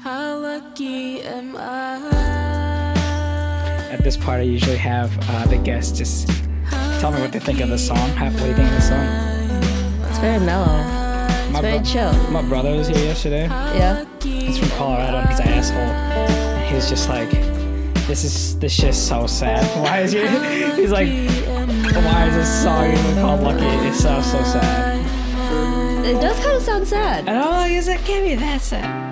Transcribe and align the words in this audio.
How 0.00 0.38
lucky 0.38 1.22
am 1.22 1.56
I? 1.56 2.94
At 3.90 4.04
this 4.04 4.16
part, 4.16 4.38
I 4.38 4.44
usually 4.44 4.76
have 4.76 5.10
uh, 5.28 5.46
the 5.46 5.56
guests 5.56 5.96
just 5.98 6.28
tell 7.00 7.10
me 7.10 7.20
what 7.20 7.32
they 7.32 7.40
think 7.40 7.58
of 7.60 7.68
the 7.68 7.78
song, 7.78 8.08
how 8.10 8.26
what 8.26 8.38
do 8.38 8.46
you 8.46 8.54
think 8.54 8.68
of 8.68 8.74
the 8.74 8.80
song. 8.80 10.08
It's 10.08 10.18
very 10.20 10.38
mellow. 10.38 10.66
My, 11.50 11.60
very 11.60 11.78
bro- 11.78 11.84
chill. 11.86 12.12
my 12.30 12.42
brother 12.42 12.76
was 12.76 12.86
here 12.86 12.98
yesterday. 12.98 13.46
Yeah. 13.48 14.04
He's 14.22 14.58
from 14.58 14.68
Colorado. 14.70 15.26
He's 15.28 15.40
an 15.40 15.48
asshole. 15.48 15.80
And 15.80 16.66
he 16.68 16.74
was 16.76 16.88
just 16.88 17.08
like, 17.08 17.30
"This 18.06 18.22
is 18.22 18.56
this 18.60 18.72
shit's 18.72 18.98
so 18.98 19.26
sad. 19.26 19.64
Why 19.82 20.02
is 20.02 20.14
it?" 20.14 20.30
He's 20.78 20.92
like, 20.92 21.08
"Why 21.08 22.28
is 22.28 22.34
this 22.36 22.62
song 22.62 22.92
even 22.92 23.14
called 23.16 23.40
Lucky? 23.40 23.64
It 23.88 23.94
sounds 23.94 24.30
so 24.30 24.42
sad." 24.44 25.04
It 26.06 26.20
does 26.20 26.38
kind 26.38 26.56
of 26.56 26.62
sound 26.62 26.86
sad. 26.86 27.26
And 27.28 27.36
I'm 27.36 27.50
like, 27.50 27.72
"Is 27.72 27.88
it 27.88 28.00
can't 28.04 28.24
be 28.24 28.36
that 28.36 28.60
sad?" 28.60 29.07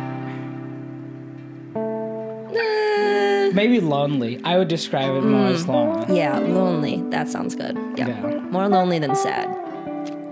Maybe 3.57 3.81
lonely. 3.81 4.39
I 4.45 4.59
would 4.59 4.69
describe 4.69 5.15
it 5.17 5.23
more 5.25 5.47
as 5.47 5.67
lonely. 5.67 6.19
Yeah, 6.19 6.39
lonely. 6.39 7.03
That 7.09 7.29
sounds 7.29 7.55
good. 7.55 7.75
Yeah. 7.97 8.09
Yeah. 8.09 8.41
More 8.51 8.69
lonely 8.69 8.99
than 8.99 9.17
sad. 9.17 9.49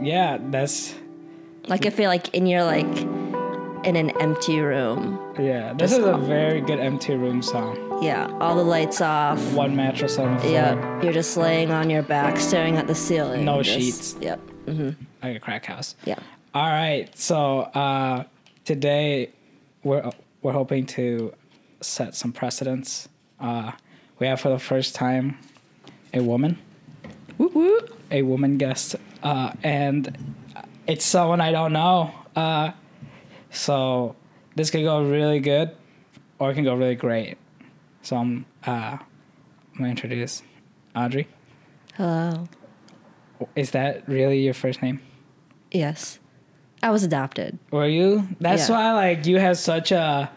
Yeah, 0.03 0.37
that's 0.51 0.95
Like 1.67 1.87
I 1.87 1.91
feel 1.91 2.11
like 2.11 2.35
in 2.35 2.47
your 2.47 2.65
like 2.65 2.85
in 3.89 3.97
an 3.97 4.11
empty 4.21 4.61
room. 4.61 5.19
yeah. 5.39 5.73
This 5.73 5.93
is 5.93 6.05
a 6.05 6.19
very 6.19 6.61
good 6.61 6.79
empty 6.81 7.15
room 7.15 7.41
song. 7.43 7.79
Yeah. 8.03 8.29
All 8.41 8.55
the 8.57 8.63
lights 8.63 9.01
off. 9.01 9.41
One 9.55 9.75
mattress 9.75 10.19
on 10.19 10.35
the 10.35 10.41
floor. 10.41 10.53
Yeah. 10.53 11.03
You're 11.03 11.13
just 11.15 11.37
laying 11.39 11.71
on 11.71 11.89
your 11.89 12.03
back, 12.03 12.37
staring 12.39 12.77
at 12.77 12.87
the 12.87 12.95
ceiling. 12.95 13.45
No 13.47 13.63
just- 13.63 13.79
sheets. 13.79 14.17
Yep. 14.21 14.41
Like 15.23 15.37
a 15.37 15.41
crack 15.41 15.65
house. 15.65 15.97
Yeah. 16.05 16.19
All 16.55 16.69
right. 16.71 17.09
So 17.19 17.61
uh, 17.61 18.25
today 18.67 19.31
we're 19.83 20.11
we're 20.43 20.53
hoping 20.53 20.85
to 20.99 21.33
set 21.81 22.15
some 22.15 22.33
precedents. 22.33 23.09
Uh, 23.45 23.73
we 24.19 24.27
have 24.27 24.41
for 24.41 24.49
the 24.49 24.59
first 24.59 24.95
time 24.95 25.37
a 26.15 26.21
woman, 26.23 26.57
Whoop 27.37 27.55
whoop. 27.55 28.01
a 28.11 28.23
woman 28.23 28.57
guest, 28.57 28.97
uh, 29.23 29.53
and 29.63 30.17
it's 30.87 31.05
someone 31.05 31.41
I 31.43 31.53
don't 31.53 31.73
know. 31.75 32.11
Uh, 32.35 32.71
so 33.51 34.17
this 34.57 34.71
could 34.71 34.83
go 34.85 35.03
really 35.05 35.41
good, 35.41 35.71
or 36.39 36.51
it 36.51 36.55
can 36.55 36.65
go 36.65 36.75
really 36.75 36.95
great. 36.95 37.37
So 38.01 38.17
I'm 38.17 38.47
uh, 38.67 38.97
I'm 38.97 38.99
gonna 39.77 39.91
introduce 39.91 40.43
Audrey. 40.97 41.29
Hello. 41.97 42.49
Is 43.57 43.73
that 43.73 44.09
really 44.09 44.39
your 44.41 44.55
first 44.55 44.81
name? 44.81 45.01
Yes. 45.71 46.19
I 46.83 46.91
was 46.91 47.03
adopted. 47.03 47.59
Were 47.71 47.87
you? 47.89 48.27
That's 48.41 48.69
Yeah. 48.71 48.77
why 48.77 48.93
like 48.95 49.27
you 49.27 49.39
have 49.39 49.59
such 49.59 49.93
a 49.93 50.31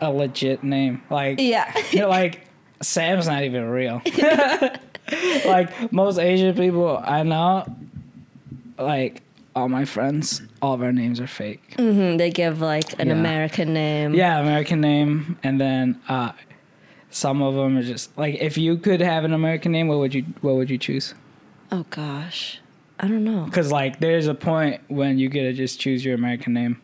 a 0.00 0.10
legit 0.10 0.62
name. 0.62 1.02
Like 1.10 1.40
Yeah. 1.40 1.72
you're 1.90 2.08
like 2.08 2.42
Sam's 2.82 3.26
not 3.26 3.42
even 3.44 3.64
real. 3.70 4.02
like 5.46 5.92
most 5.92 6.18
Asian 6.18 6.54
people 6.54 7.00
I 7.02 7.22
know, 7.22 7.64
like 8.78 9.22
all 9.54 9.68
my 9.68 9.84
friends, 9.86 10.42
all 10.60 10.74
of 10.74 10.82
our 10.82 10.92
names 10.92 11.20
are 11.20 11.26
fake. 11.26 11.74
hmm 11.78 12.16
They 12.18 12.30
give 12.30 12.60
like 12.60 12.98
an 13.00 13.08
Yeah. 13.08 13.14
American 13.14 13.72
name. 13.72 14.14
Yeah, 14.14 14.38
American 14.40 14.80
name, 14.80 15.38
and 15.42 15.58
then 15.60 16.00
uh, 16.08 16.32
some 17.10 17.40
of 17.42 17.54
them 17.54 17.78
are 17.78 17.82
just 17.82 18.16
like 18.18 18.34
if 18.36 18.58
you 18.58 18.76
could 18.76 19.00
have 19.00 19.24
an 19.24 19.32
American 19.32 19.72
name, 19.72 19.88
what 19.88 19.98
would 19.98 20.14
you 20.14 20.24
what 20.42 20.56
would 20.56 20.68
you 20.70 20.78
choose? 20.78 21.14
Oh 21.72 21.84
gosh. 21.90 22.60
I 22.98 23.08
don't 23.08 23.24
know. 23.24 23.44
Because 23.44 23.70
like 23.72 24.00
there's 24.00 24.26
a 24.26 24.34
point 24.34 24.80
when 24.88 25.18
you 25.18 25.28
get 25.28 25.42
to 25.42 25.52
just 25.52 25.78
choose 25.80 26.04
your 26.04 26.14
American 26.14 26.52
name. 26.54 26.80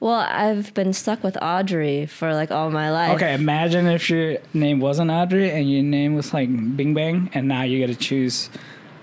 Well, 0.00 0.26
I've 0.26 0.72
been 0.72 0.94
stuck 0.94 1.22
with 1.22 1.36
Audrey 1.42 2.06
for 2.06 2.32
like 2.32 2.50
all 2.50 2.70
my 2.70 2.90
life. 2.90 3.16
Okay, 3.16 3.34
imagine 3.34 3.86
if 3.86 4.08
your 4.08 4.38
name 4.54 4.80
wasn't 4.80 5.10
Audrey 5.10 5.50
and 5.50 5.70
your 5.70 5.82
name 5.82 6.14
was 6.14 6.32
like 6.32 6.48
Bing 6.74 6.94
Bang, 6.94 7.30
and 7.34 7.46
now 7.46 7.62
you 7.62 7.86
got 7.86 7.92
to 7.92 7.98
choose 7.98 8.48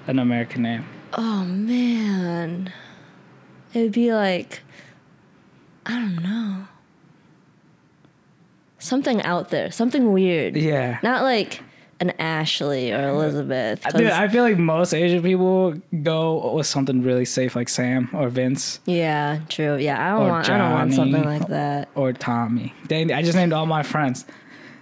an 0.08 0.18
American 0.18 0.64
name. 0.64 0.86
Oh 1.14 1.46
man. 1.46 2.74
It 3.76 3.82
would 3.84 3.92
be 3.92 4.12
like 4.12 4.62
I 5.86 5.92
don't 5.92 6.24
know. 6.24 6.68
Something 8.80 9.22
out 9.22 9.50
there, 9.50 9.72
something 9.72 10.12
weird. 10.12 10.58
Yeah. 10.58 10.98
Not 11.04 11.22
like 11.22 11.62
an 12.00 12.12
Ashley 12.20 12.92
or 12.92 13.10
Elizabeth. 13.10 13.84
Dude, 13.96 14.08
I 14.12 14.28
feel 14.28 14.44
like 14.44 14.58
most 14.58 14.94
Asian 14.94 15.22
people 15.24 15.74
go 16.04 16.54
with 16.54 16.68
something 16.68 17.02
really 17.02 17.26
safe, 17.26 17.56
like 17.56 17.70
Sam 17.70 18.10
or 18.14 18.30
Vince 18.30 18.80
yeah, 18.86 19.40
true. 19.50 19.78
Yeah, 19.78 20.00
I 20.06 20.18
don't 20.20 20.30
want 20.30 20.50
I 20.50 20.58
don't 20.58 20.72
want 20.74 20.94
something 20.94 21.24
like 21.24 21.48
that. 21.48 21.90
or 21.96 22.14
Tommy. 22.14 22.74
Dang, 22.88 23.12
I 23.12 23.22
just 23.24 23.36
named 23.36 23.54
all 23.54 23.66
my 23.66 23.84
friends. 23.84 24.26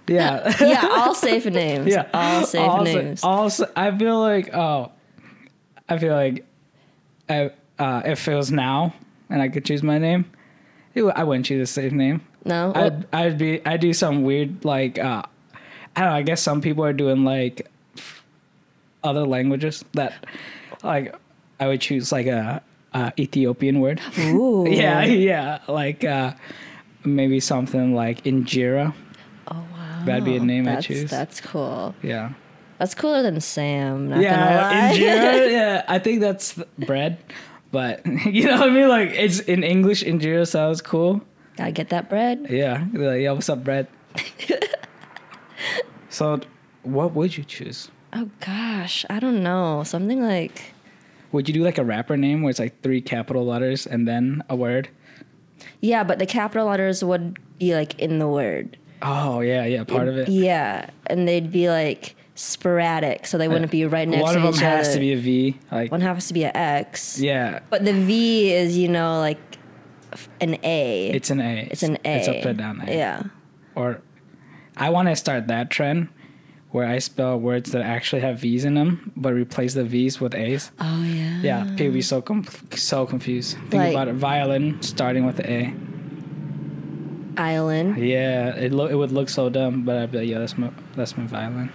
Yeah. 0.08 0.54
Yeah, 0.60 0.86
all 0.92 1.14
safe 1.14 1.46
names. 1.46 1.86
yeah. 1.92 2.06
All 2.14 2.44
safe 2.44 2.60
Also- 2.60 2.84
names. 2.84 3.24
Also, 3.24 3.66
I 3.74 3.96
feel 3.96 4.20
like, 4.20 4.54
oh, 4.54 4.92
I 5.88 5.98
feel 5.98 6.14
like 6.14 6.46
I, 7.28 7.50
uh, 7.78 8.02
if 8.04 8.28
it 8.28 8.34
was 8.34 8.52
now 8.52 8.94
and 9.30 9.42
I 9.42 9.48
could 9.48 9.64
choose 9.64 9.82
my 9.82 9.98
name, 9.98 10.30
it, 10.94 11.02
I 11.02 11.24
wouldn't 11.24 11.46
choose 11.46 11.68
a 11.68 11.72
safe 11.72 11.92
name. 11.92 12.20
no? 12.44 12.72
I'd 12.74 13.06
I'd 13.12 13.38
be 13.38 13.64
I'd 13.66 13.80
do 13.80 13.92
some 13.92 14.22
weird 14.22 14.64
like 14.64 14.98
uh 14.98 15.22
I 15.96 16.00
don't 16.00 16.10
know, 16.10 16.16
I 16.16 16.22
guess 16.22 16.42
some 16.42 16.60
people 16.60 16.84
are 16.84 16.92
doing 16.92 17.24
like 17.24 17.70
other 19.02 19.26
languages 19.26 19.84
that 19.94 20.12
like 20.82 21.14
I 21.58 21.68
would 21.68 21.80
choose 21.80 22.12
like 22.12 22.26
a, 22.26 22.62
a 22.92 23.12
Ethiopian 23.18 23.80
word. 23.80 24.00
Ooh. 24.18 24.68
yeah, 24.68 25.04
yeah, 25.04 25.60
like 25.68 26.04
uh 26.04 26.34
maybe 27.04 27.40
something 27.40 27.94
like 27.94 28.24
Injera. 28.24 28.92
Oh 29.48 29.64
wow. 29.72 30.02
That'd 30.04 30.24
be 30.24 30.36
a 30.36 30.40
name 30.40 30.68
I 30.68 30.74
that's, 30.74 30.86
choose. 30.86 31.10
That's 31.10 31.40
cool. 31.40 31.94
Yeah. 32.02 32.32
That's 32.78 32.94
cooler 32.94 33.22
than 33.22 33.40
Sam. 33.40 34.10
Not 34.10 34.16
gonna 34.16 34.22
Yeah. 34.22 34.92
Injera, 34.92 35.50
yeah, 35.50 35.84
I 35.88 35.98
think 35.98 36.20
that's 36.20 36.60
bread. 36.78 37.18
But 37.72 38.04
you 38.26 38.44
know 38.44 38.58
what 38.60 38.68
I 38.68 38.72
mean? 38.72 38.88
Like 38.88 39.10
it's 39.10 39.40
in 39.40 39.62
English 39.64 40.04
Injera 40.04 40.46
sounds 40.46 40.82
cool. 40.82 41.22
Gotta 41.56 41.72
get 41.72 41.88
that 41.88 42.10
bread. 42.10 42.48
Yeah. 42.50 42.84
Like, 42.92 43.22
yeah, 43.22 43.32
what's 43.32 43.48
up, 43.48 43.64
bread? 43.64 43.88
So 46.16 46.40
what 46.82 47.12
would 47.14 47.36
you 47.36 47.44
choose? 47.44 47.90
Oh 48.14 48.30
gosh, 48.40 49.04
I 49.10 49.20
don't 49.20 49.42
know. 49.42 49.82
Something 49.84 50.22
like 50.22 50.72
Would 51.32 51.46
you 51.46 51.52
do 51.52 51.62
like 51.62 51.76
a 51.76 51.84
rapper 51.84 52.16
name 52.16 52.40
where 52.42 52.48
it's 52.50 52.58
like 52.58 52.80
three 52.82 53.02
capital 53.02 53.44
letters 53.44 53.86
and 53.86 54.08
then 54.08 54.42
a 54.48 54.56
word? 54.56 54.88
yeah, 55.80 56.04
but 56.04 56.18
the 56.18 56.24
capital 56.26 56.66
letters 56.68 57.04
would 57.04 57.38
be 57.58 57.74
like 57.74 57.98
in 57.98 58.18
the 58.18 58.28
word. 58.28 58.78
Oh 59.02 59.40
yeah, 59.40 59.66
yeah, 59.66 59.84
part 59.84 60.08
of 60.08 60.16
it. 60.16 60.28
Yeah, 60.28 60.88
and 61.06 61.28
they'd 61.28 61.52
be 61.52 61.68
like 61.68 62.16
sporadic, 62.34 63.26
so 63.26 63.36
they 63.36 63.48
wouldn't 63.48 63.70
be 63.70 63.84
uh, 63.84 63.88
right 63.88 64.08
next 64.08 64.22
to 64.22 64.24
each 64.24 64.36
other. 64.36 64.40
One 64.40 64.48
of 64.48 64.54
them 64.54 64.64
has 64.64 64.88
other. 64.88 64.94
to 64.94 65.00
be 65.00 65.12
a 65.12 65.16
V. 65.18 65.58
Like 65.70 65.92
One 65.92 66.00
has 66.00 66.28
to 66.28 66.34
be 66.34 66.44
an 66.44 66.56
X. 66.56 67.18
yeah, 67.20 67.60
But 67.68 67.84
the 67.84 67.92
V 67.92 68.52
is, 68.54 68.78
you 68.78 68.88
know, 68.88 69.18
like 69.18 69.38
an 70.40 70.56
A. 70.62 71.10
it's 71.10 71.28
an 71.28 71.40
A. 71.40 71.68
It's 71.70 71.82
an 71.82 71.98
A. 72.06 72.16
It's 72.16 72.28
upside 72.28 72.56
down 72.56 72.80
A. 72.86 72.96
Yeah. 72.96 73.22
Or 73.74 74.00
I 74.76 74.90
want 74.90 75.08
to 75.08 75.16
start 75.16 75.46
that 75.48 75.70
trend 75.70 76.08
where 76.70 76.86
I 76.86 76.98
spell 76.98 77.38
words 77.40 77.72
that 77.72 77.82
actually 77.82 78.20
have 78.22 78.40
V's 78.40 78.64
in 78.64 78.74
them, 78.74 79.12
but 79.16 79.32
replace 79.32 79.72
the 79.74 79.84
V's 79.84 80.20
with 80.20 80.34
A's. 80.34 80.70
Oh 80.80 81.02
yeah. 81.02 81.40
Yeah, 81.42 81.64
people 81.76 81.92
be 81.94 82.02
so 82.02 82.20
com- 82.20 82.44
so 82.72 83.06
confused. 83.06 83.56
Think 83.70 83.74
Like- 83.74 83.92
about 83.92 84.08
it. 84.08 84.14
Violin 84.16 84.80
starting 84.82 85.24
with 85.24 85.36
the 85.36 85.50
A. 85.50 85.72
Island. 87.38 87.98
Yeah, 87.98 88.54
it 88.56 88.72
lo- 88.72 88.86
it 88.86 88.94
would 88.94 89.12
look 89.12 89.28
so 89.28 89.48
dumb, 89.50 89.82
but 89.84 89.96
I'd 89.98 90.10
be 90.12 90.18
like, 90.18 90.28
yeah, 90.28 90.38
that's 90.38 90.56
my 90.56 90.70
that's 90.94 91.16
my 91.16 91.26
violin. 91.26 91.70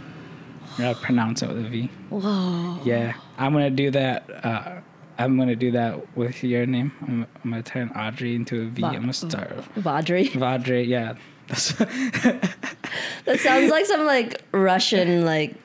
And 0.78 0.88
I'd 0.88 0.96
pronounce 0.98 1.44
it 1.44 1.50
with 1.50 1.66
a 1.66 1.70
V. 1.70 1.90
Whoa. 2.10 2.80
Yeah, 2.84 3.14
I'm 3.38 3.54
gonna 3.54 3.70
do 3.70 3.92
that. 3.92 4.30
Uh, 4.46 4.82
I'm 5.20 5.38
gonna 5.38 5.56
do 5.56 5.72
that 5.72 6.18
with 6.18 6.44
your 6.44 6.66
name. 6.66 6.92
I'm, 7.02 7.28
I'm 7.44 7.52
gonna 7.52 7.62
turn 7.64 7.90
Audrey 7.90 8.36
into 8.36 8.62
a 8.64 8.66
V. 8.66 8.82
Va- 8.82 8.88
I'm 8.88 9.02
gonna 9.02 9.14
start 9.14 9.50
Vadri. 9.76 10.30
Vadre. 10.32 10.88
Yeah, 10.88 11.14
That 13.26 13.40
sounds 13.40 13.70
like 13.72 13.86
some 13.86 14.06
like 14.06 14.42
Russian 14.52 15.26
like 15.26 15.56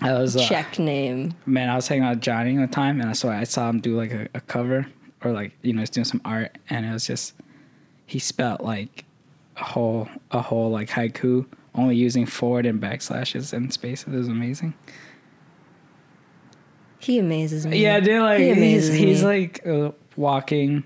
that 0.00 0.18
was 0.18 0.36
uh, 0.36 0.46
Czech 0.46 0.78
name. 0.78 1.32
man. 1.46 1.68
I 1.70 1.76
was 1.76 1.88
hanging 1.88 2.04
out 2.04 2.16
with 2.16 2.20
Johnny 2.22 2.58
one 2.58 2.68
time, 2.68 3.00
and 3.00 3.08
I 3.08 3.12
saw 3.12 3.30
I 3.30 3.44
saw 3.44 3.68
him 3.70 3.80
do 3.80 3.96
like 3.96 4.10
a, 4.12 4.28
a 4.34 4.40
cover 4.40 4.86
or 5.24 5.32
like 5.32 5.52
you 5.62 5.72
know 5.72 5.80
he's 5.80 5.90
doing 5.90 6.04
some 6.04 6.20
art, 6.24 6.58
and 6.68 6.84
it 6.84 6.92
was 6.92 7.06
just 7.06 7.34
he 8.06 8.18
spelled 8.18 8.60
like 8.60 9.04
a 9.56 9.64
whole 9.64 10.08
a 10.32 10.42
whole 10.42 10.70
like 10.70 10.90
haiku 10.90 11.46
only 11.74 11.96
using 11.96 12.26
forward 12.26 12.66
and 12.66 12.80
backslashes 12.80 13.52
and 13.52 13.72
spaces. 13.72 14.12
It 14.12 14.16
was 14.16 14.28
amazing. 14.28 14.74
He 16.98 17.18
amazes 17.18 17.66
me. 17.66 17.80
Yeah, 17.82 18.00
dude, 18.00 18.20
like 18.22 18.40
He 18.40 18.46
he's 18.48 18.56
amazes 18.56 18.94
he's 18.94 19.20
me. 19.22 19.26
like 19.28 19.64
a 19.66 19.94
walking 20.16 20.82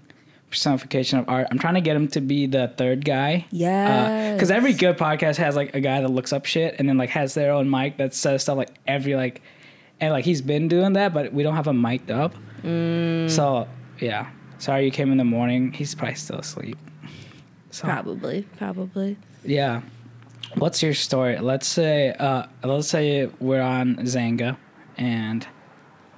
personification 0.50 1.18
of 1.18 1.28
art. 1.28 1.46
I'm 1.50 1.58
trying 1.58 1.74
to 1.74 1.80
get 1.80 1.96
him 1.96 2.08
to 2.08 2.20
be 2.20 2.46
the 2.46 2.68
third 2.76 3.04
guy. 3.04 3.46
Yes. 3.50 4.34
Because 4.34 4.50
every 4.50 4.72
good 4.72 4.98
podcast 4.98 5.36
has 5.36 5.56
like 5.56 5.74
a 5.74 5.80
guy 5.80 6.00
that 6.00 6.08
looks 6.10 6.32
up 6.32 6.44
shit 6.44 6.76
and 6.78 6.88
then 6.88 6.98
like 6.98 7.10
has 7.10 7.34
their 7.34 7.52
own 7.52 7.70
mic 7.70 7.96
that 7.98 8.14
says 8.14 8.42
stuff 8.42 8.56
like 8.56 8.70
every 8.86 9.14
like, 9.16 9.42
and 10.00 10.12
like 10.12 10.24
he's 10.24 10.42
been 10.42 10.66
doing 10.68 10.94
that, 10.94 11.14
but 11.14 11.32
we 11.32 11.42
don't 11.42 11.54
have 11.54 11.66
him 11.66 11.80
mic'd 11.80 12.10
up. 12.10 12.34
Mm. 12.62 13.30
So 13.30 13.68
yeah, 14.00 14.30
sorry 14.58 14.84
you 14.84 14.90
came 14.90 15.12
in 15.12 15.18
the 15.18 15.24
morning. 15.24 15.72
He's 15.72 15.94
probably 15.94 16.16
still 16.16 16.38
asleep. 16.38 16.76
So 17.70 17.84
Probably, 17.84 18.42
probably. 18.56 19.16
yeah. 19.44 19.82
What's 20.56 20.82
your 20.82 20.94
story? 20.94 21.38
Let's 21.38 21.68
say 21.68 22.10
uh 22.18 22.46
let's 22.64 22.88
say 22.88 23.30
we're 23.38 23.62
on 23.62 23.96
Xanga 23.98 24.56
and 24.96 25.46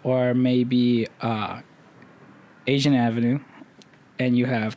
or 0.05 0.32
maybe 0.32 1.06
uh 1.20 1.61
Asian 2.67 2.94
Avenue 2.94 3.40
and 4.23 4.37
you 4.37 4.47
have 4.47 4.77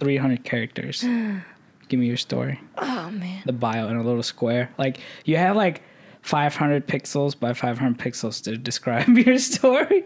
300 0.00 0.44
characters. 0.44 1.02
Give 1.88 2.00
me 2.00 2.06
your 2.06 2.16
story. 2.16 2.60
Oh 2.78 3.10
man. 3.10 3.42
The 3.46 3.52
bio 3.52 3.88
in 3.88 3.96
a 3.96 4.02
little 4.02 4.22
square. 4.22 4.70
Like 4.78 4.98
you 5.24 5.36
have 5.36 5.56
like 5.56 5.82
500 6.22 6.86
pixels 6.86 7.38
by 7.38 7.52
500 7.52 7.98
pixels 7.98 8.42
to 8.44 8.56
describe 8.56 9.08
your 9.18 9.38
story. 9.38 10.04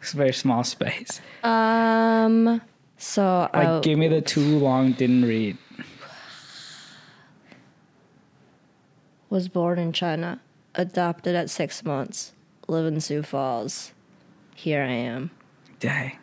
It's 0.00 0.14
a 0.14 0.16
very 0.16 0.32
small 0.32 0.64
space. 0.64 1.20
Um. 1.44 2.60
So 2.96 3.48
Like 3.52 3.68
I 3.68 3.80
give 3.80 3.98
me 3.98 4.08
the 4.08 4.20
too 4.20 4.58
long 4.58 4.92
didn't 4.92 5.24
read. 5.24 5.58
was 9.28 9.48
born 9.48 9.78
in 9.78 9.92
China, 9.92 10.40
adopted 10.74 11.34
at 11.34 11.48
six 11.48 11.82
months, 11.84 12.32
live 12.68 12.84
in 12.86 13.00
Sioux 13.00 13.22
Falls. 13.22 13.92
Here 14.54 14.82
I 14.82 14.90
am. 14.92 15.30
Dang. 15.80 16.18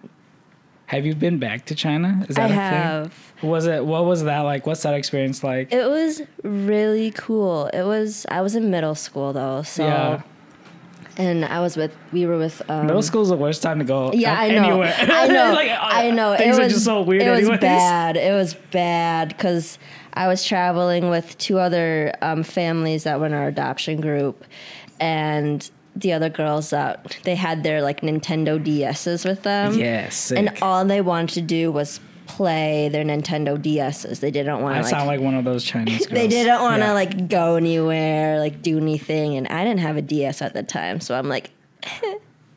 Have 0.90 1.06
you 1.06 1.14
been 1.14 1.38
back 1.38 1.66
to 1.66 1.76
China? 1.76 2.26
Is 2.28 2.36
I 2.38 2.46
a 2.46 2.48
thing? 2.48 2.58
have. 2.58 3.34
Was 3.44 3.68
it? 3.68 3.86
What 3.86 4.06
was 4.06 4.24
that 4.24 4.40
like? 4.40 4.66
What's 4.66 4.82
that 4.82 4.96
experience 4.96 5.44
like? 5.44 5.72
It 5.72 5.88
was 5.88 6.22
really 6.44 7.12
cool. 7.12 7.68
It 7.68 7.84
was. 7.84 8.26
I 8.30 8.42
was 8.42 8.56
in 8.56 8.72
middle 8.72 8.96
school 8.96 9.32
though, 9.32 9.62
so. 9.62 9.86
yeah, 9.86 10.22
And 11.18 11.46
I 11.46 11.60
was 11.60 11.78
with. 11.78 11.96
We 12.12 12.26
were 12.26 12.40
with. 12.40 12.62
Um, 12.72 12.88
middle 12.88 13.04
school's 13.04 13.30
the 13.30 13.38
worst 13.38 13.62
time 13.62 13.78
to 13.78 13.86
go. 13.86 14.12
Yeah, 14.14 14.34
I 14.34 14.50
know. 14.50 14.64
Anywhere. 14.82 14.96
I 15.00 15.28
know. 15.38 15.54
Like, 15.54 15.70
uh, 15.70 15.78
I 15.80 16.10
know. 16.10 16.36
Things 16.36 16.58
it 16.58 16.62
are 16.62 16.64
was 16.66 16.74
just 16.74 16.86
so 16.86 17.04
weird. 17.04 17.22
It 17.22 17.30
was 17.30 17.40
anyways. 17.42 17.60
bad. 17.62 18.18
It 18.18 18.34
was 18.34 18.56
bad 18.72 19.30
because 19.30 19.78
I 20.16 20.28
was 20.28 20.44
traveling 20.44 21.12
with 21.12 21.38
two 21.38 21.60
other 21.60 22.14
um, 22.24 22.42
families 22.42 23.04
that 23.04 23.20
were 23.20 23.28
in 23.28 23.34
our 23.34 23.48
adoption 23.48 24.02
group, 24.02 24.44
and 25.00 25.70
the 26.02 26.14
other 26.14 26.30
girls 26.30 26.70
that 26.72 27.18
they 27.24 27.36
had 27.36 27.64
their 27.64 27.82
like 27.82 28.02
Nintendo 28.02 28.64
DSs 28.64 29.26
with 29.26 29.44
them. 29.44 29.74
Yes. 29.74 30.32
And 30.32 30.52
all 30.62 30.84
they 30.86 31.02
wanted 31.02 31.34
to 31.36 31.42
do 31.42 31.72
was 31.72 32.00
play 32.28 32.90
their 32.90 33.04
Nintendo 33.04 33.58
DSs. 33.58 34.20
They 34.20 34.30
didn't 34.32 34.62
want 34.62 34.76
I 34.76 34.78
to 34.80 34.84
like 34.84 34.90
sound 34.92 35.08
like 35.08 35.20
one 35.20 35.34
of 35.36 35.46
those 35.46 35.64
Chinese 35.64 35.98
girls. 36.08 36.10
they 36.20 36.28
didn't 36.28 36.62
want 36.62 36.82
to 36.82 36.88
Yeah. 36.88 36.94
like 36.94 37.28
go 37.28 37.56
anywhere, 37.56 38.40
like 38.40 38.62
do 38.62 38.78
anything, 38.78 39.36
and 39.36 39.48
I 39.48 39.64
didn't 39.64 39.80
have 39.80 39.98
a 39.98 40.02
DS 40.02 40.42
at 40.42 40.54
the 40.54 40.62
time, 40.64 41.00
so 41.02 41.16
I'm 41.16 41.28
like, 41.28 41.50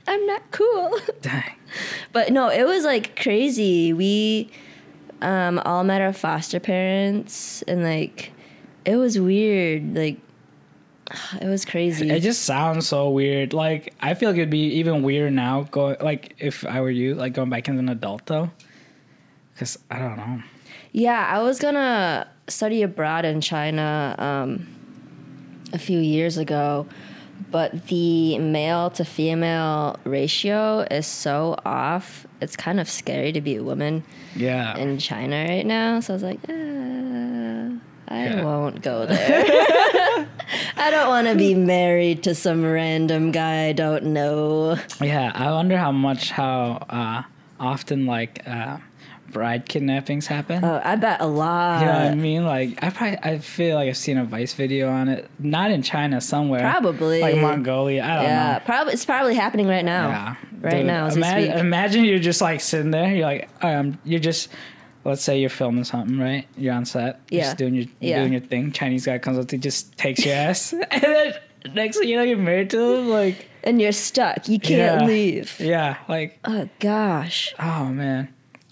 I'm 0.06 0.26
not 0.26 0.42
cool. 0.50 0.98
Dang. 1.22 1.54
but 2.12 2.32
no, 2.32 2.48
it 2.48 2.64
was 2.64 2.84
like 2.84 3.18
crazy. 3.20 3.92
We 3.92 4.50
um, 5.22 5.58
all 5.64 5.84
met 5.84 6.02
our 6.02 6.12
foster 6.12 6.60
parents, 6.60 7.62
and 7.62 7.82
like 7.82 8.32
it 8.84 8.96
was 8.96 9.18
weird. 9.18 9.94
Like 9.96 10.18
it 11.40 11.46
was 11.46 11.64
crazy. 11.64 12.10
It 12.10 12.20
just 12.20 12.42
sounds 12.44 12.88
so 12.88 13.10
weird. 13.10 13.52
Like 13.52 13.94
I 14.00 14.14
feel 14.14 14.30
like 14.30 14.38
it'd 14.38 14.50
be 14.50 14.74
even 14.78 15.02
weirder 15.02 15.30
now. 15.30 15.62
Going 15.70 15.96
like 16.00 16.34
if 16.38 16.64
I 16.66 16.80
were 16.80 16.90
you, 16.90 17.14
like 17.14 17.32
going 17.34 17.50
back 17.50 17.68
as 17.68 17.78
an 17.78 17.88
adult 17.88 18.26
though. 18.26 18.50
Because 19.54 19.78
I 19.90 19.98
don't 19.98 20.16
know. 20.16 20.42
Yeah, 20.92 21.26
I 21.28 21.42
was 21.42 21.58
gonna 21.58 22.26
study 22.48 22.82
abroad 22.82 23.24
in 23.24 23.40
China 23.40 24.14
um, 24.18 24.66
a 25.72 25.78
few 25.78 25.98
years 25.98 26.36
ago, 26.38 26.86
but 27.50 27.86
the 27.88 28.38
male 28.38 28.90
to 28.90 29.04
female 29.04 29.96
ratio 30.04 30.80
is 30.90 31.06
so 31.06 31.56
off. 31.64 32.26
It's 32.40 32.56
kind 32.56 32.80
of 32.80 32.88
scary 32.90 33.32
to 33.32 33.40
be 33.40 33.56
a 33.56 33.62
woman 33.62 34.04
Yeah. 34.34 34.76
in 34.76 34.98
China 34.98 35.46
right 35.48 35.64
now. 35.64 36.00
So 36.00 36.12
I 36.12 36.16
was 36.16 36.22
like, 36.22 36.40
uh, 36.48 36.52
I 38.08 38.24
Yeah. 38.24 38.42
won't 38.44 38.82
go 38.82 39.06
there. 39.06 40.28
I 40.76 40.90
don't 40.90 41.08
want 41.08 41.26
to 41.28 41.34
be 41.34 41.54
married 41.54 42.22
to 42.24 42.34
some 42.34 42.64
random 42.64 43.30
guy 43.30 43.68
I 43.68 43.72
don't 43.72 44.06
know. 44.06 44.76
Yeah, 45.00 45.32
I 45.34 45.50
wonder 45.50 45.76
how 45.76 45.92
much, 45.92 46.30
how 46.30 46.84
uh, 46.88 47.22
often 47.60 48.06
like 48.06 48.46
uh, 48.46 48.78
bride 49.30 49.68
kidnappings 49.68 50.26
happen. 50.26 50.64
Oh, 50.64 50.80
I 50.84 50.96
bet 50.96 51.20
a 51.20 51.26
lot. 51.26 51.80
you 51.80 51.86
know 51.86 51.92
what 51.92 52.02
I 52.02 52.14
mean? 52.14 52.44
Like 52.44 52.82
I 52.82 52.90
probably, 52.90 53.18
I 53.22 53.38
feel 53.38 53.76
like 53.76 53.88
I've 53.88 53.96
seen 53.96 54.18
a 54.18 54.24
Vice 54.24 54.52
video 54.52 54.90
on 54.90 55.08
it. 55.08 55.28
Not 55.38 55.70
in 55.70 55.82
China, 55.82 56.20
somewhere. 56.20 56.60
Probably. 56.60 57.20
Like 57.20 57.36
Mongolia. 57.36 58.02
I 58.02 58.14
don't 58.16 58.24
yeah, 58.24 58.52
know. 58.52 58.64
probably 58.64 58.92
it's 58.92 59.04
probably 59.04 59.34
happening 59.34 59.66
right 59.66 59.84
now. 59.84 60.08
Yeah. 60.08 60.36
right 60.60 60.76
Dude, 60.78 60.86
now 60.86 61.08
imagine, 61.08 61.58
imagine 61.58 62.04
you're 62.04 62.18
just 62.18 62.40
like 62.40 62.60
sitting 62.60 62.90
there. 62.90 63.14
You're 63.14 63.26
like, 63.26 63.48
um, 63.62 63.98
you're 64.04 64.20
just, 64.20 64.48
let's 65.04 65.22
say 65.22 65.40
you're 65.40 65.50
filming 65.50 65.84
something, 65.84 66.18
right? 66.18 66.46
You're 66.56 66.74
on 66.74 66.84
set. 66.84 67.20
You're 67.30 67.38
Yeah. 67.40 67.44
just 67.46 67.58
doing 67.58 67.74
your 67.74 67.86
Yeah. 68.00 68.20
doing 68.20 68.32
your 68.32 68.40
thing. 68.42 68.72
Chinese 68.72 69.06
guy 69.06 69.18
comes 69.18 69.38
up 69.38 69.48
to 69.48 69.56
you, 69.56 69.62
just 69.62 69.96
takes 69.98 70.24
your 70.24 70.34
ass, 70.48 70.72
and 70.90 71.02
then 71.02 71.34
next 71.74 71.98
thing 71.98 72.08
you 72.08 72.16
know, 72.16 72.22
you're 72.22 72.36
married 72.38 72.70
to 72.70 72.94
him. 72.96 73.08
Like, 73.10 73.46
and 73.64 73.80
you're 73.80 73.92
stuck. 73.92 74.48
You 74.48 74.58
can't 74.58 75.02
Yeah. 75.02 75.06
leave. 75.06 75.56
yeah, 75.60 75.96
like 76.08 76.38
Oh 76.44 76.68
gosh. 76.80 77.54
Oh 77.58 77.86
man, 77.86 78.28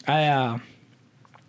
I 0.09 0.25
uh, 0.27 0.59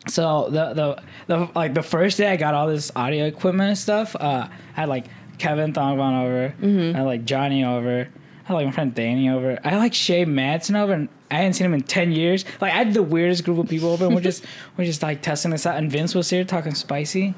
so 0.08 0.50
the 0.50 0.74
the 0.74 1.02
the 1.28 1.50
like 1.56 1.74
the 1.74 1.84
first 1.84 2.18
day 2.18 2.28
I 2.32 2.36
got 2.36 2.54
all 2.54 2.68
this 2.68 2.92
audio 2.96 3.26
equipment 3.26 3.70
and 3.70 3.78
stuff. 3.78 4.16
Uh, 4.16 4.48
I 4.76 4.80
had 4.80 4.90
like 4.90 5.06
Kevin 5.38 5.74
Thongvan 5.74 6.24
over, 6.24 6.54
I 6.62 6.98
had 6.98 7.06
like 7.06 7.26
Johnny 7.26 7.64
over, 7.64 8.08
I 8.52 8.56
like 8.56 8.66
my 8.66 8.72
friend 8.72 8.94
Danny 8.94 9.30
over. 9.30 9.60
I 9.64 9.78
like 9.78 9.94
Shay 9.94 10.26
Madsen 10.26 10.76
over, 10.76 10.94
and 10.94 11.10
I 11.30 11.38
hadn't 11.38 11.54
seen 11.54 11.66
him 11.66 11.74
in 11.74 11.82
ten 11.82 12.12
years. 12.12 12.46
Like 12.60 12.74
I 12.74 12.78
had 12.78 12.94
the 12.94 13.04
weirdest 13.04 13.44
group 13.44 13.58
of 13.58 13.70
people 13.70 13.90
over, 13.90 14.06
and 14.06 14.16
we're 14.16 14.22
just 14.22 14.44
we're 14.78 14.86
just 14.86 15.02
like 15.02 15.22
testing 15.22 15.52
this 15.52 15.66
out. 15.66 15.78
And 15.78 15.92
Vince 15.92 16.14
was 16.14 16.30
here 16.30 16.44
talking 16.44 16.76
spicy, 16.76 17.34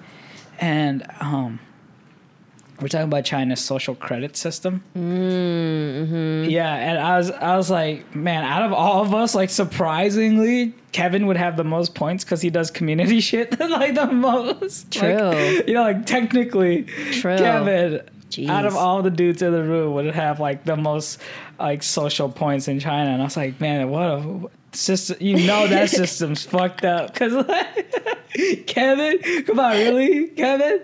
and 0.60 1.06
um. 1.20 1.60
We're 2.82 2.88
talking 2.88 3.06
about 3.08 3.24
China's 3.24 3.62
social 3.62 3.96
credit 3.96 4.36
system. 4.36 4.84
Yeah, 6.50 6.76
and 6.76 6.98
I 6.98 7.18
was 7.18 7.32
I 7.32 7.56
was 7.56 7.70
like, 7.70 8.14
man, 8.16 8.44
out 8.44 8.64
of 8.64 8.74
all 8.74 9.04
of 9.04 9.14
us, 9.14 9.36
like 9.36 9.52
surprisingly, 9.52 10.74
Kevin 10.92 11.28
would 11.28 11.38
have 11.38 11.56
the 11.56 11.64
most 11.64 11.96
points 11.96 12.26
because 12.26 12.42
he 12.42 12.50
does 12.50 12.72
community 12.72 13.20
shit 13.30 13.58
like 13.60 13.96
the 13.96 14.08
most. 14.08 14.92
True. 14.92 15.14
Like, 15.14 15.68
you 15.68 15.76
know, 15.76 15.84
like 15.84 16.06
technically, 16.06 16.84
True. 17.12 17.38
Kevin. 17.38 18.02
Jeez. 18.36 18.50
Out 18.50 18.66
of 18.66 18.76
all 18.76 19.02
the 19.02 19.10
dudes 19.12 19.42
in 19.42 19.52
the 19.52 19.64
room, 19.64 19.94
would 19.94 20.06
have 20.14 20.40
like 20.40 20.64
the 20.66 20.76
most 20.78 21.20
like 21.60 21.84
social 21.84 22.30
points 22.30 22.68
in 22.68 22.80
China, 22.80 23.12
and 23.12 23.22
I 23.22 23.26
was 23.26 23.38
like, 23.38 23.60
man, 23.62 23.90
what 23.90 24.02
a 24.04 24.50
system! 24.76 25.18
You 25.20 25.46
know 25.48 25.68
that 25.68 25.90
system's 26.02 26.44
fucked 26.44 26.84
up 26.86 27.14
because 27.14 27.34
like, 27.34 28.66
Kevin, 28.68 29.44
come 29.46 29.60
on, 29.60 29.74
really, 29.74 30.28
Kevin? 30.30 30.82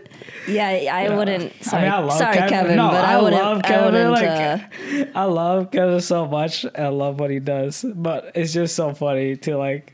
Yeah, 0.47 0.68
I 0.94 1.15
wouldn't. 1.15 1.63
Sorry, 1.63 1.83
I 1.83 1.85
mean, 1.85 1.91
I 1.94 1.99
love 1.99 2.18
sorry, 2.18 2.33
Kevin. 2.37 2.49
Kevin, 2.49 2.75
No, 2.77 2.89
but 2.89 3.03
I, 3.06 3.13
I 3.13 3.21
wouldn't. 3.21 3.41
love 3.44 3.57
I 3.63 3.68
Kevin, 3.68 3.85
wouldn't. 3.94 4.11
like- 4.11 4.29
uh, 4.29 5.06
I 5.19 5.23
love 5.25 5.71
Kevin 5.71 6.01
so 6.01 6.25
much. 6.27 6.65
I 6.75 6.87
love 6.87 7.19
what 7.19 7.29
he 7.29 7.39
does, 7.39 7.85
but 7.95 8.31
it's 8.35 8.53
just 8.53 8.75
so 8.75 8.94
funny 8.94 9.35
to 9.37 9.57
like, 9.57 9.94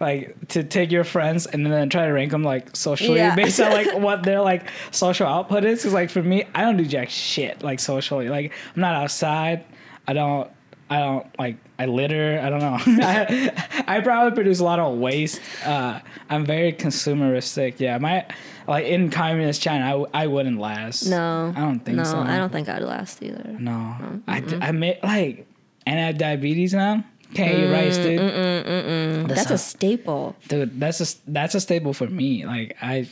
like 0.00 0.36
to 0.48 0.62
take 0.64 0.90
your 0.92 1.04
friends 1.04 1.46
and 1.46 1.64
then 1.66 1.88
try 1.90 2.06
to 2.06 2.12
rank 2.12 2.30
them 2.32 2.42
like 2.42 2.74
socially 2.76 3.18
Yeah. 3.18 3.34
based 3.34 3.60
on 3.60 3.72
like 3.72 3.94
what 3.98 4.22
their 4.24 4.40
like 4.40 4.68
social 4.90 5.26
output 5.26 5.64
is. 5.64 5.80
Because 5.80 5.92
like 5.94 6.10
for 6.10 6.22
me, 6.22 6.44
I 6.54 6.62
don't 6.62 6.76
do 6.76 6.84
jack 6.84 7.10
shit 7.10 7.62
like 7.62 7.80
socially. 7.80 8.28
Like 8.28 8.52
I'm 8.74 8.80
not 8.80 8.94
outside. 8.94 9.64
I 10.06 10.12
don't. 10.12 10.50
I 10.90 10.98
don't 10.98 11.26
like. 11.38 11.56
I 11.78 11.86
litter. 11.86 12.38
I 12.44 12.50
don't 12.50 12.58
know. 12.60 12.76
I, 13.04 13.84
I 13.86 14.00
probably 14.00 14.34
produce 14.34 14.60
a 14.60 14.64
lot 14.64 14.78
of 14.78 14.98
waste. 14.98 15.40
Uh, 15.64 15.98
I'm 16.28 16.44
very 16.44 16.72
consumeristic. 16.74 17.80
Yeah, 17.80 17.96
my 17.98 18.26
like 18.68 18.84
in 18.86 19.10
communist 19.10 19.62
China, 19.62 19.84
I, 19.84 19.90
w- 19.90 20.06
I 20.12 20.26
wouldn't 20.26 20.58
last. 20.60 21.06
no, 21.06 21.52
I 21.56 21.60
don't 21.60 21.80
think 21.80 21.96
no, 21.96 22.04
so. 22.04 22.18
I 22.18 22.36
don't 22.36 22.52
think 22.52 22.68
I'd 22.68 22.82
last 22.82 23.22
either. 23.22 23.56
No, 23.58 23.96
I, 24.28 24.40
d- 24.40 24.58
I 24.60 24.72
made 24.72 24.98
like, 25.02 25.46
and 25.86 25.98
I 25.98 26.02
have 26.04 26.18
diabetes 26.18 26.74
now. 26.74 27.02
Can't 27.34 27.58
eat 27.58 27.70
rice, 27.70 27.96
dude. 27.96 28.20
Mm, 28.20 28.64
mm, 28.64 28.84
mm, 29.24 29.28
that's 29.28 29.50
a 29.50 29.58
staple. 29.58 30.36
Dude, 30.48 30.78
that's 30.78 31.00
a 31.00 31.30
that's 31.30 31.54
a 31.54 31.60
staple 31.60 31.92
for 31.92 32.06
me. 32.06 32.46
Like 32.46 32.76
I, 32.80 33.08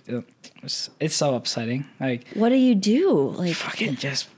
it's, 0.63 0.91
it's 1.01 1.15
so 1.15 1.35
upsetting. 1.35 1.85
Like 2.01 2.27
What 2.35 2.51
do 2.51 2.57
you 2.57 2.75
do? 2.75 3.31
Like 3.37 3.55
fucking 3.55 3.97
just 3.97 4.29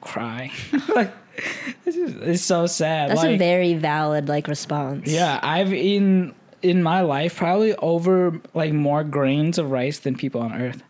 cry. 0.00 0.50
like 0.94 1.12
it's, 1.86 1.96
just, 1.96 2.16
it's 2.16 2.42
so 2.42 2.66
sad. 2.66 3.10
that's 3.10 3.22
like, 3.22 3.34
a 3.34 3.38
very 3.38 3.74
valid 3.74 4.28
like 4.28 4.48
response. 4.48 5.08
yeah. 5.08 5.40
I've 5.42 5.72
eaten 5.72 6.34
in 6.62 6.82
my 6.82 7.00
life 7.00 7.36
probably 7.36 7.74
over 7.76 8.40
like 8.54 8.72
more 8.72 9.02
grains 9.02 9.58
of 9.58 9.70
rice 9.70 9.98
than 9.98 10.14
people 10.16 10.40
on 10.40 10.52
Earth. 10.60 10.82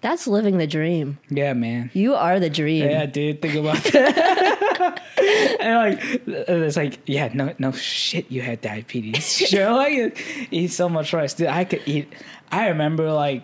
That's 0.00 0.26
living 0.26 0.58
the 0.58 0.66
dream. 0.66 1.18
Yeah, 1.30 1.52
man. 1.52 1.90
You 1.94 2.14
are 2.16 2.40
the 2.40 2.50
dream. 2.50 2.84
Yeah, 2.90 3.06
dude, 3.06 3.40
think 3.40 3.54
about 3.54 3.76
that. 3.84 4.51
And 4.80 5.76
like, 5.76 6.00
it's 6.26 6.76
like, 6.76 6.98
yeah, 7.06 7.30
no, 7.34 7.52
no 7.58 7.72
shit, 7.72 8.30
you 8.30 8.42
had 8.42 8.60
diabetes. 8.60 9.36
sure, 9.48 9.72
like, 9.72 10.18
eat 10.50 10.68
so 10.68 10.88
much 10.88 11.12
rice, 11.12 11.34
dude. 11.34 11.48
I 11.48 11.64
could 11.64 11.82
eat. 11.86 12.12
I 12.50 12.68
remember 12.68 13.10
like, 13.12 13.42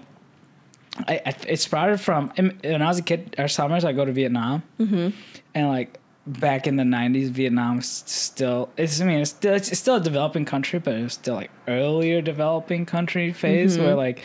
I, 1.07 1.21
I 1.25 1.35
it 1.47 1.59
sprouted 1.61 2.01
from 2.01 2.29
when 2.37 2.83
I 2.83 2.87
was 2.89 2.99
a 2.99 3.03
kid. 3.03 3.35
Our 3.39 3.49
summers, 3.49 3.85
I 3.85 3.93
go 3.93 4.05
to 4.05 4.13
Vietnam, 4.13 4.63
and 4.79 5.69
like 5.69 5.99
back 6.27 6.67
in 6.67 6.77
the 6.77 6.83
'90s, 6.85 7.29
Vietnam 7.31 7.77
was 7.77 7.87
still. 7.89 8.69
It's 8.77 9.01
I 9.01 9.05
mean, 9.05 9.21
it's 9.21 9.31
still 9.31 9.55
it's 9.55 9.79
still 9.79 9.97
a 9.97 10.01
developing 10.01 10.45
country, 10.45 10.79
but 10.81 10.95
it 10.95 11.03
was 11.03 11.13
still 11.15 11.37
like 11.37 11.51
earlier 11.69 12.21
developing 12.21 12.85
country 12.85 13.33
phase 13.33 13.77
Mm-hmm. 13.77 13.85
where 13.87 13.95
like 13.95 14.23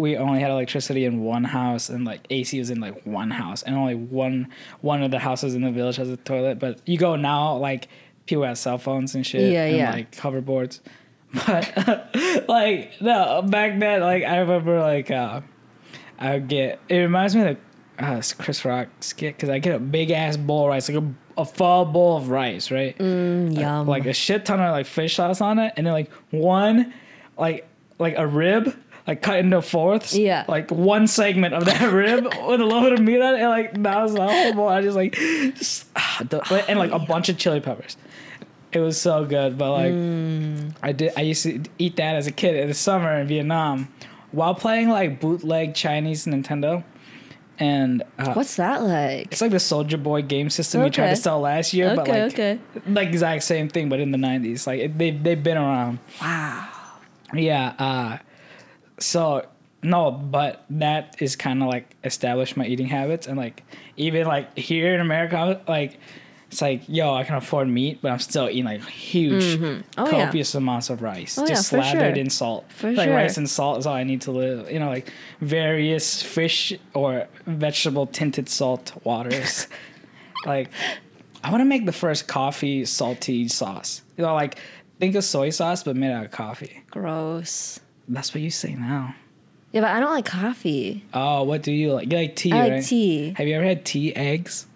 we 0.00 0.16
only 0.16 0.40
had 0.40 0.50
electricity 0.50 1.04
in 1.04 1.20
one 1.20 1.44
house 1.44 1.88
and 1.88 2.04
like 2.04 2.26
AC 2.30 2.58
was 2.58 2.70
in 2.70 2.80
like 2.80 3.04
one 3.06 3.30
house 3.30 3.62
and 3.62 3.76
only 3.76 3.94
one 3.94 4.48
one 4.80 5.02
of 5.02 5.10
the 5.10 5.18
houses 5.18 5.54
in 5.54 5.62
the 5.62 5.70
village 5.70 5.96
has 5.96 6.08
a 6.08 6.16
toilet. 6.16 6.58
But 6.58 6.80
you 6.86 6.98
go 6.98 7.16
now, 7.16 7.56
like 7.56 7.88
people 8.26 8.44
have 8.44 8.58
cell 8.58 8.78
phones 8.78 9.14
and 9.14 9.26
shit, 9.26 9.52
Yeah, 9.52 9.64
and 9.64 9.76
yeah. 9.76 9.92
like 9.92 10.12
hoverboards. 10.12 10.80
But 11.46 12.48
like 12.48 13.00
no, 13.00 13.42
back 13.42 13.78
then, 13.78 14.00
like 14.00 14.24
I 14.24 14.38
remember 14.38 14.80
like 14.80 15.10
uh 15.10 15.42
I 16.18 16.34
would 16.34 16.48
get. 16.48 16.80
It 16.88 16.96
reminds 16.98 17.34
me 17.34 17.42
of 17.42 17.56
the 17.98 18.04
uh, 18.04 18.22
Chris 18.38 18.64
Rock 18.64 18.88
skit 19.00 19.36
because 19.36 19.48
I 19.48 19.58
get 19.58 19.74
a 19.74 19.78
big 19.78 20.10
ass 20.10 20.36
bowl 20.36 20.64
of 20.64 20.68
rice, 20.70 20.88
like 20.88 21.02
a, 21.02 21.14
a 21.40 21.44
full 21.44 21.84
bowl 21.86 22.16
of 22.18 22.28
rice, 22.30 22.70
right? 22.70 22.96
Mm, 22.98 23.58
yum. 23.58 23.86
Like 23.86 24.06
a 24.06 24.12
shit 24.12 24.44
ton 24.44 24.60
of 24.60 24.72
like 24.72 24.86
fish 24.86 25.16
sauce 25.16 25.40
on 25.40 25.58
it, 25.58 25.72
and 25.76 25.86
then 25.86 25.94
like 25.94 26.10
one, 26.30 26.92
like 27.38 27.66
like 27.98 28.14
a 28.18 28.26
rib. 28.26 28.74
Like 29.10 29.22
cut 29.22 29.38
into 29.40 29.60
fourths, 29.60 30.16
Yeah. 30.16 30.44
Like 30.46 30.70
one 30.70 31.06
segment 31.08 31.52
of 31.54 31.64
that 31.64 31.92
rib 31.92 32.24
with 32.24 32.60
a 32.60 32.64
little 32.64 32.82
bit 32.82 32.92
of 32.92 33.00
meat 33.00 33.20
on 33.20 33.34
it, 33.34 33.40
and 33.40 33.48
like 33.50 33.82
that 33.82 34.00
was 34.02 34.14
the 34.14 34.26
whole 34.26 34.52
bowl. 34.54 34.68
I 34.68 34.82
just 34.82 34.96
like, 34.96 35.14
just, 35.14 35.86
ah, 35.96 36.22
and 36.68 36.78
like 36.78 36.92
a 36.92 36.98
bunch 37.00 37.28
of 37.28 37.36
chili 37.36 37.58
peppers. 37.60 37.96
It 38.72 38.78
was 38.78 39.00
so 39.00 39.24
good, 39.24 39.58
but 39.58 39.72
like 39.72 39.92
Mm. 39.92 40.76
I 40.80 40.92
did. 40.92 41.12
I 41.16 41.22
used 41.22 41.42
to 41.42 41.60
eat 41.78 41.96
that 41.96 42.14
as 42.14 42.28
a 42.28 42.30
kid 42.32 42.54
in 42.54 42.68
the 42.68 42.74
summer 42.74 43.18
in 43.18 43.26
Vietnam, 43.26 43.88
while 44.30 44.54
playing 44.54 44.88
like 44.90 45.18
bootleg 45.20 45.74
Chinese 45.74 46.24
Nintendo, 46.26 46.84
and 47.58 48.04
uh, 48.16 48.32
What's 48.34 48.54
that 48.56 48.84
like? 48.84 49.26
it's 49.32 49.40
like 49.40 49.50
the 49.50 49.56
Soulja 49.56 50.00
Boy 50.00 50.22
game 50.22 50.50
system 50.50 50.82
we 50.84 50.90
tried 50.90 51.10
to 51.10 51.16
sell 51.16 51.40
last 51.40 51.74
year, 51.74 51.96
but 51.96 52.08
Okay, 52.08 52.22
like 52.22 52.32
okay. 52.34 52.58
like 52.86 53.08
exact 53.08 53.42
same 53.42 53.68
thing, 53.68 53.88
but 53.88 53.98
in 53.98 54.12
the 54.12 54.18
'90s. 54.18 54.68
Like 54.68 54.78
it, 54.80 54.96
they 54.96 55.10
they've 55.10 55.42
been 55.42 55.56
around. 55.56 55.98
Wow. 56.22 56.68
Yeah. 57.34 57.74
Uh, 57.76 58.18
so 59.00 59.46
no, 59.82 60.10
but 60.10 60.64
that 60.70 61.16
is 61.20 61.36
kind 61.36 61.62
of 61.62 61.68
like 61.68 61.96
established 62.04 62.56
my 62.56 62.66
eating 62.66 62.86
habits, 62.86 63.26
and 63.26 63.36
like 63.36 63.62
even 63.96 64.26
like 64.26 64.56
here 64.56 64.94
in 64.94 65.00
America, 65.00 65.60
like 65.66 65.98
it's 66.48 66.60
like 66.60 66.82
yo, 66.88 67.14
I 67.14 67.24
can 67.24 67.36
afford 67.36 67.68
meat, 67.68 68.00
but 68.02 68.10
I'm 68.10 68.18
still 68.18 68.48
eating 68.48 68.64
like 68.64 68.84
huge, 68.86 69.42
mm-hmm. 69.42 69.82
Oh, 69.96 70.04
yeah. 70.10 70.24
copious 70.26 70.54
amounts 70.54 70.90
of 70.90 71.00
rice, 71.00 71.38
Oh, 71.38 71.46
just 71.46 71.70
for 71.70 71.76
slathered 71.76 72.16
sure. 72.16 72.22
in 72.24 72.28
salt. 72.30 72.70
For 72.72 72.92
like 72.92 73.06
sure. 73.06 73.14
rice 73.16 73.36
and 73.36 73.48
salt 73.48 73.78
is 73.78 73.86
all 73.86 73.94
I 73.94 74.04
need 74.04 74.22
to 74.22 74.32
live. 74.32 74.70
You 74.70 74.80
know, 74.80 74.88
like 74.88 75.10
various 75.40 76.22
fish 76.22 76.72
or 76.92 77.26
vegetable 77.46 78.06
tinted 78.06 78.48
salt 78.48 78.92
waters. 79.04 79.66
like 80.46 80.70
I 81.42 81.50
want 81.50 81.62
to 81.62 81.66
make 81.66 81.86
the 81.86 81.92
first 81.92 82.28
coffee 82.28 82.84
salty 82.84 83.48
sauce. 83.48 84.02
You 84.18 84.24
know, 84.24 84.34
like 84.34 84.58
think 84.98 85.14
of 85.14 85.24
soy 85.24 85.50
sauce 85.50 85.84
but 85.84 85.96
made 85.96 86.12
out 86.12 86.26
of 86.26 86.30
coffee. 86.32 86.82
Gross. 86.90 87.80
That's 88.10 88.34
what 88.34 88.42
you 88.42 88.50
say 88.50 88.74
now. 88.74 89.14
Yeah, 89.72 89.82
but 89.82 89.90
I 89.90 90.00
don't 90.00 90.10
like 90.10 90.24
coffee. 90.24 91.04
Oh, 91.14 91.44
what 91.44 91.62
do 91.62 91.72
you 91.72 91.92
like? 91.92 92.10
You 92.10 92.18
like 92.18 92.36
tea, 92.36 92.52
I 92.52 92.62
like 92.62 92.72
right? 92.72 92.84
tea. 92.84 93.34
Have 93.36 93.46
you 93.46 93.54
ever 93.54 93.64
had 93.64 93.84
tea 93.84 94.14
eggs? 94.16 94.66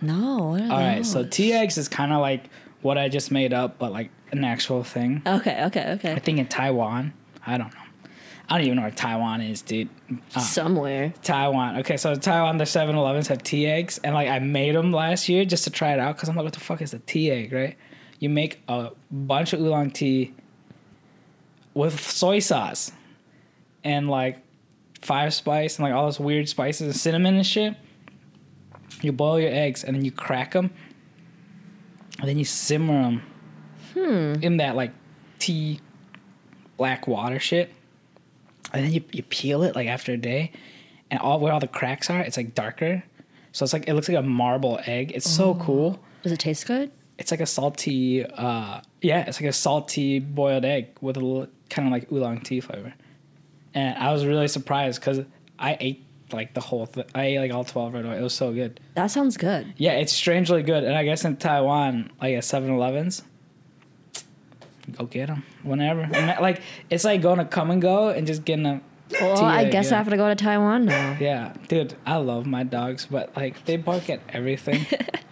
No. 0.00 0.48
What 0.50 0.62
are 0.62 0.72
All 0.72 0.78
right, 0.78 1.04
so 1.04 1.24
tea 1.24 1.52
eggs 1.52 1.76
is 1.76 1.88
kind 1.88 2.12
of 2.12 2.20
like 2.20 2.44
what 2.80 2.96
I 2.96 3.08
just 3.08 3.30
made 3.30 3.52
up, 3.52 3.78
but 3.78 3.92
like 3.92 4.10
an 4.32 4.44
actual 4.44 4.84
thing. 4.84 5.22
Okay, 5.26 5.64
okay, 5.64 5.92
okay. 5.92 6.12
I 6.12 6.18
think 6.18 6.38
in 6.38 6.46
Taiwan. 6.46 7.12
I 7.46 7.58
don't 7.58 7.72
know. 7.74 7.80
I 8.48 8.56
don't 8.56 8.64
even 8.66 8.76
know 8.76 8.82
where 8.82 8.90
Taiwan 8.90 9.42
is, 9.42 9.60
dude. 9.60 9.90
Uh, 10.34 10.40
Somewhere. 10.40 11.12
Taiwan. 11.22 11.78
Okay, 11.80 11.98
so 11.98 12.14
Taiwan, 12.14 12.56
their 12.56 12.66
7 12.66 12.96
Elevens 12.96 13.28
have 13.28 13.42
tea 13.42 13.66
eggs. 13.66 13.98
And 14.02 14.14
like 14.14 14.28
I 14.28 14.38
made 14.38 14.74
them 14.74 14.90
last 14.92 15.28
year 15.28 15.44
just 15.44 15.64
to 15.64 15.70
try 15.70 15.92
it 15.92 15.98
out 15.98 16.16
because 16.16 16.30
I'm 16.30 16.36
like, 16.36 16.44
what 16.44 16.54
the 16.54 16.60
fuck 16.60 16.80
is 16.80 16.94
a 16.94 16.98
tea 17.00 17.30
egg, 17.30 17.52
right? 17.52 17.76
You 18.18 18.30
make 18.30 18.60
a 18.66 18.90
bunch 19.10 19.52
of 19.52 19.60
oolong 19.60 19.90
tea 19.90 20.34
with 21.78 22.00
soy 22.00 22.40
sauce 22.40 22.90
and 23.84 24.10
like 24.10 24.38
five 25.00 25.32
spice 25.32 25.78
and 25.78 25.84
like 25.84 25.94
all 25.94 26.06
those 26.06 26.18
weird 26.18 26.48
spices 26.48 26.82
and 26.82 26.96
cinnamon 26.96 27.36
and 27.36 27.46
shit. 27.46 27.76
You 29.00 29.12
boil 29.12 29.38
your 29.38 29.52
eggs 29.52 29.84
and 29.84 29.94
then 29.94 30.04
you 30.04 30.10
crack 30.10 30.52
them. 30.52 30.72
And 32.18 32.28
then 32.28 32.36
you 32.36 32.44
simmer 32.44 33.00
them 33.00 33.22
hmm. 33.94 34.42
in 34.42 34.56
that 34.56 34.74
like 34.74 34.90
tea 35.38 35.78
black 36.76 37.06
water 37.06 37.38
shit. 37.38 37.72
And 38.72 38.84
then 38.84 38.92
you, 38.92 39.04
you 39.12 39.22
peel 39.22 39.62
it 39.62 39.76
like 39.76 39.86
after 39.86 40.12
a 40.12 40.16
day. 40.16 40.50
And 41.12 41.20
all 41.20 41.38
where 41.38 41.52
all 41.52 41.60
the 41.60 41.68
cracks 41.68 42.10
are 42.10 42.20
it's 42.20 42.36
like 42.36 42.56
darker. 42.56 43.04
So 43.52 43.62
it's 43.62 43.72
like 43.72 43.88
it 43.88 43.94
looks 43.94 44.08
like 44.08 44.18
a 44.18 44.22
marble 44.22 44.80
egg. 44.84 45.12
It's 45.14 45.30
so 45.30 45.50
oh. 45.50 45.54
cool. 45.62 46.00
Does 46.24 46.32
it 46.32 46.40
taste 46.40 46.66
good? 46.66 46.90
It's 47.18 47.30
like 47.30 47.40
a 47.40 47.46
salty 47.46 48.24
uh 48.24 48.80
yeah 49.02 49.24
it's 49.26 49.40
like 49.40 49.48
a 49.50 49.52
salty 49.52 50.18
boiled 50.20 50.64
egg 50.64 50.88
with 51.00 51.16
a 51.16 51.20
little 51.20 51.46
kind 51.70 51.88
of 51.88 51.92
like 51.92 52.10
oolong 52.12 52.40
tea 52.40 52.60
flavor 52.60 52.94
and 53.74 53.98
i 53.98 54.12
was 54.12 54.24
really 54.24 54.48
surprised 54.48 55.00
because 55.00 55.20
i 55.58 55.76
ate 55.80 56.04
like 56.32 56.54
the 56.54 56.60
whole 56.60 56.86
thing 56.86 57.04
i 57.14 57.24
ate 57.24 57.38
like 57.38 57.52
all 57.52 57.64
12 57.64 57.94
right 57.94 58.04
away 58.04 58.18
it 58.18 58.22
was 58.22 58.34
so 58.34 58.52
good 58.52 58.80
That 58.94 59.10
sounds 59.10 59.36
good. 59.36 59.72
yeah 59.76 59.92
it's 59.92 60.12
strangely 60.12 60.62
good 60.62 60.84
and 60.84 60.94
i 60.94 61.04
guess 61.04 61.24
in 61.24 61.36
taiwan 61.36 62.10
like 62.20 62.34
at 62.34 62.42
7-elevens 62.44 63.22
go 64.96 65.04
get 65.06 65.26
them 65.26 65.42
whenever 65.62 66.00
And, 66.02 66.40
like 66.40 66.62
it's 66.88 67.04
like 67.04 67.20
going 67.20 67.38
to 67.38 67.44
come 67.44 67.70
and 67.70 67.80
go 67.82 68.08
and 68.08 68.26
just 68.26 68.44
getting 68.44 68.64
a 68.66 68.80
Well, 69.20 69.44
I 69.44 69.64
egg, 69.64 69.72
guess 69.72 69.86
yeah. 69.90 69.94
I 69.94 69.98
have 69.98 70.08
to 70.10 70.16
go 70.16 70.28
to 70.28 70.34
Taiwan 70.34 70.84
now. 70.86 71.16
Yeah, 71.20 71.52
dude, 71.68 71.94
I 72.06 72.16
love 72.16 72.46
my 72.46 72.62
dogs, 72.62 73.06
but 73.10 73.34
like 73.36 73.64
they 73.64 73.76
bark 73.78 74.08
at 74.10 74.20
everything. 74.30 74.86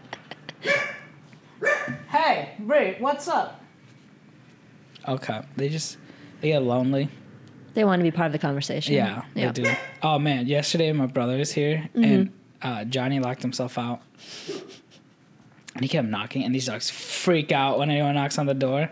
hey, 2.26 2.52
Brie, 2.58 2.96
what's 2.98 3.28
up? 3.28 3.60
Okay, 5.06 5.42
they 5.56 5.68
just 5.68 5.98
they 6.40 6.48
get 6.48 6.62
lonely. 6.62 7.08
They 7.74 7.84
want 7.84 8.00
to 8.00 8.04
be 8.04 8.10
part 8.10 8.26
of 8.26 8.32
the 8.32 8.38
conversation. 8.38 8.94
Yeah, 8.94 9.22
yeah. 9.34 9.52
they 9.52 9.62
do. 9.62 9.70
Oh 10.02 10.18
man, 10.18 10.46
yesterday 10.46 10.90
my 10.92 11.06
brother 11.06 11.36
was 11.36 11.52
here 11.52 11.88
and 11.94 12.32
uh, 12.62 12.84
Johnny 12.84 13.20
locked 13.20 13.42
himself 13.42 13.78
out, 13.78 14.00
and 15.74 15.82
he 15.82 15.88
kept 15.88 16.08
knocking, 16.08 16.42
and 16.44 16.54
these 16.54 16.66
dogs 16.66 16.90
freak 16.90 17.52
out 17.52 17.78
when 17.78 17.90
anyone 17.90 18.14
knocks 18.14 18.38
on 18.38 18.46
the 18.46 18.54
door. 18.54 18.90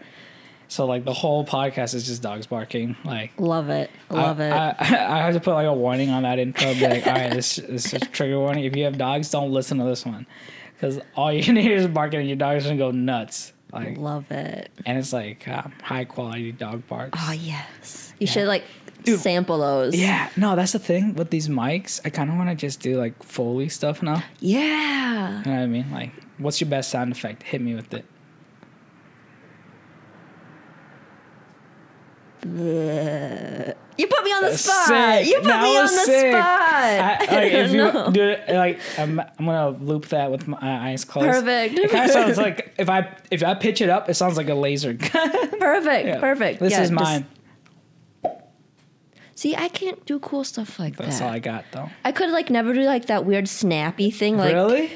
So 0.69 0.87
like 0.87 1.05
the 1.05 1.13
whole 1.13 1.45
podcast 1.45 1.95
is 1.95 2.07
just 2.07 2.23
dogs 2.23 2.47
barking, 2.47 2.97
like 3.05 3.33
Love 3.39 3.69
it. 3.69 3.91
Love 4.11 4.41
I, 4.41 4.45
it. 4.45 4.53
I, 4.53 5.19
I 5.19 5.19
have 5.19 5.35
to 5.35 5.41
put 5.41 5.55
like 5.55 5.67
a 5.67 5.73
warning 5.73 6.11
on 6.11 6.23
that 6.23 6.39
intro. 6.39 6.73
Be 6.75 6.89
like, 6.89 7.07
all 7.07 7.13
right, 7.13 7.33
this, 7.33 7.57
this 7.57 7.87
is 7.87 7.95
a 7.95 8.01
trigger 8.01 8.39
warning. 8.39 8.65
If 8.65 8.75
you 8.75 8.85
have 8.85 8.97
dogs, 8.97 9.31
don't 9.31 9.53
listen 9.53 9.79
to 9.79 9.85
this 9.85 10.05
one, 10.07 10.27
because 10.75 11.01
all 11.17 11.33
you 11.33 11.43
hear 11.61 11.77
is 11.77 11.87
barking, 11.89 12.21
and 12.21 12.29
your 12.29 12.37
dog's 12.37 12.65
gonna 12.65 12.77
go 12.77 12.91
nuts. 12.91 13.53
Like, 13.73 13.99
Love 13.99 14.31
it. 14.31 14.71
and 14.87 14.99
it's 14.99 15.13
like 15.13 15.49
um, 15.49 15.73
high 15.83 16.05
quality 16.05 16.53
dog 16.53 16.87
barks. 16.87 17.19
Oh 17.21 17.33
yes. 17.33 18.13
You 18.21 18.27
should 18.29 18.47
like 18.47 18.63
Dude. 19.03 19.19
sample 19.19 19.59
those. 19.59 19.97
Yeah, 19.97 20.31
no, 20.37 20.55
that's 20.55 20.71
the 20.73 20.79
thing 20.79 21.15
with 21.15 21.31
these 21.31 21.49
mics. 21.49 22.01
I 22.05 22.11
kind 22.11 22.31
of 22.31 22.37
want 22.37 22.51
to 22.51 22.55
just 22.55 22.79
do 22.81 22.97
like 22.99 23.21
Foley 23.25 23.69
stuff 23.69 24.01
now. 24.03 24.23
Yeah. 24.39 25.39
You 25.41 25.45
know 25.51 25.57
what 25.57 25.63
I 25.63 25.67
mean? 25.67 25.91
Like, 25.91 26.13
what's 26.39 26.61
your 26.61 26.71
best 26.71 26.91
sound 26.91 27.11
effect? 27.11 27.43
Hit 27.43 27.61
me 27.61 27.75
with 27.75 27.93
it. 27.95 28.05
You 33.97 34.07
put 34.09 34.25
me 34.25 34.33
on 34.33 34.43
the 34.43 34.57
spot. 34.59 34.87
sick. 34.89 35.27
You 35.29 35.37
put 35.37 35.45
That 35.45 35.63
me 35.63 35.77
on 35.79 35.83
the 35.85 35.89
sick. 35.89 36.33
spot. 36.33 36.43
I, 36.43 37.19
like, 37.31 37.53
if 37.53 37.71
you 37.71 37.77
No. 37.79 38.11
do 38.11 38.23
it, 38.29 38.49
like, 38.49 38.81
I'm, 38.99 39.21
I'm 39.21 39.47
gonna 39.47 39.71
loop 39.79 40.07
that 40.09 40.31
with 40.31 40.49
my 40.49 40.59
eyes 40.61 41.05
closed. 41.05 41.29
Perfect. 41.29 41.79
It 41.79 41.91
kind 41.91 42.05
of 42.07 42.11
sounds 42.11 42.37
like 42.37 42.75
if 42.79 42.89
I 42.91 43.09
if 43.31 43.43
I 43.45 43.55
pitch 43.55 43.81
it 43.81 43.89
up, 43.89 44.09
it 44.11 44.15
sounds 44.15 44.37
like 44.37 44.49
a 44.49 44.55
laser. 44.55 44.95
Gun. 44.95 45.59
Perfect. 45.61 46.07
Yeah. 46.09 46.21
Perfect. 46.21 46.61
This 46.61 46.73
Yeah, 46.73 46.83
is 46.83 46.91
just- 46.91 47.01
mine. 47.01 47.27
See, 49.37 49.57
I 49.57 49.69
can't 49.69 50.05
do 50.07 50.19
cool 50.21 50.45
stuff 50.45 50.79
like 50.79 50.97
That's 50.97 51.19
that. 51.19 51.19
That's 51.19 51.23
all 51.23 51.29
I 51.29 51.39
got 51.41 51.65
though. 51.73 51.91
I 52.05 52.13
could 52.13 52.31
like 52.31 52.51
never 52.51 52.73
do 52.73 52.83
like 52.83 53.07
that 53.07 53.25
weird 53.25 53.49
snappy 53.49 54.11
thing 54.11 54.37
like 54.39 54.55
really? 54.55 54.93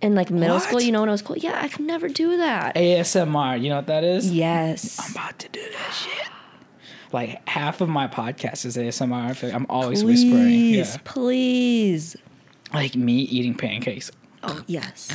in 0.00 0.14
like 0.14 0.30
middle 0.30 0.60
school. 0.60 0.80
You 0.80 0.92
know 0.92 1.00
when 1.00 1.08
I 1.08 1.12
was 1.12 1.22
cool. 1.22 1.36
Yeah, 1.36 1.58
I 1.60 1.68
could 1.68 1.86
never 1.86 2.08
do 2.08 2.36
that. 2.38 2.76
ASMR. 2.76 3.60
You 3.60 3.70
know 3.70 3.76
what 3.76 3.88
that 3.88 4.04
is? 4.04 4.30
Yes. 4.32 4.98
I'm 5.00 5.10
about 5.12 5.38
to 5.40 5.48
do 5.48 5.60
that 5.60 5.92
shit. 5.92 6.28
Like 7.12 7.48
half 7.48 7.80
of 7.80 7.88
my 7.88 8.08
podcast 8.08 8.64
is 8.64 8.76
ASMR. 8.76 9.30
I 9.30 9.32
feel 9.34 9.50
like 9.50 9.56
I'm 9.56 9.66
always 9.68 10.02
Please, 10.02 10.24
whispering. 10.24 10.74
Yeah. 10.74 10.96
please. 11.04 12.16
Like 12.74 12.96
me 12.96 13.14
eating 13.14 13.54
pancakes. 13.54 14.10
Oh 14.42 14.60
yes, 14.66 15.08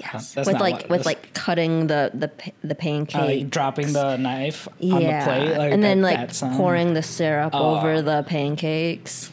yes. 0.00 0.34
that's 0.34 0.48
with 0.48 0.60
like 0.60 0.88
with 0.90 1.06
like 1.06 1.32
cutting 1.34 1.86
the 1.86 2.10
the 2.12 2.30
the 2.66 2.74
pancake. 2.74 3.22
Uh, 3.22 3.26
like 3.26 3.50
dropping 3.50 3.92
the 3.92 4.16
knife 4.16 4.66
on 4.82 4.88
the 4.88 4.98
plate. 5.24 5.56
Like 5.56 5.72
and 5.72 5.82
then 5.82 6.00
that- 6.02 6.16
like 6.16 6.32
that 6.32 6.56
pouring 6.56 6.94
the 6.94 7.02
syrup 7.02 7.50
Oh. 7.54 7.76
over 7.76 8.02
the 8.02 8.24
pancakes. 8.24 9.30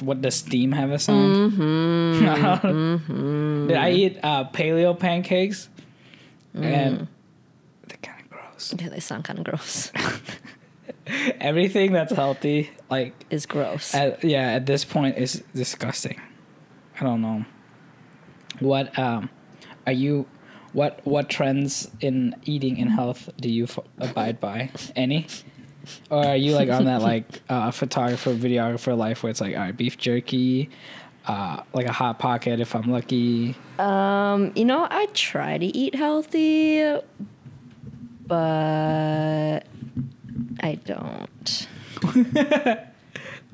What 0.00 0.22
does 0.22 0.36
steam 0.36 0.72
have 0.72 0.92
a 0.92 0.98
sound? 0.98 1.52
Mm-hmm. 1.52 3.66
Did 3.68 3.76
I 3.76 3.90
eat 3.90 4.18
uh, 4.22 4.44
paleo 4.48 4.98
pancakes? 4.98 5.68
Mm. 6.56 6.64
And 6.64 7.08
they're 7.86 7.98
kind 8.02 8.20
of 8.22 8.30
gross. 8.30 8.74
Yeah, 8.78 8.88
they 8.88 9.00
sound 9.00 9.24
kind 9.24 9.38
of 9.40 9.44
gross. 9.44 9.92
Everything 11.40 11.92
that's 11.92 12.12
healthy, 12.12 12.70
like 12.90 13.14
is 13.30 13.46
gross. 13.46 13.94
at, 13.94 14.22
yeah, 14.24 14.52
at 14.52 14.66
this 14.66 14.84
point 14.84 15.18
is 15.18 15.42
disgusting. 15.54 16.20
I 17.00 17.04
don't 17.04 17.22
know. 17.22 17.44
What 18.60 18.98
um 18.98 19.30
are 19.86 19.92
you? 19.92 20.26
What 20.72 21.00
what 21.04 21.28
trends 21.28 21.90
in 22.00 22.36
eating 22.44 22.78
and 22.80 22.90
health 22.90 23.28
do 23.40 23.50
you 23.50 23.64
f- 23.64 23.78
abide 23.98 24.38
by? 24.40 24.70
Any? 24.94 25.26
Or 26.10 26.24
are 26.24 26.36
you 26.36 26.54
like 26.54 26.68
on 26.68 26.84
that 26.84 27.00
like 27.02 27.24
uh, 27.48 27.70
photographer 27.70 28.34
videographer 28.34 28.96
life 28.96 29.22
where 29.22 29.30
it's 29.30 29.40
like 29.40 29.54
all 29.56 29.62
right 29.62 29.76
beef 29.76 29.96
jerky, 29.98 30.70
uh, 31.26 31.62
like 31.72 31.86
a 31.86 31.92
hot 31.92 32.18
pocket 32.18 32.60
if 32.60 32.74
I'm 32.74 32.90
lucky. 32.90 33.56
Um, 33.78 34.52
you 34.54 34.64
know, 34.64 34.86
I 34.88 35.06
try 35.14 35.58
to 35.58 35.66
eat 35.66 35.94
healthy, 35.94 36.98
but 38.26 39.60
I 40.60 40.74
don't. 40.76 41.68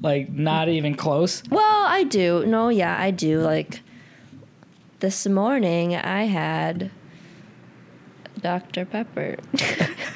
Like 0.02 0.30
not 0.30 0.68
even 0.68 0.94
close. 0.94 1.42
Well, 1.50 1.84
I 1.86 2.04
do. 2.04 2.44
No, 2.46 2.68
yeah, 2.68 3.00
I 3.00 3.10
do. 3.10 3.40
Like 3.40 3.80
this 5.00 5.26
morning, 5.26 5.96
I 5.96 6.24
had 6.24 6.90
Dr. 8.40 8.84
Pepper. 8.84 9.36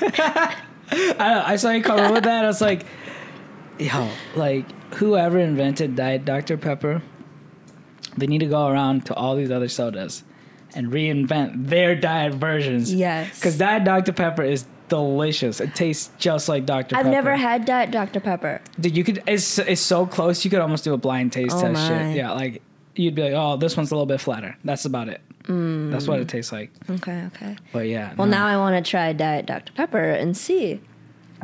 I 0.02 0.54
know, 1.18 1.42
I 1.46 1.56
saw 1.56 1.70
you 1.70 1.82
come 1.82 1.98
up 1.98 2.12
with 2.12 2.24
that. 2.24 2.44
I 2.44 2.46
was 2.46 2.60
like, 2.60 2.84
yo, 3.78 4.10
like 4.36 4.70
whoever 4.94 5.38
invented 5.38 5.96
Diet 5.96 6.24
Dr. 6.26 6.58
Pepper, 6.58 7.02
they 8.18 8.26
need 8.26 8.38
to 8.38 8.46
go 8.46 8.66
around 8.66 9.06
to 9.06 9.14
all 9.14 9.34
these 9.34 9.50
other 9.50 9.68
sodas 9.68 10.24
and 10.74 10.88
reinvent 10.88 11.68
their 11.68 11.94
diet 11.96 12.34
versions. 12.34 12.92
Yes. 12.92 13.38
Because 13.38 13.56
Diet 13.56 13.84
Dr. 13.84 14.12
Pepper 14.12 14.42
is 14.42 14.66
delicious. 14.90 15.60
It 15.60 15.74
tastes 15.74 16.10
just 16.18 16.48
like 16.50 16.66
Dr. 16.66 16.94
Pepper. 16.94 16.98
I've 16.98 17.04
Pepper. 17.04 17.10
never 17.10 17.36
had 17.36 17.64
Diet 17.64 17.90
Dr. 17.90 18.20
Pepper. 18.20 18.60
Dude, 18.78 18.94
you 18.96 19.02
could. 19.04 19.22
It's 19.26 19.58
it's 19.58 19.80
so 19.80 20.04
close. 20.04 20.44
You 20.44 20.50
could 20.50 20.60
almost 20.60 20.84
do 20.84 20.92
a 20.92 20.98
blind 20.98 21.32
taste 21.32 21.56
Oh 21.56 21.60
test. 21.62 21.72
my. 21.72 21.88
Shit. 21.88 22.16
Yeah, 22.16 22.32
like 22.32 22.60
you'd 22.96 23.14
be 23.14 23.22
like, 23.22 23.32
oh, 23.34 23.56
this 23.56 23.76
one's 23.76 23.90
a 23.90 23.94
little 23.94 24.04
bit 24.06 24.20
flatter. 24.20 24.54
That's 24.64 24.84
about 24.84 25.08
it. 25.08 25.22
Mm. 25.44 25.90
That's 25.90 26.06
what 26.06 26.20
it 26.20 26.28
tastes 26.28 26.52
like. 26.52 26.70
Okay, 26.90 27.24
okay. 27.28 27.56
But 27.72 27.86
yeah. 27.88 28.12
Well, 28.16 28.26
no, 28.26 28.36
now 28.36 28.46
I 28.46 28.56
want 28.58 28.84
to 28.84 28.88
try 28.90 29.12
Diet 29.14 29.46
Dr. 29.46 29.72
Pepper 29.72 30.02
and 30.10 30.36
see. 30.36 30.80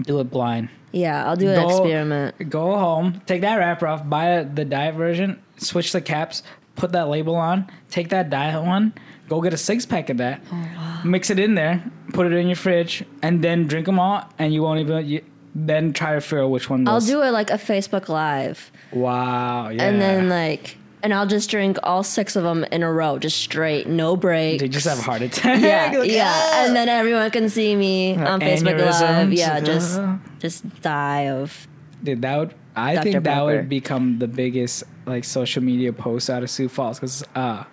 do 0.03 0.21
it 0.21 0.31
blind. 0.31 0.69
Yeah, 0.93 1.26
I'll 1.26 1.37
do 1.37 1.49
an 1.49 1.61
Go- 1.62 1.69
experiment. 1.69 2.50
Go 2.50 2.76
home, 2.76 3.21
take 3.26 3.41
that 3.41 3.57
wrapper 3.57 3.87
off, 3.87 4.09
buy 4.09 4.43
the 4.45 4.65
diet 4.65 4.95
version, 4.95 5.43
switch 5.57 5.93
the 5.93 6.00
caps, 6.00 6.43
put 6.75 6.93
that 6.93 7.09
label 7.09 7.35
on, 7.35 7.71
take 7.91 8.09
that 8.11 8.31
diet 8.31 8.62
one, 8.62 8.95
go 9.28 9.40
get 9.40 9.52
a 9.52 9.56
six 9.56 9.85
pack 9.87 10.11
of 10.11 10.16
that, 10.18 10.40
Oh, 10.52 11.00
mix 11.04 11.30
it 11.30 11.38
in 11.38 11.54
there, 11.54 11.83
put 12.12 12.26
it 12.26 12.33
in 12.33 12.47
your 12.49 12.56
fridge, 12.56 13.04
and 13.23 13.42
then 13.42 13.66
drink 13.66 13.87
them 13.87 13.99
all, 13.99 14.28
and 14.38 14.52
you 14.54 14.62
won't 14.62 14.80
even. 14.80 15.06
You, 15.06 15.23
then 15.59 15.92
try 15.95 16.12
to 16.14 16.21
figure 16.21 16.42
out 16.45 16.50
which 16.50 16.68
one. 16.68 16.87
I'll 16.87 17.00
do 17.00 17.23
it 17.23 17.30
like 17.30 17.49
a 17.50 17.54
Facebook 17.54 18.09
Live. 18.11 18.71
Wow. 18.92 19.71
Yeah. 19.71 19.85
And 19.85 20.02
then, 20.02 20.28
like, 20.28 20.76
and 21.02 21.14
I'll 21.14 21.26
just 21.26 21.49
drink 21.49 21.78
all 21.83 22.02
six 22.02 22.37
of 22.37 22.42
them 22.42 22.64
in 22.64 22.83
a 22.83 22.92
row, 22.92 23.18
just 23.18 23.38
straight, 23.38 23.87
no 23.87 24.16
breaks. 24.16 24.61
they 24.61 24.68
just 24.68 24.87
have 24.87 24.99
a 24.99 25.02
heart 25.02 25.23
attack. 25.23 25.62
Yeah, 25.62 25.99
Like, 25.99 26.11
yeah, 26.11 26.30
"Ah!" 26.30 26.64
and 26.66 26.76
then 26.76 26.88
everyone 26.90 27.30
can 27.30 27.49
see 27.49 27.75
me 27.75 28.16
on 28.16 28.40
Facebook 28.40 28.78
Live. 28.78 29.33
Yeah, 29.33 29.61
just 29.61 29.99
Uh. 29.99 30.16
just 30.40 30.83
die 30.83 31.28
of. 31.30 31.66
Dude, 32.04 32.21
that 32.23 32.37
would 32.37 32.54
I 32.76 32.95
Dr. 32.97 33.02
think 33.12 33.25
that 33.25 33.42
would 33.45 33.68
become 33.71 34.18
the 34.18 34.28
biggest 34.28 34.85
like 35.06 35.25
social 35.25 35.62
media 35.62 35.92
post 35.95 36.28
out 36.28 36.42
of 36.42 36.50
Sioux 36.50 36.68
Falls 36.68 36.99
because 36.99 37.25
uh, 37.35 37.64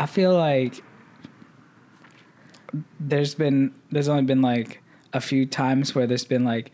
I 0.00 0.06
feel 0.06 0.34
like 0.34 0.82
there's 2.98 3.34
been 3.34 3.72
there's 3.90 4.08
only 4.08 4.22
been 4.24 4.42
like 4.42 4.80
a 5.12 5.20
few 5.20 5.44
times 5.46 5.94
where 5.94 6.06
there's 6.06 6.24
been 6.24 6.44
like 6.44 6.70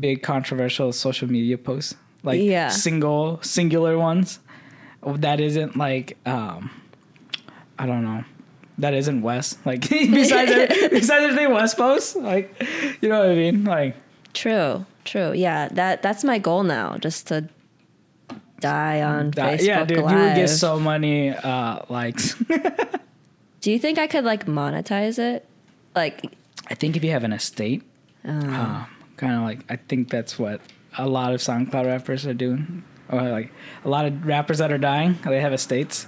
big 0.00 0.22
controversial 0.22 0.92
social 0.92 1.28
media 1.30 1.56
posts 1.58 1.94
like 2.22 2.40
Yeah. 2.40 2.68
single 2.68 3.40
singular 3.42 3.96
ones 3.98 4.38
that 5.02 5.40
isn't 5.40 5.76
like 5.76 6.16
um 6.26 6.70
I 7.78 7.86
don't 7.86 8.04
know 8.04 8.24
that 8.78 8.94
isn't 8.94 9.22
West 9.22 9.64
like 9.64 9.88
besides 9.90 10.52
besides 10.90 11.24
everything 11.24 11.52
West 11.52 11.76
posts 11.76 12.16
like 12.16 12.54
you 13.00 13.08
know 13.08 13.20
what 13.20 13.30
I 13.30 13.34
mean 13.34 13.64
like 13.64 13.96
True, 14.32 14.86
true. 15.04 15.32
Yeah, 15.32 15.68
that 15.72 16.02
that's 16.02 16.22
my 16.22 16.38
goal 16.38 16.62
now, 16.62 16.96
just 16.98 17.26
to 17.26 17.48
die 18.60 19.02
on 19.02 19.30
That- 19.32 19.58
Facebook 19.60 19.66
yeah, 19.66 19.84
dude, 19.84 19.98
Live. 19.98 20.10
you 20.12 20.16
would 20.18 20.34
get 20.36 20.48
so 20.50 20.78
many 20.78 21.30
uh, 21.30 21.80
likes. 21.88 22.34
Do 23.60 23.70
you 23.70 23.78
think 23.78 23.98
I 23.98 24.06
could 24.06 24.24
like 24.24 24.46
monetize 24.46 25.18
it? 25.18 25.46
Like, 25.94 26.24
I 26.68 26.74
think 26.74 26.96
if 26.96 27.04
you 27.04 27.10
have 27.10 27.24
an 27.24 27.32
estate, 27.32 27.82
Oh. 28.26 28.30
uh, 28.30 28.84
kind 29.16 29.34
of 29.34 29.42
like 29.42 29.60
I 29.70 29.76
think 29.76 30.10
that's 30.10 30.38
what 30.38 30.60
a 30.98 31.08
lot 31.08 31.32
of 31.32 31.40
SoundCloud 31.40 31.86
rappers 31.86 32.26
are 32.26 32.34
doing, 32.34 32.84
or 33.08 33.22
like 33.22 33.52
a 33.84 33.88
lot 33.88 34.04
of 34.06 34.26
rappers 34.26 34.58
that 34.58 34.70
are 34.72 34.78
dying, 34.78 35.18
they 35.24 35.40
have 35.40 35.52
estates. 35.52 36.06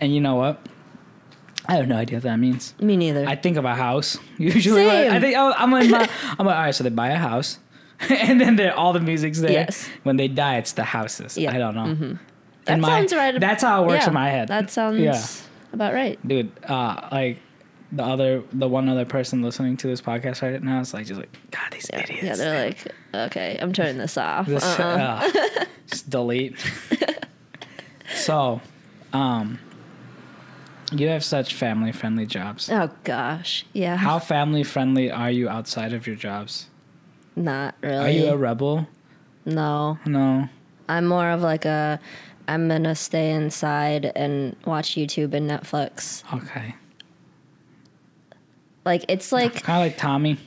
And 0.00 0.14
you 0.14 0.20
know 0.20 0.34
what? 0.36 0.60
I 1.66 1.76
have 1.76 1.86
no 1.86 1.96
idea 1.96 2.16
what 2.16 2.24
that 2.24 2.38
means. 2.38 2.74
me 2.80 2.96
neither. 2.96 3.24
I 3.26 3.36
think 3.36 3.56
of 3.56 3.64
a 3.64 3.74
house 3.74 4.18
usually. 4.38 4.84
like, 4.86 5.06
I 5.06 5.10
Same. 5.10 5.20
think 5.20 5.36
oh, 5.38 5.54
I'm 5.56 5.70
like, 5.70 5.88
my, 5.90 6.08
I'm 6.38 6.46
like, 6.46 6.56
all 6.56 6.62
right. 6.62 6.74
So 6.74 6.82
they 6.84 6.90
buy 6.90 7.08
a 7.10 7.16
house, 7.18 7.58
and 8.10 8.40
then 8.40 8.70
all 8.70 8.92
the 8.92 9.00
music's 9.00 9.40
there. 9.40 9.50
Yes. 9.52 9.88
When 10.02 10.16
they 10.16 10.28
die, 10.28 10.56
it's 10.58 10.72
the 10.72 10.84
houses. 10.84 11.36
Yeah. 11.38 11.54
I 11.54 11.58
don't 11.58 11.74
know. 11.74 12.18
that 12.64 12.80
my- 12.80 12.88
sounds 12.88 13.12
right. 13.14 13.38
That's 13.40 13.62
how 13.62 13.84
it 13.84 13.86
works 13.88 14.02
yeah, 14.04 14.08
in 14.08 14.14
my 14.14 14.28
head. 14.30 14.48
That 14.48 14.70
sounds 14.70 14.98
Yeah. 14.98 15.22
about 15.72 15.94
right. 15.94 16.18
dude 16.26 16.50
uh 16.68 17.08
like 17.12 17.38
the 17.92 18.02
other 18.02 18.42
the 18.52 18.66
one 18.68 18.88
other 18.88 19.04
person 19.04 19.42
listening 19.42 19.76
to 19.78 19.86
this 19.86 20.00
podcast 20.00 20.40
right 20.42 20.62
now 20.62 20.80
is 20.80 20.94
like 20.94 21.04
just 21.06 21.20
like 21.20 21.36
god 21.50 21.70
these 21.72 21.90
Yeah, 21.92 22.00
idiots 22.00 22.22
yeah, 22.22 22.34
they're 22.36 22.66
like, 22.66 22.86
okay, 23.14 23.58
I'm 23.60 23.72
turning 23.72 23.98
this 23.98 24.16
off. 24.16 24.46
This- 24.46 24.64
Uh-uh. 24.64 25.30
uh, 25.30 25.64
just 25.86 26.08
delete 26.08 26.56
so 28.14 28.60
um 29.12 29.58
you 30.92 31.08
have 31.08 31.24
such 31.24 31.54
family 31.54 31.92
friendly 31.92 32.26
jobs 32.26 32.68
Oh 32.70 32.90
gosh, 33.04 33.64
yeah, 33.72 33.96
how 33.96 34.18
family 34.18 34.62
friendly 34.64 35.10
are 35.10 35.30
you 35.30 35.48
outside 35.48 35.92
of 35.94 36.06
your 36.06 36.16
jobs 36.16 36.68
not 37.36 37.74
really. 37.82 37.96
are 37.96 38.10
you 38.10 38.26
a 38.28 38.36
rebel 38.36 38.86
no, 39.44 39.98
no 40.06 40.48
I'm 40.88 41.06
more 41.06 41.30
of 41.30 41.40
like 41.42 41.64
a. 41.64 41.98
I'm 42.48 42.68
gonna 42.68 42.94
stay 42.94 43.30
inside 43.32 44.12
and 44.16 44.54
watch 44.66 44.90
YouTube 44.90 45.32
and 45.32 45.48
Netflix. 45.48 46.22
okay 46.34 46.74
Like 48.84 49.04
it's 49.08 49.32
like 49.32 49.62
kind 49.62 49.82
of 49.82 49.86
like 49.92 49.96
tommy 49.98 50.38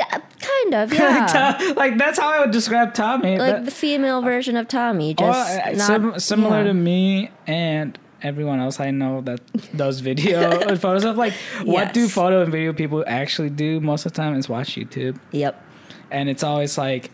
uh, 0.00 0.18
kind 0.40 0.74
of 0.74 0.92
yeah, 0.92 1.72
like 1.76 1.96
that's 1.96 2.18
how 2.18 2.28
i 2.30 2.40
would 2.40 2.50
describe 2.50 2.92
tommy 2.94 3.38
like 3.38 3.54
That- 3.54 3.64
the 3.64 3.70
female 3.70 4.20
version 4.22 4.56
of 4.56 4.68
Tommy. 4.68 5.14
Just 5.14 5.58
uh, 5.60 5.70
not 5.72 5.86
sim- 5.86 6.18
similar 6.18 6.58
yeah. 6.58 6.64
to 6.64 6.74
me 6.74 7.30
and 7.46 7.98
everyone 8.22 8.58
else 8.60 8.80
I 8.80 8.90
know 8.90 9.20
that 9.22 9.40
does 9.76 10.00
video 10.00 10.60
and 10.68 10.80
photo 10.80 10.98
stuff. 10.98 11.16
Like, 11.16 11.34
what 11.64 11.92
do 11.94 12.08
photo 12.08 12.42
and 12.42 12.50
video 12.50 12.72
people 12.72 13.04
actually 13.06 13.50
do 13.50 13.78
most 13.80 14.04
of 14.06 14.12
the 14.12 14.16
time 14.16 14.34
is 14.36 14.48
watch 14.48 14.74
YouTube, 14.74 15.18
Yep. 15.32 15.62
And 16.10 16.28
it's 16.28 16.42
always 16.42 16.76
like, 16.78 17.10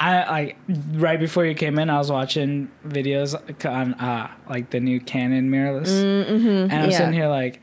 I 0.00 0.28
like 0.30 0.56
right 0.92 1.18
before 1.20 1.44
you 1.46 1.54
came 1.54 1.78
in, 1.78 1.88
I 1.90 1.98
was 1.98 2.10
watching 2.10 2.70
videos 2.86 3.34
on 3.64 3.94
uh 3.94 4.30
like 4.48 4.70
the 4.70 4.80
new 4.80 5.00
Canon 5.00 5.50
mirrorless, 5.50 5.88
Mm-hmm. 5.88 6.46
and 6.48 6.72
I'm 6.72 6.90
yeah. 6.90 6.96
sitting 6.98 7.12
here 7.14 7.28
like, 7.28 7.60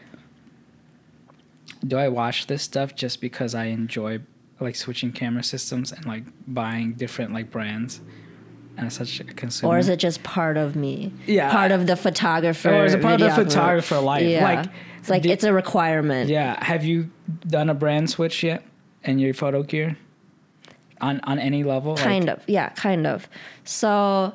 do 1.85 1.97
I 1.97 2.07
watch 2.09 2.47
this 2.47 2.61
stuff 2.63 2.95
just 2.95 3.21
because 3.21 3.55
I 3.55 3.65
enjoy 3.65 4.19
like 4.59 4.75
switching 4.75 5.11
camera 5.11 5.43
systems 5.43 5.91
and 5.91 6.05
like 6.05 6.23
buying 6.47 6.93
different 6.93 7.33
like 7.33 7.51
brands? 7.51 8.01
And 8.77 8.91
such 8.91 9.19
a 9.19 9.25
consumer, 9.25 9.73
Or 9.73 9.77
is 9.79 9.89
it 9.89 9.97
just 9.97 10.23
part 10.23 10.55
of 10.55 10.77
me? 10.77 11.13
Yeah. 11.27 11.51
Part 11.51 11.71
of 11.71 11.87
the 11.87 11.97
photographer. 11.97 12.69
Or 12.73 12.85
is 12.85 12.93
it 12.93 13.01
part 13.01 13.19
of 13.21 13.27
the 13.35 13.43
photographer 13.43 13.99
life? 13.99 14.23
Yeah. 14.23 14.43
Like, 14.45 14.69
it's 14.97 15.09
like 15.09 15.23
did- 15.23 15.31
it's 15.33 15.43
a 15.43 15.51
requirement. 15.53 16.29
Yeah. 16.29 16.63
Have 16.63 16.85
you 16.85 17.11
done 17.45 17.69
a 17.69 17.73
brand 17.73 18.09
switch 18.09 18.43
yet 18.43 18.63
in 19.03 19.19
your 19.19 19.33
photo 19.33 19.61
gear? 19.61 19.97
On 21.01 21.19
on 21.23 21.39
any 21.39 21.63
level? 21.63 21.95
Kind 21.95 22.29
of. 22.29 22.43
Yeah, 22.47 22.69
kind 22.69 23.07
of. 23.07 23.27
So 23.63 24.33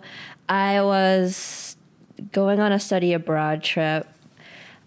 I 0.48 0.82
was 0.82 1.76
going 2.32 2.60
on 2.60 2.72
a 2.72 2.80
study 2.80 3.12
abroad 3.12 3.62
trip 3.62 4.06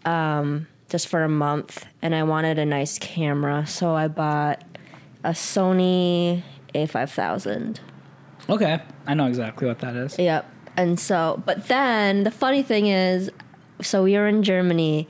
um, 0.05 0.67
just 0.89 1.07
for 1.07 1.23
a 1.23 1.29
month, 1.29 1.85
and 2.01 2.13
I 2.13 2.23
wanted 2.23 2.59
a 2.59 2.65
nice 2.65 2.99
camera. 2.99 3.65
So 3.67 3.95
I 3.95 4.07
bought 4.07 4.63
a 5.23 5.31
Sony 5.31 6.43
A5000. 6.73 7.79
Okay. 8.49 8.81
I 9.05 9.13
know 9.13 9.27
exactly 9.27 9.67
what 9.67 9.79
that 9.79 9.95
is. 9.95 10.17
Yep. 10.17 10.45
And 10.77 10.99
so, 10.99 11.41
but 11.45 11.67
then 11.67 12.23
the 12.23 12.31
funny 12.31 12.63
thing 12.63 12.87
is, 12.87 13.29
so 13.81 14.03
we 14.03 14.13
were 14.13 14.27
in 14.27 14.43
Germany, 14.43 15.07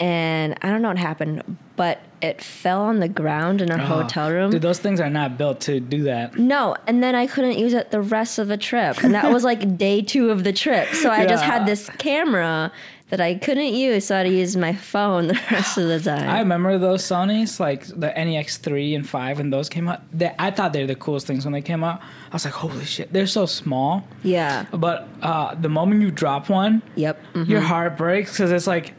and 0.00 0.56
I 0.62 0.70
don't 0.70 0.82
know 0.82 0.88
what 0.88 0.98
happened, 0.98 1.58
but 1.76 2.00
it 2.22 2.40
fell 2.40 2.82
on 2.82 3.00
the 3.00 3.08
ground 3.08 3.60
in 3.60 3.70
our 3.70 3.80
Oh, 3.80 4.02
hotel 4.02 4.30
room. 4.30 4.50
Dude, 4.52 4.62
those 4.62 4.78
things 4.78 5.00
are 5.00 5.10
not 5.10 5.36
built 5.36 5.60
to 5.62 5.80
do 5.80 6.04
that. 6.04 6.38
No, 6.38 6.76
and 6.86 7.02
then 7.02 7.14
I 7.14 7.26
couldn't 7.26 7.58
use 7.58 7.72
it 7.74 7.90
the 7.90 8.00
rest 8.00 8.38
of 8.38 8.48
the 8.48 8.56
trip. 8.56 9.02
And 9.02 9.12
that 9.14 9.30
was 9.32 9.42
like 9.44 9.76
day 9.76 10.02
two 10.02 10.30
of 10.30 10.44
the 10.44 10.52
trip. 10.52 10.88
So 10.94 11.10
I 11.10 11.26
just 11.26 11.42
had 11.44 11.66
this 11.66 11.90
camera 11.98 12.70
that 13.10 13.20
I 13.20 13.34
couldn't 13.34 13.74
use, 13.74 14.06
so 14.06 14.14
I 14.14 14.18
had 14.18 14.24
to 14.24 14.30
use 14.30 14.56
my 14.56 14.72
phone 14.72 15.26
the 15.26 15.38
rest 15.50 15.76
of 15.76 15.86
the 15.86 16.00
time. 16.10 16.30
I 16.30 16.38
remember 16.38 16.78
those 16.78 17.02
Sony's, 17.02 17.60
like 17.60 17.84
the 17.86 18.06
NEX 18.16 18.56
three 18.56 18.94
and 18.94 19.06
five, 19.06 19.36
when 19.36 19.50
those 19.50 19.68
came 19.68 19.86
out. 19.88 20.00
They, 20.16 20.34
I 20.38 20.50
thought 20.50 20.72
they 20.72 20.80
were 20.80 20.86
the 20.86 20.94
coolest 20.94 21.26
things 21.26 21.44
when 21.44 21.52
they 21.52 21.60
came 21.60 21.84
out. 21.84 22.00
I 22.00 22.34
was 22.34 22.44
like, 22.46 22.54
holy 22.54 22.84
shit, 22.86 23.12
they're 23.12 23.26
so 23.26 23.44
small. 23.44 24.02
yeah. 24.22 24.64
But 24.72 25.08
uh, 25.20 25.54
the 25.56 25.68
moment 25.68 26.00
you 26.00 26.10
drop 26.10 26.48
one, 26.48 26.80
Yep. 26.94 27.20
mhm. 27.34 27.48
your 27.48 27.60
heart 27.60 27.98
breaks 27.98 28.32
because 28.32 28.50
it's 28.50 28.66
like, 28.66 28.94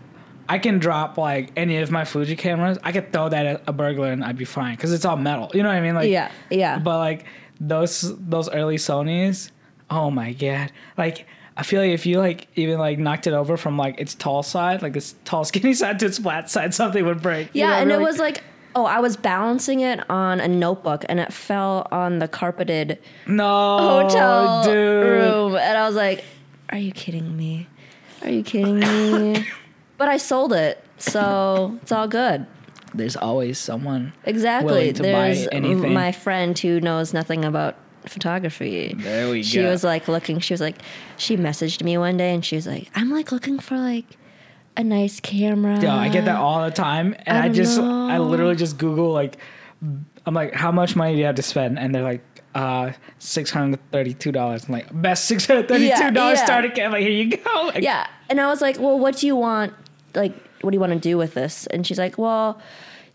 I 0.50 0.60
can 0.60 0.80
drop 0.80 1.18
like 1.18 1.52
any 1.56 1.78
of 1.78 1.92
my 1.92 2.06
Fuji 2.06 2.36
cameras. 2.36 2.78
I 2.84 2.92
could 2.92 3.14
throw 3.14 3.30
that 3.30 3.46
at 3.46 3.64
a 3.68 3.74
burglar 3.74 4.12
and 4.12 4.24
I'd 4.24 4.38
be 4.38 4.46
fine 4.46 4.76
because 4.76 4.92
it's 4.92 5.06
all 5.06 5.18
metal. 5.18 5.50
You 5.54 5.64
know 5.64 5.70
what 5.70 5.76
I 5.78 5.82
mean? 5.82 5.96
Like 5.96 6.10
yeah, 6.10 6.32
yeah. 6.50 6.80
But 6.80 6.98
like 7.00 7.26
those 7.60 8.14
those 8.20 8.50
early 8.50 8.78
Sony's, 8.78 9.52
oh 9.90 10.12
my 10.12 10.34
god! 10.34 10.72
Like 10.98 11.26
I 11.56 11.64
feel 11.64 11.82
like 11.82 11.92
if 11.92 12.06
you 12.06 12.20
like 12.20 12.48
even 12.56 12.80
like 12.80 13.00
knocked 13.00 13.28
it 13.28 13.34
over 13.34 13.58
from 13.58 13.78
like 13.78 14.00
its 14.00 14.16
tall 14.16 14.44
side, 14.44 14.82
like 14.82 14.96
its 14.96 15.16
tall 15.24 15.46
skinny 15.46 15.74
side 15.74 16.00
to 16.00 16.08
its 16.08 16.18
flat 16.18 16.50
side, 16.50 16.74
something 16.74 17.06
would 17.06 17.22
break. 17.22 17.48
You 17.54 17.62
yeah, 17.62 17.70
know, 17.70 17.82
and 17.82 17.92
it 17.92 18.02
was 18.02 18.18
like, 18.18 18.44
oh, 18.76 18.86
I 18.86 19.00
was 19.00 19.16
balancing 19.16 19.82
it 19.82 20.08
on 20.10 20.40
a 20.40 20.48
notebook, 20.48 21.06
and 21.08 21.20
it 21.20 21.32
fell 21.32 21.88
on 21.92 22.20
the 22.20 22.28
carpeted 22.28 23.00
no 23.28 23.78
hotel 23.78 24.64
dude. 24.64 25.06
room, 25.06 25.56
and 25.56 25.78
I 25.78 25.88
was 25.88 25.96
like, 25.96 26.24
"Are 26.70 26.78
you 26.78 26.92
kidding 26.92 27.38
me? 27.38 27.68
Are 28.24 28.30
you 28.30 28.44
kidding 28.44 28.80
me?" 28.80 29.46
but 29.98 30.08
I 30.10 30.18
sold 30.18 30.54
it, 30.54 30.84
so 30.98 31.78
it's 31.82 31.92
all 31.92 32.08
good. 32.08 32.46
There's 32.94 33.16
always 33.16 33.58
someone. 33.58 34.14
Exactly. 34.26 34.72
Willing 34.72 34.94
to 34.96 35.04
buy 35.04 35.10
There's 35.34 35.48
anything. 35.52 35.94
my 35.94 36.12
friend 36.12 36.58
who 36.58 36.80
knows 36.80 37.12
nothing 37.14 37.44
about 37.44 37.76
photography. 38.06 38.94
There 38.98 39.30
we 39.32 39.42
she 39.44 39.58
go. 39.58 39.64
She 39.64 39.66
was 39.70 39.84
like 39.84 40.08
looking. 40.08 40.40
She 40.40 40.54
was 40.54 40.62
like, 40.62 40.78
she 41.18 41.36
messaged 41.38 41.84
me 41.84 41.98
one 41.98 42.18
day, 42.18 42.34
and 42.34 42.46
she 42.46 42.56
was 42.56 42.68
like, 42.68 42.90
"I'm 42.96 43.10
like 43.10 43.32
looking 43.32 43.58
for 43.60 43.78
like 43.78 44.06
a 44.78 44.84
nice 44.84 45.20
camera." 45.20 45.80
Yo, 45.82 45.90
I 45.90 46.10
get 46.10 46.26
that 46.26 46.36
all 46.38 46.64
the 46.64 46.72
time, 46.72 47.16
and 47.26 47.38
I 47.38 47.46
I, 47.46 47.50
just, 47.50 47.80
I 47.80 48.18
literally 48.20 48.56
just 48.56 48.78
Google 48.78 49.12
like, 49.12 49.38
I'm 50.26 50.34
like, 50.34 50.54
how 50.54 50.72
much 50.72 50.96
money 50.96 51.14
do 51.14 51.20
you 51.20 51.26
have 51.26 51.36
to 51.36 51.44
spend? 51.44 51.80
And 51.80 51.94
they're 51.96 52.04
like, 52.04 52.24
uh, 52.54 52.92
six 53.18 53.50
hundred 53.50 53.80
thirty-two 53.92 54.32
dollars. 54.32 54.66
I'm 54.66 54.74
like, 54.74 54.88
best 55.02 55.26
six 55.26 55.48
hundred 55.48 55.68
thirty-two 55.68 56.12
dollars 56.12 56.38
Yeah, 56.38 56.42
yeah. 56.42 56.46
starter 56.46 56.70
kit. 56.70 56.92
Like, 56.92 57.02
here 57.02 57.10
you 57.12 57.38
go. 57.38 57.72
Like, 57.74 57.84
Yeah, 57.84 58.06
and 58.30 58.40
I 58.40 58.48
was 58.48 58.62
like, 58.62 58.78
"Well, 58.80 59.00
what 59.00 59.18
do 59.18 59.26
you 59.28 59.36
want? 59.36 59.74
Like, 60.16 60.34
what 60.62 60.72
do 60.72 60.76
you 60.76 60.80
want 60.80 60.94
to 60.94 61.00
do 61.00 61.18
with 61.18 61.34
this?" 61.34 61.68
And 61.68 61.86
she's 61.86 62.00
like, 62.00 62.18
"Well, 62.18 62.60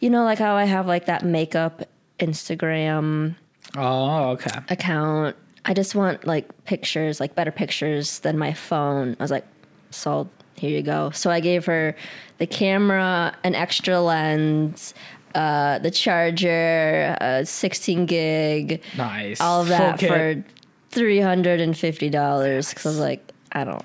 you 0.00 0.10
know, 0.10 0.24
like 0.24 0.38
how 0.38 0.54
I 0.54 0.64
have 0.64 0.86
like 0.86 1.06
that 1.06 1.24
makeup 1.24 1.84
Instagram 2.18 3.34
Oh, 3.76 4.30
okay. 4.30 4.60
account. 4.68 5.36
I 5.64 5.74
just 5.74 5.94
want 5.94 6.26
like 6.26 6.46
pictures, 6.64 7.20
like 7.20 7.34
better 7.34 7.50
pictures 7.50 8.20
than 8.20 8.38
my 8.38 8.52
phone." 8.52 9.16
I 9.18 9.22
was 9.22 9.30
like, 9.30 9.46
"Sold. 9.90 10.28
Here 10.56 10.70
you 10.70 10.82
go." 10.82 11.10
So 11.10 11.30
I 11.30 11.40
gave 11.40 11.66
her 11.66 11.94
the 12.38 12.46
camera, 12.46 13.34
an 13.44 13.54
extra 13.54 14.00
lens, 14.00 14.94
uh, 15.34 15.78
the 15.80 15.90
charger, 15.90 17.16
uh, 17.20 17.44
16 17.44 18.06
gig, 18.06 18.82
Nice. 18.96 19.40
all 19.40 19.64
Full 19.64 19.70
that 19.76 19.98
kit. 19.98 20.08
for 20.08 20.44
three 20.90 21.20
hundred 21.20 21.60
and 21.60 21.76
fifty 21.76 22.08
dollars. 22.10 22.70
Because 22.70 22.86
I 22.86 22.88
was 22.90 22.98
like, 22.98 23.32
I 23.52 23.64
don't, 23.64 23.84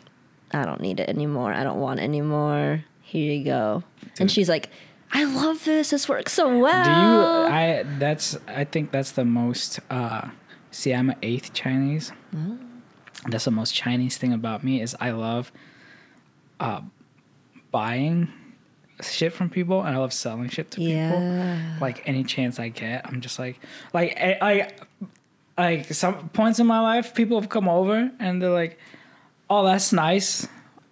I 0.51 0.63
don't 0.65 0.81
need 0.81 0.99
it 0.99 1.09
anymore. 1.09 1.53
I 1.53 1.63
don't 1.63 1.79
want 1.79 1.99
it 1.99 2.03
anymore. 2.03 2.83
Here 3.13 3.31
you 3.31 3.43
go. 3.45 3.83
And 4.19 4.31
she's 4.31 4.49
like, 4.49 4.69
I 5.11 5.25
love 5.25 5.65
this. 5.65 5.91
This 5.91 6.09
works 6.09 6.33
so 6.33 6.57
well. 6.57 6.83
Do 6.83 6.89
you? 6.89 7.55
I 7.55 7.83
that's. 7.99 8.35
I 8.47 8.63
think 8.63 8.89
that's 8.89 9.11
the 9.11 9.23
most. 9.23 9.79
uh 9.91 10.29
See, 10.71 10.91
I'm 10.91 11.11
an 11.11 11.17
eighth 11.21 11.53
Chinese. 11.53 12.11
Mm. 12.35 12.57
That's 13.29 13.45
the 13.45 13.51
most 13.51 13.75
Chinese 13.75 14.17
thing 14.17 14.33
about 14.33 14.63
me 14.63 14.81
is 14.81 14.95
I 14.99 15.11
love, 15.11 15.51
uh, 16.59 16.81
buying 17.69 18.29
shit 18.99 19.31
from 19.33 19.51
people 19.51 19.81
and 19.83 19.95
I 19.95 19.99
love 19.99 20.11
selling 20.11 20.49
shit 20.49 20.71
to 20.71 20.77
people. 20.77 21.21
Yeah. 21.21 21.77
Like 21.79 22.01
any 22.07 22.23
chance 22.23 22.59
I 22.59 22.69
get, 22.69 23.05
I'm 23.05 23.21
just 23.21 23.37
like, 23.37 23.59
like, 23.93 24.17
I, 24.19 24.37
I, 24.41 25.61
like 25.61 25.93
some 25.93 26.29
points 26.29 26.57
in 26.57 26.65
my 26.65 26.79
life, 26.79 27.13
people 27.13 27.39
have 27.39 27.49
come 27.49 27.69
over 27.69 28.11
and 28.19 28.41
they're 28.41 28.49
like, 28.49 28.79
"Oh, 29.51 29.63
that's 29.63 29.93
nice," 29.93 30.47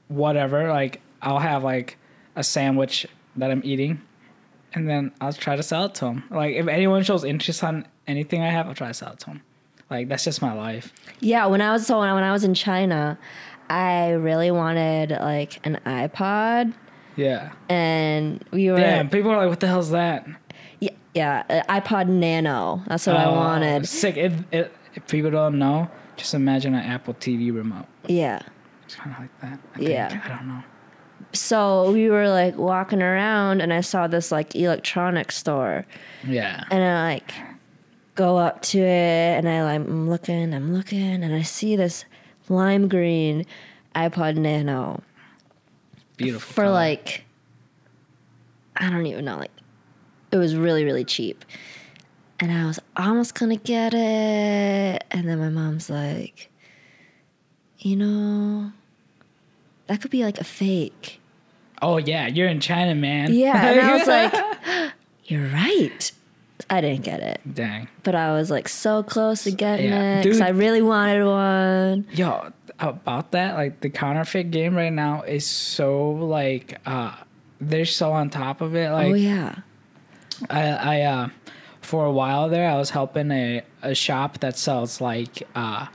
whatever. 0.08 0.70
Like 0.70 1.02
I'll 1.24 1.40
have 1.40 1.64
like 1.64 1.98
a 2.36 2.44
sandwich 2.44 3.06
that 3.36 3.52
I'm 3.52 3.62
eating, 3.63 4.02
and 4.74 4.88
then 4.89 5.12
I'll 5.22 5.34
try 5.34 5.56
to 5.56 5.63
sell 5.63 5.86
it 5.86 5.96
to 5.96 6.06
them. 6.06 6.24
Like 6.30 6.56
if 6.56 6.67
anyone 6.67 7.04
shows 7.04 7.24
interest 7.24 7.63
on 7.63 7.86
anything 8.08 8.41
I 8.41 8.50
have, 8.50 8.67
I'll 8.67 8.74
try 8.76 8.88
to 8.88 8.94
sell 8.94 9.13
it 9.13 9.20
to 9.20 9.26
them. 9.28 9.41
Like 9.89 10.08
that's 10.10 10.24
just 10.24 10.41
my 10.41 10.54
life. 10.54 10.94
Yeah. 11.20 11.46
When 11.48 11.62
I 11.62 11.72
was 11.72 11.86
so 11.86 12.00
when 12.00 12.10
I, 12.10 12.13
when 12.13 12.24
I 12.24 12.32
was 12.32 12.44
in 12.44 12.54
China, 12.54 13.17
I 13.70 14.12
really 14.12 14.52
wanted 14.52 15.12
like 15.12 15.65
an 15.65 15.80
iPod, 15.86 16.74
Yeah. 17.15 17.52
and 17.70 18.44
we 18.52 18.70
were 18.72 18.78
Damn. 18.78 19.10
People 19.10 19.32
are 19.32 19.38
like, 19.38 19.50
"What 19.50 19.60
the 19.60 19.67
hell's 19.67 19.91
that?" 19.91 20.26
yeah, 20.80 20.89
yeah 21.13 21.63
iPod 21.70 22.08
Nano. 22.08 22.82
That's 22.88 23.08
what 23.08 23.17
I 23.17 23.26
Oh, 23.26 23.34
wanted. 23.36 23.88
Sick. 23.88 24.15
It, 24.17 24.32
it, 24.52 24.74
if 24.96 25.08
people 25.08 25.32
don't 25.32 25.58
know, 25.60 25.89
just 26.17 26.34
imagine 26.34 26.74
an 26.76 26.84
Apple 26.84 27.13
TV 27.13 27.54
remote. 27.54 27.86
Yeah. 28.08 28.41
It's 28.86 28.96
kind 28.96 29.13
of 29.15 29.22
like 29.22 29.39
that. 29.41 29.60
I 29.74 29.78
think. 29.78 29.89
Yeah. 29.89 30.22
I 30.26 30.28
don't 30.30 30.48
know. 30.48 30.63
So 31.34 31.91
we 31.91 32.10
were 32.10 32.30
like 32.30 32.58
walking 32.58 33.02
around, 33.02 33.62
and 33.62 33.72
I 33.74 33.82
saw 33.82 34.08
this 34.08 34.32
like 34.32 34.56
electronics 34.56 35.38
store. 35.38 35.86
Yeah. 36.28 36.63
and 36.70 36.84
I 36.84 37.13
like 37.13 37.34
go 38.15 38.38
up 38.38 38.62
to 38.62 38.78
it 38.78 39.38
and 39.38 39.48
I 39.50 39.63
like 39.63 39.76
I'm 39.80 40.10
looking, 40.10 40.54
I'm 40.54 40.74
looking, 40.74 41.24
and 41.24 41.34
I 41.34 41.41
see 41.41 41.76
this 41.76 42.06
lime 42.50 42.88
green 42.88 43.46
iPod 43.96 44.36
Nano 44.36 45.02
Beautiful. 46.17 46.54
for 46.54 46.63
color. 46.63 46.74
like 46.74 47.24
I 48.76 48.89
don't 48.89 49.06
even 49.06 49.26
know, 49.26 49.38
like 49.38 49.52
it 50.32 50.38
was 50.38 50.56
really, 50.56 50.84
really 50.84 51.04
cheap. 51.06 51.44
And 52.39 52.52
I 52.52 52.65
was 52.65 52.80
almost 52.98 53.36
gonna 53.36 53.56
get 53.56 53.94
it, 53.94 55.04
and 55.12 55.28
then 55.28 55.39
my 55.39 55.50
mom's 55.50 55.89
like, 55.89 56.50
you 57.80 57.96
know, 57.96 58.72
that 59.88 60.02
could 60.02 60.12
be 60.12 60.24
like 60.24 60.39
a 60.39 60.44
fake. 60.44 61.21
Oh 61.82 61.98
yeah, 61.98 62.28
you're 62.28 62.48
in 62.48 62.60
China, 62.60 62.94
man. 62.96 63.34
Yeah, 63.34 63.65
and 63.65 63.80
I 63.82 63.98
was 63.98 64.08
like, 64.08 64.91
you're 65.26 65.48
right. 65.48 66.12
I 66.70 66.80
didn't 66.80 67.04
get 67.04 67.20
it. 67.22 67.41
Dang. 67.52 67.88
but 68.04 68.13
I 68.15 68.32
was 68.34 68.52
like 68.52 68.70
so 68.70 69.02
close 69.04 69.44
to 69.46 69.52
getting 69.52 69.89
Yeah. 69.89 70.20
it 70.20 70.24
because 70.24 70.41
I 70.41 70.50
really 70.50 70.82
wanted 70.82 71.26
one. 71.26 72.06
Yo, 72.12 72.52
about 72.80 73.32
that, 73.32 73.56
like 73.56 73.82
the 73.82 73.89
counterfeit 73.89 74.52
game 74.52 74.76
right 74.76 74.94
now 74.94 75.24
is 75.24 75.46
so 75.46 76.12
like 76.12 76.80
uh 76.86 77.15
they're 77.60 77.86
so 77.86 78.12
on 78.13 78.30
top 78.30 78.62
of 78.62 78.76
it. 78.76 78.91
Like 78.91 79.12
oh 79.12 79.13
yeah, 79.15 79.56
I 80.50 80.62
I 80.70 81.02
uh 81.02 81.30
for 81.82 82.06
a 82.06 82.12
while 82.12 82.48
there 82.48 82.70
I 82.70 82.78
was 82.78 82.91
helping 82.91 83.32
a, 83.32 83.63
a 83.82 83.96
shop 83.96 84.39
that 84.41 84.56
sells 84.58 85.02
like 85.02 85.41
uh 85.56 85.88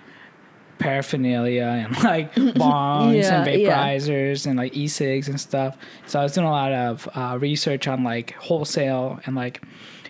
paraphernalia 0.79 1.65
and 1.65 1.93
like 2.05 2.35
bongs 2.35 3.15
Yeah, 3.23 3.43
and 3.45 3.61
yeah. 3.61 3.87
vaporizers 3.87 4.47
and 4.47 4.57
like 4.59 4.77
e-cigs 4.77 5.29
and 5.29 5.41
stuff. 5.41 5.77
So 6.07 6.21
I 6.21 6.23
was 6.23 6.33
doing 6.35 6.47
a 6.47 6.51
lot 6.51 6.73
of 6.73 7.09
uh, 7.15 7.39
research 7.41 7.87
on 7.89 8.05
like 8.05 8.33
wholesale 8.35 9.21
and 9.27 9.35
like 9.37 9.63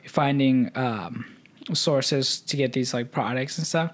finding 0.06 0.70
um, 0.74 1.24
sources 1.72 2.40
to 2.40 2.56
get 2.56 2.72
these 2.72 2.94
like 2.94 3.10
products 3.12 3.58
and 3.58 3.66
stuff. 3.66 3.92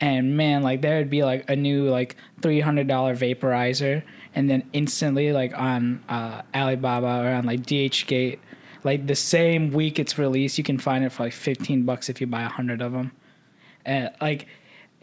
And 0.00 0.36
man, 0.36 0.62
like 0.62 0.82
there 0.82 0.98
would 0.98 1.10
be 1.10 1.22
like 1.24 1.48
a 1.48 1.56
new 1.56 1.88
like 1.88 2.16
three 2.42 2.60
hundred 2.60 2.88
dollar 2.88 3.14
vaporizer, 3.14 4.02
and 4.34 4.50
then 4.50 4.68
instantly 4.72 5.32
like 5.32 5.56
on 5.56 6.02
uh, 6.08 6.42
Alibaba 6.54 7.06
or 7.24 7.28
on 7.32 7.46
like 7.46 7.60
DHgate, 7.62 8.40
like 8.82 9.06
the 9.06 9.14
same 9.14 9.70
week 9.72 9.98
it's 10.00 10.18
released, 10.18 10.58
you 10.58 10.64
can 10.64 10.78
find 10.78 11.04
it 11.04 11.10
for 11.12 11.22
like 11.22 11.32
fifteen 11.32 11.84
bucks 11.84 12.08
if 12.08 12.20
you 12.20 12.26
buy 12.26 12.42
a 12.42 12.48
hundred 12.48 12.82
of 12.82 12.92
them. 12.92 13.12
And 13.84 14.10
like 14.20 14.48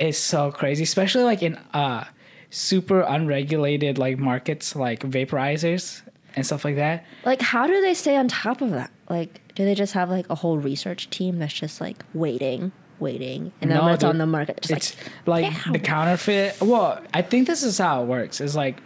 it's 0.02 0.18
so 0.18 0.52
crazy, 0.52 0.84
especially 0.84 1.24
like 1.24 1.44
in 1.44 1.56
uh 1.74 2.04
super 2.50 3.02
unregulated 3.02 3.98
like 3.98 4.18
markets 4.18 4.76
like 4.76 5.00
vaporizers 5.02 6.02
and 6.36 6.46
stuff 6.46 6.66
like 6.66 6.76
that. 6.76 7.06
like 7.26 7.42
how 7.42 7.66
do 7.68 7.82
they 7.82 7.94
stay 7.94 8.18
on 8.18 8.28
top 8.28 8.62
of 8.62 8.72
that? 8.72 8.92
Like, 9.10 9.42
do 9.56 9.64
they 9.66 9.76
just 9.76 9.94
have 9.94 10.10
like 10.10 10.30
a 10.30 10.36
whole 10.36 10.58
research 10.58 11.10
team 11.10 11.40
that's 11.40 11.54
just 11.54 11.80
like 11.82 12.04
waiting, 12.14 12.72
waiting, 13.00 13.52
and 13.62 13.70
then 13.70 13.78
No, 13.78 13.86
when 13.86 13.94
it's 13.94 14.04
on 14.04 14.18
the 14.18 14.26
market, 14.26 14.62
just 14.62 14.72
it's 14.74 14.96
like 15.26 15.54
like 15.54 15.74
the 15.74 15.80
counterfeit. 15.80 16.60
Well, 16.62 17.02
I 17.14 17.22
think 17.22 17.48
this 17.48 17.64
is 17.64 17.78
how 17.78 18.04
it 18.04 18.08
works. 18.08 18.42
Is 18.42 18.56
like 18.56 18.82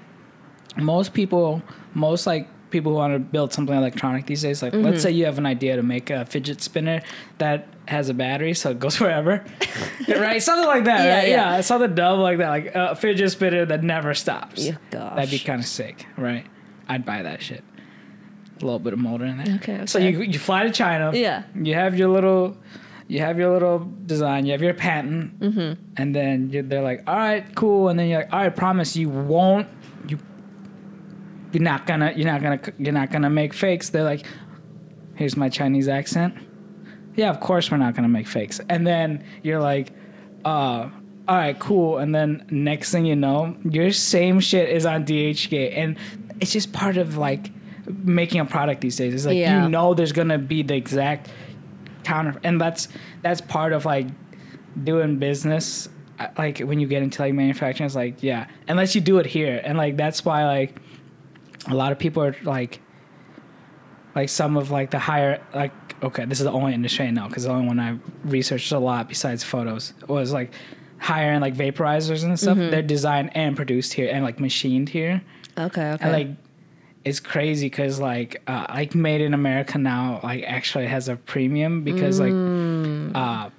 most 0.77 1.13
people, 1.13 1.61
most 1.93 2.25
like 2.27 2.47
people 2.75 2.91
who 2.91 2.97
want 2.97 3.13
to 3.13 3.19
build 3.19 3.53
something 3.53 3.75
electronic 3.75 4.25
these 4.25 4.41
days. 4.41 4.61
Like, 4.61 4.73
Mm-hmm. 4.73 4.85
let's 4.85 5.01
say 5.01 5.11
you 5.11 5.25
have 5.25 5.37
an 5.37 5.45
idea 5.45 5.75
to 5.77 5.83
make 5.83 6.09
a 6.09 6.25
fidget 6.25 6.61
spinner 6.61 7.01
that 7.37 7.67
has 7.87 8.09
a 8.09 8.13
battery, 8.13 8.53
so 8.53 8.71
it 8.71 8.79
goes 8.79 8.99
wherever, 9.03 9.43
right? 10.07 10.41
Something 10.41 10.67
like 10.67 10.83
that. 10.85 11.03
Yeah, 11.05 11.15
right? 11.17 11.27
yeah. 11.29 11.55
yeah, 11.55 11.61
something 11.61 11.95
dumb 11.95 12.19
like 12.19 12.37
that, 12.39 12.49
like 12.49 12.71
a 12.75 12.95
fidget 12.95 13.31
spinner 13.31 13.65
that 13.65 13.83
never 13.83 14.13
stops. 14.13 14.65
Yeah, 14.65 14.75
gosh. 14.91 15.15
That'd 15.15 15.31
be 15.31 15.39
kind 15.39 15.59
of 15.61 15.65
sick, 15.67 16.05
right? 16.17 16.45
I'd 16.87 17.05
buy 17.05 17.21
that 17.23 17.41
shit. 17.41 17.63
A 18.61 18.65
little 18.65 18.79
bit 18.79 18.93
of 18.93 18.99
motor 18.99 19.25
in 19.25 19.37
there. 19.37 19.55
Okay, 19.55 19.85
So 19.85 19.99
you 19.99 20.21
you 20.21 20.39
fly 20.39 20.63
to 20.63 20.71
China. 20.71 21.11
Yeah. 21.13 21.43
You 21.61 21.73
have 21.73 21.97
your 21.97 22.07
little, 22.09 22.55
you 23.07 23.19
have 23.19 23.37
your 23.37 23.51
little 23.51 23.79
design. 24.05 24.45
You 24.45 24.53
have 24.53 24.61
your 24.61 24.73
patent, 24.73 25.39
Mm-hmm. 25.39 25.83
and 25.97 26.15
then 26.15 26.49
they're 26.69 26.81
like, 26.81 27.03
"All 27.05 27.17
right, 27.17 27.43
cool." 27.55 27.89
And 27.89 27.99
then 27.99 28.07
you're 28.07 28.21
like, 28.21 28.31
"All 28.33 28.39
right, 28.39 28.55
promise 28.55 28.95
you 28.95 29.09
won't 29.09 29.67
you." 30.07 30.17
You're 31.55 31.63
not 31.63 31.85
gonna. 31.87 32.11
You're 32.13 32.25
not 32.33 32.41
gonna. 32.41 32.59
You're 32.77 32.91
not 32.91 33.11
gonna 33.11 33.29
make 33.29 33.53
fakes. 33.53 33.87
They're 33.87 34.03
like, 34.03 34.25
"Here's 35.15 35.37
my 35.37 35.47
Chinese 35.47 35.87
accent." 35.87 36.33
Yeah, 37.15 37.29
of 37.29 37.39
course 37.39 37.71
we're 37.71 37.77
not 37.77 37.95
gonna 37.95 38.09
make 38.09 38.27
fakes. 38.27 38.59
And 38.67 38.85
then 38.85 39.23
you're 39.41 39.61
like, 39.61 39.93
uh, 40.43 40.89
all 41.29 41.37
right, 41.37 41.57
cool. 41.57 41.99
And 41.99 42.13
then 42.13 42.45
next 42.51 42.91
thing 42.91 43.05
you 43.05 43.15
know, 43.15 43.55
your 43.69 43.91
same 43.91 44.41
shit 44.41 44.67
is 44.67 44.85
on 44.85 45.05
DHgate, 45.05 45.77
and 45.77 45.97
it's 46.41 46.51
just 46.51 46.73
part 46.73 46.97
of 46.97 47.15
like 47.15 47.51
making 48.03 48.41
a 48.41 48.45
product 48.45 48.81
these 48.81 48.97
days. 48.97 49.13
It's 49.13 49.25
like 49.25 49.37
Yeah. 49.37 49.63
you 49.63 49.69
know 49.69 49.93
there's 49.93 50.11
gonna 50.11 50.37
be 50.37 50.61
the 50.61 50.75
exact 50.75 51.29
counter, 52.03 52.37
and 52.43 52.59
that's 52.59 52.89
that's 53.21 53.39
part 53.39 53.71
of 53.71 53.85
like 53.85 54.07
doing 54.83 55.19
business. 55.19 55.87
uh, 56.19 56.27
Like 56.37 56.59
when 56.59 56.81
you 56.81 56.87
get 56.87 57.01
into 57.01 57.21
like 57.21 57.33
manufacturing, 57.33 57.85
it's 57.85 57.95
like 57.95 58.21
yeah, 58.21 58.47
unless 58.67 58.93
you 58.93 58.99
do 58.99 59.19
it 59.19 59.25
here, 59.25 59.61
and 59.63 59.77
like 59.77 59.95
that's 59.95 60.25
why 60.25 60.45
like 60.45 60.81
a 61.67 61.73
lot 61.73 61.91
of 61.91 61.99
people 61.99 62.23
are 62.23 62.35
like 62.43 62.81
like 64.15 64.29
some 64.29 64.55
of 64.55 64.71
like 64.71 64.91
the 64.91 64.99
higher 64.99 65.41
like 65.53 65.71
okay 66.03 66.25
this 66.25 66.39
is 66.39 66.45
the 66.45 66.51
only 66.51 66.73
industry 66.73 67.05
i 67.05 67.11
know 67.11 67.27
because 67.27 67.43
the 67.43 67.49
only 67.49 67.67
one 67.67 67.79
i 67.79 67.97
researched 68.23 68.71
a 68.71 68.79
lot 68.79 69.09
besides 69.09 69.43
photos 69.43 69.93
was 70.07 70.31
like 70.31 70.51
higher 71.05 71.31
end 71.31 71.41
like 71.41 71.55
vaporizers 71.55 72.23
and 72.23 72.39
stuff. 72.39 72.57
They're 72.57 72.81
designed 72.81 73.35
and 73.35 73.55
produced 73.55 73.93
here 73.93 74.09
and 74.11 74.23
like 74.23 74.39
machined 74.39 74.89
here. 74.89 75.21
Okay, 75.57 75.91
okay. 75.91 76.03
and 76.03 76.11
like 76.11 76.27
it's 77.03 77.19
crazy 77.19 77.67
because 77.67 77.99
like 77.99 78.41
uh, 78.47 78.65
like 78.69 78.95
made 78.95 79.21
in 79.21 79.33
america 79.33 79.77
now 79.77 80.19
like 80.23 80.43
actually 80.43 80.87
has 80.87 81.07
a 81.07 81.15
premium 81.15 81.83
because 81.83 82.19
like 82.19 82.33
uh 83.15 83.49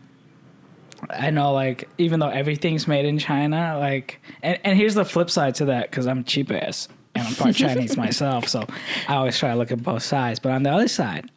I 1.10 1.30
know, 1.30 1.52
like, 1.52 1.88
even 1.98 2.20
though 2.20 2.30
everything's 2.30 2.88
made 2.88 3.04
in 3.04 3.18
China, 3.18 3.76
like, 3.78 4.18
and, 4.42 4.58
and 4.64 4.78
here's 4.78 4.94
the 4.94 5.04
flip 5.04 5.28
side 5.28 5.54
to 5.56 5.66
that, 5.66 5.90
because 5.90 6.06
I'm 6.06 6.24
cheap 6.24 6.50
ass 6.50 6.88
and 7.18 7.28
I'm 7.28 7.34
part 7.34 7.54
Chinese 7.54 7.96
myself, 8.06 8.48
so 8.48 8.64
I 9.08 9.14
always 9.16 9.38
try 9.38 9.50
to 9.50 9.56
look 9.56 9.70
at 9.72 9.82
both 9.82 10.02
sides. 10.02 10.38
But 10.38 10.52
on 10.52 10.62
the 10.62 10.70
other 10.70 10.88
side, 10.88 11.30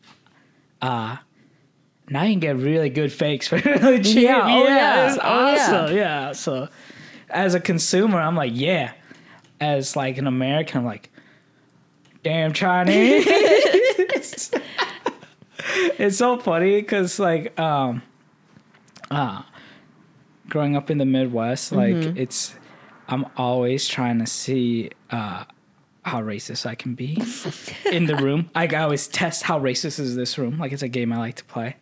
uh, 0.82 1.18
now 2.10 2.24
you 2.24 2.34
can 2.34 2.40
get 2.40 2.58
really 2.58 2.90
good 2.90 3.12
fakes 3.12 3.48
for 3.48 3.58
really 3.66 4.02
cheap. 4.02 4.24
Yeah, 4.24 4.42
oh 4.44 4.64
yeah, 4.68 5.08
it's 5.10 5.18
oh 5.22 5.52
yeah. 5.54 5.64
awesome. 5.82 5.96
Yeah. 5.96 6.32
So, 6.34 6.68
as 7.30 7.54
a 7.56 7.60
consumer, 7.60 8.20
I'm 8.20 8.36
like, 8.36 8.52
yeah. 8.56 8.94
As 9.62 9.96
like 9.96 10.18
an 10.18 10.26
American, 10.28 10.80
I'm 10.80 10.86
like, 10.86 11.10
damn 12.24 12.54
Chinese. 12.54 13.26
it's 16.00 16.18
so 16.18 16.38
funny 16.40 16.80
because 16.82 17.20
like 17.20 17.58
um 17.60 18.02
uh 19.12 19.42
growing 20.48 20.76
up 20.76 20.90
in 20.90 20.98
the 20.98 21.06
midwest 21.06 21.72
like 21.72 21.94
Mm-hmm. 21.96 22.18
it's 22.18 22.56
i'm 23.08 23.26
always 23.38 23.88
trying 23.88 24.20
to 24.20 24.26
see 24.26 24.90
uh 25.12 25.44
how 26.04 26.22
racist 26.22 26.66
i 26.66 26.76
can 26.76 26.96
be 26.96 27.18
in 27.92 28.06
the 28.06 28.16
room 28.16 28.50
like 28.56 28.74
i 28.74 28.82
always 28.82 29.08
test 29.08 29.44
how 29.44 29.60
racist 29.60 30.00
is 30.00 30.16
this 30.16 30.38
room 30.38 30.58
like 30.58 30.72
it's 30.72 30.82
a 30.82 30.88
game 30.88 31.12
i 31.12 31.18
like 31.18 31.36
to 31.36 31.46
play 31.46 31.76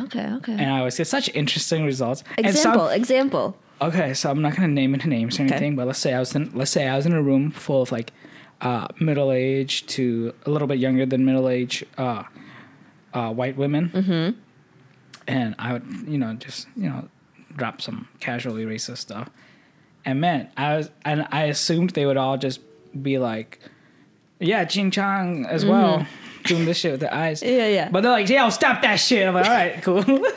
okay, 0.00 0.26
okay. 0.32 0.52
and 0.52 0.70
i 0.72 0.78
always 0.78 0.96
get 0.96 1.06
such 1.06 1.28
interesting 1.34 1.84
results 1.84 2.24
some- 2.36 2.44
example, 2.44 2.88
example. 2.88 3.56
Okay, 3.82 4.12
so 4.12 4.30
I'm 4.30 4.42
not 4.42 4.54
gonna 4.54 4.68
name 4.68 4.94
any 4.94 5.06
names 5.06 5.40
or 5.40 5.44
Okay. 5.44 5.54
anything, 5.54 5.74
but 5.74 5.86
let's 5.86 5.98
say 5.98 6.12
I 6.12 6.18
was 6.18 6.34
in 6.34 6.50
let's 6.52 6.70
say 6.70 6.86
I 6.86 6.96
was 6.96 7.06
in 7.06 7.14
a 7.14 7.22
room 7.22 7.50
full 7.50 7.80
of 7.80 7.90
like 7.90 8.12
uh, 8.60 8.86
middle 9.00 9.32
age 9.32 9.86
to 9.86 10.34
a 10.44 10.50
little 10.50 10.68
bit 10.68 10.78
younger 10.78 11.06
than 11.06 11.24
middle 11.24 11.48
age 11.48 11.82
uh, 11.96 12.24
uh, 13.14 13.32
white 13.32 13.56
women, 13.56 13.88
mm-hmm. 13.88 14.38
and 15.26 15.54
I 15.58 15.72
would 15.72 15.84
you 16.06 16.18
know 16.18 16.34
just 16.34 16.68
you 16.76 16.90
know 16.90 17.08
drop 17.56 17.80
some 17.80 18.06
casually 18.20 18.66
racist 18.66 18.98
stuff, 18.98 19.30
and 20.04 20.20
man, 20.20 20.50
I 20.58 20.76
was 20.76 20.90
and 21.06 21.26
I 21.30 21.44
assumed 21.44 21.90
they 21.90 22.04
would 22.04 22.18
all 22.18 22.36
just 22.36 22.60
be 23.00 23.18
like, 23.18 23.60
yeah, 24.38 24.64
Ching 24.64 24.90
Chong 24.90 25.46
as 25.46 25.64
well, 25.64 26.06
doing 26.44 26.64
this 26.64 26.78
shit 26.78 26.92
with 26.92 27.00
their 27.00 27.12
eyes. 27.12 27.42
Mm-hmm. 27.42 27.54
Yeah, 27.58 27.68
yeah. 27.68 27.88
But 27.90 28.02
they're 28.02 28.12
like, 28.12 28.28
yo, 28.28 28.50
stop 28.50 28.82
that 28.82 28.96
shit. 28.96 29.26
I'm 29.26 29.34
like, 29.34 29.46
all 29.46 29.52
right, 29.52 29.82
cool. 29.82 30.04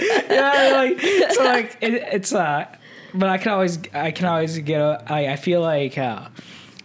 yeah, 0.00 0.70
like 0.74 1.00
so 1.32 1.44
like 1.44 1.76
it, 1.80 1.94
it's 1.94 2.32
uh 2.34 2.66
but 3.14 3.28
I 3.28 3.38
can 3.38 3.52
always 3.52 3.78
I 3.92 4.10
can 4.10 4.26
always 4.26 4.58
get 4.58 4.80
a, 4.80 5.02
I 5.06 5.32
I 5.32 5.36
feel 5.36 5.60
like 5.60 5.98
uh 5.98 6.28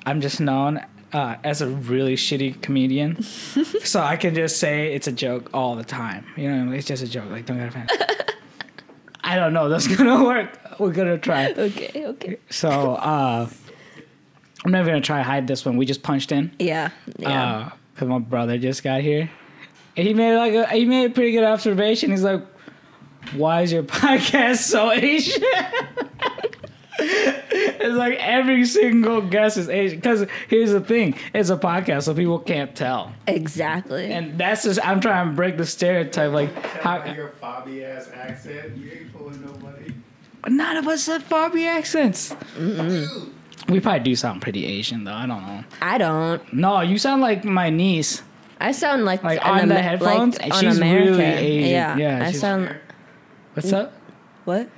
I'm 0.05 0.21
just 0.21 0.39
known 0.39 0.83
uh 1.13 1.35
as 1.43 1.61
a 1.61 1.67
really 1.67 2.15
shitty 2.15 2.61
comedian. 2.61 3.21
so 3.83 4.01
I 4.01 4.17
can 4.17 4.35
just 4.35 4.59
say 4.59 4.93
it's 4.93 5.07
a 5.07 5.11
joke 5.11 5.49
all 5.53 5.75
the 5.75 5.83
time. 5.83 6.25
You 6.35 6.51
know, 6.51 6.71
it's 6.73 6.87
just 6.87 7.03
a 7.03 7.07
joke. 7.07 7.29
Like 7.29 7.45
don't 7.45 7.57
get 7.57 7.69
offended. 7.69 8.01
I 9.23 9.35
don't 9.35 9.53
know, 9.53 9.69
that's 9.69 9.87
gonna 9.87 10.23
work. 10.23 10.57
We're 10.79 10.91
gonna 10.91 11.17
try. 11.17 11.51
Okay, 11.51 12.05
okay. 12.07 12.37
So 12.49 12.69
uh 12.95 13.49
I'm 14.67 14.73
never 14.73 14.89
gonna 14.89 14.99
try 14.99 15.19
to 15.19 15.23
hide 15.23 15.47
this 15.47 15.63
one. 15.65 15.77
We 15.77 15.85
just 15.85 16.03
punched 16.03 16.33
in. 16.33 16.51
Yeah, 16.59 16.89
yeah. 17.17 17.69
Uh, 17.69 17.69
cause 17.95 18.09
my 18.09 18.19
brother 18.19 18.57
just 18.57 18.83
got 18.83 18.99
here. 18.99 19.29
And 19.95 20.05
he 20.05 20.13
made 20.13 20.35
like 20.35 20.51
a, 20.53 20.67
he 20.75 20.83
made 20.83 21.05
a 21.05 21.13
pretty 21.13 21.31
good 21.31 21.45
observation. 21.45 22.11
He's 22.11 22.23
like, 22.23 22.45
"Why 23.33 23.61
is 23.61 23.71
your 23.71 23.83
podcast 24.01 24.57
so 24.57 24.91
Asian?" 24.91 25.41
it's 26.99 27.95
like 27.95 28.17
every 28.19 28.65
single 28.65 29.21
guest 29.21 29.55
is 29.55 29.69
Asian. 29.69 30.01
Cause 30.01 30.25
here's 30.49 30.71
the 30.71 30.81
thing: 30.81 31.15
it's 31.33 31.49
a 31.49 31.55
podcast, 31.55 32.03
so 32.03 32.13
people 32.13 32.37
can't 32.37 32.75
tell. 32.75 33.13
exactly. 33.25 34.11
And 34.11 34.37
that's 34.37 34.63
just 34.63 34.85
I'm 34.85 34.99
trying 34.99 35.29
to 35.29 35.33
break 35.33 35.55
the 35.55 35.65
stereotype. 35.65 36.33
Like, 36.33 36.53
How 36.81 36.99
how 36.99 37.13
your 37.13 37.29
fobby 37.41 37.85
ass 37.85 38.11
accent? 38.13 38.75
You 38.75 38.91
ain't 38.91 39.13
fooling 39.13 39.45
nobody. 39.45 39.93
none 40.49 40.75
of 40.75 40.89
us 40.89 41.05
have 41.05 41.29
Barbie 41.29 41.65
accents. 41.67 42.35
We 43.69 43.79
probably 43.79 43.99
do 44.01 44.15
sound 44.15 44.41
pretty 44.41 44.65
Asian, 44.65 45.03
though. 45.03 45.13
I 45.13 45.25
don't 45.25 45.41
know. 45.45 45.63
I 45.81 45.97
don't. 45.97 46.53
No, 46.53 46.81
you 46.81 46.97
sound 46.97 47.21
like 47.21 47.43
my 47.43 47.69
niece. 47.69 48.21
I 48.59 48.71
sound 48.71 49.05
like 49.05 49.23
Like, 49.23 49.39
an 49.45 49.61
on 49.61 49.67
the 49.67 49.75
Amer- 49.75 49.83
headphones, 49.83 50.39
like 50.41 50.53
she's 50.53 50.77
an 50.79 50.89
really 50.91 51.23
Asian. 51.23 51.69
Yeah, 51.69 51.97
Yeah, 51.97 52.25
I 52.25 52.31
sound. 52.31 52.75
What's 53.53 53.71
up? 53.73 53.93
What? 54.45 54.69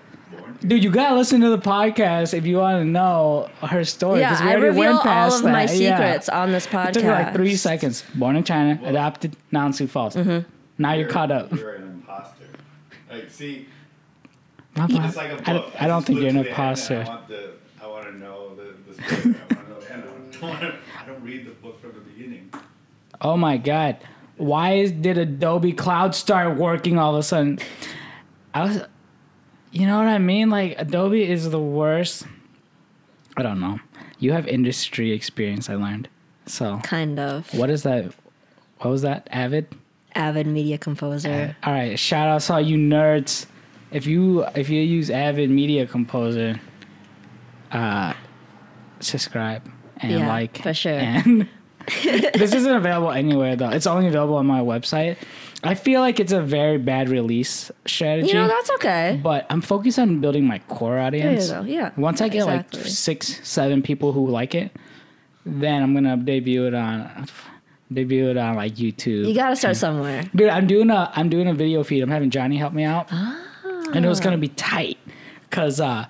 Dude, 0.62 0.84
you 0.84 0.90
gotta 0.92 1.16
listen 1.16 1.40
to 1.42 1.50
the 1.50 1.58
podcast 1.58 2.34
if 2.34 2.46
you 2.46 2.58
want 2.58 2.82
to 2.82 2.86
know 2.86 3.50
her 3.62 3.86
story. 3.86 4.20
Yeah, 4.20 4.30
'cause 4.36 4.42
we 4.44 4.50
I 4.50 4.54
reveal 4.56 4.92
went 4.94 5.04
past 5.04 5.34
all 5.42 5.48
of 5.48 5.54
my 5.54 5.66
that. 5.68 5.76
Yeah. 5.78 5.96
secrets 5.96 6.28
on 6.28 6.52
this 6.52 6.68
podcast. 6.68 6.90
It 6.90 6.94
took 6.96 7.04
like 7.06 7.34
three 7.34 7.56
seconds. 7.56 8.04
Born 8.16 8.36
in 8.36 8.44
China, 8.44 8.78
adopted, 8.84 9.38
now 9.52 9.68
in 9.68 9.74
Sioux 9.74 9.88
Falls. 9.88 10.16
Mm-hmm. 10.16 10.50
Now 10.82 10.94
you're 10.94 11.08
caught 11.08 11.32
up. 11.32 11.54
You're 11.56 11.76
an 11.76 11.84
imposter. 11.84 12.44
Like, 13.10 13.30
see, 13.30 13.68
I'm 14.76 14.92
not- 14.94 15.06
it's 15.06 15.16
like 15.16 15.32
a 15.32 15.36
book. 15.36 15.48
I 15.48 15.54
don't, 15.54 15.82
I 15.84 15.88
don't 15.88 16.06
think 16.06 16.20
you're 16.20 16.28
an 16.30 16.36
to 16.36 16.44
the 16.44 16.50
end 16.50 16.58
and 16.58 16.58
imposter. 16.58 17.02
I 17.06 17.08
want 17.08 17.28
the. 17.30 17.36
To 17.36 17.38
know 17.38 17.46
the, 17.46 17.54
the 17.54 17.54
story. 17.54 17.58
I 17.82 17.88
want 17.88 18.06
to 18.06 18.18
know 18.18 18.56
the 18.56 18.69
end. 19.00 19.36
I 19.50 19.54
don't, 19.56 20.42
wanna, 20.42 20.76
I 21.02 21.06
don't 21.06 21.22
read 21.24 21.46
the 21.46 21.52
book 21.52 21.82
from 21.82 21.94
the 21.94 22.00
beginning. 22.00 22.52
Oh 23.22 23.36
my 23.38 23.58
god, 23.58 23.98
why 24.38 24.74
is, 24.76 24.92
did 24.92 25.18
Adobe 25.18 25.74
Cloud 25.74 26.16
start 26.16 26.58
working 26.58 26.98
all 26.98 27.14
of 27.16 27.20
a 27.20 27.24
sudden? 27.24 27.60
I 28.54 28.64
was, 28.64 28.82
you 29.72 29.86
know 29.86 29.98
what 29.98 30.08
I 30.08 30.18
mean? 30.18 30.50
Like 30.50 30.76
Adobe 30.78 31.24
is 31.24 31.50
the 31.50 31.60
worst. 31.60 32.26
I 33.38 33.44
don't 33.44 33.60
know. 33.60 33.80
You 34.20 34.32
have 34.34 34.48
industry 34.48 35.12
experience. 35.12 35.70
I 35.70 35.76
learned. 35.76 36.10
So 36.46 36.80
Kind 36.84 37.20
of. 37.20 37.54
what 37.54 37.70
is 37.70 37.84
that? 37.84 38.14
What 38.80 38.90
was 38.90 39.02
that? 39.04 39.28
Avid. 39.32 39.68
Avid 40.16 40.48
media 40.48 40.78
composer. 40.78 41.56
All 41.64 41.72
right, 41.74 41.98
shout 42.00 42.28
out 42.28 42.42
to 42.42 42.54
all 42.54 42.62
you 42.62 42.78
nerds. 42.78 43.46
If 43.92 44.08
you 44.08 44.44
if 44.56 44.70
you 44.70 44.82
use 44.82 45.10
Avid 45.10 45.50
Media 45.50 45.86
Composer, 45.86 46.60
uh, 47.72 48.14
subscribe 49.00 49.64
and 49.98 50.12
Yeah, 50.12 50.28
like 50.28 50.62
for 50.62 50.74
sure. 50.74 50.94
And 50.94 51.48
this 52.04 52.54
isn't 52.54 52.76
available 52.76 53.12
anywhere 53.12 53.56
though. 53.56 53.70
It's 53.70 53.88
only 53.88 54.08
available 54.08 54.36
on 54.36 54.46
my 54.46 54.62
website. 54.62 55.18
I 55.64 55.76
feel 55.76 56.00
like 56.02 56.20
it's 56.22 56.32
a 56.32 56.42
very 56.42 56.78
bad 56.78 57.10
release 57.10 57.70
strategy. 57.86 58.30
you 58.30 58.34
know, 58.36 58.48
that's 58.48 58.72
okay. 58.72 59.20
but 59.22 59.46
I'm 59.50 59.62
focused 59.62 60.00
on 60.00 60.22
building 60.22 60.46
my 60.46 60.60
core 60.60 60.98
audience. 60.98 61.50
go. 61.50 61.62
Yeah. 61.64 61.92
Once 61.98 62.22
I 62.22 62.30
get 62.30 62.44
Exactly. 62.44 62.80
like 62.80 62.88
six, 62.90 63.46
seven 63.48 63.82
people 63.82 64.14
who 64.14 64.28
like 64.30 64.56
it, 64.56 64.72
then 65.46 65.84
I'm 65.84 65.94
gonna 65.94 66.16
debut 66.16 66.66
it 66.68 66.74
on 66.74 67.28
debut 67.92 68.30
it 68.30 68.38
on 68.38 68.56
like 68.56 68.76
YouTube. 68.76 69.28
You 69.28 69.34
gotta 69.34 69.56
start 69.56 69.76
somewhere. 69.76 70.24
Dude, 70.36 70.50
I'm 70.50 70.68
doing 70.68 70.90
a 70.92 71.12
I'm 71.16 71.28
doing 71.30 71.48
a 71.48 71.54
video 71.54 71.84
feed. 71.84 72.02
I'm 72.04 72.10
having 72.10 72.30
Johnny 72.30 72.56
help 72.58 72.74
me 72.74 72.84
out, 72.84 73.12
and 73.12 74.06
it 74.06 74.08
was 74.08 74.20
gonna 74.20 74.38
be 74.38 74.50
tight 74.50 74.98
because 75.50 75.82
uh, 75.82 76.06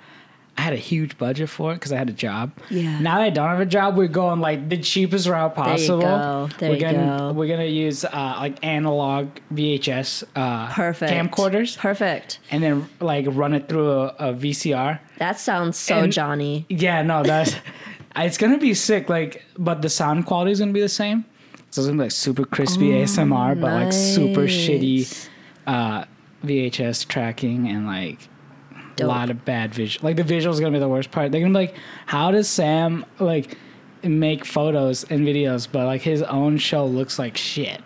I 0.60 0.62
had 0.62 0.74
a 0.74 0.78
huge 0.92 1.18
budget 1.18 1.48
for 1.50 1.72
it 1.72 1.76
because 1.76 1.94
I 1.94 1.98
had 1.98 2.10
a 2.10 2.14
job. 2.14 2.52
Yeah. 2.70 3.00
Now 3.00 3.20
that 3.20 3.24
I 3.24 3.30
don't 3.30 3.48
have 3.48 3.62
a 3.62 3.66
job, 3.66 3.96
we're 3.96 4.10
going 4.10 4.42
like 4.42 4.68
the 4.68 4.76
cheapest 4.78 5.26
route 5.26 5.54
you 5.56 5.64
possible. 5.64 6.02
go. 6.02 6.50
There 6.60 6.70
we're 6.72 6.76
you 6.76 6.82
gonna 6.82 7.18
go. 7.18 7.32
we're 7.32 7.48
gonna 7.48 7.64
use 7.64 8.04
uh, 8.04 8.36
like 8.40 8.62
analog 8.62 9.30
VHS 9.54 10.26
uh, 10.36 10.68
Perfect. 10.74 11.14
camcorders, 11.14 11.78
Perfect. 11.78 12.40
and 12.52 12.62
then 12.62 12.90
like 13.00 13.26
run 13.30 13.54
it 13.54 13.70
through 13.70 13.90
a, 13.90 14.06
a 14.20 14.34
VCR. 14.34 15.00
That 15.20 15.40
sounds 15.40 15.78
so 15.78 16.00
And- 16.00 16.12
Johnny. 16.12 16.66
Yeah, 16.68 17.04
no, 17.04 17.24
that's 17.24 17.56
it's 18.18 18.38
gonna 18.38 18.58
be 18.58 18.74
sick. 18.74 19.08
Like, 19.08 19.46
but 19.58 19.82
the 19.82 19.90
sound 19.90 20.26
quality 20.26 20.52
is 20.52 20.60
gonna 20.60 20.74
be 20.74 20.82
the 20.82 20.90
same. 20.90 21.24
So 21.72 21.80
it's 21.82 21.88
gonna 21.88 21.94
be 22.00 22.04
like 22.04 22.12
super 22.12 22.44
crispy 22.44 22.90
ASMR, 22.90 23.62
but 23.62 23.72
like 23.72 23.94
super 23.94 24.42
shitty 24.42 25.30
uh, 25.68 26.04
VHS 26.44 27.08
tracking 27.08 27.70
and 27.70 27.88
like 27.88 28.28
Dope. 29.00 29.08
lot 29.08 29.30
of 29.30 29.46
bad 29.46 29.74
visual. 29.74 30.08
Like 30.08 30.16
the 30.16 30.24
visuals 30.24 30.60
gonna 30.60 30.72
be 30.72 30.80
the 30.80 30.88
worst 30.88 31.12
part. 31.12 31.32
They're 31.32 31.42
gonna 31.42 31.54
be 31.54 31.68
like, 31.68 31.76
how 32.06 32.32
does 32.32 32.48
Sam 32.48 33.06
like 33.20 33.58
make 34.04 34.46
photos 34.46 35.04
and 35.06 35.28
videos, 35.28 35.68
but 35.72 35.86
like 35.86 36.02
his 36.02 36.22
own 36.24 36.58
show 36.58 36.86
looks 36.86 37.20
like 37.20 37.38
shit? 37.38 37.82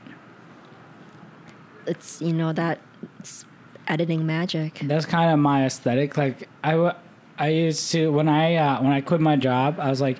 It's 1.85 2.21
you 2.21 2.33
know 2.33 2.53
that 2.53 2.79
it's 3.19 3.45
editing 3.87 4.25
magic. 4.25 4.79
That's 4.83 5.05
kind 5.05 5.31
of 5.31 5.39
my 5.39 5.65
aesthetic. 5.65 6.17
Like 6.17 6.47
I, 6.63 6.95
I 7.37 7.49
used 7.49 7.91
to 7.91 8.11
when 8.11 8.29
I 8.29 8.55
uh, 8.55 8.81
when 8.81 8.91
I 8.91 9.01
quit 9.01 9.21
my 9.21 9.35
job, 9.35 9.79
I 9.79 9.89
was 9.89 10.01
like, 10.01 10.17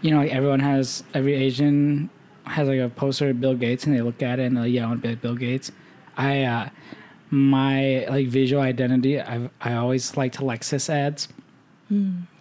you 0.00 0.10
know, 0.10 0.18
like 0.18 0.32
everyone 0.32 0.60
has 0.60 1.04
every 1.14 1.34
Asian 1.34 2.10
has 2.44 2.68
like 2.68 2.80
a 2.80 2.88
poster 2.88 3.30
of 3.30 3.40
Bill 3.40 3.54
Gates, 3.54 3.84
and 3.84 3.94
they 3.94 4.00
look 4.00 4.22
at 4.22 4.38
it 4.38 4.44
and 4.44 4.56
they're 4.56 4.64
like, 4.64 4.72
"Yeah, 4.72 4.84
I 4.84 4.88
want 4.88 5.02
to 5.02 5.08
be 5.08 5.14
like 5.14 5.20
Bill 5.22 5.36
Gates." 5.36 5.70
I 6.16 6.42
uh, 6.42 6.68
my 7.30 8.06
like 8.08 8.26
visual 8.28 8.62
identity. 8.62 9.20
I 9.20 9.48
I 9.60 9.74
always 9.74 10.16
liked 10.16 10.38
Lexus 10.38 10.90
ads, 10.90 11.28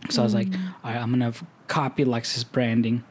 so 0.09 0.21
I 0.21 0.23
was 0.23 0.33
like, 0.33 0.47
All 0.83 0.91
right, 0.91 0.97
I'm 0.97 1.11
gonna 1.11 1.33
copy 1.67 2.03
Lexus 2.05 2.49
branding, 2.49 3.03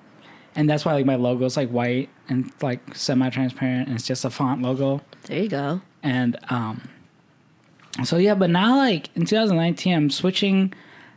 and 0.54 0.68
that's 0.68 0.84
why 0.84 0.94
like 0.94 1.06
my 1.06 1.16
logo 1.16 1.44
is 1.44 1.56
like 1.56 1.70
white 1.70 2.08
and 2.28 2.52
like 2.60 2.94
semi-transparent, 2.94 3.88
and 3.88 3.96
it's 3.96 4.06
just 4.06 4.24
a 4.24 4.30
font 4.30 4.62
logo. 4.62 5.00
There 5.24 5.42
you 5.42 5.48
go. 5.48 5.80
And 6.02 6.36
um, 6.50 6.88
so 8.04 8.16
yeah, 8.16 8.34
but 8.34 8.50
now 8.50 8.76
like 8.76 9.10
in 9.16 9.24
2019, 9.24 9.94
I'm 9.94 10.10
switching 10.10 10.72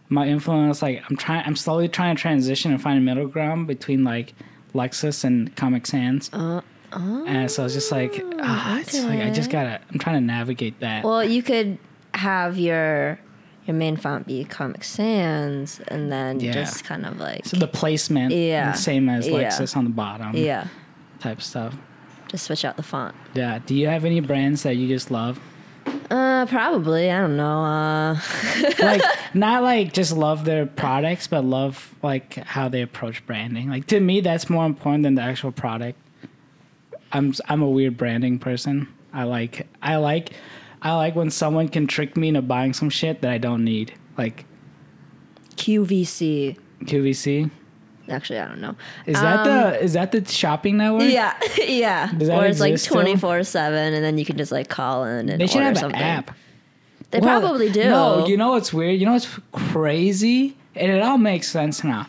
my 0.10 0.28
influence. 0.28 0.82
Like 0.82 1.04
I'm 1.10 1.15
trying, 1.15 1.45
I'm 1.45 1.56
slowly 1.56 1.88
trying 1.88 2.15
to 2.15 2.21
transition 2.21 2.71
and 2.71 2.82
find 2.82 2.97
a 2.97 3.02
middle 3.02 3.28
ground 3.28 3.67
between 3.67 4.04
like 4.04 4.34
Lexus 4.74 5.24
and 5.24 5.56
Comic 5.56 5.86
Sans. 5.88 6.30
Uh, 6.34 6.62
oh. 6.93 7.25
and 7.27 7.49
so 7.49 7.65
it's 7.65 7.73
just 7.73 7.91
like, 7.91 8.23
ah, 8.39 8.80
it's 8.80 8.93
like 9.04 9.19
I 9.19 9.30
just 9.32 9.49
gotta. 9.49 9.80
I'm 9.91 9.99
trying 9.99 10.15
to 10.21 10.25
navigate 10.25 10.80
that. 10.80 11.04
Well, 11.04 11.23
you 11.23 11.41
could 11.43 11.77
have 12.13 12.58
your 12.58 13.19
your 13.65 13.75
main 13.75 13.95
font 13.95 14.25
be 14.27 14.43
Comic 14.43 14.84
Sans, 14.84 15.80
and 15.88 16.12
then 16.12 16.39
Yeah. 16.39 16.51
just 16.51 16.84
kind 16.84 17.06
of 17.06 17.19
like 17.19 17.45
so 17.45 17.58
the 17.58 17.67
placement, 17.67 18.34
Yeah. 18.34 18.73
same 18.73 19.08
as 19.10 19.27
Yeah. 19.27 19.49
Lexus 19.49 19.77
on 19.77 19.84
the 19.84 19.89
bottom, 19.91 20.36
yeah, 20.36 20.67
type 21.19 21.41
stuff. 21.41 21.75
just 22.27 22.45
switch 22.45 22.65
out 22.65 22.77
the 22.77 22.84
font. 22.84 23.15
Yeah. 23.34 23.60
Do 23.65 23.75
you 23.75 23.88
have 23.88 24.06
any 24.06 24.19
brands 24.19 24.63
that 24.63 24.75
you 24.75 24.88
just 24.88 25.12
love? 25.12 25.39
Uh, 26.10 26.45
probably. 26.45 27.10
I 27.10 27.19
don't 27.21 27.38
know. 27.38 27.63
Uh, 27.63 28.19
like 28.80 29.01
not 29.34 29.63
like 29.63 29.93
just 29.93 30.15
love 30.15 30.43
their 30.45 30.65
products, 30.65 31.27
but 31.27 31.43
love 31.45 31.93
like 32.04 32.36
how 32.36 32.67
they 32.69 32.82
approach 32.82 33.25
branding. 33.25 33.69
Like 33.69 33.88
to 33.88 33.99
me, 33.99 34.21
that's 34.21 34.49
more 34.49 34.65
important 34.65 35.04
than 35.04 35.15
the 35.15 35.21
actual 35.21 35.51
product. 35.51 35.97
I'm 37.13 37.34
I'm 37.47 37.62
a 37.62 37.69
weird 37.69 37.97
branding 37.97 38.39
person. 38.39 38.88
I 39.13 39.24
like 39.24 39.67
I 39.82 39.97
like 39.97 40.32
I 40.82 40.95
like 40.95 41.15
when 41.15 41.30
someone 41.30 41.67
can 41.67 41.88
trick 41.88 42.15
me 42.17 42.30
into 42.30 42.41
buying 42.41 42.74
some 42.74 42.89
shit 42.89 43.21
that 43.21 43.32
I 43.32 43.38
don't 43.38 43.63
need, 43.63 43.93
like 44.17 44.45
QVC. 45.58 46.58
QVC. 46.86 47.52
Actually, 48.10 48.39
I 48.39 48.47
don't 48.47 48.60
know. 48.62 48.76
Is 49.06 49.21
that 49.21 49.43
the 49.43 49.84
is 49.84 49.93
that 49.93 50.12
the 50.12 50.26
shopping 50.26 50.78
network? 50.78 51.04
Um, 51.04 51.10
Yeah, 51.10 51.38
yeah. 51.58 52.12
Or 52.32 52.45
it's 52.45 52.60
like 52.60 52.82
twenty 52.84 53.15
four 53.15 53.43
seven, 53.43 53.93
and 53.93 54.04
then 54.04 54.17
you 54.17 54.26
can 54.26 54.38
just 54.38 54.52
like 54.52 54.69
call 54.69 55.06
in 55.06 55.30
and 55.30 55.39
They 55.39 55.47
should 55.47 55.58
order 55.58 55.65
have 55.67 55.78
something. 55.78 56.00
an 56.00 56.06
app. 56.08 56.32
They 57.12 57.19
Well, 57.19 57.41
probably 57.41 57.69
do. 57.69 57.84
No, 57.84 58.26
you 58.26 58.38
know 58.38 58.52
what's 58.52 58.74
weird? 58.74 59.00
You 59.00 59.06
know 59.06 59.13
what's 59.13 59.39
crazy? 59.52 60.58
And 60.76 60.91
it 60.91 61.02
all 61.04 61.17
makes 61.17 61.47
sense 61.50 61.84
now. 61.84 62.08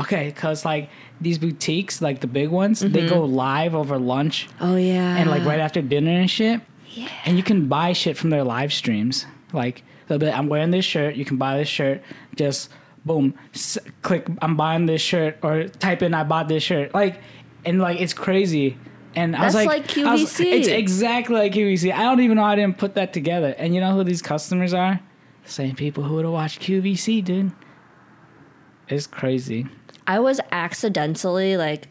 Okay, 0.00 0.26
because 0.28 0.64
like 0.64 0.90
these 1.20 1.38
boutiques, 1.38 2.00
like 2.00 2.20
the 2.20 2.26
big 2.26 2.48
ones, 2.48 2.80
they 2.80 3.06
go 3.06 3.24
live 3.24 3.74
over 3.74 3.98
lunch 3.98 4.48
oh 4.60 4.76
yeah. 4.76 5.16
and 5.16 5.30
like 5.30 5.44
right 5.44 5.60
after 5.60 5.82
dinner 5.82 6.12
and 6.12 6.30
shit. 6.30 6.60
Yeah. 6.88 7.08
And 7.24 7.36
you 7.36 7.42
can 7.42 7.68
buy 7.68 7.92
shit 7.92 8.16
from 8.16 8.30
their 8.30 8.42
live 8.42 8.72
streams. 8.72 9.26
Like 9.52 9.82
they'll 10.08 10.18
be 10.18 10.26
like, 10.26 10.36
I'm 10.36 10.48
wearing 10.48 10.70
this 10.70 10.84
shirt. 10.84 11.14
You 11.16 11.24
can 11.24 11.36
buy 11.36 11.58
this 11.58 11.68
shirt. 11.68 12.02
Just 12.34 12.70
boom, 13.04 13.34
s- 13.54 13.78
click. 14.02 14.26
I'm 14.42 14.56
buying 14.56 14.86
this 14.86 15.02
shirt 15.02 15.38
or 15.42 15.68
type 15.68 16.02
in 16.02 16.14
I 16.14 16.24
bought 16.24 16.48
this 16.48 16.62
shirt. 16.62 16.94
Like 16.94 17.20
and 17.64 17.80
like 17.80 18.00
it's 18.00 18.14
crazy. 18.14 18.78
And 19.14 19.36
I 19.36 19.44
was 19.44 19.54
like, 19.54 19.68
like 19.68 19.98
I 19.98 20.12
was- 20.12 20.40
it's 20.40 20.68
exactly 20.68 21.36
like 21.36 21.52
QVC. 21.52 21.92
I 21.92 22.02
don't 22.04 22.20
even 22.20 22.36
know 22.36 22.44
how 22.44 22.50
I 22.50 22.56
didn't 22.56 22.78
put 22.78 22.94
that 22.94 23.12
together. 23.12 23.54
And 23.58 23.74
you 23.74 23.80
know 23.80 23.92
who 23.94 24.04
these 24.04 24.22
customers 24.22 24.72
are? 24.72 25.00
The 25.44 25.50
same 25.50 25.74
people 25.74 26.04
who 26.04 26.14
would 26.14 26.24
have 26.24 26.32
watched 26.32 26.60
QVC, 26.60 27.24
dude. 27.24 27.52
It's 28.88 29.06
crazy. 29.06 29.66
I 30.10 30.18
was 30.18 30.40
accidentally 30.50 31.56
like 31.56 31.86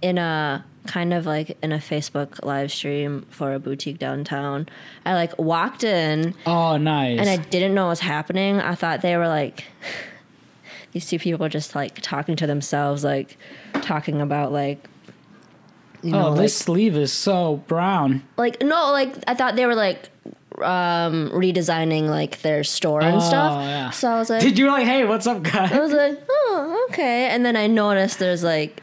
in 0.00 0.16
a 0.16 0.64
kind 0.86 1.12
of 1.12 1.26
like 1.26 1.58
in 1.60 1.72
a 1.72 1.78
Facebook 1.78 2.44
live 2.44 2.70
stream 2.70 3.26
for 3.30 3.52
a 3.52 3.58
boutique 3.58 3.98
downtown. 3.98 4.68
I 5.04 5.14
like 5.14 5.36
walked 5.40 5.82
in 5.82 6.36
Oh, 6.46 6.76
nice. 6.76 7.18
and 7.18 7.28
I 7.28 7.38
didn't 7.38 7.74
know 7.74 7.86
what 7.86 7.90
was 7.90 8.00
happening. 8.00 8.60
I 8.60 8.76
thought 8.76 9.02
they 9.02 9.16
were 9.16 9.26
like 9.26 9.64
these 10.92 11.08
two 11.08 11.18
people 11.18 11.48
just 11.48 11.74
like 11.74 12.00
talking 12.00 12.36
to 12.36 12.46
themselves, 12.46 13.02
like 13.02 13.36
talking 13.80 14.20
about 14.20 14.52
like 14.52 14.88
you 16.00 16.14
oh, 16.14 16.18
know, 16.18 16.26
oh, 16.26 16.30
like, 16.30 16.42
this 16.42 16.56
sleeve 16.56 16.96
is 16.96 17.12
so 17.12 17.56
brown. 17.66 18.22
like 18.36 18.62
no, 18.62 18.92
like 18.92 19.16
I 19.26 19.34
thought 19.34 19.56
they 19.56 19.66
were 19.66 19.74
like 19.74 20.10
um 20.64 21.30
redesigning 21.30 22.08
like 22.08 22.40
their 22.42 22.64
store 22.64 23.02
and 23.02 23.16
Oh, 23.16 23.20
stuff. 23.20 23.62
yeah. 23.62 23.90
So 23.90 24.08
I 24.08 24.18
was 24.18 24.30
like 24.30 24.42
Did 24.42 24.58
you 24.58 24.68
like, 24.68 24.86
hey, 24.86 25.04
what's 25.04 25.26
up, 25.26 25.42
guys?" 25.42 25.72
I 25.72 25.78
was 25.80 25.92
like, 25.92 26.20
oh, 26.28 26.86
okay. 26.90 27.28
And 27.28 27.44
then 27.44 27.56
I 27.56 27.66
noticed 27.66 28.18
there's 28.18 28.42
like 28.44 28.82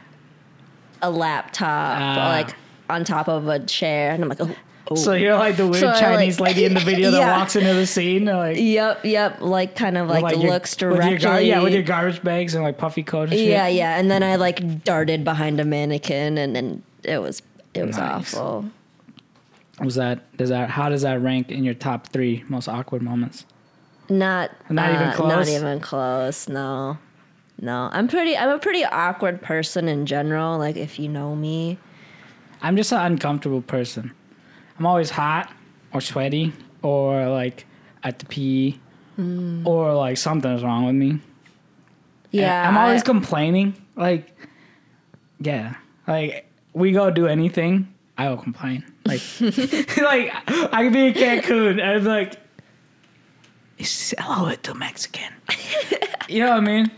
a 1.02 1.10
laptop 1.10 1.98
Ah. 2.00 2.28
like 2.42 2.54
on 2.88 3.04
top 3.04 3.28
of 3.28 3.48
a 3.48 3.58
chair, 3.60 4.12
and 4.12 4.22
I'm 4.22 4.28
like, 4.28 4.40
oh, 4.40 4.54
oh. 4.90 4.94
So 4.96 5.12
you're 5.12 5.36
like 5.36 5.56
the 5.56 5.66
weird 5.66 5.76
So 5.80 5.92
Chinese 5.92 6.40
like- 6.40 6.56
lady 6.56 6.64
in 6.64 6.74
the 6.74 6.80
video 6.80 7.10
that 7.12 7.36
walks 7.38 7.54
into 7.56 7.72
the 7.72 7.86
scene, 7.86 8.24
like, 8.24 8.56
yep, 8.58 9.04
yep, 9.04 9.40
like 9.40 9.76
kind 9.76 9.96
of 9.96 10.08
like, 10.08 10.36
your- 10.36 10.50
looks 10.50 10.72
with 10.74 10.80
your 10.82 10.92
directly. 10.96 11.18
gar- 11.18 11.40
yeah, 11.40 11.62
with 11.62 11.72
your 11.72 11.82
garbage 11.84 12.22
bags 12.22 12.54
and 12.54 12.64
like 12.64 12.78
puffy 12.78 13.02
coat 13.04 13.24
and 13.30 13.32
shit. 13.34 13.48
yeah, 13.48 13.68
yeah. 13.68 13.98
And 13.98 14.10
then 14.10 14.22
I 14.22 14.36
like 14.36 14.82
darted 14.84 15.22
behind 15.24 15.60
a 15.60 15.64
mannequin, 15.64 16.36
and 16.36 16.54
then 16.56 16.82
it 17.04 17.18
was 17.18 17.42
it 17.74 17.86
was 17.86 17.96
Nice. 17.96 18.34
awful. 18.34 18.64
Was 19.80 19.94
that 19.96 20.36
does 20.36 20.50
that 20.50 20.70
how 20.70 20.88
does 20.88 21.02
that 21.02 21.20
rank 21.22 21.50
in 21.50 21.64
your 21.64 21.74
top 21.74 22.08
three 22.08 22.44
most 22.48 22.68
awkward 22.68 23.02
moments? 23.02 23.46
Not 24.08 24.50
Not 24.70 24.90
even 24.90 25.02
uh, 25.08 25.14
close? 25.14 25.28
Not 25.30 25.48
even 25.48 25.80
close. 25.80 26.48
No, 26.48 26.98
no. 27.60 27.88
I'm 27.92 28.08
pretty. 28.08 28.36
I'm 28.36 28.50
a 28.50 28.58
pretty 28.58 28.84
awkward 28.84 29.40
person 29.40 29.88
in 29.88 30.04
general. 30.06 30.58
Like 30.58 30.76
if 30.76 30.98
you 30.98 31.08
know 31.08 31.34
me. 31.34 31.78
I'm 32.62 32.76
just 32.76 32.92
an 32.92 33.00
uncomfortable 33.00 33.62
person. 33.62 34.12
I'm 34.78 34.84
always 34.84 35.10
hot 35.10 35.50
or 35.94 36.00
sweaty 36.00 36.52
or 36.82 37.28
like 37.28 37.64
at 38.02 38.18
the 38.18 38.26
pee 38.26 38.80
Mm. 39.18 39.66
or 39.66 39.92
like 39.94 40.16
something's 40.16 40.62
wrong 40.62 40.86
with 40.86 40.94
me. 40.94 41.18
Yeah, 42.30 42.66
I'm 42.68 42.76
always 42.78 43.02
I- 43.02 43.04
complaining. 43.04 43.74
Like, 43.96 44.34
yeah, 45.40 45.74
like 46.06 46.46
we 46.72 46.92
go 46.92 47.10
do 47.10 47.26
anything, 47.26 47.92
I 48.16 48.28
will 48.30 48.38
complain. 48.38 48.84
Like, 49.10 49.96
like 49.98 50.32
I 50.72 50.82
could 50.84 50.92
be 50.92 51.06
in 51.08 51.14
Cancun 51.14 51.72
and 51.72 51.80
I'm 51.82 52.04
like, 52.04 52.36
sell 53.80 54.46
it 54.48 54.62
to 54.64 54.74
Mexican. 54.74 55.32
you 56.28 56.40
know 56.40 56.50
what 56.50 56.56
I 56.58 56.60
mean? 56.60 56.90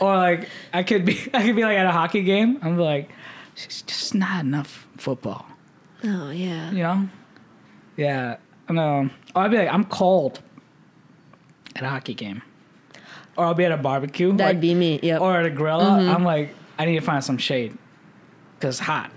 Or 0.00 0.16
like 0.16 0.48
I 0.72 0.82
could 0.82 1.04
be, 1.04 1.18
I 1.34 1.42
could 1.44 1.56
be 1.56 1.62
like 1.62 1.76
at 1.78 1.86
a 1.86 1.90
hockey 1.92 2.22
game. 2.22 2.58
I'm 2.62 2.76
like, 2.78 3.10
it's 3.54 3.82
just 3.82 4.14
not 4.14 4.44
enough 4.44 4.86
football. 4.96 5.46
oh 6.04 6.30
yeah. 6.30 6.70
You 6.70 6.82
know? 6.82 7.08
Yeah. 7.96 8.36
No. 8.70 9.10
Or 9.34 9.42
I'd 9.42 9.50
be 9.50 9.58
like, 9.58 9.68
I'm 9.72 9.84
cold 9.84 10.40
at 11.76 11.82
a 11.82 11.88
hockey 11.88 12.14
game. 12.14 12.42
Or 13.36 13.46
I'll 13.46 13.54
be 13.54 13.64
at 13.64 13.72
a 13.72 13.76
barbecue. 13.76 14.32
That'd 14.32 14.56
like- 14.56 14.60
be 14.60 14.74
me. 14.74 15.00
Yep. 15.02 15.20
or 15.20 15.36
at 15.38 15.46
a 15.46 15.50
grill, 15.50 15.80
Mm-hmm. 15.80 16.10
I'm 16.14 16.24
like, 16.24 16.54
I 16.78 16.84
need 16.84 16.96
to 16.96 17.00
find 17.04 17.22
some 17.22 17.38
shade 17.38 17.76
because 18.58 18.76
it's 18.78 18.86
hot. 18.86 19.10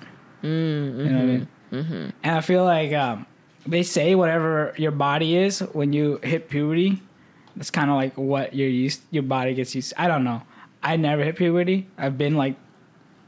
Mm-hmm. 0.43 0.99
You 0.99 1.05
know 1.09 1.15
what 1.15 1.21
I 1.21 1.25
mean? 1.25 1.47
And 1.71 2.13
I 2.23 2.41
feel 2.41 2.63
like 2.63 2.93
um, 2.93 3.25
they 3.65 3.83
say 3.83 4.15
whatever 4.15 4.73
your 4.77 4.91
body 4.91 5.35
is 5.35 5.59
when 5.59 5.93
you 5.93 6.19
hit 6.23 6.49
puberty, 6.49 7.01
that's 7.55 7.71
kind 7.71 7.89
of 7.89 7.95
like 7.95 8.17
what 8.17 8.53
your 8.53 8.69
used 8.69 9.01
your 9.11 9.23
body 9.23 9.53
gets 9.53 9.75
used. 9.75 9.91
To. 9.91 10.01
I 10.01 10.07
don't 10.07 10.23
know. 10.23 10.41
I 10.83 10.97
never 10.97 11.23
hit 11.23 11.35
puberty. 11.35 11.87
I've 11.97 12.17
been 12.17 12.35
like 12.35 12.55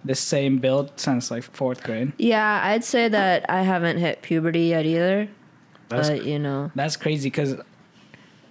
the 0.06 0.16
same 0.16 0.60
build 0.60 0.92
since 0.96 1.32
like 1.32 1.44
fourth 1.44 1.84
grade. 1.84 2.14
Yeah, 2.18 2.62
I'd 2.64 2.84
say 2.84 3.08
that 3.08 3.50
I 3.50 3.64
haven't 3.64 3.98
hit 3.98 4.22
puberty 4.22 4.68
yet 4.68 4.86
either. 4.86 5.28
That's 5.90 6.10
but 6.10 6.26
you 6.26 6.40
know, 6.40 6.72
that's 6.76 6.96
crazy 6.96 7.30
because 7.30 7.56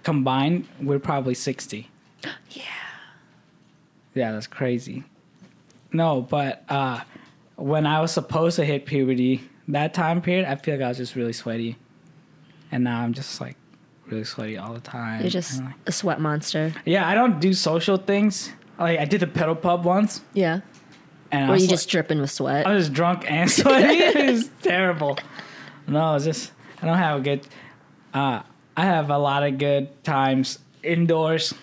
combined 0.03 0.67
we're 0.81 0.99
probably 0.99 1.33
sixty. 1.33 1.89
yeah. 2.51 2.63
Yeah, 4.13 4.31
that's 4.31 4.47
crazy. 4.47 5.03
No, 5.93 6.21
but 6.21 6.63
uh, 6.69 7.01
when 7.55 7.85
I 7.85 8.01
was 8.01 8.11
supposed 8.11 8.55
to 8.57 8.65
hit 8.65 8.85
puberty, 8.85 9.47
that 9.69 9.93
time 9.93 10.21
period, 10.21 10.45
I 10.45 10.55
feel 10.55 10.75
like 10.75 10.83
I 10.83 10.87
was 10.89 10.97
just 10.97 11.15
really 11.15 11.33
sweaty, 11.33 11.77
and 12.71 12.83
now 12.83 13.01
I'm 13.01 13.13
just 13.13 13.39
like 13.41 13.55
really 14.07 14.23
sweaty 14.23 14.57
all 14.57 14.73
the 14.73 14.79
time. 14.79 15.21
You're 15.21 15.29
just 15.29 15.61
like- 15.61 15.73
a 15.85 15.91
sweat 15.91 16.19
monster. 16.21 16.73
yeah. 16.85 17.07
I 17.07 17.13
don't 17.15 17.39
do 17.39 17.53
social 17.53 17.97
things. 17.97 18.51
Like 18.79 18.99
I 18.99 19.05
did 19.05 19.21
the 19.21 19.27
pedal 19.27 19.55
pub 19.55 19.85
once, 19.85 20.21
Yeah. 20.33 20.59
and 21.31 21.45
I 21.45 21.49
was 21.51 21.61
you 21.63 21.67
like- 21.67 21.73
just 21.73 21.89
dripping 21.89 22.19
with 22.21 22.31
sweat. 22.31 22.65
I 22.67 22.73
was 22.73 22.89
drunk 22.89 23.29
and 23.29 23.49
sweaty. 23.49 23.93
it 24.03 24.31
was 24.31 24.49
terrible. 24.61 25.17
No, 25.87 26.15
it's 26.15 26.25
just 26.25 26.51
I 26.81 26.85
don't 26.85 26.97
have 26.97 27.19
a 27.19 27.21
good. 27.23 27.47
Uh, 28.13 28.41
I 28.75 28.85
have 28.85 29.09
a 29.09 29.17
lot 29.17 29.43
of 29.43 29.57
good 29.57 30.03
times 30.03 30.59
indoors 30.83 31.53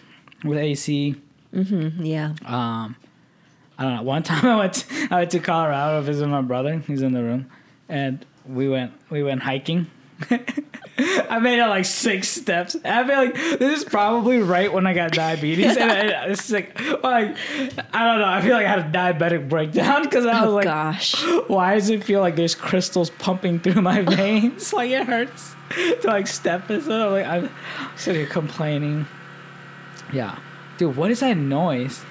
with 0.44 0.58
AC. 0.58 1.14
Mm-hmm, 1.54 2.04
yeah. 2.04 2.34
Um, 2.44 2.96
I 3.78 3.84
don't 3.84 3.96
know. 3.96 4.02
One 4.02 4.22
time 4.30 4.44
I 4.44 4.56
went 4.56 4.84
I 5.10 5.16
went 5.20 5.30
to 5.30 5.38
Colorado 5.40 6.00
to 6.00 6.02
visit 6.06 6.26
my 6.26 6.42
brother. 6.42 6.78
He's 6.86 7.02
in 7.02 7.12
the 7.12 7.22
room, 7.22 7.48
and 7.88 8.24
we 8.46 8.68
went 8.68 8.92
we 9.10 9.22
went 9.22 9.42
hiking. 9.42 9.86
I 10.96 11.40
made 11.40 11.58
it 11.58 11.66
like 11.66 11.84
six 11.84 12.28
steps. 12.28 12.76
I 12.84 13.04
feel 13.04 13.16
like 13.16 13.34
this 13.34 13.78
is 13.80 13.84
probably 13.84 14.38
right 14.38 14.72
when 14.72 14.86
I 14.86 14.94
got 14.94 15.10
diabetes, 15.10 15.76
and 15.76 15.90
I, 15.90 16.26
it's 16.26 16.48
like, 16.52 16.78
like 17.02 17.36
I 17.92 18.04
don't 18.04 18.20
know. 18.20 18.28
I 18.28 18.40
feel 18.40 18.52
like 18.54 18.64
I 18.66 18.68
had 18.70 18.78
a 18.78 18.90
diabetic 18.96 19.48
breakdown 19.48 20.04
because 20.04 20.24
I 20.24 20.40
was 20.42 20.50
Oh 20.50 20.54
like, 20.54 20.64
gosh. 20.64 21.14
why 21.48 21.74
does 21.74 21.90
it 21.90 22.04
feel 22.04 22.20
like 22.20 22.36
there's 22.36 22.54
crystals 22.54 23.10
pumping 23.10 23.58
through 23.58 23.82
my 23.82 24.02
veins? 24.02 24.72
like 24.72 24.92
it 24.92 25.04
hurts 25.06 25.56
to 25.70 26.00
like 26.06 26.28
step 26.28 26.70
and 26.70 26.80
stuff. 26.82 27.10
Like 27.10 27.26
I'm 27.26 27.50
sitting 27.96 28.20
here 28.20 28.30
complaining. 28.30 29.06
Yeah, 30.12 30.38
dude, 30.78 30.96
what 30.96 31.10
is 31.10 31.20
that 31.20 31.36
noise? 31.36 32.02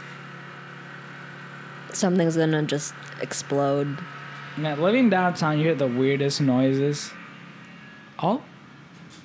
Something's 1.94 2.36
gonna 2.36 2.64
just 2.64 2.94
explode. 3.22 3.98
Man, 4.58 4.80
living 4.82 5.10
downtown, 5.10 5.58
you 5.58 5.66
hear 5.66 5.76
the 5.76 5.88
weirdest 5.88 6.40
noises. 6.42 7.12
Oh, 8.22 8.42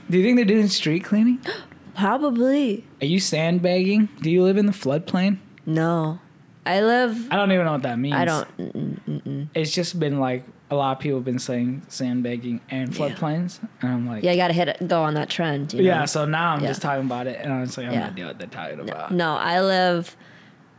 do 0.09 0.17
you 0.19 0.25
think 0.25 0.37
they're 0.37 0.45
doing 0.45 0.69
street 0.69 1.05
cleaning? 1.05 1.41
Probably. 1.95 2.85
Are 3.03 3.07
you 3.07 3.21
sandbagging? 3.21 4.09
Do 4.23 4.31
you 4.31 4.43
live 4.43 4.57
in 4.57 4.67
the 4.67 4.73
floodplain? 4.73 5.39
No. 5.67 6.21
I 6.65 6.81
live 6.83 7.33
I 7.33 7.37
don't 7.37 7.51
even 7.53 7.65
know 7.65 7.73
what 7.73 7.83
that 7.83 7.99
means. 7.99 8.15
I 8.15 8.25
don't 8.27 9.51
It's 9.55 9.73
just 9.73 9.99
been 9.99 10.21
like 10.21 10.45
a 10.71 10.75
lot 10.75 10.93
of 10.97 11.01
people 11.03 11.19
have 11.19 11.25
been 11.25 11.39
saying 11.39 11.83
sandbagging 11.89 12.61
and 12.71 12.95
Yeah. 12.95 13.09
floodplains, 13.09 13.59
and 13.81 13.91
I'm 13.91 14.07
like, 14.07 14.23
Yeah, 14.23 14.33
you 14.33 14.37
gotta 14.37 14.53
hit 14.53 14.69
it 14.69 14.87
go 14.89 15.03
on 15.03 15.15
that 15.15 15.31
trend, 15.31 15.73
you 15.73 15.81
know? 15.81 15.87
yeah. 15.89 16.05
So 16.05 16.25
now 16.27 16.53
I'm 16.55 16.61
Yeah. 16.63 16.69
just 16.69 16.83
talking 16.83 17.07
about 17.07 17.27
it, 17.27 17.39
and 17.43 17.51
like, 17.77 17.87
I'm 17.87 17.93
Yeah. 17.93 18.01
not 18.01 18.11
idea 18.13 18.27
what 18.27 18.39
they're 18.39 18.49
talking 18.49 18.81
about. 18.81 19.13
No, 19.13 19.37
I 19.37 19.61
live 19.61 20.17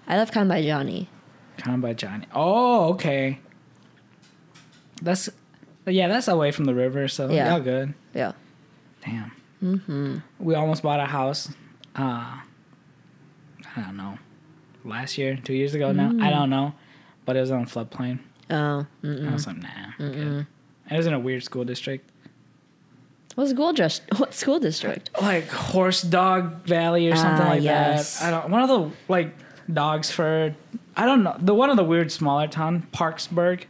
I 0.07 0.17
live 0.17 0.31
kind 0.31 0.43
of 0.43 0.49
by 0.55 0.63
Johnny. 0.63 1.07
Kind 1.57 1.75
of 1.75 1.81
by 1.81 1.93
Johnny. 1.93 2.25
Oh, 2.33 2.89
okay. 2.93 3.39
That's 5.01 5.29
yeah, 5.85 6.07
that's 6.07 6.27
away 6.27 6.51
from 6.51 6.65
the 6.65 6.73
river, 6.75 7.07
so 7.07 7.29
Yeah. 7.29 7.51
y'all 7.55 7.61
good. 7.63 7.93
Yeah. 8.13 8.33
Damn. 9.05 9.31
Mm-hmm. 9.63 10.17
We 10.39 10.55
almost 10.55 10.83
bought 10.83 10.99
a 10.99 11.05
house. 11.05 11.49
Uh, 11.95 12.39
I 13.75 13.81
don't 13.81 13.97
know. 13.97 14.17
Last 14.85 15.17
year, 15.17 15.37
two 15.43 15.53
years 15.53 15.73
ago 15.75 15.91
now. 15.91 16.09
Mm. 16.11 16.23
I 16.23 16.29
don't 16.29 16.49
know, 16.49 16.73
but 17.25 17.35
it 17.35 17.41
was 17.41 17.51
on 17.51 17.63
a 17.63 17.65
floodplain. 17.65 18.19
Oh. 18.49 18.85
And 19.03 19.29
I 19.29 19.33
was 19.33 19.47
like, 19.47 19.57
nah. 19.57 19.69
It 19.99 20.97
was 20.97 21.05
in 21.07 21.13
a 21.13 21.19
weird 21.19 21.43
school 21.43 21.63
district, 21.65 22.09
What 23.35 23.47
school 23.47 23.73
just 23.73 24.01
what 24.17 24.33
school 24.33 24.59
district? 24.59 25.09
like 25.21 25.47
Horse 25.49 26.01
Dog 26.01 26.65
Valley 26.65 27.11
or 27.11 27.15
something 27.15 27.45
Ah, 27.45 27.49
like 27.49 27.61
yes. 27.63 28.19
that. 28.19 28.33
I 28.33 28.41
don't. 28.41 28.51
One 28.51 28.61
of 28.63 28.69
the 28.69 28.91
like 29.07 29.33
dogs 29.71 30.09
for. 30.11 30.55
I 30.95 31.05
don't 31.05 31.23
know. 31.23 31.35
The 31.39 31.53
one 31.53 31.69
of 31.69 31.77
the 31.77 31.83
weird 31.83 32.11
smaller 32.11 32.47
town, 32.47 32.87
Parksburg, 32.91 33.65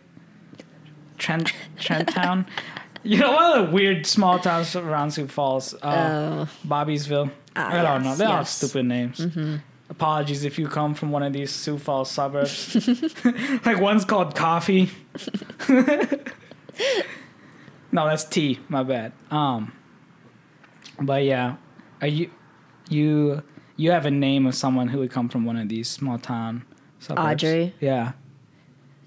Trent 1.19 1.53
Trent 1.77 2.07
Town. 2.09 2.45
You 3.01 3.17
know, 3.17 3.31
one 3.31 3.57
of 3.59 3.65
the 3.67 3.71
weird 3.73 4.05
small 4.05 4.39
towns 4.39 4.75
around 4.75 5.11
Sioux 5.11 5.25
Falls. 5.29 5.73
Uh, 5.81 6.45
Oh. 6.45 6.67
Bobbiesville. 6.67 7.31
Ah, 7.55 7.69
I 7.69 7.81
don't 7.81 8.03
know. 8.03 8.09
yes, 8.09 8.17
They 8.17 8.25
all 8.25 8.31
have 8.31 8.39
yes. 8.41 8.59
Mm-hmm. 8.59 8.67
stupid 8.67 8.85
names. 8.87 9.61
Apologies 9.89 10.43
if 10.43 10.59
you 10.59 10.67
come 10.67 10.93
from 10.93 11.09
one 11.09 11.23
of 11.23 11.31
these 11.31 11.49
Sioux 11.49 11.77
Falls 11.77 12.11
suburbs. 12.11 12.75
like 13.65 13.79
one's 13.79 14.03
called 14.03 14.35
Coffee. 14.35 14.89
no, 17.91 18.05
that's 18.07 18.25
tea. 18.25 18.59
My 18.67 18.83
bad. 18.83 19.13
Um, 19.31 19.71
but 21.01 21.23
yeah, 21.23 21.55
are 22.01 22.07
you 22.07 22.29
you 22.89 23.41
you 23.77 23.91
have 23.91 24.05
a 24.05 24.11
name 24.11 24.45
of 24.45 24.55
someone 24.55 24.89
who 24.89 24.99
would 24.99 25.11
come 25.11 25.29
from 25.29 25.45
one 25.45 25.55
of 25.57 25.69
these 25.69 25.87
small 25.87 26.17
town 26.17 26.65
suburbs? 26.99 27.43
Audrey. 27.43 27.73
Yeah. 27.79 28.11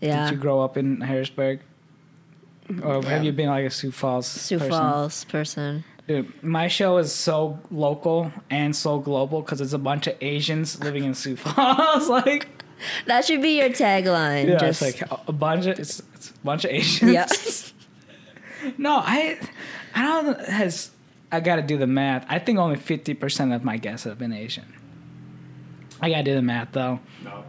Yeah. 0.01 0.25
Did 0.31 0.37
you 0.37 0.41
grow 0.41 0.61
up 0.63 0.77
in 0.77 1.01
Harrisburg? 1.03 1.61
Or 2.83 3.03
have 3.05 3.25
you 3.25 3.33
been 3.33 3.49
like 3.49 3.67
a 3.67 3.71
Sioux 3.71 3.91
Falls 3.91 4.27
Sioux 4.27 4.59
person? 4.59 4.71
Falls 4.73 5.25
person. 5.25 5.85
Dude, 6.09 6.43
my 6.43 6.69
show 6.69 6.99
is 6.99 7.13
so 7.13 7.59
local 7.71 8.33
and 8.51 8.75
so 8.75 8.99
global 8.99 9.41
because 9.43 9.61
it's 9.61 9.73
a 9.73 9.79
bunch 9.79 10.07
of 10.07 10.17
Asians 10.21 10.83
living 10.83 11.05
in 11.05 11.15
Sioux 11.15 11.37
Falls. 11.45 12.09
like, 12.09 12.49
That 13.07 13.25
should 13.25 13.43
be 13.43 13.59
your 13.59 13.69
tagline. 13.71 14.49
yeah, 14.49 14.59
just 14.59 14.83
it's 14.83 15.01
like 15.01 15.11
a, 15.11 15.21
a 15.29 15.33
bunch 15.33 15.67
of 15.67 15.79
it's, 15.79 16.03
it's 16.15 16.31
a 16.31 16.39
bunch 16.45 16.65
of 16.65 16.71
Asians. 16.73 17.13
yeah. 17.13 18.73
no, 18.79 18.97
I, 18.97 19.39
I 19.95 20.03
don't 20.23 20.41
has 20.49 20.91
I 21.31 21.41
got 21.41 21.57
to 21.57 21.63
do 21.63 21.79
the 21.79 21.87
math. 21.87 22.27
I 22.29 22.39
think 22.39 22.59
only 22.59 22.77
fifty 22.77 23.15
percent 23.15 23.53
of 23.53 23.63
my 23.65 23.77
guests 23.77 24.05
have 24.05 24.19
been 24.19 24.33
Asian. 24.33 24.73
I 26.01 26.11
gotta 26.11 26.25
do 26.25 26.35
the 26.35 26.43
math 26.43 26.73
though. 26.73 26.99
No. 27.23 27.45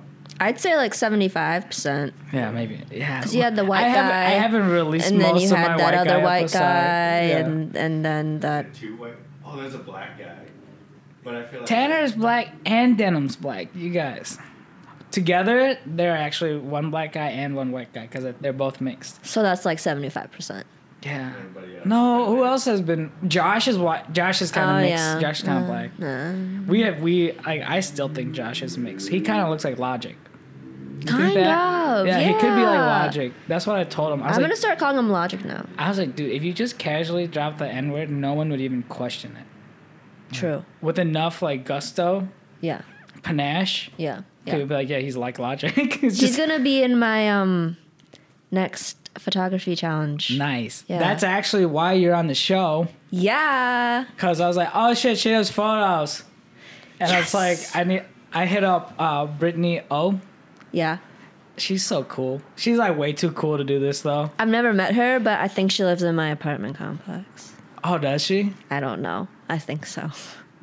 I'd 0.46 0.60
say 0.60 0.76
like 0.78 0.94
seventy 0.94 1.28
five 1.28 1.66
percent. 1.68 2.14
Yeah, 2.32 2.52
maybe. 2.52 2.82
Yeah, 2.91 3.20
because 3.20 3.36
you 3.36 3.41
had 3.41 3.56
the 3.56 3.66
white 3.66 3.84
I 3.86 3.88
haven't, 3.89 4.12
guy, 4.12 4.26
I 4.26 4.30
haven't 4.30 4.70
released 4.70 5.12
And 5.12 5.20
then 5.22 5.38
you 5.38 5.50
had 5.50 5.78
that 5.78 5.80
white 5.80 5.94
other 5.96 6.10
guy 6.20 6.24
white 6.24 6.39
episode. 6.44 6.60
guy 6.60 7.28
Yeah. 7.28 7.38
and 7.39 7.76
and 7.76 8.06
then 8.06 8.39
that 8.41 8.74
Two 8.74 8.96
white. 8.98 9.16
Oh, 9.46 9.58
there's 9.58 9.74
a 9.76 9.80
black 9.80 10.18
guy. 10.18 10.38
But 11.24 11.36
I 11.36 11.46
feel 11.46 11.60
like 11.62 11.68
Tanner's 11.70 12.12
black 12.14 12.54
and 12.66 12.98
Denim's 12.98 13.36
black. 13.36 13.68
You 13.76 13.89
guys. 13.91 14.38
Together, 15.12 15.78
they're 15.86 16.16
actually 16.18 16.58
one 16.58 16.89
black 16.89 17.14
guy 17.14 17.28
and 17.30 17.56
one 17.56 17.72
white 17.72 17.94
guy 17.94 18.02
because 18.08 18.26
they're 18.41 18.52
both 18.52 18.82
mixed. 18.82 19.24
so 19.26 19.44
that's 19.44 19.64
like 19.64 19.78
seventy 19.80 20.10
five 20.10 20.32
percent. 20.32 20.66
Yeah. 21.04 21.34
Else. 21.56 21.86
No, 21.86 22.26
who 22.28 22.46
else 22.46 22.64
has 22.66 22.82
been? 22.82 23.12
Josh 23.28 23.68
is 23.68 23.78
white. 23.78 24.12
Josh 24.14 24.41
is 24.41 24.52
kind 24.52 24.70
of 24.72 24.76
Oh, 24.78 24.80
mixed. 24.82 25.04
yeah. 25.04 25.20
Josh 25.20 25.39
is 25.39 25.46
kind 25.46 25.58
of 25.60 25.70
uh, 25.70 25.74
black. 26.00 26.68
We 26.68 26.82
have 26.82 27.02
we. 27.02 27.34
I, 27.39 27.76
I 27.76 27.80
still 27.82 28.08
think 28.10 28.34
Josh 28.34 28.62
is 28.64 28.78
mixed. 28.78 29.10
He 29.10 29.20
kind 29.22 29.41
of 29.41 29.50
looks 29.50 29.66
like 29.66 29.78
Logic. 29.78 30.16
You 31.04 31.10
Kind 31.10 31.38
of. 31.38 32.08
Yeah, 32.08 32.20
he 32.20 32.34
could 32.34 32.56
be 32.56 32.64
like. 32.64 32.80
Logic. 32.80 33.34
That's 33.47 33.68
what 33.68 33.76
I 33.78 33.84
told 33.84 34.14
him. 34.14 34.22
I 34.24 34.28
was 34.28 34.38
I'm 34.38 34.41
like, 34.43 34.49
gonna 34.49 34.56
start 34.58 34.80
calling 34.80 34.97
him 34.97 35.10
Logic 35.10 35.43
now. 35.45 35.66
I 35.78 35.89
was 35.89 35.97
like, 35.99 36.16
dude, 36.16 36.32
if 36.32 36.43
you 36.43 36.54
just 36.54 36.78
casually 36.78 37.28
drop 37.28 37.58
the 37.58 37.68
N 37.68 37.91
word, 37.91 38.10
no 38.10 38.34
one 38.34 38.49
would 38.49 38.62
even 38.62 38.84
question 38.84 39.36
it. 39.38 40.36
True. 40.36 40.64
With 40.82 40.97
enough 40.99 41.41
like 41.41 41.66
gusto, 41.66 42.28
Yeah. 42.62 42.82
panache, 43.22 43.91
Yeah. 43.97 44.18
people 44.18 44.26
Yeah. 44.45 44.58
would 44.60 44.70
be 44.70 44.74
like, 44.76 44.89
yeah, 44.89 44.99
he's 44.99 45.16
like 45.18 45.39
Logic. 45.39 45.74
it's 45.78 46.01
He's 46.01 46.20
just 46.20 46.38
gonna 46.38 46.60
be 46.60 46.82
in 46.84 46.97
my 46.97 47.30
um 47.30 47.78
next 48.51 48.97
photography 49.20 49.76
challenge. 49.76 50.36
nice. 50.38 50.84
Yeah. 50.88 50.99
That's 50.99 51.24
actually 51.24 51.66
why 51.68 51.93
you're 51.93 52.16
on 52.16 52.28
the 52.28 52.34
show. 52.36 52.88
Yeah. 53.12 54.06
Cause 54.18 54.39
I 54.41 54.47
was 54.47 54.58
like, 54.58 54.70
oh 54.74 54.93
shit, 54.95 55.18
she 55.20 55.30
has 55.32 55.51
photos, 55.51 56.24
and 56.99 57.12
I 57.12 57.20
was 57.20 57.34
like, 57.34 57.60
I 57.76 57.84
need. 57.84 58.04
I 58.36 58.47
hit 58.47 58.64
up 58.64 58.95
uh, 58.97 59.28
Brittany 59.28 59.82
O. 59.91 60.20
Yeah. 60.74 60.97
She's 61.55 61.86
so 61.86 62.03
cool. 62.03 62.41
She's 62.55 62.78
like 62.78 62.97
way 62.97 63.13
too 63.13 63.32
cool 63.32 63.57
to 63.57 63.63
do 63.63 63.80
this 63.80 64.01
though. 64.01 64.32
I've 64.39 64.47
never 64.49 64.74
met 64.74 64.95
her, 64.95 65.19
but 65.19 65.39
I 65.39 65.47
think 65.47 65.71
she 65.71 65.84
lives 65.86 66.01
in 66.03 66.15
my 66.15 66.30
apartment 66.30 66.76
complex. 66.76 67.53
Oh, 67.84 67.97
does 67.97 68.24
she? 68.24 68.53
I 68.71 68.80
don't 68.80 69.01
know. 69.01 69.28
I 69.49 69.59
think 69.59 69.86
so. 69.86 70.09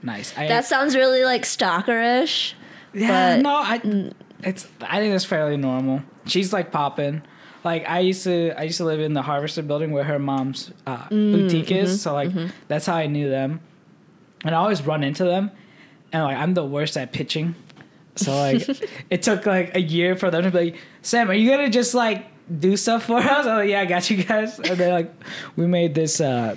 Nice. 0.03 0.37
I, 0.37 0.49
That 0.49 0.65
sounds 0.65 0.97
really 0.97 1.23
like 1.25 1.43
stalkerish. 1.43 2.55
yeah. 2.93 3.37
but- 3.37 3.43
no, 3.43 3.55
I. 3.55 4.11
It's. 4.43 4.67
I 4.81 4.99
think 5.01 5.15
it's 5.15 5.25
fairly 5.25 5.57
normal. 5.59 6.03
She's 6.27 6.53
like 6.53 6.73
popping. 6.73 7.23
Like 7.63 7.87
I 7.89 7.99
used 8.01 8.25
to. 8.25 8.53
I 8.59 8.63
used 8.65 8.79
to 8.79 8.85
live 8.85 8.99
in 9.01 9.13
the 9.13 9.21
Harvester 9.23 9.63
building 9.63 9.93
where 9.93 10.05
her 10.05 10.19
mom's 10.19 10.73
uh, 10.87 10.97
Mm, 11.09 11.33
boutique 11.33 11.67
mm-hmm, 11.67 11.85
is. 11.85 12.01
So 12.03 12.15
like 12.15 12.31
that's 12.67 12.87
how 12.87 12.95
I 12.97 13.07
knew 13.07 13.29
them, 13.29 13.61
and 14.45 14.55
I 14.55 14.59
always 14.59 14.81
run 14.83 15.05
into 15.05 15.25
them, 15.25 15.51
and 16.11 16.25
like 16.25 16.39
I'm 16.39 16.55
the 16.55 16.65
worst 16.65 16.97
at 16.97 17.13
pitching. 17.13 17.55
So 18.21 18.37
like 18.37 18.69
it 19.11 19.23
took 19.23 19.47
like 19.47 19.75
a 19.77 19.81
year 19.81 20.15
for 20.17 20.31
them 20.31 20.43
to 20.45 20.51
be 20.51 20.59
like, 20.73 20.77
Sam, 21.03 21.31
are 21.31 21.35
you 21.35 21.51
gonna 21.51 21.71
just 21.71 21.95
like 21.95 22.27
do 22.61 22.77
stuff 22.77 23.05
for 23.05 23.19
us? 23.19 23.25
I 23.27 23.37
was 23.39 23.47
like, 23.47 23.69
yeah, 23.71 23.81
I 23.81 23.87
got 23.87 24.09
you 24.11 24.23
guys. 24.25 24.59
And 24.59 24.79
then 24.79 24.93
like 24.93 25.13
we 25.57 25.67
made 25.67 25.95
this 25.95 26.21
uh 26.21 26.57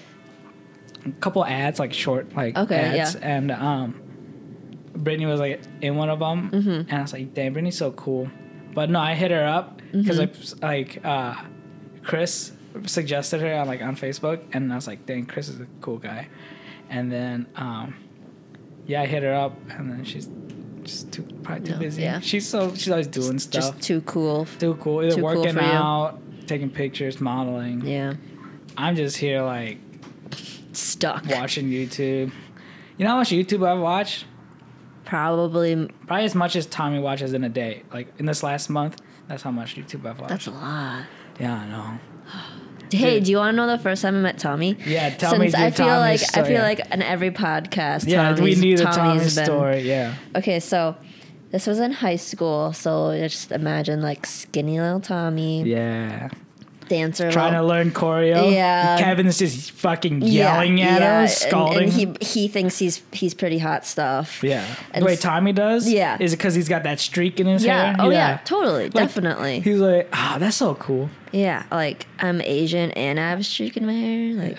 couple 1.20 1.44
ads, 1.46 1.80
like 1.80 1.94
short 1.94 2.34
like 2.36 2.58
Okay, 2.58 2.76
ads, 3.00 3.16
yeah. 3.16 3.20
and 3.22 3.52
um 3.52 4.00
Brittany 4.96 5.26
was 5.26 5.40
like 5.40 5.62
in 5.82 5.96
one 5.96 6.10
of 6.10 6.20
them, 6.20 6.52
Mm-hmm. 6.52 6.70
and 6.90 6.94
I 6.94 7.02
was 7.02 7.14
like, 7.14 7.34
damn, 7.34 7.54
Brittany's 7.54 7.78
so 7.78 7.92
cool. 7.92 8.30
But 8.74 8.90
no, 8.90 9.00
I 9.00 9.14
hit 9.16 9.32
her 9.32 9.46
up 9.46 9.82
because 9.92 10.20
Mm-hmm. 10.20 10.62
like 10.64 10.96
like 10.98 11.06
uh 11.06 11.36
Chris 12.04 12.52
suggested 12.86 13.42
her 13.42 13.54
on 13.56 13.68
like 13.68 13.82
on 13.82 13.96
Facebook, 13.96 14.42
and 14.54 14.72
I 14.72 14.76
was 14.76 14.88
like, 14.88 15.06
dang, 15.06 15.26
Chris 15.26 15.48
is 15.50 15.60
a 15.60 15.68
cool 15.82 15.98
guy. 15.98 16.28
And 16.90 17.12
then 17.12 17.48
um 17.56 17.96
yeah, 18.86 19.02
I 19.02 19.06
hit 19.06 19.24
her 19.24 19.34
up, 19.34 19.58
and 19.70 19.90
then 19.92 20.04
she's 20.04 20.28
just 20.84 21.12
too 21.12 21.24
probably 21.44 21.66
too 21.66 21.74
No, 21.74 21.80
busy. 21.80 22.02
yeah. 22.04 22.20
She's 22.20 22.48
so 22.48 22.74
she's 22.76 22.90
always 22.90 23.08
doing 23.08 23.40
stuff. 23.40 23.74
Just 23.76 23.82
too 23.82 24.02
cool. 24.02 24.46
too 24.60 24.76
cool. 24.76 25.02
Either 25.02 25.16
too 25.16 25.22
cool 25.22 25.36
working 25.42 25.56
you. 25.56 25.62
out, 25.62 26.20
taking 26.48 26.70
pictures, 26.70 27.20
modeling. 27.20 27.82
Yeah. 27.86 28.14
I'm 28.78 28.96
just 28.96 29.18
here 29.18 29.42
like 29.42 29.78
Stuck. 30.74 31.26
watching 31.28 31.68
YouTube. 31.70 32.32
You 32.98 33.06
know 33.06 33.12
how 33.12 33.18
much 33.18 33.30
YouTube 33.30 33.68
I've 33.68 33.80
watched? 33.80 34.26
Probably. 35.06 35.88
Probably 36.08 36.26
as 36.26 36.36
much 36.36 36.56
as 36.56 36.66
Tommy 36.66 37.00
watches 37.00 37.34
in 37.34 37.44
a 37.44 37.50
day. 37.50 37.84
Like 37.94 38.08
in 38.20 38.26
this 38.26 38.44
last 38.44 38.70
month, 38.70 39.02
that's 39.28 39.44
how 39.44 39.52
much 39.52 39.76
YouTube 39.76 40.06
I've 40.06 40.20
watched. 40.20 40.30
That's 40.30 40.48
a 40.48 40.52
lot. 40.52 41.06
yeah, 41.40 41.56
I 41.56 41.68
know. 41.68 42.00
Hey, 42.98 43.20
do 43.20 43.32
you 43.32 43.38
want 43.38 43.54
to 43.54 43.56
know 43.58 43.68
the 43.68 43.78
first 43.82 44.02
time 44.02 44.16
I 44.16 44.20
met 44.22 44.38
Tommy? 44.38 44.78
Yeah, 44.86 45.10
tell 45.12 45.38
me 45.38 45.50
Since 45.50 45.54
your 45.60 45.68
I 45.68 45.72
feel 45.72 45.86
Tommy 45.88 46.00
like 46.00 46.38
I 46.38 46.44
feel 46.44 46.62
like 46.62 46.80
in 46.94 47.02
every 47.02 47.32
podcast, 47.32 48.08
Yeah, 48.08 48.32
we 48.32 48.38
Tommy's- 48.38 48.62
need 48.62 48.80
a 48.80 48.84
Tommy's 48.84 49.36
Tommy 49.36 49.46
story. 49.48 49.82
Yeah. 49.82 50.14
Okay, 50.36 50.60
so 50.60 50.96
this 51.52 51.68
was 51.68 51.80
in 51.80 51.92
high 51.92 52.16
school, 52.18 52.74
so 52.74 53.16
just 53.18 53.52
imagine 53.52 54.02
like 54.02 54.26
skinny 54.26 54.80
little 54.80 55.00
Tommy. 55.00 55.64
Yeah. 55.64 56.30
Dancer. 56.88 57.32
trying 57.32 57.54
to 57.54 57.64
learn 57.64 57.92
choreo. 57.92 58.52
Yeah. 58.52 58.98
Kevin 59.00 59.28
is 59.28 59.38
just 59.38 59.72
fucking 59.72 60.22
yelling 60.22 60.82
at 60.82 60.98
him, 61.02 61.04
and- 61.04 61.30
scalding. 61.30 61.84
And, 61.84 61.92
he 61.94 62.16
he 62.22 62.48
thinks 62.48 62.78
he's 62.80 63.02
he's 63.12 63.34
pretty 63.34 63.58
hot 63.58 63.86
stuff. 63.86 64.44
yeah. 64.44 64.66
And 64.92 65.02
the 65.04 65.06
way 65.08 65.16
Tommy 65.16 65.54
does. 65.54 65.90
Yeah. 65.90 66.18
Is 66.20 66.34
it 66.34 66.38
because 66.38 66.56
he's 66.56 66.70
got 66.70 66.84
that 66.84 67.00
streak 67.00 67.40
in 67.40 67.48
his 67.48 67.64
Yeah. 67.66 67.94
hair? 67.94 67.96
Oh 68.00 68.10
yeah. 68.10 68.38
Totally. 68.46 68.84
Like, 68.86 68.94
definitely. 68.94 69.60
He's 69.62 69.80
like, 69.80 70.10
ah, 70.14 70.38
that's 70.40 70.58
so 70.58 70.76
cool. 70.76 71.10
yeah. 71.32 71.64
Like 71.72 72.06
I'm 72.20 72.42
Asian 72.42 72.92
and 72.92 73.20
I 73.20 73.30
have 73.30 73.40
a 73.40 73.44
streak 73.44 73.78
in 73.78 73.86
my 73.86 73.94
hair. 73.94 74.34
Like. 74.34 74.58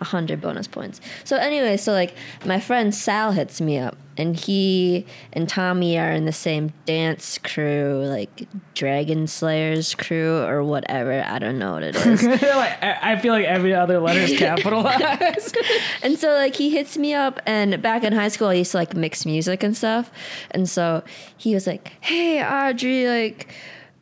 A 0.00 0.04
hundred 0.04 0.40
bonus 0.40 0.68
points. 0.68 1.00
So 1.24 1.36
anyway, 1.36 1.76
so 1.76 1.92
like 1.92 2.14
my 2.44 2.60
friend 2.60 2.94
Sal 2.94 3.32
hits 3.32 3.60
me 3.60 3.78
up, 3.78 3.96
and 4.16 4.36
he 4.36 5.06
and 5.32 5.48
Tommy 5.48 5.98
are 5.98 6.12
in 6.12 6.24
the 6.24 6.32
same 6.32 6.72
dance 6.86 7.38
crew, 7.38 8.04
like 8.08 8.46
Dragon 8.74 9.26
Slayers 9.26 9.96
crew 9.96 10.38
or 10.42 10.62
whatever. 10.62 11.22
I 11.26 11.38
don't 11.40 11.58
know 11.58 11.72
what 11.72 11.82
it 11.82 11.96
is. 12.06 12.22
like, 12.22 12.42
I 12.42 13.12
I 13.14 13.18
feel 13.18 13.32
like 13.32 13.46
every 13.46 13.74
other 13.74 13.98
letter 13.98 14.20
is 14.20 14.38
capitalized. 14.38 15.56
And 16.02 16.16
so 16.18 16.28
like 16.32 16.54
he 16.54 16.70
hits 16.70 16.96
me 16.96 17.12
up 17.14 17.40
and 17.44 17.82
back 17.82 18.04
in 18.04 18.12
high 18.12 18.28
school 18.28 18.48
I 18.48 18.54
used 18.54 18.70
to 18.72 18.76
like 18.78 18.94
mix 18.94 19.26
music 19.26 19.62
and 19.64 19.76
stuff. 19.76 20.10
And 20.52 20.68
so 20.68 21.02
he 21.36 21.54
was 21.54 21.66
like, 21.66 21.92
Hey 22.00 22.42
Audrey, 22.42 23.08
like, 23.08 23.48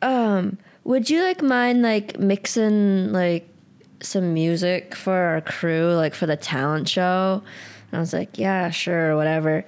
um, 0.01 0.57
would 0.83 1.09
you 1.09 1.23
like 1.23 1.41
mind 1.41 1.81
like 1.81 2.19
mixing 2.19 3.11
like 3.11 3.49
some 4.01 4.33
music 4.33 4.95
for 4.95 5.13
our 5.13 5.41
crew, 5.41 5.93
like 5.93 6.13
for 6.13 6.25
the 6.25 6.35
talent 6.37 6.87
show? 6.89 7.41
And 7.91 7.97
I 7.97 7.99
was 7.99 8.13
like, 8.13 8.37
Yeah, 8.37 8.69
sure, 8.69 9.15
whatever. 9.15 9.65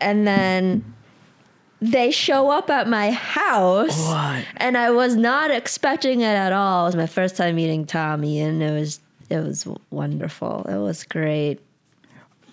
And 0.00 0.26
then 0.26 0.94
they 1.82 2.10
show 2.10 2.50
up 2.50 2.68
at 2.70 2.88
my 2.88 3.10
house 3.10 3.98
What? 4.06 4.44
and 4.58 4.76
I 4.76 4.90
was 4.90 5.16
not 5.16 5.50
expecting 5.50 6.20
it 6.20 6.24
at 6.26 6.52
all. 6.52 6.84
It 6.84 6.88
was 6.88 6.96
my 6.96 7.06
first 7.06 7.36
time 7.36 7.56
meeting 7.56 7.86
Tommy 7.86 8.40
and 8.40 8.62
it 8.62 8.70
was 8.72 9.00
it 9.30 9.38
was 9.40 9.66
wonderful. 9.90 10.66
It 10.68 10.76
was 10.78 11.04
great. 11.04 11.60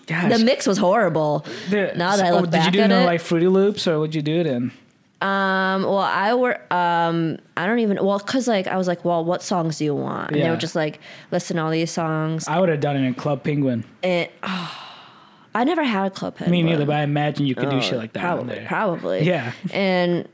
Gosh. 0.06 0.38
The 0.38 0.42
mix 0.44 0.66
was 0.66 0.78
horrible. 0.78 1.44
Dude, 1.68 1.96
now 1.98 2.16
that 2.16 2.24
I 2.24 2.28
so- 2.30 2.36
look 2.36 2.44
did 2.46 2.52
back 2.52 2.66
you 2.74 2.80
do 2.82 2.88
no 2.88 3.04
like 3.04 3.20
Fruity 3.20 3.48
Loops 3.48 3.86
or 3.86 3.98
would 3.98 4.14
you 4.14 4.22
do 4.22 4.40
it 4.40 4.46
in? 4.46 4.72
Um, 5.20 5.82
well, 5.82 5.98
I 5.98 6.32
were, 6.34 6.60
um, 6.72 7.38
I 7.56 7.66
don't 7.66 7.80
even, 7.80 7.98
well, 8.04 8.20
cause 8.20 8.46
like 8.46 8.66
I 8.68 8.76
was 8.76 8.86
like, 8.86 9.04
well, 9.04 9.24
what 9.24 9.42
songs 9.42 9.78
do 9.78 9.84
you 9.84 9.94
want? 9.94 10.28
And 10.30 10.36
they 10.36 10.44
Yeah. 10.44 10.50
were 10.52 10.56
just 10.56 10.76
like, 10.76 11.00
listen 11.32 11.56
to 11.56 11.62
all 11.62 11.70
these 11.70 11.90
songs. 11.90 12.46
I 12.46 12.60
would 12.60 12.68
have 12.68 12.80
done 12.80 12.96
it 12.96 13.00
in 13.06 13.14
Club 13.14 13.42
Penguin. 13.42 13.84
And 14.02 14.28
oh, 14.44 14.84
I 15.54 15.64
never 15.64 15.82
had 15.82 16.06
a 16.06 16.10
club 16.10 16.36
head. 16.38 16.50
Me 16.50 16.62
neither, 16.62 16.86
but 16.86 16.94
I 16.96 17.02
imagine 17.02 17.46
you 17.46 17.54
could 17.56 17.70
do 17.70 17.80
shit 17.80 17.98
like 17.98 18.12
that. 18.12 18.22
on 18.24 18.36
Probably, 18.36 18.54
there. 18.54 18.66
probably. 18.68 19.22
Yeah. 19.26 19.52
And 19.72 20.28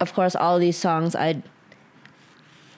of 0.00 0.12
course, 0.12 0.34
all 0.36 0.58
these 0.58 0.76
songs 0.76 1.14
I 1.14 1.42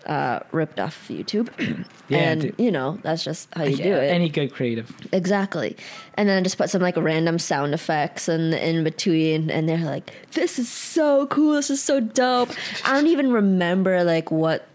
uh, 0.07 0.41
ripped 0.53 0.79
off 0.81 1.09
of 1.11 1.17
YouTube. 1.17 1.49
Yeah, 2.09 2.19
and 2.33 2.41
dude. 2.43 2.55
you 2.59 2.71
know 2.71 2.99
that's 3.03 3.25
just 3.25 3.49
how 3.55 3.65
you 3.65 3.77
do 3.77 3.85
it. 3.95 4.11
Any 4.13 4.29
good 4.29 4.53
creative. 4.53 4.91
Exactly. 5.13 5.79
And 6.15 6.29
then 6.29 6.37
I 6.39 6.43
just 6.43 6.59
put 6.59 6.69
some 6.69 6.83
like 6.83 6.95
random 6.99 7.39
sound 7.39 7.73
effects 7.73 8.29
and 8.29 8.53
in 8.53 8.85
between 8.85 9.51
and 9.51 9.67
they're 9.67 9.79
like, 9.79 10.13
This 10.33 10.59
is 10.59 10.69
so 10.69 11.27
cool, 11.29 11.55
this 11.55 11.71
is 11.71 11.83
so 11.83 12.01
dope. 12.01 12.51
I 12.85 12.93
don't 12.93 13.07
even 13.07 13.33
remember 13.33 14.05
like 14.05 14.31
what 14.31 14.69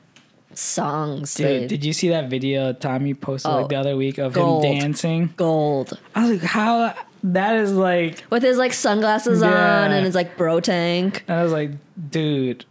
songs 0.54 1.36
Dude, 1.36 1.46
they 1.46 1.68
did 1.68 1.86
you 1.86 1.94
see 1.94 2.10
that 2.10 2.30
video 2.30 2.74
Tommy 2.74 3.14
posted 3.14 3.52
Oh, 3.52 3.58
like 3.62 3.70
the 3.70 3.76
other 3.76 3.96
week 3.96 4.18
of 4.18 4.34
gold. 4.34 4.66
him 4.66 4.80
dancing? 4.80 5.34
gold. 5.38 5.98
I 6.16 6.22
was 6.30 6.42
like, 6.42 6.50
how? 6.50 6.96
That 7.24 7.58
is 7.58 7.74
like, 7.74 8.24
With 8.32 8.44
his 8.44 8.58
like 8.58 8.74
sunglasses 8.74 9.44
on 9.44 9.92
and 9.92 10.06
his 10.06 10.16
like 10.16 10.38
bro 10.38 10.60
tank. 10.60 11.24
and 11.28 11.40
I 11.40 11.44
was 11.44 11.52
like, 11.52 11.72
dude, 12.10 12.66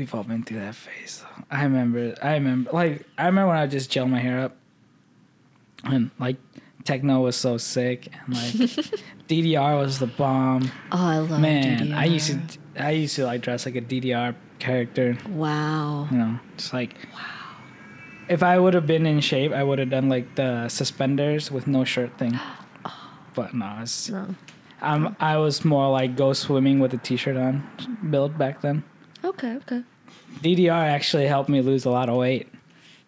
we've 0.00 0.14
all 0.14 0.24
been 0.24 0.42
through 0.42 0.60
that 0.60 0.74
phase. 0.74 1.22
I 1.50 1.62
remember, 1.62 2.14
I 2.22 2.32
remember, 2.32 2.70
like, 2.72 3.06
I 3.18 3.26
remember 3.26 3.48
when 3.48 3.58
I 3.58 3.66
just 3.66 3.90
gel 3.90 4.08
my 4.08 4.18
hair 4.18 4.40
up, 4.40 4.56
and 5.84 6.10
like, 6.18 6.38
techno 6.84 7.20
was 7.20 7.36
so 7.36 7.58
sick, 7.58 8.08
and 8.24 8.34
like, 8.34 8.54
DDR 9.28 9.78
was 9.78 9.98
the 9.98 10.06
bomb. 10.06 10.72
Oh, 10.90 11.06
I 11.06 11.18
love 11.18 11.32
it. 11.32 11.42
Man, 11.42 11.92
I 11.92 12.06
used 12.06 12.28
to, 12.28 12.40
I 12.82 12.92
used 12.92 13.14
to 13.16 13.26
like 13.26 13.42
dress 13.42 13.66
like 13.66 13.76
a 13.76 13.82
DDR 13.82 14.34
character. 14.58 15.18
Wow. 15.28 16.08
You 16.10 16.16
know, 16.16 16.40
just 16.56 16.72
like 16.72 16.94
Wow. 17.12 17.20
If 18.30 18.42
I 18.42 18.58
would 18.58 18.72
have 18.74 18.86
been 18.86 19.04
in 19.06 19.20
shape, 19.20 19.52
I 19.52 19.62
would 19.62 19.78
have 19.80 19.90
done 19.90 20.08
like 20.08 20.36
the 20.36 20.68
suspenders 20.68 21.50
with 21.50 21.66
no 21.66 21.84
shirt 21.84 22.16
thing. 22.18 22.38
Oh. 22.82 23.10
But 23.34 23.52
no, 23.52 23.78
it's, 23.82 24.08
No. 24.08 24.34
I'm, 24.80 25.14
I 25.20 25.36
was 25.36 25.66
more 25.66 25.90
like 25.90 26.16
go 26.16 26.32
swimming 26.32 26.80
with 26.80 26.94
a 26.94 26.96
t-shirt 26.96 27.36
on 27.36 27.62
build 28.10 28.38
back 28.38 28.62
then. 28.62 28.82
Okay, 29.24 29.56
okay. 29.56 29.82
DDR 30.40 30.70
actually 30.70 31.26
helped 31.26 31.48
me 31.48 31.60
lose 31.60 31.84
a 31.84 31.90
lot 31.90 32.08
of 32.08 32.16
weight 32.16 32.48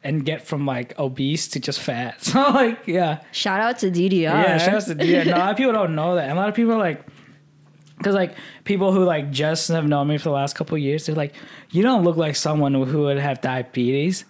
and 0.05 0.25
get 0.25 0.47
from 0.47 0.67
like 0.67 0.99
obese 0.99 1.49
to 1.49 1.61
just 1.61 1.81
fat. 1.81 2.23
So 2.23 2.41
like, 2.51 2.87
yeah. 2.87 3.23
Shout 3.33 3.61
out 3.61 3.79
to 3.79 3.91
DDR. 3.91 4.23
Yeah, 4.23 4.59
shout 4.59 4.75
out 4.75 4.83
to 4.87 4.95
DDR. 4.95 5.27
No, 5.27 5.37
a 5.37 5.39
lot 5.39 5.51
of 5.53 5.57
people 5.57 5.73
don't 5.73 5.95
know 5.95 6.17
that. 6.17 6.29
And 6.29 6.33
a 6.39 6.41
lot 6.41 6.49
of 6.49 6.55
people 6.55 6.73
are 6.73 6.79
like, 6.79 7.07
because 7.99 8.15
like 8.15 8.35
people 8.65 8.93
who 8.93 9.05
like 9.05 9.31
just 9.31 9.69
have 9.69 9.87
known 9.87 10.09
me 10.09 10.19
for 10.19 10.25
the 10.25 10.35
last 10.35 10.57
couple 10.57 10.75
of 10.75 10.83
years, 10.83 11.07
they're 11.07 11.15
like, 11.15 11.35
you 11.71 11.83
don't 11.83 12.03
look 12.03 12.17
like 12.17 12.35
someone 12.37 12.75
who 12.75 13.03
would 13.03 13.19
have 13.19 13.41
diabetes. 13.41 14.25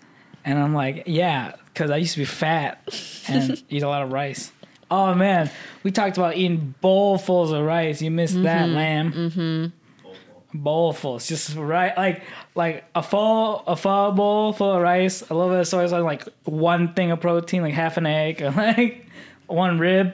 And 0.44 0.58
I'm 0.58 0.74
like, 0.74 1.04
yeah, 1.06 1.54
because 1.72 1.90
I 1.90 1.96
used 1.96 2.12
to 2.14 2.18
be 2.18 2.24
fat 2.24 2.82
and 3.28 3.62
eat 3.70 3.82
a 3.82 3.88
lot 3.88 4.02
of 4.02 4.12
rice. 4.12 4.52
Oh 4.90 5.14
man, 5.14 5.50
we 5.84 5.90
talked 5.90 6.18
about 6.18 6.36
eating 6.36 6.74
bowlfuls 6.82 7.58
of 7.58 7.64
rice. 7.64 8.02
You 8.02 8.10
missed 8.10 8.42
that, 8.42 8.68
Lam. 8.68 9.12
Mm-hmm. 9.12 9.66
Bowlfuls, 10.54 11.26
just 11.28 11.56
right, 11.56 11.96
like 11.96 12.22
like 12.54 12.84
a 12.94 13.02
full 13.02 13.62
a 13.66 13.74
full 13.76 14.12
bowl 14.12 14.52
full 14.52 14.72
of 14.72 14.82
rice, 14.82 15.22
a 15.30 15.34
little 15.34 15.50
bit 15.50 15.60
of 15.60 15.66
soy 15.68 15.86
sauce, 15.86 16.02
like 16.02 16.24
one 16.44 16.92
thing 16.94 17.10
of 17.10 17.20
protein, 17.20 17.62
like 17.62 17.74
half 17.74 17.96
an 17.96 18.06
egg, 18.06 18.40
like 18.56 19.06
one 19.46 19.78
rib. 19.78 20.12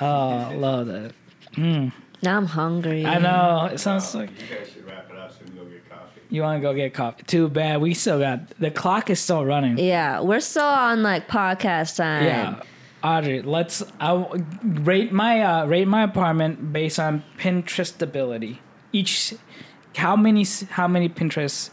Oh, 0.00 0.52
love 0.56 0.86
that. 0.88 1.12
Mm. 1.54 1.92
Now 2.22 2.36
I'm 2.36 2.46
hungry. 2.46 3.04
I 3.06 3.18
know. 3.18 3.68
It 3.72 3.78
sounds 3.78 4.14
like 4.14 4.30
You 4.30 4.56
guys 4.56 4.70
should 4.70 4.86
wrap 4.86 5.10
it 5.10 5.16
up 5.16 5.32
so 5.32 5.38
we 5.42 5.46
can 5.50 5.56
go 5.56 5.64
get 5.64 5.88
coffee. 5.88 6.20
you 6.28 6.42
want 6.42 6.58
to 6.58 6.62
go 6.62 6.74
get 6.74 6.92
coffee. 6.94 7.22
Too 7.24 7.48
bad. 7.48 7.80
We 7.80 7.94
still 7.94 8.18
got 8.18 8.50
the 8.58 8.70
clock 8.70 9.08
is 9.10 9.20
still 9.20 9.44
running. 9.44 9.78
Yeah, 9.78 10.20
we're 10.20 10.40
still 10.40 10.64
on 10.64 11.02
like 11.02 11.28
podcast 11.28 11.96
time. 11.96 12.24
Yeah. 12.24 12.62
Audrey, 13.02 13.40
let's 13.40 13.82
I 13.98 14.26
rate 14.62 15.12
my 15.12 15.42
uh, 15.42 15.64
rate 15.66 15.88
my 15.88 16.02
apartment 16.02 16.72
based 16.74 17.00
on 17.00 17.24
Pinterest 17.38 18.00
ability. 18.02 18.60
Each 18.92 19.34
how 19.96 20.16
many 20.16 20.44
how 20.70 20.88
many 20.88 21.08
Pinterest 21.08 21.70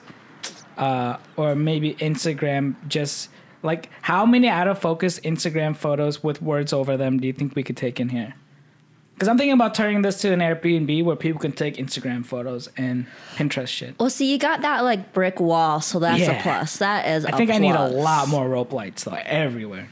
uh, 0.77 1.17
or 1.35 1.55
maybe 1.55 1.93
Instagram 1.95 2.75
just 2.87 3.29
like 3.63 3.89
how 4.01 4.25
many 4.25 4.47
out 4.47 4.67
of 4.67 4.79
focus 4.79 5.19
Instagram 5.21 5.75
photos 5.75 6.23
with 6.23 6.41
words 6.41 6.71
over 6.73 6.95
them 6.97 7.19
do 7.19 7.27
you 7.27 7.33
think 7.33 7.55
we 7.55 7.63
could 7.63 7.77
take 7.77 7.99
in 7.99 8.09
here? 8.09 8.33
Because 9.13 9.29
I'm 9.29 9.37
thinking 9.37 9.53
about 9.53 9.73
turning 9.73 10.03
this 10.03 10.21
to 10.21 10.31
an 10.31 10.39
Airbnb 10.41 11.03
where 11.03 11.15
people 11.15 11.39
can 11.41 11.51
take 11.51 11.77
Instagram 11.77 12.23
photos 12.23 12.69
and 12.77 13.07
Pinterest 13.35 13.67
shit. 13.67 13.95
Well, 13.99 14.11
see, 14.11 14.31
you 14.31 14.37
got 14.37 14.61
that 14.61 14.83
like 14.83 15.11
brick 15.11 15.39
wall, 15.39 15.81
so 15.81 15.97
that's 15.97 16.19
Yeah. 16.19 16.37
a 16.37 16.41
plus. 16.43 16.77
That 16.77 17.07
is. 17.07 17.25
I 17.25 17.31
think 17.31 17.49
I 17.49 17.57
need 17.57 17.71
a 17.73 17.87
lot 17.87 18.27
more 18.29 18.47
rope 18.47 18.73
lights 18.73 19.05
though 19.05 19.17
everywhere. 19.25 19.87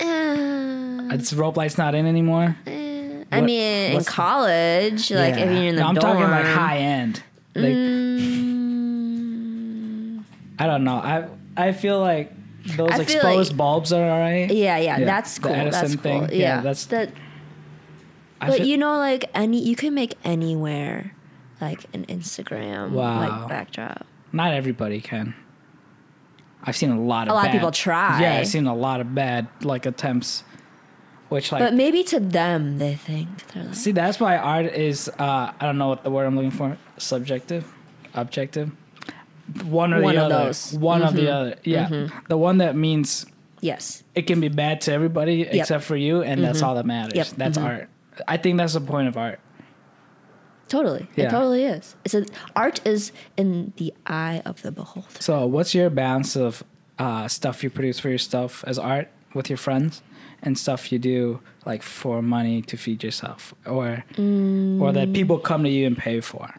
Uh, 0.00 1.14
It's 1.14 1.32
rope 1.32 1.56
lights 1.56 1.78
not 1.78 1.94
in 1.94 2.06
anymore. 2.06 2.56
eh, 2.66 2.85
I 3.32 3.36
What- 3.40 3.44
mean, 3.46 3.60
in 3.90 3.94
what's 3.94 4.06
the- 4.06 4.12
college, 4.12 5.10
like 5.10 5.34
if 5.34 5.38
Yeah. 5.40 5.50
you're 5.50 5.64
in 5.64 5.74
the 5.76 5.82
no, 5.82 5.88
I'm 5.88 5.94
dorm. 5.96 6.16
talking 6.18 6.30
like 6.30 6.46
high 6.46 6.78
end. 6.78 7.22
Like 7.54 7.74
Mm, 8.86 10.22
I 10.58 10.66
don't 10.66 10.84
know. 10.84 10.96
I 10.96 11.24
I 11.56 11.72
feel 11.72 12.00
like 12.00 12.32
those 12.76 12.90
I 12.90 13.04
feel 13.04 13.16
exposed 13.16 13.50
like- 13.52 13.56
bulbs 13.56 13.92
are 13.92 14.02
alright. 14.10 14.50
yeah, 14.50 14.76
yeah, 14.76 14.98
Yeah, 14.98 15.04
that's 15.04 15.36
the 15.36 15.40
cool. 15.42 15.52
That's 15.52 15.76
Edison 15.76 15.98
cool. 15.98 16.26
thing. 16.26 16.38
Yeah, 16.38 16.56
Yeah, 16.56 16.56
that's- 16.56 16.84
that. 16.86 17.10
I 18.40 18.48
But 18.48 18.56
feel- 18.58 18.66
you 18.66 18.76
know, 18.76 18.98
like 18.98 19.24
any, 19.34 19.62
you 19.62 19.76
can 19.76 19.94
make 19.94 20.14
anywhere, 20.24 21.12
like 21.60 21.84
an 21.94 22.04
Instagram 22.08 22.90
Wow. 22.90 23.20
like 23.20 23.48
backdrop. 23.48 24.04
not 24.32 24.52
everybody 24.52 25.00
can. 25.00 25.34
I've 26.62 26.76
seen 26.76 26.90
a 26.90 27.00
lot 27.00 27.28
of 27.28 27.32
A 27.32 27.34
lot 27.36 27.46
of 27.46 27.52
people 27.52 27.70
try. 27.70 28.20
Yeah, 28.20 28.34
I've 28.34 28.48
seen 28.48 28.66
a 28.66 28.74
lot 28.74 29.00
of 29.00 29.14
bad 29.14 29.46
like 29.62 29.86
attempts, 29.86 30.42
which 31.28 31.52
like 31.52 31.60
But 31.60 31.74
maybe 31.74 32.02
to 32.04 32.20
them, 32.20 32.78
they 32.78 32.94
think 32.94 33.28
they're 33.48 33.64
like, 33.64 33.74
see 33.74 33.92
that's 33.92 34.20
why 34.20 34.36
art 34.36 34.66
is 34.66 35.08
uh 35.18 35.52
I 35.58 35.66
don't 35.66 35.78
know 35.78 35.88
what 35.88 36.04
the 36.04 36.10
word 36.10 36.26
I'm 36.26 36.36
looking 36.36 36.50
for 36.50 36.76
subjective, 36.98 37.70
objective, 38.14 38.70
one 39.64 39.92
or 39.94 40.00
One 40.02 40.14
the 40.14 40.24
of 40.26 40.32
other, 40.32 40.44
those. 40.46 40.58
Mm-hmm. 40.72 40.80
one 40.80 41.02
of 41.02 41.14
the 41.14 41.30
other. 41.32 41.56
Yeah, 41.64 42.08
the 42.28 42.36
one 42.36 42.58
that 42.58 42.76
means 42.76 43.26
yes, 43.60 44.02
it 44.14 44.22
can 44.22 44.40
be 44.40 44.48
bad 44.48 44.80
to 44.82 44.92
everybody 44.92 45.42
except 45.42 45.84
for 45.84 45.96
you, 45.96 46.22
and 46.22 46.42
that's 46.42 46.62
all 46.62 46.74
that 46.76 46.86
matters. 46.86 47.14
Yep. 47.14 47.26
That's 47.36 47.58
art. 47.58 47.88
I 48.26 48.36
think 48.38 48.58
that's 48.58 48.72
the 48.74 48.80
point 48.80 49.08
of 49.08 49.16
art. 49.16 49.40
totally. 50.68 51.06
Yeah. 51.16 51.26
It 51.26 51.30
totally 51.30 51.64
is. 51.64 51.96
It's 52.04 52.14
a, 52.14 52.24
art 52.54 52.80
is 52.86 53.12
in 53.36 53.72
the 53.76 53.92
eye 54.06 54.42
of 54.44 54.62
the 54.62 54.72
beholder. 54.72 55.08
So, 55.20 55.46
what's 55.46 55.74
your 55.74 55.90
balance 55.90 56.34
of 56.36 56.64
uh, 56.98 57.28
stuff 57.28 57.62
you 57.62 57.70
produce 57.70 57.98
for 58.00 58.08
yourself 58.08 58.64
as 58.66 58.78
art 58.78 59.08
with 59.34 59.50
your 59.50 59.58
friends, 59.58 60.02
and 60.42 60.58
stuff 60.58 60.92
you 60.92 60.98
do 60.98 61.40
like 61.64 61.82
for 61.82 62.22
money 62.22 62.62
to 62.62 62.76
feed 62.76 63.02
yourself, 63.02 63.54
or 63.66 64.04
mm. 64.14 64.80
or 64.80 64.92
that 64.92 65.12
people 65.12 65.38
come 65.38 65.64
to 65.64 65.70
you 65.70 65.86
and 65.86 65.96
pay 65.96 66.20
for? 66.20 66.54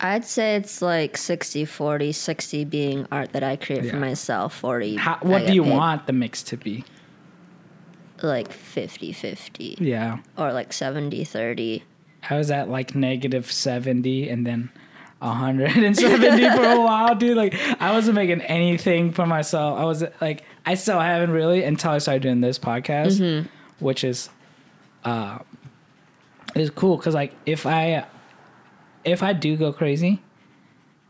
I'd 0.00 0.24
say 0.24 0.56
it's 0.56 0.82
like 0.82 1.16
60 1.16 1.64
40, 1.64 2.12
60 2.12 2.64
being 2.64 3.06
art 3.10 3.32
that 3.32 3.42
I 3.42 3.56
create 3.56 3.88
for 3.88 3.96
myself, 3.96 4.54
40. 4.54 4.96
How, 4.96 5.18
what 5.22 5.46
do 5.46 5.54
you 5.54 5.62
paid. 5.62 5.72
want 5.72 6.06
the 6.06 6.12
mix 6.12 6.42
to 6.44 6.56
be? 6.56 6.84
Like 8.22 8.52
50 8.52 9.12
50 9.12 9.78
Yeah. 9.80 10.18
or 10.36 10.52
like 10.52 10.72
70 10.72 11.24
30. 11.24 11.84
I 12.28 12.36
was 12.36 12.50
at 12.50 12.68
like 12.68 12.94
negative 12.94 13.50
70 13.50 14.28
and 14.28 14.46
then 14.46 14.70
170 15.20 16.50
for 16.50 16.62
a 16.62 16.80
while, 16.80 17.14
dude. 17.14 17.36
Like, 17.36 17.54
I 17.80 17.92
wasn't 17.92 18.16
making 18.16 18.42
anything 18.42 19.12
for 19.12 19.26
myself. 19.26 19.78
I 19.78 19.84
was 19.84 20.04
like, 20.20 20.44
I 20.66 20.74
still 20.74 20.98
haven't 21.00 21.30
really 21.30 21.62
until 21.62 21.90
I 21.92 21.98
started 21.98 22.22
doing 22.22 22.40
this 22.40 22.58
podcast, 22.58 23.20
Mm-hmm. 23.20 23.48
which 23.84 24.02
is, 24.04 24.30
uh, 25.04 25.38
is 26.54 26.70
cool 26.70 26.96
because 26.96 27.14
like 27.14 27.34
if 27.46 27.66
I, 27.66 28.06
if 29.04 29.22
I 29.22 29.32
do 29.32 29.56
go 29.56 29.72
crazy, 29.72 30.22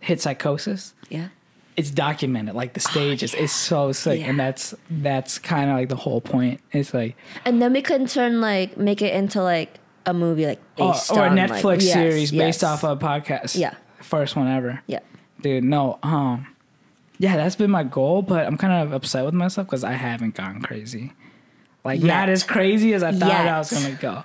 hit 0.00 0.20
psychosis, 0.20 0.94
Yeah. 1.08 1.28
it's 1.76 1.90
documented. 1.90 2.54
Like 2.54 2.72
the 2.74 2.80
stages, 2.80 3.34
it's 3.34 3.52
so 3.52 3.92
sick, 3.92 4.20
and 4.22 4.40
Oh, 4.40 4.44
that's 4.44 4.74
that's 4.90 5.38
kind 5.38 5.70
of 5.70 5.76
like 5.76 5.88
the 5.88 5.96
whole 5.96 6.20
point. 6.20 6.60
It's 6.72 6.92
like 6.92 7.16
And 7.44 7.60
then 7.62 7.72
we 7.72 7.82
can 7.82 8.06
turn 8.06 8.40
like, 8.40 8.76
make 8.76 9.02
it 9.02 9.14
into 9.14 9.42
like 9.42 9.78
a 10.06 10.12
movie, 10.14 10.46
like 10.46 10.60
or, 10.78 10.92
based 10.92 11.12
or 11.12 11.20
a 11.24 11.28
on 11.28 11.36
Netflix 11.36 11.64
like, 11.64 11.80
yes, 11.82 11.92
series 11.92 12.30
based 12.32 12.62
yes. 12.62 12.64
off 12.64 12.84
of 12.84 13.00
a 13.00 13.06
podcast. 13.06 13.56
Yeah. 13.56 13.74
first 14.00 14.34
one 14.36 14.48
ever. 14.48 14.82
Yeah. 14.86 15.00
dude 15.40 15.62
no 15.64 15.98
um 16.02 16.46
yeah 17.18 17.36
that's 17.36 17.56
been 17.56 17.70
my 17.70 17.84
goal 17.84 18.22
but 18.22 18.46
i'm 18.46 18.56
kind 18.56 18.72
of 18.86 18.92
upset 18.92 19.24
with 19.24 19.34
myself 19.34 19.66
because 19.66 19.84
i 19.84 19.92
haven't 19.92 20.34
gone 20.34 20.60
crazy 20.62 21.12
like 21.84 22.00
not 22.00 22.28
as 22.28 22.42
crazy 22.42 22.92
as 22.94 23.02
i 23.02 23.12
thought 23.12 23.30
i 23.30 23.58
was 23.58 23.70
gonna 23.72 23.94
go 24.00 24.24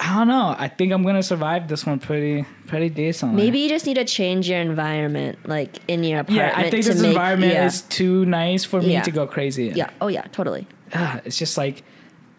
i 0.00 0.14
don't 0.14 0.28
know 0.28 0.54
i 0.58 0.68
think 0.68 0.92
i'm 0.92 1.02
gonna 1.02 1.22
survive 1.22 1.68
this 1.68 1.86
one 1.86 1.98
pretty 1.98 2.44
pretty 2.66 2.88
decently 2.90 3.42
Maybe 3.42 3.60
you 3.60 3.68
just 3.68 3.86
need 3.86 3.94
to 3.94 4.04
change 4.04 4.48
your 4.48 4.60
environment, 4.60 5.38
like 5.48 5.78
in 5.88 6.04
your 6.04 6.20
apartment. 6.20 6.52
yeah 6.54 6.58
i 6.58 6.70
think 6.70 6.84
this 6.84 7.00
make- 7.00 7.08
environment 7.10 7.52
yeah. 7.52 7.66
is 7.66 7.82
too 7.82 8.24
nice 8.26 8.64
for 8.64 8.80
me 8.80 8.92
Yeah. 8.92 9.02
to 9.02 9.10
go 9.10 9.26
crazy 9.26 9.70
in. 9.70 9.76
Yeah. 9.76 9.90
Oh 10.00 10.08
yeah. 10.08 10.22
Totally. 10.32 10.66
Ah, 10.94 11.20
it's 11.24 11.36
just 11.38 11.56
like 11.58 11.82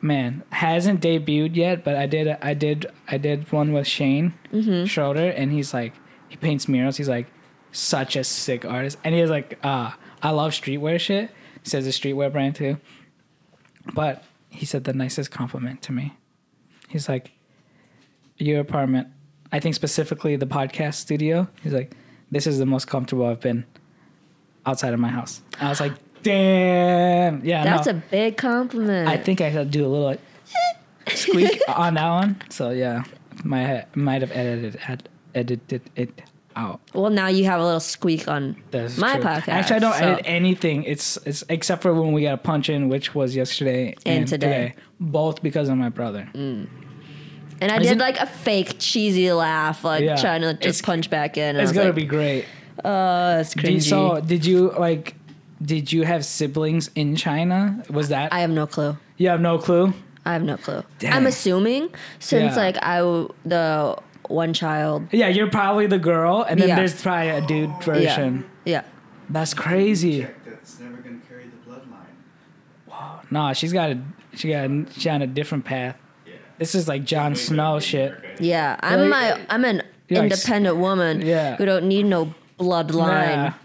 man 0.01 0.43
hasn't 0.51 1.01
debuted 1.01 1.55
yet 1.57 1.83
but 1.83 1.95
i 1.97 2.05
did 2.05 2.29
i 2.41 2.53
did 2.53 2.85
i 3.09 3.17
did 3.17 3.51
one 3.51 3.73
with 3.73 3.85
shane 3.85 4.33
Mm-hmm. 4.53 4.85
schroeder 4.85 5.29
and 5.29 5.51
he's 5.51 5.73
like 5.73 5.93
he 6.29 6.37
paints 6.37 6.67
murals 6.69 6.95
he's 6.95 7.09
like 7.09 7.27
such 7.71 8.15
a 8.15 8.23
sick 8.23 8.65
artist. 8.65 8.97
And 9.03 9.15
he 9.15 9.21
was 9.21 9.29
like 9.29 9.59
uh 9.63 9.91
i 10.21 10.29
love 10.31 10.51
streetwear 10.51 10.99
shit. 10.99 11.29
He 11.63 11.69
says 11.69 11.87
a 11.87 11.91
streetwear 11.91 12.31
brand 12.31 12.55
too. 12.55 12.77
But 13.93 14.23
he 14.49 14.65
said 14.65 14.83
the 14.83 14.93
nicest 14.93 15.31
compliment 15.31 15.81
to 15.83 15.91
me. 15.91 16.15
He's 16.87 17.07
like 17.07 17.31
your 18.37 18.61
apartment 18.61 19.09
i 19.51 19.59
think 19.59 19.75
specifically 19.75 20.35
the 20.35 20.47
podcast 20.47 20.95
studio. 20.95 21.47
He's 21.61 21.73
like 21.73 21.95
this 22.31 22.47
is 22.47 22.59
the 22.59 22.65
most 22.65 22.87
comfortable 22.87 23.25
i've 23.25 23.39
been 23.41 23.65
outside 24.65 24.93
of 24.93 24.99
my 24.99 25.09
house. 25.09 25.41
I 25.59 25.69
was 25.69 25.79
like 25.79 25.93
damn. 26.23 27.43
Yeah 27.43 27.63
That's 27.63 27.87
no. 27.87 27.93
a 27.93 27.95
big 27.95 28.37
compliment. 28.37 29.07
I 29.07 29.17
think 29.17 29.41
I 29.41 29.51
should 29.51 29.71
do 29.71 29.85
a 29.85 29.87
little 29.87 30.05
like, 30.05 30.21
squeak 31.07 31.61
on 31.67 31.95
that 31.95 32.09
one. 32.09 32.41
So 32.49 32.69
yeah, 32.71 33.03
might 33.43 33.85
might 33.95 34.21
have 34.21 34.31
edited 34.31 34.79
ed, 34.87 35.09
edited 35.33 35.81
it 35.95 36.21
out. 36.55 36.81
well, 36.93 37.09
now 37.09 37.27
you 37.27 37.45
have 37.45 37.59
a 37.59 37.63
little 37.63 37.79
squeak 37.79 38.27
on 38.27 38.55
That's 38.71 38.97
my 38.97 39.15
true. 39.15 39.23
podcast. 39.23 39.47
Actually, 39.49 39.75
I 39.75 39.79
don't 39.79 39.93
so- 39.95 39.99
edit 40.05 40.21
anything. 40.25 40.83
It's 40.83 41.17
it's 41.25 41.43
except 41.49 41.81
for 41.81 41.93
when 41.93 42.11
we 42.11 42.23
got 42.23 42.33
a 42.33 42.37
punch 42.37 42.69
in, 42.69 42.89
which 42.89 43.13
was 43.15 43.35
yesterday 43.35 43.95
and, 44.05 44.19
And 44.19 44.27
today. 44.27 44.73
both 44.99 45.41
because 45.41 45.69
of 45.69 45.77
my 45.77 45.89
brother. 45.89 46.27
Mm. 46.33 46.67
And 47.61 47.71
I 47.71 47.77
Is 47.79 47.87
did 47.89 47.97
like 47.99 48.17
a 48.19 48.25
fake 48.25 48.75
cheesy 48.79 49.31
laugh, 49.33 49.83
like 49.83 50.03
Yeah. 50.03 50.15
trying 50.15 50.41
to 50.41 50.53
just 50.53 50.83
punch 50.83 51.09
back 51.09 51.37
in. 51.37 51.55
And 51.55 51.57
It's 51.59 51.69
was 51.69 51.73
gonna 51.77 51.87
like, 51.89 51.95
be 51.95 52.05
great. 52.05 52.45
oh, 52.85 53.35
that's 53.37 53.53
Did, 53.53 53.83
so 53.83 54.19
did 54.21 54.45
you 54.45 54.71
like? 54.79 55.15
Did 55.61 55.91
you 55.91 56.03
have 56.03 56.23
siblings 56.23 56.89
in 56.95 57.17
China? 57.17 57.83
Was 57.89 58.09
that 58.09 58.31
I 58.31 58.39
have 58.39 58.49
no 58.49 58.65
clue. 58.65 58.95
you 59.17 59.27
have 59.27 59.41
no 59.41 59.57
clue? 59.57 59.93
I 60.25 60.33
have 60.33 60.43
no 60.43 60.55
clue. 60.57 60.83
Dang. 60.99 61.11
I'm 61.11 61.27
assuming 61.27 61.89
since 62.19 62.55
Yeah. 62.55 62.61
like 62.61 62.77
I 62.81 62.99
the 63.45 63.97
one 64.29 64.53
child. 64.53 65.07
Yeah, 65.11 65.27
you're 65.27 65.49
probably 65.49 65.87
the 65.87 65.99
girl, 65.99 66.43
and 66.47 66.59
then 66.59 66.69
Yeah. 66.69 66.75
there's 66.75 67.01
probably 67.01 67.29
a 67.29 67.41
dude 67.41 67.83
version. 67.83 68.45
Yeah. 68.65 68.83
That's 69.29 69.53
crazy. 69.53 70.21
Check 70.21 70.45
that's 70.45 70.79
never 70.79 70.97
gonna 70.97 71.17
carry 71.27 71.43
the 71.45 71.69
bloodline. 71.71 73.31
Nah, 73.31 73.53
she's 73.53 73.73
got 73.73 73.91
a 73.91 73.99
she 74.35 74.49
got 74.49 74.69
a, 74.69 74.85
she 74.97 75.09
on 75.09 75.21
a 75.21 75.27
different 75.27 75.65
path. 75.65 75.97
Yeah. 76.25 76.33
This 76.57 76.75
is 76.75 76.87
like 76.87 77.03
Jon 77.05 77.35
Snow 77.35 77.79
shit. 77.79 78.13
Yeah. 78.39 78.77
I'm 78.81 79.01
Like- 79.01 79.09
my 79.09 79.31
uh, 79.31 79.37
I'm 79.49 79.65
an 79.65 79.83
You're 80.07 80.23
like- 80.23 80.31
independent 80.31 80.77
woman 80.77 81.21
Yeah. 81.21 81.55
who 81.57 81.65
don't 81.65 81.87
need 81.87 82.03
no 82.05 82.33
bloodline. 82.59 83.53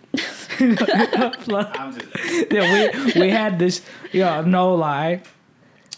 I'm 0.60 0.76
Yeah, 2.50 2.90
we 3.14 3.20
we 3.22 3.30
had 3.30 3.58
this. 3.58 3.82
You 4.12 4.20
know, 4.20 4.42
no 4.42 4.74
lie. 4.74 5.22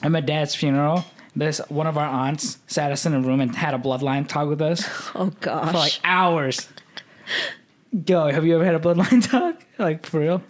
At 0.02 0.10
my 0.10 0.20
dad's 0.20 0.54
funeral, 0.54 1.04
this 1.36 1.58
one 1.68 1.86
of 1.86 1.96
our 1.98 2.06
aunts 2.06 2.58
sat 2.66 2.90
us 2.90 3.04
in 3.06 3.14
a 3.14 3.20
room 3.20 3.40
and 3.40 3.54
had 3.54 3.74
a 3.74 3.78
bloodline 3.78 4.26
talk 4.26 4.48
with 4.48 4.60
us 4.62 4.88
Oh 5.14 5.30
gosh. 5.40 5.70
for 5.70 5.76
like 5.78 6.00
hours. 6.02 6.68
Yo, 8.06 8.26
have 8.28 8.44
you 8.44 8.54
ever 8.56 8.64
had 8.64 8.74
a 8.74 8.78
bloodline 8.78 9.28
talk? 9.30 9.62
Like 9.78 10.04
for 10.06 10.20
real? 10.20 10.42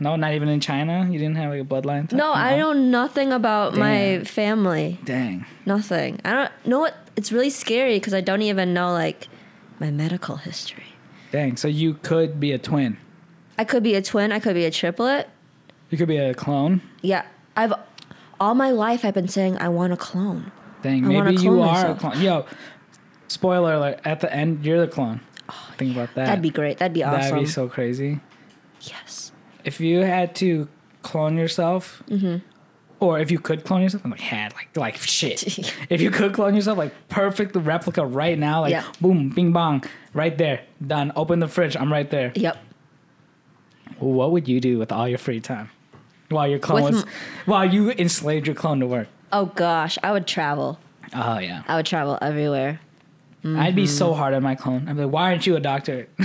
No, 0.00 0.16
not 0.16 0.34
even 0.34 0.48
in 0.48 0.60
China. 0.60 1.06
You 1.10 1.18
didn't 1.18 1.36
have 1.36 1.50
like 1.52 1.60
a 1.62 1.64
bloodline 1.64 2.08
talk. 2.08 2.18
no, 2.18 2.32
I 2.32 2.56
know 2.58 2.72
nothing 2.72 3.32
about 3.32 3.76
my 3.76 4.24
family. 4.24 4.98
Dang. 5.04 5.46
Nothing. 5.66 6.20
I 6.24 6.32
don't 6.32 6.52
know 6.66 6.80
what. 6.80 6.96
It's 7.16 7.30
really 7.30 7.50
scary 7.50 7.96
because 7.96 8.12
I 8.12 8.20
don't 8.20 8.42
even 8.42 8.74
know 8.74 8.92
like 8.92 9.28
my 9.78 9.90
medical 9.90 10.36
history. 10.36 10.84
Dang. 11.30 11.56
So 11.56 11.68
you 11.68 11.94
could 11.94 12.40
be 12.40 12.50
a 12.52 12.58
twin. 12.58 12.98
I 13.56 13.64
could 13.64 13.84
be 13.84 13.94
a 13.94 14.02
twin. 14.02 14.32
I 14.32 14.40
could 14.40 14.54
be 14.54 14.64
a 14.64 14.70
triplet. 14.70 15.28
You 15.90 15.96
could 15.98 16.08
be 16.08 16.16
a 16.16 16.34
clone. 16.34 16.82
Yeah, 17.02 17.24
I've 17.56 17.72
all 18.44 18.54
my 18.54 18.70
life 18.70 19.04
I've 19.04 19.14
been 19.14 19.28
saying 19.28 19.56
I 19.58 19.68
want 19.70 19.92
a 19.92 19.96
clone. 19.96 20.52
Dang, 20.82 21.04
I 21.06 21.08
maybe 21.22 21.42
you 21.42 21.62
are 21.62 21.66
myself. 21.72 21.96
a 21.96 22.00
clone. 22.00 22.20
Yo, 22.20 22.46
spoiler 23.28 23.72
alert, 23.74 24.00
at 24.04 24.20
the 24.20 24.32
end, 24.32 24.64
you're 24.64 24.80
the 24.80 24.86
clone. 24.88 25.20
Think 25.78 25.94
about 25.96 26.14
that. 26.14 26.26
That'd 26.26 26.42
be 26.42 26.50
great. 26.50 26.78
That'd 26.78 26.92
be 26.92 27.02
awesome. 27.02 27.20
That'd 27.20 27.38
be 27.40 27.46
so 27.50 27.68
crazy. 27.68 28.20
yes. 28.82 29.32
If 29.64 29.80
you 29.80 30.00
had 30.00 30.34
to 30.36 30.68
clone 31.02 31.36
yourself, 31.38 32.02
Mm-hmm. 32.08 32.36
or 33.00 33.18
if 33.18 33.30
you 33.30 33.38
could 33.38 33.64
clone 33.64 33.80
yourself, 33.82 34.04
I'm 34.04 34.10
like, 34.10 34.20
had, 34.20 34.52
like, 34.54 34.76
like 34.76 34.96
shit. 34.98 35.58
if 35.90 36.00
you 36.02 36.10
could 36.10 36.34
clone 36.34 36.54
yourself, 36.54 36.76
like, 36.78 36.92
perfect 37.08 37.56
replica 37.56 38.04
right 38.04 38.38
now, 38.38 38.60
like, 38.60 38.72
Yeah. 38.72 38.84
boom, 39.00 39.30
bing 39.30 39.52
bong, 39.52 39.84
right 40.12 40.36
there, 40.36 40.60
done. 40.86 41.12
Open 41.16 41.40
the 41.40 41.48
fridge, 41.48 41.76
I'm 41.78 41.90
right 41.90 42.08
there. 42.10 42.30
Yep. 42.34 42.56
What 43.98 44.32
would 44.32 44.48
you 44.48 44.60
do 44.60 44.78
with 44.78 44.92
all 44.92 45.08
your 45.08 45.18
free 45.18 45.40
time? 45.40 45.70
While 46.34 46.48
your 46.48 46.58
clone 46.58 46.82
With 46.82 46.94
was, 46.94 47.02
m- 47.04 47.08
while 47.46 47.64
you 47.72 47.90
enslaved 47.92 48.46
your 48.46 48.56
clone 48.56 48.80
to 48.80 48.86
work. 48.86 49.08
Oh 49.32 49.46
gosh, 49.46 49.96
I 50.02 50.12
would 50.12 50.26
travel. 50.26 50.78
Oh, 51.14 51.38
yeah. 51.38 51.62
I 51.68 51.76
would 51.76 51.86
travel 51.86 52.18
everywhere. 52.20 52.80
I'd 53.44 53.74
be 53.76 53.84
Mm-hmm. 53.84 53.90
so 53.94 54.14
hard 54.14 54.32
on 54.34 54.42
my 54.42 54.54
clone. 54.54 54.88
I'd 54.88 54.96
be 54.96 55.04
like, 55.04 55.12
why 55.12 55.30
aren't 55.30 55.46
you 55.46 55.54
a 55.56 55.60
doctor? 55.60 56.08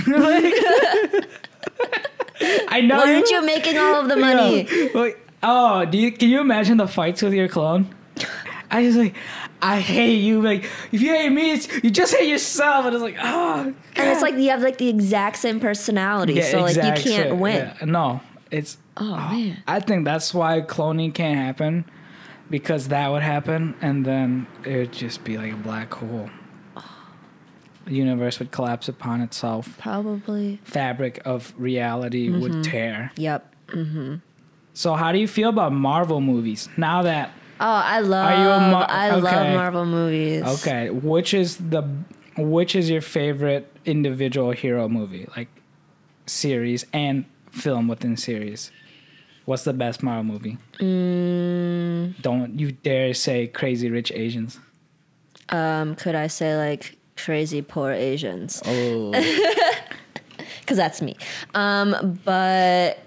I 2.68 2.80
know. 2.82 2.96
Why 2.96 3.14
aren't 3.14 3.28
you 3.30 3.44
making 3.44 3.76
all 3.78 4.00
of 4.00 4.08
the 4.08 4.16
money? 4.16 4.66
Yeah. 4.70 4.88
Like, 4.94 5.28
oh, 5.42 5.84
do 5.84 5.98
you? 5.98 6.12
Can 6.12 6.28
you 6.30 6.40
imagine 6.40 6.78
the 6.78 6.88
fights 6.88 7.20
with 7.22 7.34
your 7.34 7.48
clone? 7.48 7.94
I 8.70 8.84
just 8.84 8.96
like, 8.96 9.14
I 9.60 9.80
hate 9.80 10.16
you. 10.20 10.40
Like, 10.40 10.64
if 10.92 11.02
you 11.02 11.10
hate 11.12 11.30
me, 11.30 11.52
it's, 11.52 11.68
you 11.84 11.90
just 11.90 12.14
hate 12.14 12.28
yourself. 12.28 12.86
And 12.86 12.94
it's 12.94 13.02
like, 13.02 13.16
oh. 13.20 13.74
And 13.96 14.08
it's 14.08 14.22
like 14.22 14.34
you 14.36 14.48
have 14.50 14.62
like 14.62 14.78
the 14.78 14.88
exact 14.88 15.36
same 15.36 15.60
personality, 15.60 16.34
Yeah, 16.34 16.50
so 16.50 16.60
like 16.62 16.76
you 16.76 16.82
can't 16.82 17.04
shit. 17.04 17.36
win. 17.36 17.70
Yeah. 17.78 17.84
No, 17.84 18.20
it's. 18.50 18.78
Oh, 18.96 19.14
man. 19.16 19.62
I 19.66 19.80
think 19.80 20.04
that's 20.04 20.34
why 20.34 20.60
cloning 20.60 21.14
can't 21.14 21.36
happen, 21.38 21.84
because 22.50 22.88
that 22.88 23.08
would 23.10 23.22
happen, 23.22 23.74
and 23.80 24.04
then 24.04 24.46
it 24.64 24.76
would 24.76 24.92
just 24.92 25.24
be 25.24 25.38
like 25.38 25.52
a 25.52 25.56
black 25.56 25.92
hole. 25.94 26.28
The 27.86 27.94
universe 27.94 28.38
would 28.38 28.50
collapse 28.50 28.88
upon 28.88 29.20
itself. 29.22 29.78
Probably. 29.78 30.60
Fabric 30.64 31.20
of 31.24 31.54
reality 31.56 32.28
would 32.30 32.52
Mm-hmm. 32.52 32.62
tear. 32.62 33.12
Yep. 33.16 33.54
So, 34.74 34.94
how 34.94 35.12
do 35.12 35.18
you 35.18 35.26
feel 35.28 35.48
about 35.48 35.72
Marvel 35.72 36.20
movies 36.20 36.68
now 36.76 37.02
that? 37.02 37.30
Oh, 37.60 37.66
I 37.66 38.00
love. 38.00 38.26
Are 38.26 38.42
you 38.42 38.48
a 38.50 38.60
Mar- 38.70 38.86
I 38.88 39.10
love. 39.10 39.22
Marvel 39.54 39.84
movies. 39.86 40.42
Okay, 40.60 40.90
which 40.90 41.34
is 41.34 41.56
the 41.56 41.82
which 42.36 42.74
is 42.74 42.88
your 42.90 43.00
favorite 43.02 43.70
individual 43.84 44.50
hero 44.52 44.88
movie, 44.88 45.26
like 45.36 45.48
series 46.26 46.86
and 46.92 47.24
film 47.50 47.88
within 47.88 48.16
series? 48.16 48.70
What's 49.46 49.64
the 49.64 49.72
best 49.72 50.02
Marvel 50.02 50.24
movie? 50.24 50.58
Mm. 50.78 52.20
Don't 52.22 52.58
you 52.58 52.72
dare 52.72 53.14
say 53.14 53.46
Crazy 53.48 53.90
Rich 53.90 54.12
Asians. 54.12 54.58
Um, 55.48 55.96
could 55.96 56.14
I 56.14 56.28
say 56.28 56.56
like 56.56 56.96
crazy 57.16 57.60
poor 57.62 57.90
Asians? 57.92 58.62
Oh, 58.64 59.12
Because 60.60 60.76
that's 60.76 61.02
me. 61.02 61.16
Um, 61.54 62.20
but 62.24 62.98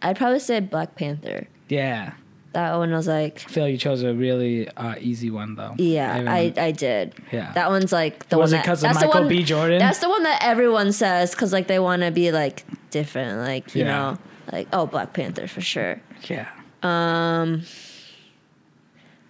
I'd 0.00 0.16
probably 0.16 0.38
say 0.38 0.60
Black 0.60 0.94
Panther. 0.96 1.46
yeah. 1.68 2.14
That 2.52 2.76
one 2.76 2.92
was 2.92 3.08
like, 3.08 3.42
I 3.46 3.50
feel 3.50 3.68
you 3.68 3.76
chose 3.76 4.04
a 4.04 4.14
really 4.14 4.68
uh, 4.76 4.94
easy 5.00 5.28
one 5.28 5.56
though. 5.56 5.74
yeah, 5.76 6.14
I, 6.14 6.18
Everyone- 6.44 6.58
I 6.64 6.70
did. 6.70 7.14
Yeah. 7.32 7.50
That 7.52 7.68
one's 7.68 7.90
like 7.92 8.28
the 8.28 8.38
Was 8.38 8.52
one 8.52 8.60
it 8.60 8.62
that 8.62 8.66
'cause 8.68 8.84
of 8.84 8.94
Michael 8.94 9.22
one- 9.22 9.28
B. 9.28 9.42
Jordan? 9.42 9.80
That's 9.80 9.98
the 9.98 10.08
one 10.08 10.22
that 10.22 10.38
everyone 10.40 10.92
says 10.92 11.32
because 11.32 11.52
like 11.52 11.66
they 11.66 11.80
want 11.80 12.02
to 12.02 12.12
be 12.12 12.30
like 12.30 12.64
different, 12.94 13.40
like 13.40 13.74
you 13.74 13.82
Yeah. 13.84 13.88
know, 13.92 14.18
like 14.52 14.68
oh 14.72 14.86
Black 14.86 15.12
Panther 15.12 15.46
for 15.48 15.60
sure. 15.60 16.00
yeah. 16.28 16.46
Um, 16.82 17.62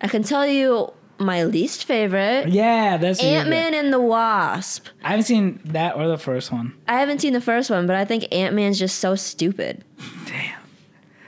I 0.00 0.08
can 0.08 0.22
tell 0.22 0.46
you 0.46 0.92
my 1.18 1.44
least 1.44 1.84
favorite. 1.84 2.48
Yeah, 2.48 2.96
that's 2.98 3.22
a 3.22 3.24
Ant 3.24 3.48
Man 3.48 3.72
and 3.74 3.92
the 3.92 4.00
Wasp. 4.00 4.88
I 5.02 5.10
haven't 5.10 5.24
seen 5.24 5.60
that 5.66 5.96
or 5.96 6.08
the 6.08 6.18
first 6.18 6.52
one. 6.52 6.74
I 6.88 6.98
haven't 7.00 7.20
seen 7.20 7.32
the 7.32 7.40
first 7.40 7.70
one, 7.70 7.86
but 7.86 7.96
I 7.96 8.04
think 8.04 8.26
Ant 8.32 8.54
Man's 8.54 8.78
just 8.78 8.98
so 8.98 9.14
stupid. 9.14 9.84
Damn. 10.26 10.58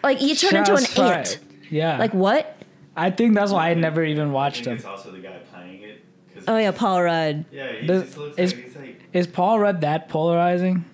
Like 0.03 0.21
you 0.21 0.35
turn 0.35 0.57
into 0.57 0.75
an 0.75 0.85
Shots 0.85 0.99
ant. 1.35 1.39
Yeah. 1.71 1.99
Like 1.99 2.13
what? 2.13 2.57
I 2.97 3.11
think 3.11 3.35
that's 3.35 3.53
why 3.53 3.71
I 3.71 3.75
never 3.75 4.05
even 4.05 4.33
watched 4.33 4.65
think 4.65 4.67
him. 4.69 4.77
it's 4.77 4.85
also 4.85 5.11
the 5.13 5.19
guy 5.19 5.39
playing 5.53 5.83
it. 5.83 6.05
'cause 6.35 6.45
Oh 6.49 6.57
yeah, 6.59 6.71
Paul 6.73 7.03
Rudd. 7.03 7.45
Yeah, 7.53 7.73
he 7.73 7.87
The- 7.87 8.03
just 8.03 8.17
looks 8.19 8.39
is- 8.39 8.53
like 8.55 8.65
he's 8.65 8.77
like. 8.77 9.01
Is 9.13 9.27
Paul 9.27 9.59
Rudd 9.61 9.81
that 9.83 10.09
polarizing? 10.09 10.85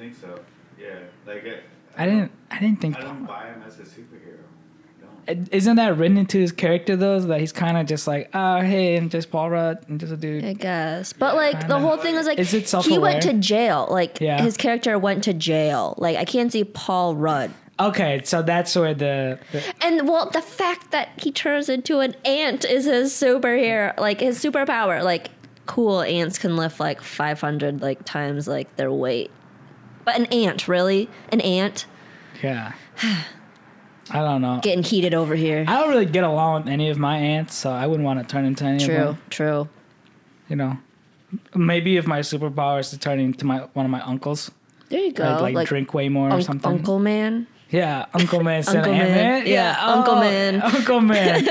I 0.00 0.04
think 0.04 0.16
so. 0.18 0.40
Yeah, 0.80 0.98
like 1.26 1.44
I, 1.44 2.02
I 2.02 2.06
didn't. 2.06 2.32
I 2.50 2.58
didn't 2.58 2.80
think. 2.80 2.96
I 2.96 3.02
don't 3.02 3.26
buy 3.26 3.48
him 3.48 3.62
as 3.66 3.78
a 3.78 3.82
superhero. 3.82 4.38
Isn't 5.52 5.76
that 5.76 5.98
written 5.98 6.16
into 6.16 6.38
his 6.38 6.52
character 6.52 6.96
though? 6.96 7.20
That 7.20 7.38
he's 7.38 7.52
kind 7.52 7.76
of 7.76 7.86
just 7.86 8.06
like, 8.06 8.30
oh 8.32 8.60
hey, 8.62 8.96
I'm 8.96 9.10
just 9.10 9.30
Paul 9.30 9.50
Rudd, 9.50 9.84
I'm 9.88 9.98
just 9.98 10.10
a 10.10 10.16
dude. 10.16 10.42
I 10.42 10.54
guess. 10.54 11.12
But 11.12 11.36
like 11.36 11.52
the 11.52 11.74
Kinda. 11.74 11.78
whole 11.80 11.98
thing 11.98 12.14
is 12.14 12.26
like 12.26 12.38
Is 12.38 12.54
it 12.54 12.68
he 12.84 12.98
went 12.98 13.22
to 13.24 13.34
jail. 13.34 13.86
Like 13.90 14.20
Yeah. 14.22 14.40
his 14.42 14.56
character 14.56 14.98
went 14.98 15.22
to 15.24 15.34
jail. 15.34 15.94
Like 15.98 16.16
I 16.16 16.24
can't 16.24 16.50
see 16.50 16.64
Paul 16.64 17.14
Rudd. 17.14 17.50
Okay, 17.78 18.22
so 18.24 18.42
that's 18.42 18.74
where 18.74 18.94
the, 18.94 19.38
the 19.52 19.62
And 19.82 20.08
well, 20.08 20.30
the 20.30 20.42
fact 20.42 20.90
that 20.92 21.10
he 21.18 21.30
turns 21.30 21.68
into 21.68 22.00
an 22.00 22.14
ant 22.24 22.64
is 22.64 22.86
his 22.86 23.12
superhero, 23.12 23.96
like 24.00 24.20
his 24.20 24.42
superpower. 24.42 25.04
Like 25.04 25.28
cool 25.66 26.00
ants 26.00 26.38
can 26.38 26.56
lift 26.56 26.80
like 26.80 27.02
500 27.02 27.82
like 27.82 28.04
times 28.04 28.48
like 28.48 28.74
their 28.76 28.90
weight. 28.90 29.30
An 30.14 30.26
ant, 30.26 30.68
really? 30.68 31.08
An 31.30 31.40
ant 31.40 31.86
yeah. 32.42 32.72
I 34.12 34.18
don't 34.22 34.42
know. 34.42 34.58
getting 34.62 34.82
heated 34.82 35.14
over 35.14 35.36
here. 35.36 35.64
I 35.68 35.78
don't 35.80 35.88
really 35.90 36.06
get 36.06 36.24
along 36.24 36.64
with 36.64 36.72
any 36.72 36.90
of 36.90 36.98
my 36.98 37.16
aunts, 37.16 37.54
so 37.54 37.70
I 37.70 37.86
wouldn't 37.86 38.04
want 38.04 38.18
to 38.20 38.26
turn 38.26 38.44
into 38.44 38.64
any 38.64 38.82
of 38.82 38.88
them. 38.90 39.18
true. 39.30 39.68
You 40.48 40.56
know, 40.56 40.78
maybe 41.54 41.96
if 41.96 42.08
my 42.08 42.18
superpower 42.20 42.80
is 42.80 42.90
to 42.90 42.98
turn 42.98 43.20
into 43.20 43.46
my 43.46 43.58
one 43.74 43.86
of 43.86 43.90
my 43.90 44.00
uncles, 44.00 44.50
There 44.88 44.98
you 44.98 45.12
go. 45.12 45.24
I'd 45.44 45.54
like, 45.54 45.68
drink 45.68 45.94
way 45.94 46.08
more 46.08 46.28
or 46.28 46.32
Unc- 46.32 46.44
something. 46.44 46.72
Uncle 46.72 46.98
Man. 46.98 47.46
Yeah, 47.70 48.06
Uncle 48.12 48.42
Man. 48.42 48.64
Uncle 48.66 48.92
Ant-Man. 48.92 49.44
Man. 49.44 49.46
Yeah, 49.46 49.76
Uncle 49.80 50.16
Man. 50.16 50.60
Uncle 50.60 51.00
Man. 51.12 51.48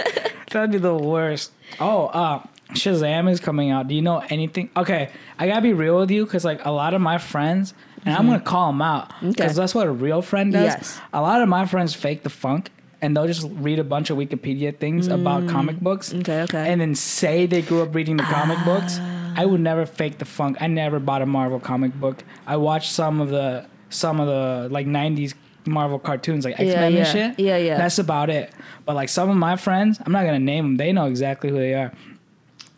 That'd 0.51 0.71
be 0.71 0.79
the 0.79 0.95
worst. 0.95 1.53
Oh, 1.79 2.07
uh, 2.07 2.43
Shazam 2.73 3.31
is 3.31 3.39
coming 3.39 3.71
out. 3.71 3.87
Do 3.87 3.95
you 3.95 4.01
know 4.01 4.19
anything? 4.29 4.69
Okay, 4.75 5.11
I 5.37 5.47
gotta 5.47 5.61
be 5.61 5.71
real 5.71 5.97
with 5.97 6.11
you 6.11 6.25
because 6.25 6.43
like 6.43 6.65
a 6.65 6.71
lot 6.71 6.93
of 6.93 6.99
my 6.99 7.17
friends, 7.19 7.73
and 8.05 8.15
I'm 8.15 8.25
gonna 8.27 8.39
call 8.39 8.71
them 8.71 8.81
out 8.81 9.09
because. 9.21 9.51
Okay. 9.51 9.53
that's 9.53 9.75
what 9.75 9.87
a 9.87 9.91
real 9.91 10.21
friend 10.21 10.53
does. 10.53 10.63
Yes. 10.63 11.01
A 11.13 11.21
lot 11.21 11.41
of 11.41 11.49
my 11.49 11.65
friends 11.65 11.93
fake 11.93 12.23
the 12.23 12.29
funk. 12.29 12.71
And 13.01 13.15
they'll 13.15 13.27
just 13.27 13.47
read 13.51 13.79
a 13.79 13.85
bunch 13.85 14.09
of 14.09 14.17
Wikipedia 14.17 14.77
things 14.77 15.07
about 15.07 15.47
comic 15.47 15.79
books. 15.79 16.11
Mm. 16.11 16.19
Okay, 16.19 16.41
okay. 16.41 16.69
And 16.69 16.81
then 16.81 16.95
say 16.95 17.45
they 17.45 17.61
grew 17.61 17.81
up 17.81 17.95
reading 17.95 18.17
the 18.17 18.23
comic 18.23 18.57
books. 18.65 18.99
I 19.37 19.45
would 19.45 19.61
never 19.61 19.85
fake 19.85 20.17
the 20.17 20.25
funk. 20.25 20.57
I 20.59 20.67
never 20.67 20.99
bought 20.99 21.21
a 21.21 21.25
Marvel 21.25 21.61
comic 21.61 21.93
book. 21.93 22.21
I 22.45 22.57
watched 22.57 22.91
some 22.91 23.21
of 23.21 23.29
the 23.29 23.65
some 23.89 24.19
of 24.19 24.27
the 24.27 24.67
like 24.69 24.85
'90s 24.85 25.33
Marvel 25.65 25.97
cartoons, 25.97 26.43
like 26.43 26.59
X 26.59 26.75
Men 26.75 26.91
yeah. 26.91 26.99
and 26.99 27.07
shit. 27.07 27.39
Yeah, 27.39 27.57
yeah. 27.57 27.77
That's 27.77 27.99
about 27.99 28.29
it. 28.29 28.51
But 28.85 28.95
like 28.95 29.07
some 29.07 29.29
of 29.29 29.37
my 29.37 29.55
friends, 29.55 29.99
I'm 30.05 30.11
not 30.11 30.25
gonna 30.25 30.39
name 30.39 30.65
them. 30.65 30.77
They 30.77 30.91
know 30.91 31.05
exactly 31.05 31.49
who 31.49 31.57
they 31.57 31.73
are. 31.73 31.93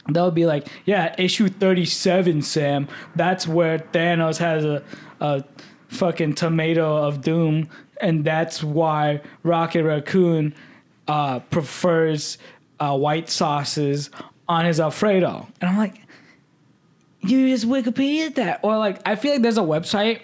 They'll 0.10 0.32
be 0.32 0.45
like, 0.45 0.68
"Yeah, 0.86 1.14
issue 1.18 1.47
37, 1.47 2.41
Sam. 2.41 2.88
That's 3.16 3.47
where 3.47 3.80
Thanos 3.80 4.38
has 4.38 4.66
a 4.66 4.84
a 5.20 5.43
fucking 5.89 6.36
tomato 6.36 6.97
of 6.97 7.22
doom, 7.22 7.70
and 8.02 8.26
that's 8.26 8.64
why 8.64 9.22
Rocket 9.43 9.84
Raccoon 9.84 10.56
uh, 11.08 11.39
prefers 11.39 12.38
uh, 12.80 12.97
white 12.97 13.30
sauces 13.30 14.10
on 14.47 14.66
his 14.66 14.80
Alfredo." 14.80 15.47
And 15.62 15.70
I'm 15.70 15.78
like, 15.78 16.02
"You 17.22 17.47
just 17.49 17.68
Wikipedia 17.68 18.34
that?" 18.36 18.62
Or 18.64 18.78
like, 18.78 18.99
I 19.06 19.16
feel 19.16 19.34
like 19.34 19.43
there's 19.43 19.60
a 19.60 19.62
website 19.62 20.22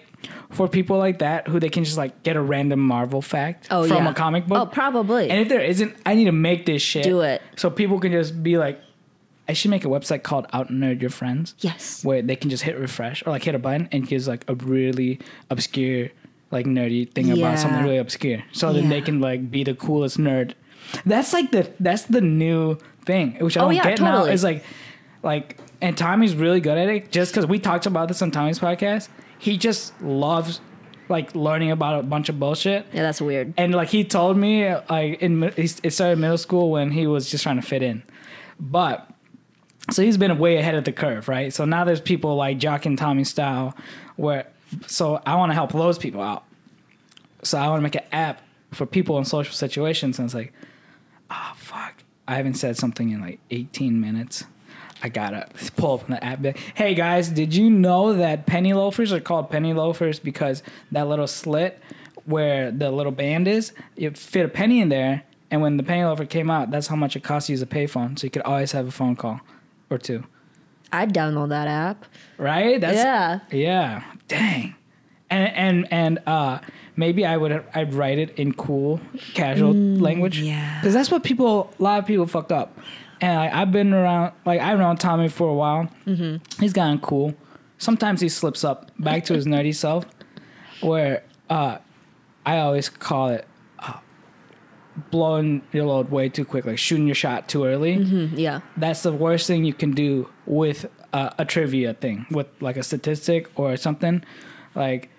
for 0.49 0.67
people 0.67 0.97
like 0.97 1.19
that 1.19 1.47
who 1.47 1.59
they 1.59 1.69
can 1.69 1.83
just 1.83 1.97
like 1.97 2.23
get 2.23 2.35
a 2.35 2.41
random 2.41 2.79
Marvel 2.79 3.21
fact 3.21 3.67
Oh 3.69 3.87
from 3.87 4.05
yeah. 4.05 4.11
a 4.11 4.13
comic 4.13 4.47
book. 4.47 4.57
Oh, 4.57 4.65
probably. 4.65 5.29
And 5.29 5.39
if 5.39 5.49
there 5.49 5.61
isn't, 5.61 5.95
I 6.05 6.15
need 6.15 6.25
to 6.25 6.31
make 6.31 6.65
this 6.65 6.81
shit. 6.81 7.03
Do 7.03 7.21
it. 7.21 7.41
So 7.57 7.69
people 7.69 7.99
can 7.99 8.11
just 8.11 8.41
be 8.41 8.57
like, 8.57 8.79
I 9.49 9.53
should 9.53 9.71
make 9.71 9.85
a 9.85 9.87
website 9.87 10.23
called 10.23 10.45
Out 10.53 10.69
Nerd 10.69 11.01
Your 11.01 11.09
Friends. 11.09 11.55
Yes. 11.59 12.03
Where 12.03 12.21
they 12.21 12.35
can 12.35 12.49
just 12.49 12.63
hit 12.63 12.77
refresh 12.77 13.25
or 13.25 13.31
like 13.31 13.43
hit 13.43 13.55
a 13.55 13.59
button 13.59 13.87
and 13.91 14.07
gives 14.07 14.27
like 14.27 14.43
a 14.47 14.55
really 14.55 15.19
obscure, 15.49 16.09
like 16.51 16.65
nerdy 16.65 17.11
thing 17.11 17.31
about 17.31 17.57
something 17.59 17.83
really 17.83 17.97
obscure. 17.97 18.43
So 18.51 18.73
then 18.73 18.89
they 18.89 19.01
can 19.01 19.19
like 19.21 19.49
be 19.49 19.63
the 19.63 19.73
coolest 19.75 20.17
nerd. 20.17 20.53
That's 21.05 21.33
like 21.33 21.51
the 21.51 21.71
that's 21.79 22.03
the 22.03 22.21
new 22.21 22.77
thing, 23.05 23.37
which 23.39 23.57
I 23.57 23.61
Oh, 23.61 23.65
don't 23.65 23.75
yeah, 23.75 23.83
get 23.83 23.99
now. 24.01 24.11
totally. 24.17 24.33
Is 24.33 24.43
like, 24.43 24.63
like, 25.23 25.57
and 25.81 25.97
Tommy's 25.97 26.35
really 26.35 26.59
good 26.61 26.77
at 26.77 26.87
it. 26.89 27.11
Just 27.11 27.31
because 27.33 27.45
we 27.45 27.59
talked 27.59 27.85
about 27.85 28.07
this 28.07 28.21
on 28.21 28.31
Tommy's 28.31 28.59
podcast, 28.59 29.09
he 29.39 29.57
just 29.57 29.99
loves 30.01 30.61
like 31.09 31.33
learning 31.35 31.71
about 31.71 31.99
a 31.99 32.03
bunch 32.03 32.27
of 32.29 32.37
bullshit. 32.39 32.85
yeah, 32.91 33.01
that's 33.03 33.21
weird. 33.21 33.53
And 33.57 33.73
like 33.73 33.87
he 33.89 34.03
told 34.03 34.35
me, 34.37 34.73
like 34.89 35.21
in 35.21 35.41
it 35.43 35.91
started 35.93 36.19
middle 36.19 36.37
school 36.37 36.69
when 36.71 36.91
he 36.91 37.07
was 37.07 37.29
just 37.29 37.43
trying 37.43 37.55
to 37.57 37.61
fit 37.61 37.81
in, 37.81 38.03
but 38.59 39.09
so 39.91 40.01
he's 40.01 40.17
been 40.17 40.37
way 40.37 40.57
ahead 40.57 40.75
of 40.75 40.83
the 40.83 40.91
curve, 40.91 41.27
right? 41.27 41.53
So 41.53 41.65
now 41.65 41.83
there's 41.83 42.01
people 42.01 42.35
like 42.35 42.57
Jock 42.57 42.85
and 42.85 42.97
Tommy 42.97 43.23
style, 43.23 43.75
where 44.15 44.47
so 44.85 45.21
I 45.25 45.35
want 45.35 45.51
to 45.51 45.53
help 45.53 45.71
those 45.71 45.97
people 45.97 46.21
out. 46.21 46.43
So 47.43 47.57
I 47.57 47.69
want 47.69 47.79
to 47.79 47.83
make 47.83 47.95
an 47.95 48.03
app 48.11 48.41
for 48.71 48.85
people 48.85 49.17
in 49.17 49.25
social 49.25 49.53
situations, 49.53 50.19
and 50.19 50.25
it's 50.25 50.35
like, 50.35 50.53
oh 51.31 51.53
fuck, 51.55 52.03
I 52.27 52.35
haven't 52.35 52.55
said 52.55 52.77
something 52.77 53.09
in 53.09 53.21
like 53.21 53.39
18 53.51 53.99
minutes. 53.99 54.43
I 55.01 55.09
gotta 55.09 55.47
pull 55.77 55.99
up 55.99 56.07
the 56.07 56.21
app. 56.23 56.43
Hey 56.75 56.93
guys, 56.93 57.29
did 57.29 57.55
you 57.55 57.69
know 57.69 58.13
that 58.13 58.45
penny 58.45 58.73
loafers 58.73 59.13
are 59.13 59.21
called 59.21 59.49
penny 59.49 59.73
loafers 59.73 60.19
because 60.19 60.63
that 60.91 61.07
little 61.07 61.27
slit 61.27 61.79
where 62.25 62.71
the 62.71 62.91
little 62.91 63.13
band 63.13 63.47
is, 63.47 63.71
you 63.95 64.11
fit 64.11 64.43
a 64.43 64.49
penny 64.49 64.81
in 64.81 64.89
there, 64.89 65.23
and 65.49 65.61
when 65.61 65.77
the 65.77 65.83
penny 65.83 66.03
loafer 66.03 66.25
came 66.25 66.49
out, 66.49 66.71
that's 66.71 66.87
how 66.87 66.95
much 66.97 67.15
it 67.15 67.23
cost 67.23 67.47
to 67.47 67.53
use 67.53 67.61
a 67.61 67.65
payphone, 67.65 68.19
so 68.19 68.25
you 68.25 68.31
could 68.31 68.41
always 68.41 68.73
have 68.73 68.85
a 68.85 68.91
phone 68.91 69.15
call 69.15 69.39
or 69.89 69.97
two. 69.97 70.23
I'd 70.91 71.13
download 71.13 71.49
that 71.49 71.67
app. 71.67 72.05
Right? 72.37 72.79
That's 72.79 72.97
yeah. 72.97 73.39
yeah. 73.51 74.03
Dang. 74.27 74.75
And 75.29 75.53
and 75.53 75.87
and 75.91 76.19
uh 76.25 76.59
maybe 76.95 77.25
I 77.25 77.35
would 77.37 77.63
I'd 77.73 77.93
write 77.93 78.17
it 78.19 78.37
in 78.39 78.53
cool 78.53 78.99
casual 79.33 79.73
language. 79.73 80.39
yeah. 80.41 80.79
Because 80.79 80.93
that's 80.93 81.11
what 81.11 81.23
people 81.23 81.73
a 81.79 81.83
lot 81.83 81.99
of 81.99 82.05
people 82.05 82.25
fuck 82.25 82.51
up. 82.51 82.77
And 83.19 83.37
I, 83.37 83.61
I've 83.61 83.71
been 83.71 83.93
around 83.93 84.33
like 84.45 84.61
I've 84.61 84.79
known 84.79 84.95
Tommy 84.97 85.27
for 85.27 85.49
a 85.49 85.53
while. 85.53 85.89
Mm-hmm. 86.05 86.61
He's 86.61 86.73
gotten 86.73 86.99
cool. 86.99 87.33
Sometimes 87.79 88.21
he 88.21 88.29
slips 88.29 88.63
up 88.63 88.91
back 88.99 89.25
to 89.25 89.33
his 89.33 89.45
nerdy 89.45 89.75
self, 89.75 90.05
where 90.81 91.23
uh, 91.49 91.77
I 92.45 92.59
always 92.59 92.89
call 92.89 93.29
it 93.29 93.45
blowing 95.11 95.61
your 95.71 95.85
load 95.85 96.09
way 96.11 96.27
too 96.29 96.43
quickly, 96.45 96.75
shooting 96.75 97.05
your 97.07 97.15
shot 97.15 97.47
too 97.47 97.65
early 97.65 97.97
Mm, 97.97 98.31
Yeah. 98.37 98.61
that's 98.77 99.03
the 99.03 99.11
worst 99.13 99.45
thing 99.47 99.63
you 99.65 99.73
can 99.73 99.91
do 99.91 100.27
with 100.45 100.85
uh, 101.13 101.29
a 101.37 101.45
trivia 101.45 101.93
thing 101.93 102.25
with 102.31 102.47
like 102.59 102.77
a 102.77 102.83
statistic 102.83 103.49
or 103.55 103.77
something 103.77 104.23
like 104.75 105.09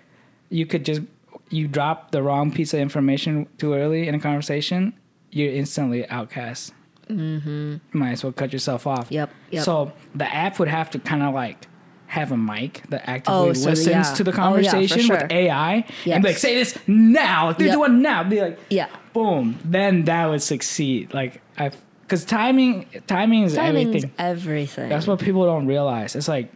you 0.49 0.65
could 0.65 0.85
just 0.85 1.01
you 1.49 1.67
drop 1.67 2.11
the 2.11 2.21
wrong 2.21 2.51
piece 2.51 2.73
of 2.73 2.79
information 2.79 3.47
too 3.57 3.73
early 3.73 4.07
in 4.07 4.13
a 4.15 4.19
conversation 4.19 4.93
you're 5.31 5.51
instantly 5.51 6.07
outcast 6.09 6.73
mm-hmm. 7.09 7.77
might 7.91 8.11
as 8.11 8.23
well 8.23 8.33
cut 8.33 8.53
yourself 8.53 8.85
off 8.85 9.07
Yep, 9.09 9.29
yep. 9.51 9.63
so 9.63 9.91
the 10.15 10.25
app 10.33 10.59
would 10.59 10.67
have 10.67 10.89
to 10.91 10.99
kind 10.99 11.23
of 11.23 11.33
like 11.33 11.67
have 12.07 12.31
a 12.31 12.37
mic 12.37 12.83
that 12.89 13.07
actively 13.07 13.49
Oh, 13.49 13.53
so, 13.53 13.69
listens 13.69 13.87
yeah. 14.09 14.13
to 14.15 14.23
the 14.23 14.31
Oh, 14.31 14.35
yeah, 14.57 14.71
conversation 14.71 14.99
sure. 15.01 15.17
with 15.17 15.31
AI 15.31 15.85
and 16.07 16.23
be 16.23 16.29
like, 16.29 16.37
say 16.37 16.55
this 16.55 16.75
now. 16.87 17.53
They're 17.53 17.67
Yep. 17.67 17.75
doing 17.75 18.01
now. 18.01 18.23
Be 18.23 18.41
like, 18.41 18.59
Yeah. 18.71 18.87
Boom. 19.13 19.57
Then 19.63 20.05
that 20.05 20.25
would 20.29 20.41
succeed. 20.41 21.13
Like 21.13 21.41
I, 21.57 21.71
because 22.01 22.25
timing, 22.25 22.87
timing 23.07 23.43
is 23.43 23.53
Timing's 23.55 23.93
everything. 23.93 24.11
everything. 24.17 24.89
That's 24.89 25.05
what 25.07 25.19
people 25.19 25.45
don't 25.45 25.67
realize. 25.67 26.15
It's 26.15 26.27
like 26.27 26.51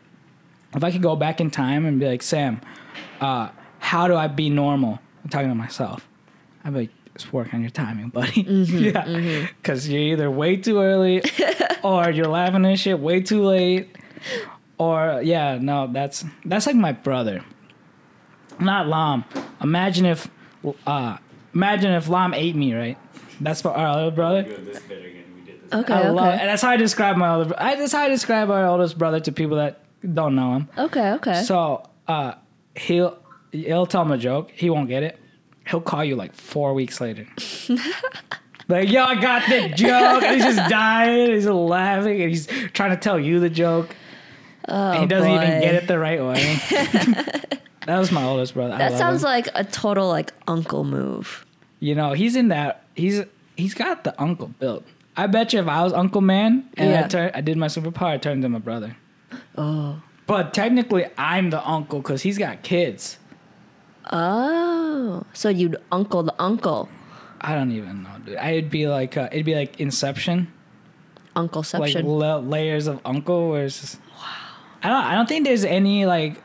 if 0.75 0.83
I 0.83 0.91
could 0.91 1.01
go 1.03 1.15
back 1.15 1.39
in 1.39 1.51
time 1.51 1.85
and 1.85 1.99
be 1.99 2.07
like, 2.07 2.23
Sam, 2.23 2.59
uh, 3.21 3.49
how 3.79 4.07
do 4.07 4.15
I 4.15 4.27
be 4.27 4.49
normal? 4.49 4.99
I'm 5.23 5.29
talking 5.29 5.49
to 5.49 5.55
myself. 5.55 6.07
I'd 6.63 6.73
be 6.73 6.79
like, 6.81 6.89
just 7.15 7.31
work 7.31 7.53
on 7.53 7.61
your 7.61 7.69
timing, 7.69 8.09
buddy. 8.09 8.41
yeah, 8.41 9.47
because 9.61 9.87
you're 9.87 10.01
either 10.01 10.31
way 10.31 10.55
too 10.57 10.79
early, 10.79 11.21
or 11.83 12.09
you're 12.09 12.27
laughing 12.27 12.65
at 12.65 12.79
shit 12.79 12.99
way 12.99 13.21
too 13.21 13.43
late, 13.43 13.95
or 14.79 15.21
yeah, 15.23 15.59
no, 15.61 15.87
that's 15.91 16.25
that's 16.45 16.65
like 16.65 16.75
my 16.75 16.91
brother. 16.91 17.43
Not 18.59 18.87
Lam. 18.87 19.25
Imagine 19.61 20.05
if, 20.05 20.27
uh, 20.87 21.17
imagine 21.53 21.91
if 21.93 22.09
Lam 22.09 22.33
ate 22.33 22.55
me, 22.55 22.73
right? 22.73 22.97
That's 23.39 23.63
my 23.63 23.71
our 23.71 23.99
older 23.99 24.15
brother. 24.15 24.43
Do 24.43 24.57
this 24.57 24.79
bit 24.81 25.05
again. 25.05 25.23
We 25.35 25.41
did 25.41 25.61
this. 25.63 25.73
Okay, 25.73 25.93
I 25.93 26.09
love, 26.09 26.27
okay. 26.27 26.39
and 26.39 26.49
that's 26.49 26.61
how 26.61 26.69
I 26.69 26.77
describe 26.77 27.17
my 27.17 27.35
older. 27.35 27.53
I, 27.57 27.75
that's 27.75 27.91
how 27.91 28.01
I 28.01 28.09
describe 28.09 28.49
our 28.49 28.65
oldest 28.65 28.97
brother 28.97 29.19
to 29.21 29.31
people 29.31 29.57
that 29.57 29.83
don't 30.13 30.35
know 30.35 30.53
him. 30.55 30.69
Okay, 30.77 31.11
okay. 31.13 31.43
So 31.43 31.89
uh, 32.07 32.35
he'll 32.75 33.17
he'll 33.51 33.85
tell 33.85 34.01
him 34.03 34.11
a 34.11 34.17
joke. 34.17 34.51
He 34.51 34.69
won't 34.69 34.89
get 34.89 35.03
it. 35.03 35.19
He'll 35.67 35.81
call 35.81 36.03
you 36.03 36.15
like 36.15 36.33
four 36.35 36.73
weeks 36.73 36.99
later. 36.99 37.25
like, 38.67 38.89
yo, 38.89 39.03
I 39.03 39.15
got 39.15 39.47
the 39.47 39.69
joke. 39.69 40.23
And 40.23 40.35
he's 40.35 40.55
just 40.55 40.69
dying. 40.69 41.31
He's 41.31 41.47
laughing, 41.47 42.21
and 42.21 42.29
he's 42.29 42.47
trying 42.73 42.91
to 42.91 42.97
tell 42.97 43.19
you 43.19 43.39
the 43.39 43.49
joke. 43.49 43.95
oh, 44.67 44.91
and 44.91 44.99
he 45.01 45.05
doesn't 45.07 45.29
boy. 45.29 45.35
even 45.35 45.61
get 45.61 45.75
it 45.75 45.87
the 45.87 45.99
right 45.99 46.23
way. 46.23 47.59
that 47.85 47.97
was 47.99 48.11
my 48.11 48.23
oldest 48.23 48.53
brother. 48.53 48.77
That 48.77 48.97
sounds 48.97 49.21
him. 49.23 49.27
like 49.29 49.47
a 49.55 49.63
total 49.63 50.07
like 50.07 50.33
uncle 50.47 50.83
move. 50.83 51.45
you 51.79 51.95
know 51.95 52.13
he's 52.13 52.35
in 52.35 52.47
that. 52.49 52.83
He's 52.95 53.21
he's 53.57 53.73
got 53.73 54.03
the 54.03 54.19
uncle 54.21 54.47
built. 54.59 54.85
I 55.15 55.27
bet 55.27 55.53
you 55.53 55.59
if 55.59 55.67
I 55.67 55.83
was 55.83 55.93
Uncle 55.93 56.21
Man 56.21 56.67
and 56.75 56.89
I 56.89 56.91
Yeah. 56.91 57.07
turned, 57.07 57.31
I 57.35 57.41
did 57.41 57.55
my 57.57 57.67
superpower, 57.67 58.07
I 58.13 58.17
turned 58.17 58.37
into 58.43 58.49
my 58.49 58.59
brother. 58.59 58.95
Oh. 59.57 60.01
But 60.25 60.53
technically, 60.55 61.05
I'm 61.17 61.49
the 61.51 61.63
uncle 61.67 61.99
because 61.99 62.23
he's 62.23 62.37
got 62.39 62.63
kids. 62.63 63.19
Oh. 64.11 65.23
So 65.33 65.49
you'd 65.49 65.77
uncle 65.91 66.23
the 66.23 66.35
uncle. 66.39 66.89
I 67.41 67.55
don't 67.55 67.71
even 67.71 68.03
know, 68.03 68.09
dude. 68.25 68.37
I'd 68.37 68.69
be 68.69 68.87
like, 68.87 69.17
uh, 69.17 69.29
it'd 69.31 69.45
be 69.45 69.55
like 69.55 69.79
Inception, 69.79 70.47
like 71.35 71.51
Uncleception. 71.51 72.03
la- 72.05 72.37
layers 72.37 72.87
of 72.87 72.99
uncle. 73.05 73.49
Where 73.49 73.65
it's 73.65 73.81
just, 73.81 73.99
wow. 74.17 74.23
I 74.83 74.87
don't. 74.89 75.03
I 75.03 75.15
don't 75.15 75.27
think 75.27 75.45
there's 75.45 75.65
any 75.65 76.05
like. 76.05 76.41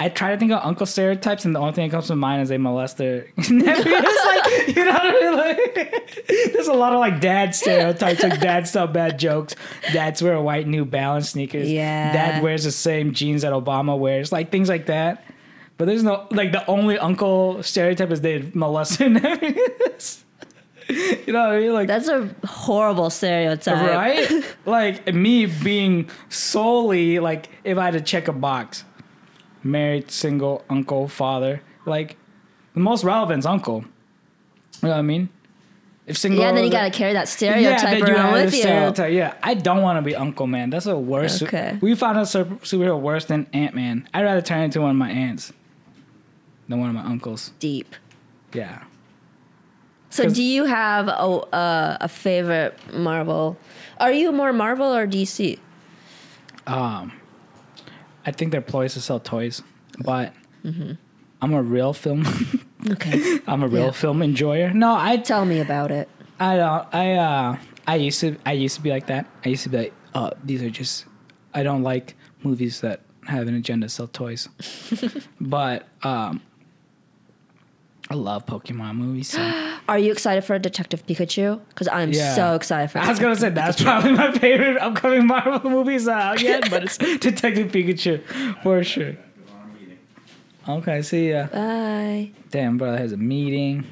I 0.00 0.08
try 0.08 0.30
to 0.30 0.36
think 0.38 0.52
of 0.52 0.60
uncle 0.64 0.86
stereotypes, 0.86 1.44
and 1.44 1.54
the 1.54 1.58
only 1.58 1.72
thing 1.72 1.88
that 1.88 1.94
comes 1.94 2.06
to 2.06 2.16
mind 2.16 2.42
is 2.42 2.48
they 2.48 2.58
molest 2.58 2.98
their 2.98 3.26
nephews. 3.36 3.86
like, 3.86 4.76
you 4.76 4.84
know 4.84 4.92
what 4.92 5.02
I 5.02 5.12
mean? 5.20 5.36
Like, 5.36 6.24
there's 6.52 6.68
a 6.68 6.72
lot 6.72 6.92
of 6.92 7.00
like 7.00 7.20
dad 7.20 7.54
stereotypes, 7.54 8.22
like 8.22 8.40
dads 8.40 8.70
tell 8.72 8.86
bad 8.86 9.18
jokes. 9.18 9.54
Dads 9.92 10.22
wear 10.22 10.40
white 10.40 10.66
New 10.68 10.84
Balance 10.84 11.30
sneakers. 11.30 11.70
Yeah. 11.70 12.12
Dad 12.12 12.42
wears 12.42 12.64
the 12.64 12.70
same 12.70 13.12
jeans 13.12 13.42
that 13.42 13.52
Obama 13.52 13.98
wears, 13.98 14.30
like 14.30 14.50
things 14.52 14.68
like 14.68 14.86
that. 14.86 15.24
But 15.78 15.86
there's 15.86 16.02
no 16.02 16.26
like 16.32 16.50
the 16.52 16.66
only 16.68 16.98
uncle 16.98 17.62
stereotype 17.62 18.10
is 18.10 18.20
they 18.20 18.50
molest 18.54 18.98
their 18.98 19.08
nephews. 19.10 20.24
you 20.88 21.32
know 21.32 21.40
what 21.40 21.50
I 21.50 21.60
mean? 21.60 21.72
Like 21.72 21.86
That's 21.86 22.08
a 22.08 22.34
horrible 22.46 23.10
stereotype. 23.10 23.76
right? 23.76 24.44
like 24.66 25.14
me 25.14 25.46
being 25.46 26.08
solely 26.30 27.18
like 27.18 27.48
if 27.64 27.78
I 27.78 27.84
had 27.84 27.92
to 27.94 28.00
check 28.00 28.26
a 28.28 28.32
box, 28.32 28.84
married, 29.68 30.10
single, 30.10 30.64
uncle, 30.68 31.08
father, 31.08 31.62
like 31.86 32.16
the 32.74 32.80
most 32.80 33.04
relevant 33.04 33.40
is 33.40 33.46
uncle. 33.46 33.84
You 34.82 34.88
know 34.88 34.88
what 34.90 34.98
I 34.98 35.02
mean? 35.02 35.28
If 36.06 36.16
single, 36.16 36.40
Yeah, 36.40 36.52
then 36.52 36.64
you 36.64 36.70
gotta 36.70 36.90
carry 36.90 37.12
that 37.12 37.28
stereotype 37.28 38.00
then 38.00 38.10
around 38.10 38.32
with 38.32 38.54
a 38.54 39.10
you. 39.10 39.16
Yeah, 39.18 39.34
I 39.42 39.52
don't 39.52 39.82
want 39.82 39.98
to 39.98 40.02
be 40.02 40.16
Uncle 40.16 40.46
Man. 40.46 40.70
That's 40.70 40.86
a 40.86 40.98
worse. 40.98 41.42
Okay. 41.42 41.78
We 41.82 41.94
found 41.94 42.16
a 42.16 42.22
superhero 42.22 42.98
worse 42.98 43.26
than 43.26 43.46
Ant 43.52 43.74
Man. 43.74 44.08
I'd 44.14 44.22
rather 44.22 44.40
turn 44.40 44.62
into 44.62 44.80
one 44.80 44.90
of 44.90 44.96
my 44.96 45.10
aunts 45.10 45.52
than 46.66 46.80
one 46.80 46.88
of 46.88 46.94
my 46.94 47.02
uncles. 47.02 47.52
Deep. 47.58 47.94
Yeah. 48.54 48.84
So, 50.10 50.30
do 50.30 50.42
you 50.42 50.64
have 50.64 51.08
a 51.08 51.12
uh, 51.12 51.98
a 52.00 52.08
favorite 52.08 52.78
Marvel? 52.94 53.58
Are 53.98 54.12
you 54.12 54.32
more 54.32 54.54
Marvel 54.54 54.94
or 54.94 55.06
DC? 55.06 55.58
Um, 56.66 57.12
I 58.28 58.30
think 58.30 58.52
they're 58.52 58.60
ploys 58.74 58.92
to 58.94 59.00
sell 59.00 59.20
toys, 59.20 59.62
but 60.10 60.32
Mm-hmm. 60.64 60.92
I'm 61.40 61.54
a 61.54 61.62
real 61.62 61.92
film. 61.94 62.24
Okay, 62.90 63.40
I'm 63.46 63.62
a 63.64 63.68
real 63.68 63.86
Yeah. 63.86 63.90
film 64.02 64.22
enjoyer. 64.22 64.72
No, 64.72 64.94
I 64.94 65.16
tell 65.16 65.44
me 65.44 65.58
about 65.60 65.90
it. 65.90 66.08
I 66.38 66.56
don't. 66.56 66.86
I 66.94 67.06
uh. 67.14 67.56
I 67.88 67.96
used 67.96 68.20
to. 68.20 68.36
I 68.46 68.52
used 68.52 68.76
to 68.76 68.82
be 68.82 68.90
like 68.90 69.06
that. 69.08 69.26
I 69.44 69.48
used 69.48 69.64
to 69.64 69.68
be 69.68 69.78
like, 69.78 69.92
oh, 70.14 70.30
these 70.44 70.62
are 70.62 70.70
just. 70.70 71.04
I 71.54 71.62
don't 71.64 71.82
like 71.82 72.14
movies 72.44 72.80
that 72.82 73.00
have 73.26 73.48
an 73.48 73.54
agenda 73.56 73.86
to 73.86 73.90
sell 73.90 74.06
toys. 74.06 74.48
but 75.40 75.88
um. 76.04 76.40
I 78.10 78.14
love 78.14 78.46
Pokemon 78.46 78.96
movies. 78.96 79.28
So. 79.28 79.40
Are 79.88 79.98
you 79.98 80.10
excited 80.12 80.42
for 80.42 80.58
Detective 80.58 81.06
Pikachu? 81.06 81.60
Because 81.68 81.88
I'm 81.88 82.12
Yeah. 82.12 82.34
so 82.34 82.54
excited 82.54 82.90
for. 82.90 82.98
I 83.00 83.08
was 83.08 83.18
gonna 83.18 83.36
say 83.36 83.50
that's 83.50 83.82
probably 83.82 84.12
my 84.12 84.32
favorite 84.32 84.78
upcoming 84.78 85.26
Marvel 85.34 85.70
movies 85.70 86.08
out 86.08 86.40
yet, 86.40 86.70
but 86.70 86.84
it's 86.84 86.96
Detective 87.20 87.70
Pikachu 87.70 88.22
for 88.62 88.82
sure. 88.82 89.16
Okay, 90.68 91.00
see 91.02 91.30
ya. 91.30 91.46
Bye. 91.46 92.30
Damn, 92.50 92.76
brother 92.78 92.98
has 92.98 93.12
a 93.12 93.16
meeting. 93.16 93.86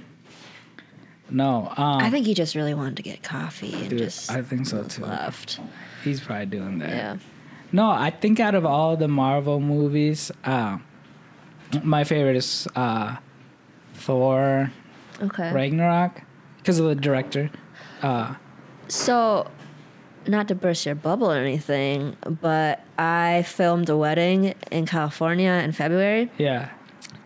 No, 1.28 1.72
um, 1.76 1.98
I 1.98 2.10
think 2.10 2.24
he 2.26 2.34
just 2.34 2.54
really 2.54 2.74
wanted 2.74 2.96
to 2.98 3.02
get 3.02 3.22
coffee 3.22 3.72
and 3.74 3.90
dude, 3.90 3.98
just 3.98 4.30
I 4.30 4.42
think 4.42 4.66
so 4.66 4.84
too. 4.84 5.02
left. 5.04 5.58
He's 6.04 6.20
probably 6.20 6.46
doing 6.46 6.78
that. 6.78 6.90
Yeah. 6.90 7.16
No, 7.72 7.90
I 7.90 8.10
think 8.10 8.38
out 8.38 8.54
of 8.54 8.64
all 8.64 8.96
the 8.96 9.08
Marvel 9.08 9.58
movies, 9.58 10.30
uh, 10.44 10.78
my 11.82 12.04
favorite 12.04 12.36
is 12.36 12.68
uh, 12.76 13.16
Thor 13.96 14.70
Okay. 15.22 15.50
Ragnarok 15.52 16.22
because 16.58 16.78
of 16.78 16.86
the 16.86 16.94
director. 16.94 17.50
Uh, 18.02 18.34
So, 18.88 19.50
not 20.26 20.48
to 20.48 20.54
burst 20.54 20.84
your 20.86 20.94
bubble 20.94 21.32
or 21.32 21.36
anything, 21.38 22.16
but 22.42 22.84
I 22.98 23.42
filmed 23.46 23.88
a 23.88 23.96
wedding 23.96 24.54
in 24.70 24.86
California 24.86 25.50
in 25.64 25.72
February, 25.72 26.30
yeah, 26.38 26.70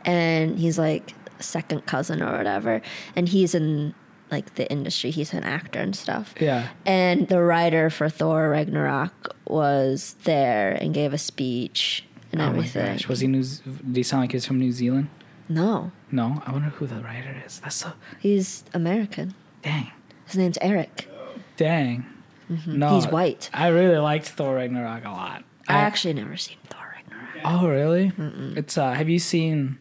and 0.05 0.59
he's 0.59 0.79
like 0.79 1.15
second 1.41 1.87
cousin 1.87 2.23
or 2.23 2.37
whatever, 2.37 2.81
and 3.17 3.29
he's 3.29 3.55
in 3.55 3.95
like 4.31 4.55
the 4.55 4.71
industry. 4.71 5.11
He's 5.11 5.33
an 5.35 5.43
actor 5.43 5.81
and 5.81 5.97
stuff. 5.97 6.35
yeah. 6.41 6.69
And 6.87 7.27
the 7.29 7.43
writer 7.43 7.91
for 7.91 8.09
Thor 8.09 8.49
Ragnarok 8.51 9.35
was 9.49 10.15
there 10.25 10.73
and 10.81 10.95
gave 10.95 11.13
a 11.13 11.19
speech 11.19 12.05
and 12.33 12.41
Oh 12.41 12.45
my 12.45 12.51
everything. 12.51 12.93
gosh, 12.93 13.09
was 13.09 13.21
he 13.21 13.27
New? 13.27 13.43
Z- 13.43 13.63
Did 13.67 13.97
he 13.97 14.03
sound 14.05 14.21
like 14.23 14.31
he 14.33 14.37
was 14.37 14.47
from 14.47 14.61
New 14.61 14.71
Zealand? 14.73 15.09
no, 15.49 15.91
No, 16.13 16.43
I 16.47 16.53
wonder 16.53 16.69
who 16.71 16.87
the 16.87 16.97
writer 16.97 17.43
is. 17.47 17.61
That's 17.61 17.77
so 17.77 17.93
he's 18.19 18.65
American. 18.75 19.35
dang, 19.63 19.91
His 20.27 20.37
name's 20.37 20.59
Eric. 20.61 21.09
dang. 21.57 22.07
No, 22.49 22.57
Mm-hmm. 22.57 22.95
He's 22.97 23.07
white. 23.07 23.49
I 23.55 23.69
really 23.69 23.99
liked 23.99 24.27
Thor 24.29 24.57
Ragnarok 24.57 25.05
a 25.05 25.11
lot. 25.11 25.45
I 25.69 25.75
actually 25.75 26.15
never 26.15 26.37
seen 26.37 26.57
Thor 26.69 26.81
Ragnarok. 26.97 27.45
Oh, 27.45 27.69
really? 27.69 28.11
It's 28.57 28.77
uh. 28.77 28.91
Have 28.93 29.09
you 29.09 29.21
seen 29.21 29.79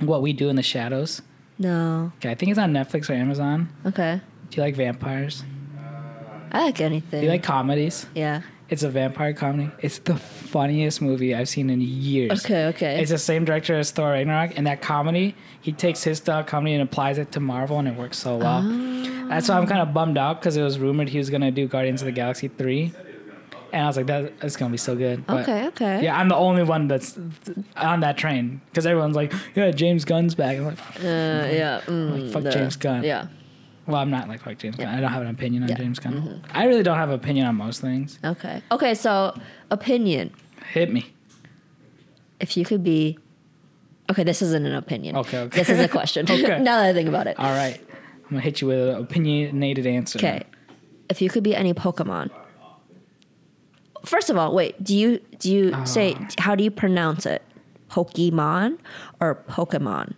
What 0.00 0.20
We 0.20 0.32
Do 0.32 0.48
in 0.48 0.56
the 0.56 0.64
Shadows? 0.64 1.22
No. 1.60 2.10
Okay, 2.16 2.30
I 2.30 2.34
think 2.34 2.50
it's 2.50 2.58
on 2.58 2.72
Netflix 2.72 3.08
or 3.08 3.12
Amazon. 3.12 3.68
Okay. 3.86 4.20
Do 4.50 4.56
you 4.56 4.62
like 4.64 4.74
vampires? 4.74 5.44
I 6.50 6.64
like 6.64 6.80
anything. 6.80 7.20
Do 7.20 7.24
you 7.26 7.30
like 7.30 7.44
comedies? 7.44 8.06
Yeah. 8.16 8.42
It's 8.72 8.82
a 8.84 8.88
vampire 8.88 9.34
comedy. 9.34 9.70
It's 9.80 9.98
the 9.98 10.16
funniest 10.16 11.02
movie 11.02 11.34
I've 11.34 11.48
seen 11.50 11.68
in 11.68 11.82
years. 11.82 12.42
Okay, 12.42 12.64
okay. 12.68 13.00
It's 13.02 13.10
the 13.10 13.18
same 13.18 13.44
director 13.44 13.74
as 13.76 13.90
Thor 13.90 14.12
Ragnarok, 14.12 14.56
and 14.56 14.66
that 14.66 14.80
comedy, 14.80 15.34
he 15.60 15.72
takes 15.72 16.02
his 16.02 16.16
style 16.18 16.42
comedy 16.42 16.72
and 16.72 16.82
applies 16.82 17.18
it 17.18 17.32
to 17.32 17.40
Marvel, 17.40 17.78
and 17.78 17.86
it 17.86 17.94
works 17.94 18.16
so 18.18 18.38
well. 18.38 18.62
That's 19.28 19.50
why 19.50 19.58
I'm 19.58 19.66
kind 19.66 19.82
of 19.82 19.92
bummed 19.92 20.16
out 20.16 20.40
because 20.40 20.56
it 20.56 20.62
was 20.62 20.78
rumored 20.78 21.10
he 21.10 21.18
was 21.18 21.28
gonna 21.28 21.50
do 21.50 21.68
Guardians 21.68 22.00
of 22.00 22.06
the 22.06 22.12
Galaxy 22.12 22.48
three, 22.48 22.94
and 23.74 23.82
I 23.84 23.86
was 23.86 23.98
like, 23.98 24.06
that, 24.06 24.40
that's 24.40 24.56
gonna 24.56 24.70
be 24.70 24.78
so 24.78 24.96
good. 24.96 25.26
But 25.26 25.42
okay, 25.42 25.66
okay. 25.68 26.04
Yeah, 26.04 26.16
I'm 26.18 26.28
the 26.30 26.36
only 26.36 26.62
one 26.62 26.88
that's 26.88 27.18
on 27.76 28.00
that 28.00 28.16
train 28.16 28.62
because 28.70 28.86
everyone's 28.86 29.16
like, 29.16 29.34
yeah, 29.54 29.70
James 29.70 30.06
Gunn's 30.06 30.34
back. 30.34 30.56
I'm 30.56 30.64
like, 30.64 30.78
Uh, 30.96 31.02
yeah. 31.60 31.80
mm, 31.84 32.32
fuck 32.32 32.42
the- 32.42 32.50
James 32.52 32.76
Gunn. 32.76 33.04
Yeah. 33.04 33.26
Well, 33.86 33.96
I'm 33.96 34.10
not 34.10 34.28
like 34.28 34.40
fuck 34.42 34.58
James 34.58 34.76
Gunn. 34.76 34.88
I 34.88 35.00
don't 35.00 35.10
have 35.12 35.22
an 35.22 35.28
opinion 35.28 35.62
on 35.64 35.68
Yeah. 35.68 35.76
Mm-hmm. 35.76 35.94
James 36.28 36.44
I 36.52 36.64
really 36.66 36.82
don't 36.82 36.96
have 36.98 37.08
an 37.08 37.14
opinion 37.16 37.46
on 37.46 37.56
most 37.56 37.80
things. 37.80 38.18
Okay. 38.24 38.62
Okay, 38.70 38.94
so 38.94 39.34
opinion. 39.70 40.32
Hit 40.72 40.92
me. 40.92 41.12
If 42.40 42.56
you 42.56 42.64
could 42.64 42.82
be 42.84 43.18
Okay, 44.10 44.24
this 44.24 44.42
isn't 44.42 44.66
an 44.66 44.74
opinion. 44.74 45.16
Okay, 45.16 45.38
okay. 45.38 45.58
This 45.58 45.70
is 45.70 45.78
a 45.78 45.88
question. 45.98 46.26
Okay. 46.28 46.58
now 46.60 46.78
that 46.82 46.86
I 46.86 46.92
think 46.92 47.08
about 47.08 47.26
it. 47.26 47.38
All 47.38 47.50
right, 47.52 47.80
I'm 48.24 48.30
gonna 48.30 48.40
hit 48.40 48.60
you 48.60 48.66
with 48.68 48.88
an 48.88 48.96
opinionated 48.96 49.86
answer. 49.86 50.18
Okay. 50.18 50.42
If 51.08 51.22
you 51.22 51.28
could 51.30 51.42
be 51.42 51.54
any 51.54 51.72
Pokemon. 51.72 52.30
First 54.04 54.30
of 54.30 54.36
all, 54.36 54.52
wait, 54.54 54.82
do 54.82 54.96
you 54.96 55.20
do 55.38 55.50
you 55.52 55.70
Ah. 55.74 55.84
say 55.84 56.16
how 56.38 56.54
do 56.54 56.64
you 56.64 56.70
pronounce 56.70 57.24
it? 57.26 57.42
Pokemon 57.90 58.78
or 59.20 59.36
Pokemon? 59.48 60.14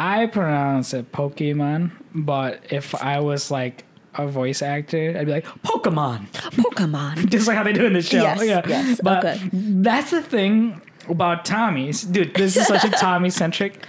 I 0.00 0.26
pronounce 0.28 0.94
it 0.94 1.12
Pokemon, 1.12 1.92
but 2.14 2.64
if 2.70 2.94
I 2.94 3.20
was 3.20 3.50
like 3.50 3.84
a 4.14 4.26
voice 4.26 4.62
actor, 4.62 5.14
I'd 5.14 5.26
be 5.26 5.32
like 5.32 5.44
Pokemon, 5.62 6.30
Pokemon. 6.32 7.26
just 7.30 7.46
like 7.46 7.58
how 7.58 7.64
they 7.64 7.74
do 7.74 7.84
in 7.84 7.92
the 7.92 8.00
show. 8.00 8.16
Yes, 8.16 8.42
yeah. 8.42 8.62
yes, 8.66 8.98
oh, 8.98 9.02
But 9.04 9.26
okay. 9.26 9.50
that's 9.52 10.10
the 10.10 10.22
thing 10.22 10.80
about 11.06 11.44
Tommy's, 11.44 12.02
dude. 12.02 12.34
This 12.34 12.56
is 12.56 12.66
such 12.66 12.82
a 12.84 12.88
Tommy 12.98 13.28
centric. 13.28 13.86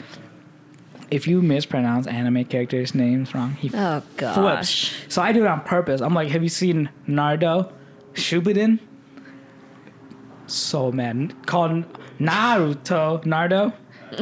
If 1.09 1.27
you 1.27 1.41
mispronounce 1.41 2.07
anime 2.07 2.43
characters' 2.43 2.93
names 2.93 3.33
wrong, 3.33 3.53
he 3.53 3.71
Oh 3.73 4.01
flips. 4.17 4.93
So 5.07 5.21
I 5.21 5.31
do 5.31 5.45
it 5.45 5.47
on 5.47 5.61
purpose. 5.61 6.01
I'm 6.01 6.13
like, 6.13 6.27
have 6.27 6.43
you 6.43 6.49
seen 6.49 6.89
Nardo, 7.07 7.71
Shubidin? 8.15 8.79
So 10.45 10.91
mad. 10.91 11.45
Called 11.45 11.85
Naruto, 12.19 13.25
Nardo. 13.25 13.71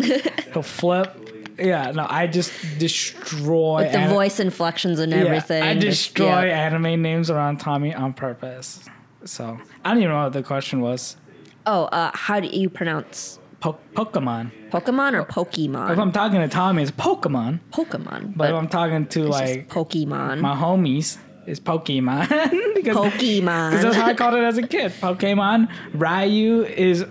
He'll 0.53 0.61
flip. 0.61 1.15
Yeah, 1.59 1.91
no, 1.91 2.05
I 2.09 2.27
just 2.27 2.51
destroy 2.79 3.83
With 3.83 3.91
the 3.91 4.07
voice 4.07 4.39
inflections 4.39 4.99
and 4.99 5.11
Yeah, 5.11 5.19
everything. 5.19 5.63
I 5.63 5.73
just- 5.75 5.85
destroy 6.15 6.45
yeah. 6.47 6.59
anime 6.67 7.01
names 7.01 7.29
around 7.29 7.57
Tommy 7.59 7.93
on 7.93 8.13
purpose. 8.13 8.83
So 9.25 9.57
I 9.83 9.89
don't 9.89 9.97
even 10.03 10.09
know 10.11 10.23
what 10.23 10.33
the 10.33 10.43
question 10.43 10.81
was. 10.81 11.17
Oh, 11.65 11.83
uh, 11.85 12.11
how 12.13 12.39
do 12.39 12.47
you 12.47 12.69
pronounce 12.69 13.37
Po- 13.59 13.77
Pokemon. 13.93 14.51
Pokemon 14.71 15.13
or 15.13 15.25
Pokemon? 15.25 15.91
If 15.91 15.99
I'm 15.99 16.11
talking 16.13 16.39
to 16.39 16.47
Tommy, 16.47 16.81
it's 16.83 16.91
Pokemon. 16.91 17.59
Pokemon, 17.73 18.33
But 18.35 18.37
but 18.37 18.49
if 18.51 18.55
I'm 18.55 18.69
talking 18.69 19.05
to 19.07 19.23
like 19.27 19.67
Pokemon. 19.67 20.39
my 20.39 20.55
homies, 20.55 21.17
it's 21.45 21.59
Pokemon. 21.59 22.29
because 22.75 22.95
Pokemon. 22.95 23.71
Because 23.71 23.83
that's 23.83 23.95
how 23.97 24.05
I 24.07 24.13
called 24.13 24.35
it 24.35 24.43
as 24.43 24.57
a 24.57 24.65
kid. 24.65 24.93
Pokemon. 25.01 25.69
Ryu 25.93 26.63
is 26.63 27.05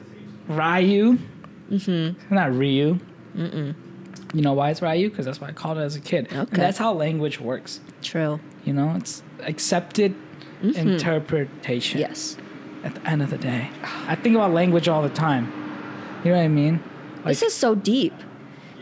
Ryu. 0.49 1.18
Mm-hmm. 1.70 2.34
Not 2.34 2.55
Ryu. 2.55 2.99
Mm-mm. 3.36 3.74
You 4.34 4.42
know 4.42 4.52
why 4.52 4.70
it's 4.70 4.82
Ryu? 4.82 5.08
Because 5.08 5.24
that's 5.24 5.40
why 5.40 5.48
I 5.48 5.52
called 5.52 5.78
it 5.78 5.82
as 5.82 5.96
a 5.96 6.00
kid. 6.00 6.28
And 6.30 6.40
Okay. 6.40 6.56
that's 6.56 6.78
how 6.78 6.92
language 6.92 7.40
works. 7.40 7.80
True. 8.02 8.40
You 8.64 8.72
know, 8.74 8.94
it's 8.96 9.22
accepted 9.40 10.14
mm-hmm. 10.62 10.76
interpretation. 10.76 12.00
Yes. 12.00 12.36
At 12.84 12.94
the 12.94 13.08
end 13.08 13.22
of 13.22 13.30
the 13.30 13.38
day, 13.38 13.70
I 14.06 14.14
think 14.14 14.36
about 14.36 14.52
language 14.52 14.88
all 14.88 15.02
the 15.02 15.08
time. 15.08 15.46
You 16.24 16.30
know 16.30 16.36
what 16.36 16.44
I 16.44 16.48
mean? 16.48 16.82
Like, 17.16 17.26
this 17.26 17.42
is 17.42 17.54
so 17.54 17.74
deep. 17.74 18.12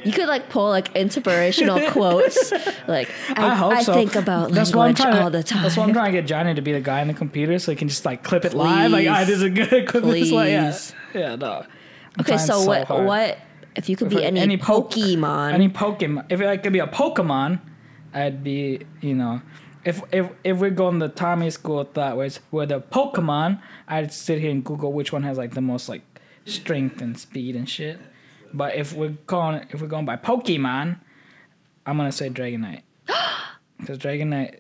You 0.04 0.12
could 0.12 0.28
like 0.28 0.50
pull 0.50 0.68
like 0.68 0.94
inspirational 0.94 1.80
quotes. 1.90 2.52
Like 2.86 3.10
I, 3.30 3.48
I 3.48 3.54
hope 3.54 3.80
so. 3.80 3.94
think 3.94 4.14
about 4.14 4.52
That's 4.52 4.74
language 4.74 4.98
to- 5.02 5.22
all 5.22 5.30
the 5.30 5.42
time. 5.42 5.62
That's 5.62 5.76
why 5.76 5.84
I'm 5.84 5.92
trying 5.92 6.12
to 6.12 6.20
get 6.20 6.26
Johnny 6.26 6.54
to 6.54 6.60
be 6.62 6.72
the 6.72 6.80
guy 6.80 7.00
in 7.00 7.08
the 7.08 7.14
computer 7.14 7.58
so 7.58 7.72
he 7.72 7.76
can 7.76 7.88
just 7.88 8.04
like 8.04 8.22
clip 8.22 8.44
it 8.44 8.54
live. 8.54 8.90
Like, 8.92 9.06
Please. 9.06 9.26
this 9.26 9.42
is 9.42 9.50
good. 9.50 9.88
Clip 9.88 10.04
this 10.04 10.30
like, 10.30 10.50
yeah, 10.50 10.70
Please. 10.70 10.94
yeah, 11.14 11.36
no. 11.36 11.64
I'm 12.16 12.20
okay, 12.20 12.34
trying 12.34 12.38
so 12.38 12.64
what? 12.64 12.86
hard. 12.86 13.06
What 13.06 13.38
if 13.76 13.88
you 13.88 13.96
could 13.96 14.08
be 14.08 14.24
any, 14.24 14.40
any 14.40 14.56
po- 14.56 14.82
Pokemon? 14.82 15.52
Any 15.52 15.68
Pokemon. 15.68 16.26
If 16.28 16.40
I 16.40 16.56
could 16.56 16.72
be 16.72 16.78
a 16.80 16.86
Pokemon, 16.86 17.60
I'd 18.14 18.42
be, 18.42 18.80
you 19.00 19.14
know, 19.14 19.42
if 19.84 20.02
if 20.12 20.30
if 20.44 20.58
we're 20.58 20.70
going 20.70 20.98
the 20.98 21.08
Tommy 21.08 21.50
school 21.50 21.80
of 21.80 21.92
thought, 21.92 22.16
where 22.16 22.28
where 22.50 22.66
the 22.66 22.80
Pokemon, 22.80 23.60
I'd 23.88 24.12
sit 24.12 24.40
here 24.40 24.50
and 24.50 24.64
Google 24.64 24.92
which 24.92 25.12
one 25.12 25.22
has 25.22 25.38
like 25.38 25.54
the 25.54 25.60
most 25.60 25.88
like 25.88 26.02
strength 26.44 27.00
and 27.00 27.18
speed 27.18 27.56
and 27.56 27.68
shit. 27.68 27.98
But 28.54 28.74
if 28.76 28.92
we're 28.94 29.16
going 29.26 29.66
if 29.70 29.80
we're 29.80 29.86
going 29.88 30.06
by 30.06 30.16
Pokemon, 30.16 30.98
I'm 31.84 31.96
gonna 31.96 32.12
say 32.12 32.30
Dragonite. 32.30 32.82
Because 33.78 33.98
Dragonite 33.98 34.54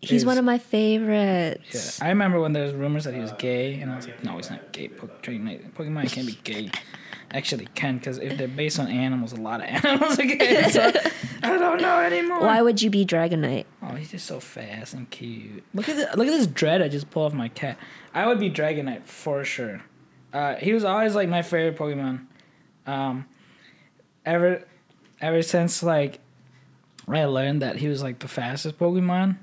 He's 0.00 0.22
is- 0.22 0.26
one 0.26 0.38
of 0.38 0.44
my 0.44 0.56
favorites. 0.58 1.98
Yeah. 2.00 2.06
I 2.06 2.08
remember 2.08 2.40
when 2.40 2.52
there 2.54 2.62
was 2.64 2.72
rumors 2.72 3.04
that 3.04 3.12
he 3.14 3.20
was 3.20 3.32
gay, 3.32 3.80
and 3.80 3.90
I 3.92 3.96
was 3.96 4.06
like, 4.06 4.24
no, 4.24 4.36
he's 4.36 4.48
not 4.50 4.72
gay. 4.72 4.88
Po- 4.88 5.10
Dragonite, 5.22 5.72
Pokemon 5.72 6.10
can't 6.10 6.26
be 6.26 6.38
gay. 6.42 6.70
Actually, 7.36 7.68
can 7.74 7.98
because 7.98 8.16
if 8.16 8.38
they're 8.38 8.48
based 8.48 8.80
on 8.80 8.88
animals, 8.88 9.34
a 9.34 9.36
lot 9.36 9.60
of 9.60 9.66
animals 9.84 10.16
gay. 10.16 10.70
So 10.70 10.90
I 11.42 11.58
don't 11.58 11.82
know 11.82 12.00
anymore. 12.00 12.40
Why 12.40 12.62
would 12.62 12.80
you 12.80 12.88
be 12.88 13.04
Dragonite? 13.04 13.66
Oh, 13.82 13.94
he's 13.94 14.10
just 14.10 14.24
so 14.24 14.40
fast 14.40 14.94
and 14.94 15.10
cute. 15.10 15.62
Look 15.74 15.86
at 15.90 15.96
the, 15.96 16.16
look 16.16 16.26
at 16.26 16.30
this 16.30 16.46
dread 16.46 16.80
I 16.80 16.88
just 16.88 17.10
pulled 17.10 17.26
off 17.26 17.34
my 17.36 17.48
cat. 17.48 17.76
I 18.14 18.26
would 18.26 18.40
be 18.40 18.50
Dragonite 18.50 19.04
for 19.04 19.44
sure. 19.44 19.82
Uh, 20.32 20.54
he 20.54 20.72
was 20.72 20.82
always 20.82 21.14
like 21.14 21.28
my 21.28 21.42
favorite 21.42 21.78
Pokemon. 21.78 22.24
Um, 22.86 23.26
ever, 24.24 24.64
ever 25.20 25.42
since 25.42 25.82
like 25.82 26.20
I 27.06 27.26
learned 27.26 27.60
that 27.60 27.76
he 27.76 27.88
was 27.88 28.02
like 28.02 28.20
the 28.20 28.28
fastest 28.28 28.78
Pokemon, 28.78 29.36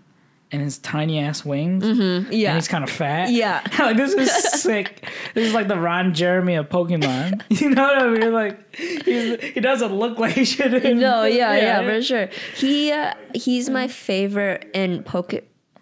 and 0.53 0.61
his 0.61 0.77
tiny 0.77 1.19
ass 1.19 1.43
wings. 1.43 1.83
Yeah. 2.31 2.49
And 2.49 2.57
he's 2.57 2.67
kind 2.67 2.83
of 2.83 2.89
fat. 2.89 3.31
Yeah. 3.31 3.61
like 3.79 3.97
this 3.97 4.13
is 4.13 4.31
sick. 4.61 5.05
This 5.33 5.47
is 5.47 5.53
like 5.53 5.67
the 5.67 5.79
Ron 5.79 6.13
Jeremy 6.13 6.55
of 6.55 6.69
Pokemon. 6.69 7.41
You 7.63 7.69
know 7.69 7.83
what 7.83 7.97
I 7.97 8.09
mean? 8.09 8.33
Like 8.33 8.75
he's, 8.75 9.41
he 9.41 9.59
doesn't 9.59 9.93
look 9.93 10.17
like 10.19 10.33
he 10.33 10.43
should. 10.43 10.71
no, 10.83 11.23
yeah, 11.23 11.55
yeah, 11.55 11.81
for 11.81 12.01
sure. 12.01 12.29
He 12.55 12.91
uh, 12.91 13.13
he's 13.33 13.69
my 13.69 13.87
favorite 13.87 14.69
in 14.73 15.03
Poke 15.03 15.33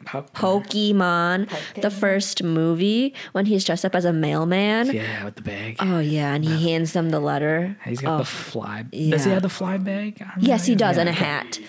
Pokemon, 0.06 1.50
the 1.82 1.90
first 1.90 2.44
movie 2.44 3.14
when 3.32 3.46
he's 3.46 3.64
dressed 3.64 3.86
up 3.86 3.96
as 3.96 4.06
a 4.06 4.14
mailman. 4.14 4.94
Yeah, 4.94 5.26
with 5.26 5.36
the 5.36 5.42
bag. 5.42 5.78
Oh 5.80 6.00
yeah, 6.00 6.34
and 6.34 6.44
he 6.46 6.70
hands 6.70 6.94
them 6.94 7.10
the 7.10 7.20
letter. 7.20 7.78
He's 7.86 8.02
got 8.02 8.16
oh. 8.16 8.18
the 8.20 8.26
fly. 8.26 8.84
Does 8.84 9.26
he 9.26 9.32
have 9.32 9.42
the 9.42 9.50
fly 9.50 9.78
bag? 9.78 10.22
I 10.22 10.36
don't 10.36 10.44
Yes, 10.44 10.66
he 10.66 10.76
does, 10.76 10.98
Yeah. 10.98 11.02
and 11.02 11.10
a 11.10 11.14
hat. 11.14 11.60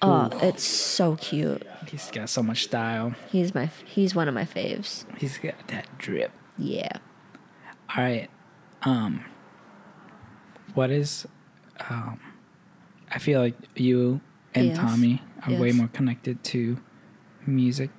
Oh, 0.00 0.30
it's 0.42 0.62
so 0.64 1.16
cute. 1.16 1.66
He's 1.88 2.10
got 2.10 2.28
so 2.28 2.42
much 2.42 2.64
style. 2.64 3.14
He's 3.30 3.54
my 3.54 3.70
he's 3.84 4.14
one 4.14 4.28
of 4.28 4.34
my 4.34 4.44
faves. 4.44 5.04
He's 5.18 5.38
got 5.38 5.54
that 5.68 5.86
drip. 5.98 6.30
Yeah. 6.56 6.88
All 7.96 8.04
right. 8.04 8.28
Um. 8.82 9.24
What 10.74 10.90
is? 10.90 11.26
Um. 11.90 12.20
I 13.10 13.18
feel 13.18 13.40
like 13.40 13.54
you 13.74 14.20
and 14.54 14.66
Yes. 14.68 14.76
Tommy 14.78 15.22
are 15.46 15.54
way 15.54 15.72
more 15.72 15.88
connected 15.88 16.42
to 16.44 16.78
music 17.46 17.90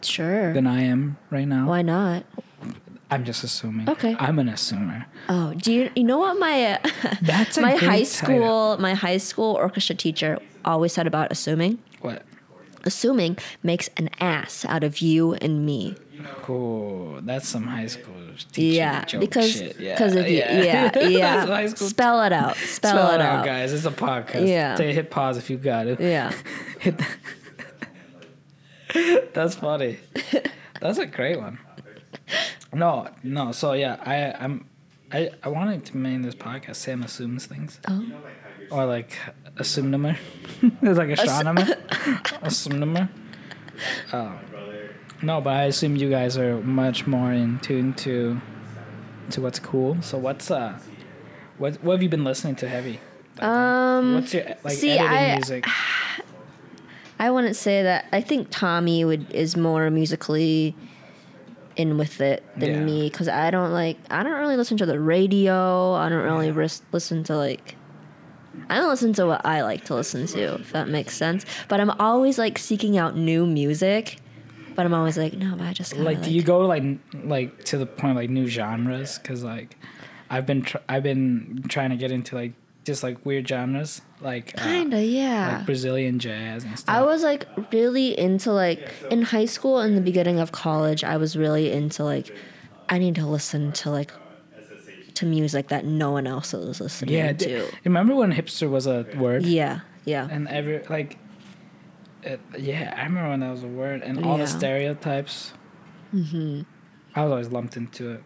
Sure. 0.00 0.52
than 0.54 0.66
I 0.66 0.82
am 0.82 1.18
right 1.30 1.46
now. 1.46 1.68
Why 1.68 1.82
not? 1.82 2.24
I'm 3.10 3.24
just 3.24 3.44
assuming. 3.44 3.88
Okay. 3.90 4.16
I'm 4.18 4.38
an 4.38 4.48
assumer. 4.48 5.04
Oh, 5.28 5.52
do 5.54 5.70
you 5.72 5.90
you 5.94 6.02
know 6.04 6.18
what 6.18 6.38
my 6.38 6.72
uh, 6.82 6.88
That's 7.22 7.58
my 7.58 7.72
high 7.72 8.02
title. 8.02 8.06
school 8.06 8.76
my 8.78 8.94
high 8.94 9.18
school 9.18 9.54
orchestra 9.54 9.94
teacher 9.94 10.38
always 10.64 10.92
said 10.92 11.06
about 11.06 11.30
assuming? 11.32 11.78
What? 12.00 12.22
Assuming 12.84 13.38
makes 13.62 13.88
an 13.96 14.10
ass 14.20 14.64
out 14.68 14.82
of 14.82 14.98
you 14.98 15.34
and 15.34 15.64
me. 15.64 15.94
Cool. 16.42 17.20
That's 17.22 17.48
some 17.48 17.64
high 17.66 17.86
school 17.86 18.14
teacher 18.52 18.76
Yeah, 18.76 19.04
joke 19.04 19.20
because 19.20 19.52
shit. 19.52 19.78
Yeah. 19.78 19.94
because 19.94 20.14
of 20.16 20.28
you. 20.28 20.38
Yeah, 20.38 20.98
yeah. 21.08 21.66
Spell 21.74 22.22
it 22.22 22.32
out. 22.32 22.56
Spell, 22.56 22.92
Spell 22.92 23.10
it 23.14 23.20
out. 23.20 23.44
guys. 23.44 23.72
It's 23.72 23.84
a 23.84 23.90
podcast. 23.90 24.46
Yeah. 24.48 24.74
Say 24.76 24.92
hit 24.92 25.10
pause 25.10 25.36
if 25.36 25.48
you 25.50 25.56
got 25.58 25.86
it. 25.86 26.00
Yeah. 26.00 26.32
Hit 26.80 26.98
the- 26.98 27.06
That's 29.32 29.54
funny. 29.54 29.98
That's 30.80 30.98
a 30.98 31.06
great 31.06 31.38
one. 31.38 31.58
No, 32.72 33.08
no. 33.22 33.52
So 33.52 33.72
yeah, 33.74 33.96
I 34.04 34.44
I'm 34.44 34.66
I 35.12 35.30
I 35.42 35.48
wanted 35.48 35.84
to 35.86 35.98
name 35.98 36.22
this 36.22 36.34
podcast 36.34 36.76
Sam 36.76 37.02
assumes 37.02 37.46
things. 37.46 37.80
Oh. 37.88 38.04
Or 38.72 38.86
like 38.86 39.16
a 39.56 39.60
assume 39.60 39.92
It's 40.62 40.98
like 40.98 41.08
a 41.10 41.12
astronomer. 41.12 41.66
assume 42.42 43.08
Oh. 44.12 44.38
No, 45.22 45.40
but 45.40 45.50
I 45.50 45.64
assume 45.64 45.96
you 45.96 46.10
guys 46.10 46.36
are 46.36 46.60
much 46.62 47.06
more 47.06 47.32
in 47.32 47.58
tune 47.60 47.94
to 47.94 48.40
to 49.30 49.40
what's 49.40 49.58
cool. 49.58 50.00
So 50.02 50.18
what's 50.18 50.50
uh 50.50 50.78
what 51.58 51.74
what 51.84 51.92
have 51.94 52.02
you 52.02 52.08
been 52.08 52.24
listening 52.24 52.56
to 52.56 52.68
heavy? 52.68 53.00
Um 53.38 54.14
What's 54.14 54.34
your 54.34 54.44
like 54.64 54.74
see, 54.74 54.90
editing 54.98 55.08
I- 55.16 55.34
music? 55.36 55.66
I 57.18 57.30
wouldn't 57.30 57.54
say 57.54 57.84
that. 57.84 58.06
I 58.12 58.20
think 58.20 58.48
Tommy 58.50 59.04
would 59.04 59.30
is 59.30 59.56
more 59.56 59.88
musically 59.90 60.74
in 61.76 61.96
with 61.96 62.20
it 62.20 62.42
than 62.56 62.70
Yeah. 62.70 62.80
me 62.84 63.08
because 63.08 63.28
I 63.28 63.50
don't 63.52 63.70
like. 63.72 63.96
I 64.10 64.22
don't 64.24 64.32
really 64.40 64.56
listen 64.56 64.76
to 64.78 64.86
the 64.86 64.98
radio. 64.98 65.92
I 65.92 66.08
don't 66.08 66.24
really 66.24 66.50
ris- 66.50 66.82
listen 66.90 67.22
to 67.24 67.36
like. 67.36 67.76
I 68.68 68.76
don't 68.76 68.88
listen 68.88 69.12
to 69.14 69.26
what 69.26 69.44
I 69.44 69.62
like 69.62 69.84
to 69.86 69.94
listen 69.94 70.26
to, 70.28 70.54
if 70.54 70.72
that 70.72 70.88
makes 70.88 71.16
sense. 71.16 71.44
But 71.68 71.80
I'm 71.80 71.90
always 71.90 72.38
like 72.38 72.58
seeking 72.58 72.96
out 72.98 73.16
new 73.16 73.46
music. 73.46 74.18
But 74.74 74.86
I'm 74.86 74.94
always 74.94 75.18
like, 75.18 75.34
no, 75.34 75.54
but 75.56 75.66
I 75.66 75.72
just 75.74 75.92
gotta, 75.92 76.04
like, 76.04 76.22
do 76.22 76.30
you 76.30 76.42
go 76.42 76.60
like 76.66 76.82
like 77.24 77.64
to 77.64 77.76
the 77.78 77.86
point 77.86 78.12
of, 78.12 78.16
like 78.16 78.30
new 78.30 78.46
genres 78.46 79.18
because 79.18 79.44
like 79.44 79.76
i've 80.30 80.46
been 80.46 80.62
tr- 80.62 80.78
i've 80.88 81.02
been 81.02 81.62
trying 81.68 81.90
to 81.90 81.96
get 81.96 82.10
into 82.10 82.34
like 82.34 82.52
just 82.84 83.02
like 83.02 83.24
weird 83.26 83.46
genres 83.46 84.00
like 84.22 84.54
uh, 84.58 84.64
Kinda, 84.64 85.04
yeah. 85.04 85.58
like 85.58 85.66
brazilian 85.66 86.18
jazz 86.18 86.64
and 86.64 86.78
stuff 86.78 86.94
I 86.94 87.02
was 87.02 87.22
like 87.22 87.46
really 87.70 88.18
into 88.18 88.50
like 88.50 88.88
in 89.10 89.20
high 89.22 89.44
school 89.44 89.78
and 89.78 89.94
the 89.96 90.00
beginning 90.00 90.40
of 90.40 90.52
college. 90.52 91.04
I 91.04 91.16
was 91.18 91.36
really 91.36 91.70
into 91.70 92.02
like 92.02 92.34
I 92.88 92.98
need 92.98 93.14
to 93.16 93.26
listen 93.26 93.72
to 93.72 93.90
like 93.90 94.10
to 95.16 95.26
music 95.26 95.68
that 95.68 95.84
no 95.84 96.10
one 96.12 96.26
else 96.26 96.52
is 96.54 96.80
listening 96.80 97.08
to. 97.08 97.14
yeah 97.14 97.32
to. 97.32 97.68
remember 97.84 98.14
when 98.14 98.32
hipster 98.32 98.68
was 98.70 98.86
a 98.86 99.06
word 99.16 99.44
Yeah, 99.44 99.80
yeah, 100.04 100.28
and 100.30 100.48
every 100.48 100.82
like 100.88 101.18
it, 102.22 102.40
yeah 102.58 102.94
i 102.96 103.02
remember 103.04 103.30
when 103.30 103.40
that 103.40 103.50
was 103.50 103.62
a 103.64 103.68
word 103.68 104.02
and 104.02 104.24
all 104.24 104.38
the 104.38 104.46
stereotypes 104.46 105.52
mm-hmm. 106.14 106.62
i 107.14 107.22
was 107.24 107.30
always 107.30 107.48
lumped 107.48 107.76
into 107.76 108.12
it 108.12 108.22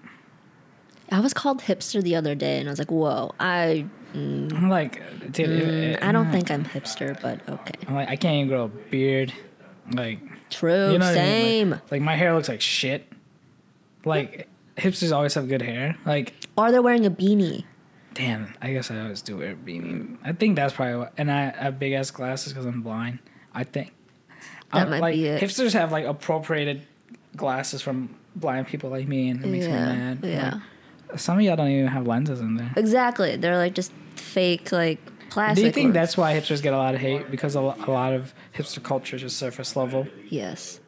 I 1.09 1.20
was 1.20 1.32
called 1.32 1.61
hipster 1.62 2.03
the 2.03 2.16
other 2.16 2.34
day, 2.34 2.59
and 2.59 2.68
I 2.68 2.72
was 2.72 2.80
like, 2.80 2.91
"Whoa, 2.91 3.32
I 3.39 3.87
i'm 4.12 4.68
like 4.68 5.01
dude 5.30 5.51
it- 5.51 5.62
it- 5.62 6.01
Mm, 6.01 6.03
I 6.03 6.11
don't 6.11 6.32
think 6.32 6.51
I'm 6.51 6.64
hipster, 6.64 7.16
but 7.22 7.49
okay, 7.49 7.74
i'm 7.87 7.95
like 7.95 8.09
i 8.09 8.16
can't 8.16 8.34
even 8.34 8.49
grow 8.49 8.64
a 8.64 8.68
beard 8.68 9.32
like 9.93 10.18
true, 10.51 10.91
You 10.91 10.99
know 10.99 11.07
what 11.07 11.16
I 11.16 11.22
mean? 11.22 11.24
same." 11.24 11.70
Like, 11.70 11.91
like, 11.93 12.03
my 12.03 12.16
hair 12.16 12.34
looks 12.34 12.49
like 12.49 12.61
shit. 12.61 13.07
Like 14.05 14.49
hipsters 14.76 15.14
always 15.14 15.34
have 15.34 15.47
good 15.49 15.62
hair. 15.62 15.97
Like 16.05 16.34
or 16.57 16.71
they're 16.73 16.83
wearing 16.83 17.07
a 17.07 17.11
beanie. 17.11 17.65
damn, 18.15 18.55
I 18.63 18.73
guess 18.73 18.91
I 18.91 19.01
always 19.01 19.21
do 19.23 19.37
wear 19.37 19.53
a 19.53 19.55
beanie. 19.55 20.17
I 20.25 20.33
think 20.33 20.57
that's 20.57 20.75
probably 20.75 20.97
what. 20.97 21.13
And 21.19 21.31
I 21.31 21.51
have 21.51 21.79
big 21.79 21.93
ass 21.93 22.11
glasses 22.11 22.53
because 22.53 22.67
I'm 22.67 22.83
blind. 22.83 23.19
I 23.55 23.65
think 23.65 23.93
That 24.73 24.79
I'm- 24.79 24.91
might 24.91 25.01
like, 25.01 25.15
be 25.15 25.27
it. 25.27 25.43
Hipsters 25.43 25.73
have 25.75 25.93
like 25.93 26.05
appropriated 26.07 26.83
glasses 27.37 27.83
from 27.83 28.15
blind 28.35 28.67
people 28.69 28.91
like 28.91 29.07
me, 29.07 29.29
and 29.31 29.45
it 29.45 29.49
makes 29.49 29.67
yeah, 29.67 29.93
me 29.93 29.99
mad. 29.99 30.19
yeah, 30.23 30.61
Like, 31.11 31.19
some 31.19 31.37
of 31.39 31.43
y'all 31.45 31.57
don't 31.57 31.69
even 31.71 31.87
have 31.89 32.07
lenses 32.07 32.41
in 32.41 32.57
there. 32.57 32.73
exactly. 32.77 33.37
They're 33.37 33.57
like 33.59 33.75
just 33.75 33.93
fake, 34.17 34.73
like 34.73 34.99
plastic. 35.31 35.57
Do 35.63 35.67
you 35.67 35.73
think 35.73 35.87
words. 35.89 35.95
that's 35.95 36.17
why 36.17 36.33
hipsters 36.39 36.63
get 36.63 36.73
a 36.73 36.77
lot 36.79 36.95
of 36.95 37.01
hate 37.01 37.31
because 37.31 37.55
a, 37.57 37.61
a 37.61 37.91
lot 37.91 38.13
of 38.15 38.33
hipster 38.57 38.83
culture 38.83 39.17
is 39.17 39.23
just 39.23 39.37
surface 39.37 39.77
level? 39.77 40.07
Yes. 40.29 40.81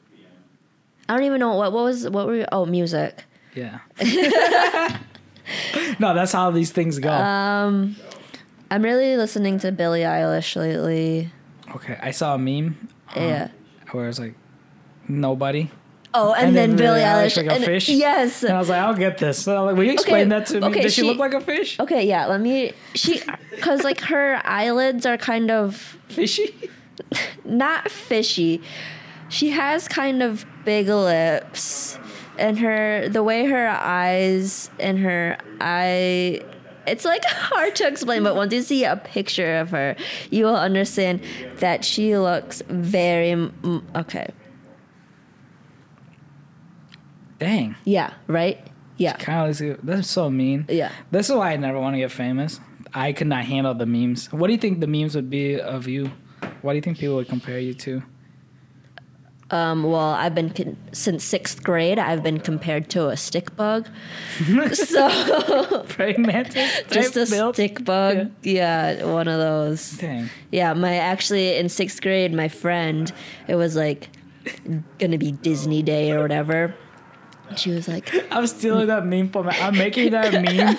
I 1.10 1.14
don't 1.14 1.24
even 1.24 1.40
know 1.40 1.54
what 1.56 1.72
what 1.72 1.84
was 1.84 2.08
what 2.08 2.26
were 2.26 2.36
you, 2.36 2.46
oh 2.52 2.64
music. 2.66 3.24
Yeah. 3.54 3.78
no, 5.98 6.14
that's 6.14 6.32
how 6.32 6.50
these 6.50 6.70
things 6.70 6.98
go. 6.98 7.10
Um, 7.10 7.96
I'm 8.70 8.82
really 8.82 9.16
listening 9.16 9.58
to 9.60 9.72
Billie 9.72 10.00
Eilish 10.00 10.56
lately. 10.56 11.30
okay, 11.74 11.98
I 12.02 12.10
saw 12.10 12.34
a 12.34 12.38
meme 12.38 12.88
yeah. 13.16 13.48
where 13.92 14.08
it's 14.08 14.18
like 14.18 14.34
nobody. 15.08 15.70
Oh, 16.14 16.32
and, 16.32 16.56
then, 16.56 16.74
Billie 16.74 17.00
Eilish, 17.00 17.36
like 17.36 17.46
a 17.46 17.52
and- 17.52 17.64
fish. 17.64 17.88
Yes. 17.88 18.42
And 18.42 18.54
I 18.54 18.58
was 18.58 18.68
like, 18.70 18.80
I'll 18.80 18.94
get 18.94 19.18
this. 19.18 19.42
So 19.42 19.64
like, 19.66 19.76
will 19.76 19.84
you 19.84 19.92
explain 19.92 20.32
Okay, 20.32 20.38
that 20.38 20.46
to 20.48 20.60
me? 20.60 20.66
okay, 20.68 20.82
Does 20.82 20.94
she, 20.94 21.02
she- 21.02 21.06
look 21.06 21.18
like 21.18 21.34
a 21.34 21.40
fish? 21.40 21.78
Okay, 21.78 22.06
yeah. 22.06 22.26
Let 22.26 22.40
me. 22.40 22.72
She, 22.94 23.20
cause 23.60 23.84
like 23.84 24.00
her 24.02 24.40
eyelids 24.44 25.04
are 25.04 25.18
kind 25.18 25.50
of 25.50 25.98
Fishy? 26.08 26.54
not 27.44 27.90
fishy. 27.90 28.62
She 29.28 29.50
has 29.50 29.86
kind 29.86 30.22
of 30.22 30.46
big 30.64 30.88
lips, 30.88 31.98
and 32.38 32.58
her 32.58 33.08
the 33.08 33.22
way 33.22 33.44
her 33.46 33.68
eyes 33.68 34.70
and 34.78 34.98
her 35.00 35.36
eye. 35.60 36.42
It's 36.86 37.04
like 37.04 37.22
hard 37.26 37.76
to 37.76 37.86
explain, 37.86 38.22
but 38.22 38.34
once 38.34 38.52
you 38.54 38.62
see 38.62 38.84
a 38.84 38.96
picture 38.96 39.58
of 39.58 39.70
her, 39.70 39.94
you 40.30 40.44
will 40.46 40.56
understand 40.56 41.20
that 41.56 41.84
she 41.84 42.16
looks 42.16 42.62
very 42.68 43.50
okay. 43.94 44.28
Dang. 47.38 47.76
Yeah, 47.84 48.14
right. 48.26 48.58
Yeah, 48.96 49.12
Kind 49.16 49.48
of 49.50 49.56
looks, 49.56 49.78
that's 49.84 50.10
so 50.10 50.28
mean. 50.28 50.66
yeah. 50.68 50.90
This 51.12 51.30
is 51.30 51.36
why 51.36 51.52
I 51.52 51.56
never 51.56 51.78
want 51.78 51.94
to 51.94 51.98
get 51.98 52.10
famous. 52.10 52.58
I 52.92 53.12
could 53.12 53.28
not 53.28 53.44
handle 53.44 53.72
the 53.74 53.86
memes. 53.86 54.32
What 54.32 54.48
do 54.48 54.52
you 54.54 54.58
think 54.58 54.80
the 54.80 54.88
memes 54.88 55.14
would 55.14 55.30
be 55.30 55.60
of 55.60 55.86
you? 55.86 56.10
What 56.62 56.72
do 56.72 56.76
you 56.76 56.82
think 56.82 56.98
people 56.98 57.14
would 57.16 57.28
compare 57.28 57.60
you 57.60 57.74
to? 57.74 58.02
Um, 59.50 59.84
well, 59.84 60.10
I've 60.10 60.34
been 60.34 60.50
con- 60.50 60.76
since 60.92 61.24
sixth 61.24 61.62
grade. 61.62 61.98
I've 61.98 62.22
been 62.22 62.38
compared 62.38 62.90
to 62.90 63.08
a 63.08 63.16
stick 63.16 63.56
bug. 63.56 63.88
so 64.72 65.84
Praying 65.88 66.22
mantis? 66.22 66.82
just 66.90 67.16
a 67.16 67.24
type 67.24 67.54
stick 67.54 67.84
bug. 67.84 68.30
Yeah. 68.42 69.04
one 69.04 69.26
of 69.26 69.38
those. 69.38 69.92
Dang. 69.92 70.28
Yeah, 70.50 70.74
my 70.74 70.96
actually 70.96 71.56
in 71.56 71.68
sixth 71.70 72.02
grade, 72.02 72.34
my 72.34 72.48
friend, 72.48 73.10
it 73.46 73.54
was 73.54 73.74
like 73.74 74.10
gonna 74.98 75.18
be 75.18 75.32
Disney 75.32 75.82
Day 75.82 76.12
or 76.12 76.20
whatever. 76.20 76.74
She 77.56 77.70
was 77.70 77.88
like, 77.88 78.12
I'm 78.32 78.46
stealing 78.46 78.86
that 78.88 79.06
meme 79.06 79.30
from 79.30 79.48
I'm 79.48 79.76
making 79.76 80.12
that 80.12 80.32
meme 80.32 80.76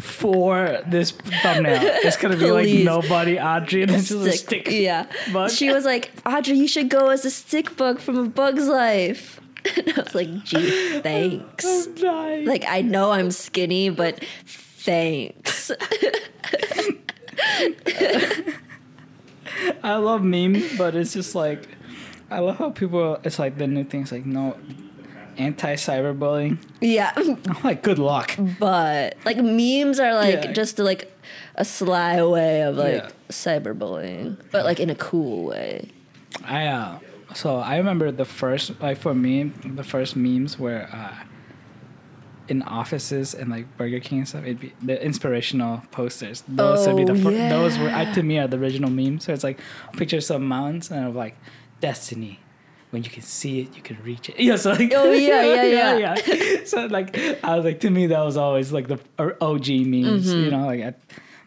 for 0.00 0.80
this 0.86 1.10
thumbnail. 1.10 1.80
It's 1.82 2.16
gonna 2.16 2.36
be 2.36 2.48
Please. 2.48 2.84
like 2.84 2.84
nobody, 2.84 3.38
Audrey, 3.38 3.82
and 3.82 3.90
it's 3.92 4.08
just 4.08 4.26
a 4.26 4.32
stick. 4.32 4.68
Yeah. 4.70 5.06
bug. 5.32 5.50
She 5.50 5.72
was 5.72 5.84
like, 5.84 6.10
Audrey, 6.24 6.56
you 6.56 6.68
should 6.68 6.88
go 6.88 7.08
as 7.08 7.24
a 7.24 7.30
stick 7.30 7.76
bug 7.76 7.98
from 7.98 8.18
A 8.18 8.28
Bug's 8.28 8.68
Life. 8.68 9.40
And 9.76 9.92
I 9.96 10.02
was 10.02 10.14
like, 10.14 10.42
gee, 10.44 11.00
thanks. 11.00 11.88
Like, 12.02 12.64
I 12.66 12.82
know 12.82 13.12
I'm 13.12 13.30
skinny, 13.30 13.90
but 13.90 14.24
thanks. 14.44 15.70
I 19.84 19.96
love 19.96 20.22
memes, 20.22 20.76
but 20.76 20.94
it's 20.96 21.12
just 21.12 21.34
like 21.34 21.68
I 22.30 22.38
love 22.40 22.56
how 22.56 22.70
people. 22.70 23.18
It's 23.24 23.38
like 23.38 23.58
the 23.58 23.66
new 23.66 23.84
things 23.84 24.10
like 24.10 24.24
no 24.24 24.56
anti 25.38 25.74
cyberbullying. 25.74 26.58
yeah. 26.80 27.12
I'm 27.16 27.38
like, 27.64 27.82
good 27.82 27.98
luck. 27.98 28.36
But 28.58 29.16
like 29.24 29.36
memes 29.38 29.98
are 30.00 30.14
like 30.14 30.44
Yeah. 30.44 30.52
just 30.52 30.78
like 30.78 31.10
a 31.54 31.64
sly 31.64 32.22
way 32.24 32.62
of 32.62 32.76
like 32.76 32.94
Yeah. 33.02 33.10
cyberbullying, 33.28 34.36
but 34.50 34.64
like 34.64 34.80
in 34.80 34.90
a 34.90 34.94
cool 34.94 35.44
way. 35.46 35.90
I 36.44 36.66
uh, 36.66 36.98
so 37.34 37.56
I 37.56 37.76
remember 37.76 38.10
the 38.10 38.24
first 38.24 38.80
like 38.80 38.98
for 38.98 39.14
me 39.14 39.52
the 39.64 39.84
first 39.84 40.16
memes 40.16 40.58
were 40.58 40.88
uh, 40.92 41.14
in 42.48 42.62
offices 42.62 43.34
and 43.34 43.50
like 43.50 43.76
Burger 43.76 44.00
King 44.00 44.18
and 44.18 44.28
stuff. 44.28 44.42
It'd 44.44 44.60
be 44.60 44.72
the 44.82 45.02
inspirational 45.04 45.82
posters. 45.92 46.42
Those 46.48 46.86
would 46.86 46.96
be 46.96 47.04
the 47.04 47.12
Oh, 47.12 47.16
fir- 47.24 47.48
those 47.48 47.78
were. 47.78 47.88
I, 47.88 48.12
to 48.12 48.22
me 48.22 48.38
are 48.38 48.48
the 48.48 48.58
original 48.58 48.90
memes. 48.90 49.24
So 49.24 49.32
it's 49.32 49.44
like 49.44 49.60
pictures 49.96 50.30
of 50.30 50.40
mountains 50.40 50.90
and 50.90 51.06
of 51.06 51.14
like 51.14 51.36
destiny. 51.80 52.40
When 52.92 53.02
you 53.02 53.10
can 53.10 53.22
see 53.22 53.60
it, 53.62 53.74
you 53.74 53.82
can 53.82 53.96
reach 54.04 54.28
it. 54.28 54.38
Yeah, 54.38 54.56
so 54.56 54.72
like, 54.72 54.92
Oh, 54.94 55.10
yeah, 55.12 55.42
yeah, 55.44 55.96
yeah. 55.96 56.16
yeah. 56.26 56.56
So 56.66 56.86
like, 56.86 57.18
I 57.42 57.56
was 57.56 57.64
like, 57.64 57.80
to 57.80 57.90
me, 57.90 58.06
that 58.08 58.20
was 58.20 58.36
always 58.36 58.70
like 58.72 58.86
the 58.86 58.98
OG 59.18 59.68
memes. 59.68 60.28
Mm-hmm. 60.28 60.44
You 60.44 60.50
know, 60.50 60.66
like 60.66 60.82
I, 60.82 60.94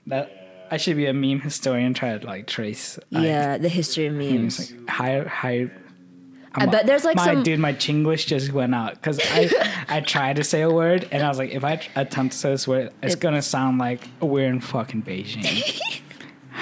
that 0.08 0.68
I 0.72 0.78
should 0.78 0.98
be 0.98 1.06
a 1.06 1.14
meme 1.14 1.39
historian. 1.41 1.93
Try 1.93 2.18
to 2.18 2.26
like 2.26 2.48
trace. 2.48 2.98
like, 3.12 3.24
yeah, 3.26 3.58
the 3.60 3.70
history 3.70 4.08
of 4.08 4.14
memes. 4.16 4.60
memes. 4.60 4.72
Like, 4.72 4.89
high, 4.89 5.20
high. 5.22 5.70
I 6.58 6.66
bet 6.68 6.86
there's, 6.88 7.04
like, 7.04 7.18
my 7.18 7.26
some- 7.26 7.43
dude, 7.43 7.60
my 7.60 7.74
Chinglish 7.74 8.26
just 8.28 8.52
went 8.54 8.74
out 8.74 8.93
because 8.96 9.20
I 9.22 9.86
I 9.89 10.00
tried 10.00 10.38
to 10.38 10.43
say 10.43 10.62
a 10.62 10.70
word 10.72 11.06
and 11.12 11.22
I 11.22 11.28
was 11.28 11.38
like, 11.38 11.52
if 11.52 11.64
I 11.66 11.82
attempt 11.98 12.32
to 12.32 12.38
say 12.39 12.50
this 12.52 12.66
word, 12.68 12.91
it's 13.04 13.16
It- 13.16 13.20
gonna 13.20 13.41
sound 13.41 13.78
like 13.78 14.02
we're 14.22 14.48
in 14.48 14.62
fucking 14.62 15.04
Beijing. 15.04 16.02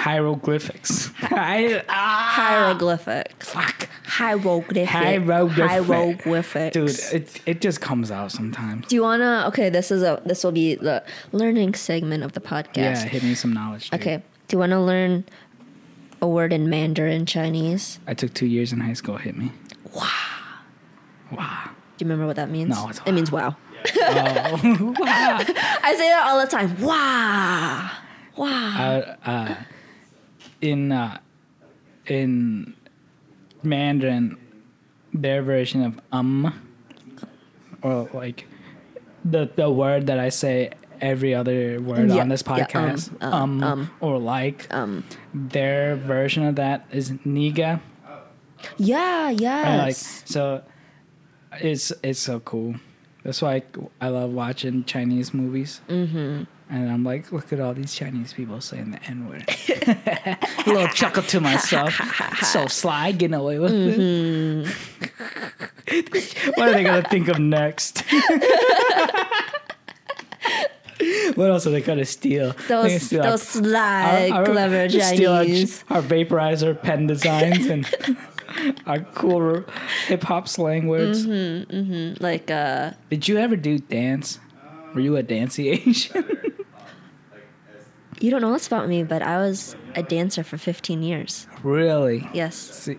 Hieroglyphics. 0.04 1.10
I, 1.22 1.82
ah, 1.88 2.32
Hieroglyphics. 2.36 3.48
fuck, 3.48 3.88
Hieroglyphic. 4.04 4.86
Hieroglyphic. 4.86 5.64
Hieroglyphics. 5.64 6.74
dude, 6.74 7.22
it 7.22 7.40
it 7.46 7.60
just 7.62 7.80
comes 7.80 8.10
out 8.10 8.30
sometimes. 8.30 8.86
Do 8.86 8.96
you 8.96 9.02
wanna? 9.02 9.44
Okay, 9.48 9.70
this 9.70 9.90
is 9.90 10.02
a. 10.02 10.20
This 10.26 10.44
will 10.44 10.52
be 10.52 10.74
the 10.74 11.02
learning 11.32 11.72
segment 11.72 12.22
of 12.22 12.32
the 12.34 12.40
podcast. 12.40 12.76
Yeah, 12.76 12.92
podcast. 12.92 13.08
hit 13.08 13.22
me 13.22 13.34
some 13.34 13.54
knowledge. 13.54 13.88
Dude. 13.88 14.00
Okay. 14.00 14.22
Do 14.48 14.56
you 14.56 14.58
want 14.58 14.72
to 14.72 14.80
learn 14.80 15.24
a 16.20 16.28
word 16.28 16.52
in 16.52 16.68
Mandarin 16.68 17.24
Chinese? 17.24 17.98
I 18.06 18.12
took 18.12 18.34
two 18.34 18.46
years 18.46 18.74
in 18.74 18.80
high 18.80 18.92
school. 18.92 19.16
Hit 19.16 19.38
me. 19.38 19.52
Wow. 19.94 20.10
Wow. 21.32 21.70
Do 21.96 22.04
you 22.04 22.10
remember 22.10 22.26
what 22.26 22.36
that 22.36 22.50
means? 22.50 22.76
No, 22.76 22.90
it's 22.90 23.00
it 23.06 23.12
means 23.12 23.32
wow. 23.32 23.56
Oh, 23.96 24.94
wow. 24.98 25.38
I 25.82 25.94
say 25.96 26.08
that 26.10 26.24
all 26.26 26.38
the 26.38 26.46
time. 26.46 26.78
Wow. 26.82 27.90
Wow. 28.36 28.76
uh, 28.76 29.16
uh, 29.24 29.54
in 30.64 30.90
uh, 30.90 31.18
in 32.06 32.74
Mandarin, 33.62 34.36
their 35.12 35.42
version 35.42 35.82
of 35.84 36.00
um, 36.10 36.52
or 37.82 38.08
like 38.14 38.46
the 39.24 39.50
the 39.54 39.70
word 39.70 40.06
that 40.06 40.18
I 40.18 40.30
say 40.30 40.70
every 41.00 41.34
other 41.34 41.80
word 41.80 42.08
Yeah, 42.08 42.22
on 42.22 42.28
this 42.30 42.42
yeah, 42.46 42.52
um, 42.52 42.58
podcast, 42.60 43.22
uh, 43.22 43.36
um, 43.36 43.62
um. 43.62 43.90
or 44.00 44.18
like, 44.18 44.72
um. 44.72 45.04
their 45.34 45.96
version 45.96 46.46
of 46.46 46.56
that 46.56 46.86
is 46.90 47.10
niga. 47.26 47.80
Yeah. 48.78 49.28
yeah. 49.28 49.82
Like 49.84 49.96
so, 49.96 50.62
it's 51.60 51.92
it's 52.02 52.20
so 52.20 52.40
cool. 52.40 52.76
That's 53.22 53.42
why 53.42 53.56
I, 53.56 53.62
I 54.00 54.08
love 54.08 54.30
watching 54.30 54.84
Chinese 54.84 55.34
movies. 55.34 55.80
Mm-hmm. 55.88 56.44
And 56.70 56.90
I'm 56.90 57.04
like, 57.04 57.30
look 57.30 57.52
at 57.52 57.60
all 57.60 57.74
these 57.74 57.94
Chinese 57.94 58.32
people 58.32 58.60
saying 58.60 58.90
the 58.92 59.02
N 59.04 59.28
word. 59.28 59.44
A 59.46 60.38
little 60.66 60.88
chuckle 60.88 61.22
to 61.24 61.40
myself. 61.40 61.92
so 62.42 62.66
sly, 62.66 63.12
getting 63.12 63.34
away 63.34 63.58
with 63.58 63.72
it. 63.72 64.66
what 66.56 66.68
are 66.68 66.72
they 66.72 66.82
gonna 66.84 67.06
think 67.08 67.28
of 67.28 67.38
next? 67.38 68.02
what 71.34 71.50
else 71.50 71.66
are 71.66 71.70
they 71.70 71.80
gonna 71.82 72.04
steal? 72.04 72.52
They 72.52 72.68
gonna 72.68 72.88
those 72.88 73.02
steal 73.02 73.22
those 73.22 73.42
sly, 73.42 74.30
our- 74.30 74.38
our- 74.40 74.46
clever 74.46 74.88
steal 74.88 75.32
our- 75.32 75.44
Chinese. 75.44 75.84
Our, 75.90 76.02
vaporizer 76.02 76.80
pen 76.80 77.06
designs 77.06 77.66
and 77.66 77.86
our 78.86 79.00
cool 79.14 79.64
hip 80.06 80.22
hop 80.22 80.48
slang 80.48 80.86
words. 80.86 81.26
Mm-hmm. 81.26 82.22
like 82.24 82.50
uh. 82.50 82.92
Did 83.10 83.28
you 83.28 83.36
ever 83.38 83.56
do 83.56 83.78
dance? 83.78 84.38
Were 84.94 85.00
you 85.00 85.16
a 85.16 85.22
dancey 85.22 85.70
Asian? 85.70 86.24
You 88.24 88.30
don't 88.30 88.40
know 88.40 88.54
this 88.54 88.66
about 88.66 88.88
me, 88.88 89.02
but 89.02 89.20
I 89.20 89.36
was 89.36 89.76
a 89.96 90.02
dancer 90.02 90.42
for 90.42 90.56
15 90.56 91.02
years. 91.02 91.46
really? 91.62 92.26
Yes. 92.32 92.56
See, 92.56 92.96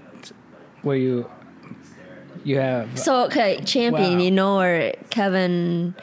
were 0.83 0.95
you? 0.95 1.27
You 2.43 2.59
have. 2.59 2.99
So 2.99 3.23
okay, 3.23 3.59
champion. 3.65 4.19
Wow. 4.19 4.23
You 4.23 4.29
know 4.29 4.57
where 4.57 4.93
Kevin 5.09 5.95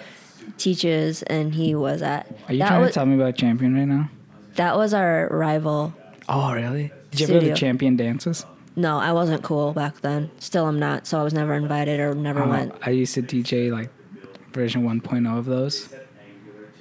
teaches, 0.59 1.23
and 1.23 1.55
he 1.55 1.77
was 1.77 2.03
at. 2.03 2.36
Are 2.49 2.53
you 2.53 2.59
that 2.59 2.66
trying 2.66 2.81
was, 2.81 2.90
to 2.90 2.94
tell 2.94 3.07
me 3.07 3.15
about 3.15 3.36
champion 3.36 3.77
right 3.77 3.85
now? 3.85 4.11
That 4.57 4.77
was 4.77 4.93
our 4.93 5.28
rival. 5.31 5.94
Oh, 6.28 6.53
really? 6.53 6.90
Did 7.12 7.20
you 7.20 7.27
ever 7.28 7.35
go 7.35 7.47
to 7.47 7.55
champion 7.55 7.94
dances? 7.94 8.44
No, 8.74 8.99
I 8.99 9.12
wasn't 9.12 9.44
cool 9.44 9.73
back 9.73 10.01
then. 10.01 10.32
Still, 10.40 10.66
I'm 10.66 10.81
not. 10.81 11.07
So 11.07 11.20
I 11.20 11.23
was 11.23 11.32
never 11.32 11.55
invited 11.55 12.01
or 12.01 12.12
never 12.12 12.43
Oh, 12.43 12.49
went. 12.49 12.74
I 12.82 12.90
used 12.90 13.15
to 13.15 13.23
DJ 13.23 13.70
like 13.70 13.90
version 14.53 14.82
1.0 14.82 15.39
of 15.39 15.44
those. 15.44 15.94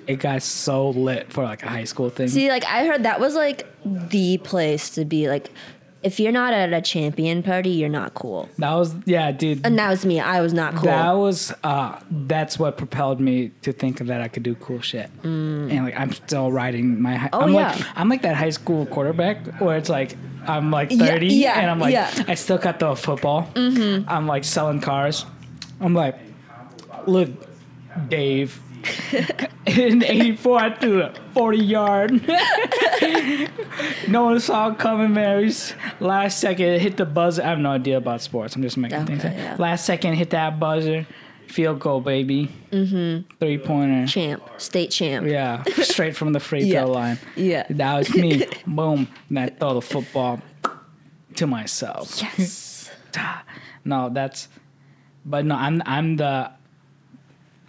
It 0.07 0.17
got 0.17 0.41
so 0.43 0.89
lit 0.89 1.31
for 1.31 1.43
like 1.43 1.63
a 1.63 1.69
high 1.69 1.83
school 1.85 2.09
thing. 2.09 2.27
See, 2.27 2.49
like 2.49 2.65
I 2.65 2.85
heard 2.85 3.03
that 3.03 3.19
was 3.19 3.35
like 3.35 3.67
the 3.85 4.37
place 4.39 4.89
to 4.91 5.05
be. 5.05 5.27
Like 5.29 5.49
if 6.03 6.19
you're 6.19 6.31
not 6.31 6.51
at 6.53 6.73
a 6.73 6.81
champion 6.81 7.43
party, 7.43 7.69
you're 7.69 7.87
not 7.87 8.15
cool. 8.15 8.49
That 8.57 8.73
was 8.73 8.95
yeah, 9.05 9.31
dude. 9.31 9.63
And 9.65 9.77
that 9.77 9.89
was 9.89 10.03
me. 10.05 10.19
I 10.19 10.41
was 10.41 10.51
not 10.53 10.73
cool. 10.75 10.85
That 10.85 11.11
was 11.11 11.53
uh 11.63 11.99
that's 12.09 12.57
what 12.57 12.77
propelled 12.77 13.19
me 13.19 13.51
to 13.61 13.71
think 13.71 13.99
that 13.99 14.19
I 14.21 14.27
could 14.27 14.41
do 14.43 14.55
cool 14.55 14.81
shit. 14.81 15.11
And 15.23 15.83
like 15.85 15.95
I'm 15.97 16.11
still 16.11 16.51
riding 16.51 16.99
my 17.01 17.15
hi- 17.15 17.27
Mm. 17.27 17.29
Oh, 17.33 17.41
I'm 17.41 17.53
yeah. 17.53 17.71
like 17.75 17.85
I'm 17.95 18.09
like 18.09 18.21
that 18.23 18.35
high 18.35 18.49
school 18.49 18.85
quarterback 18.87 19.45
where 19.61 19.77
it's 19.77 19.89
like 19.89 20.17
I'm 20.47 20.71
like 20.71 20.89
30 20.91 21.27
yeah, 21.27 21.59
and 21.59 21.69
I'm 21.69 21.79
like 21.79 21.93
yeah. 21.93 22.09
Mm-hmm. 22.09 22.31
I 22.31 22.33
still 22.33 22.57
got 22.57 22.79
the 22.79 22.95
football. 22.95 23.47
I'm 23.55 24.25
like 24.25 24.43
selling 24.43 24.81
cars. 24.81 25.25
I'm 25.79 25.93
like 25.93 26.17
look 27.05 27.29
Dave 28.09 28.59
in 29.65 30.03
84 30.03 30.59
I 30.59 30.75
threw 30.77 31.01
a 31.03 31.13
40 31.33 31.57
yard. 31.57 32.11
no 34.07 34.23
one 34.25 34.39
saw 34.39 34.69
it 34.69 34.79
coming, 34.79 35.13
Mary's. 35.13 35.73
Last 35.99 36.39
second, 36.39 36.79
hit 36.79 36.97
the 36.97 37.05
buzzer. 37.05 37.43
I 37.43 37.47
have 37.47 37.59
no 37.59 37.71
idea 37.71 37.97
about 37.97 38.21
sports. 38.21 38.55
I'm 38.55 38.61
just 38.61 38.77
making 38.77 39.05
things 39.05 39.25
up. 39.25 39.33
Yeah. 39.33 39.55
Last 39.59 39.85
second, 39.85 40.13
hit 40.15 40.29
that 40.31 40.59
buzzer. 40.59 41.05
Field 41.47 41.79
goal, 41.81 41.99
baby. 41.99 42.49
Mm-hmm. 42.71 43.29
Three 43.39 43.57
pointer. 43.57 44.07
champ, 44.07 44.41
state 44.57 44.89
champ. 44.91 45.27
Yeah, 45.27 45.63
straight 45.83 46.15
from 46.15 46.31
the 46.31 46.39
free 46.39 46.63
Yeah. 46.63 46.83
throw 46.83 46.91
line. 46.91 47.19
Yeah. 47.35 47.65
That 47.69 47.97
was 47.97 48.15
me. 48.15 48.45
Boom. 48.65 49.07
And 49.29 49.39
I 49.39 49.49
throw 49.49 49.73
the 49.73 49.81
football 49.81 50.41
to 51.35 51.47
myself. 51.47 52.21
Yes. 52.21 52.89
No, 53.83 54.09
that's. 54.09 54.47
But 55.25 55.45
no, 55.45 55.55
I'm 55.55 55.81
I'm 55.85 56.15
the. 56.15 56.51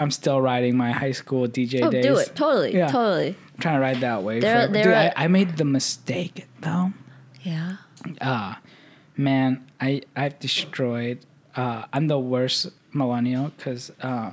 I'm 0.02 0.10
still 0.10 0.40
riding 0.40 0.76
my 0.76 0.90
high 0.92 1.12
school 1.12 1.46
DJ 1.48 1.82
Oh, 1.82 1.90
days. 1.90 2.04
do 2.04 2.16
it. 2.16 2.32
Totally. 2.34 2.74
Yeah. 2.74 2.88
Totally. 2.88 3.28
I'm 3.54 3.60
trying 3.60 3.76
to 3.76 3.80
ride 3.80 4.00
that 4.00 4.22
wave. 4.22 4.42
Forever. 4.42 4.72
there 4.72 4.82
Dude, 4.84 4.92
are- 4.92 5.12
I, 5.16 5.24
I 5.24 5.28
made 5.28 5.56
the 5.56 5.64
mistake 5.64 6.46
though. 6.60 6.92
Yeah. 7.42 7.76
Uh 8.20 8.54
man, 9.16 9.64
I 9.80 10.02
I've 10.16 10.38
destroyed. 10.38 11.18
Uh, 11.54 11.84
I'm 11.92 12.06
the 12.08 12.18
worst 12.18 12.68
millennial 12.92 13.52
because 13.56 13.92
uh, 14.02 14.30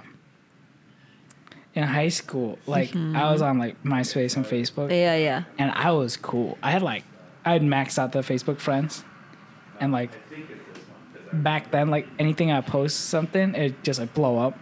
in 1.75 1.83
high 1.83 2.07
school, 2.09 2.57
like 2.65 2.95
I 2.95 3.31
was 3.31 3.41
on 3.41 3.57
like 3.59 3.81
MySpace 3.83 4.35
and 4.37 4.45
Facebook, 4.45 4.89
Yeah, 4.89 5.15
yeah. 5.17 5.43
and 5.57 5.71
I 5.71 5.91
was 5.91 6.17
cool. 6.17 6.57
I 6.63 6.71
had 6.71 6.81
like 6.81 7.03
I 7.45 7.53
had 7.53 7.61
maxed 7.61 7.99
out 7.99 8.11
the 8.13 8.19
Facebook 8.21 8.59
friends, 8.59 9.03
and 9.81 9.91
like 9.91 10.11
back 11.33 11.71
then, 11.71 11.89
like 11.89 12.07
anything 12.17 12.51
I 12.51 12.61
post 12.61 13.09
something, 13.09 13.53
it 13.53 13.83
just 13.83 13.99
like 13.99 14.13
blow 14.13 14.37
up. 14.39 14.57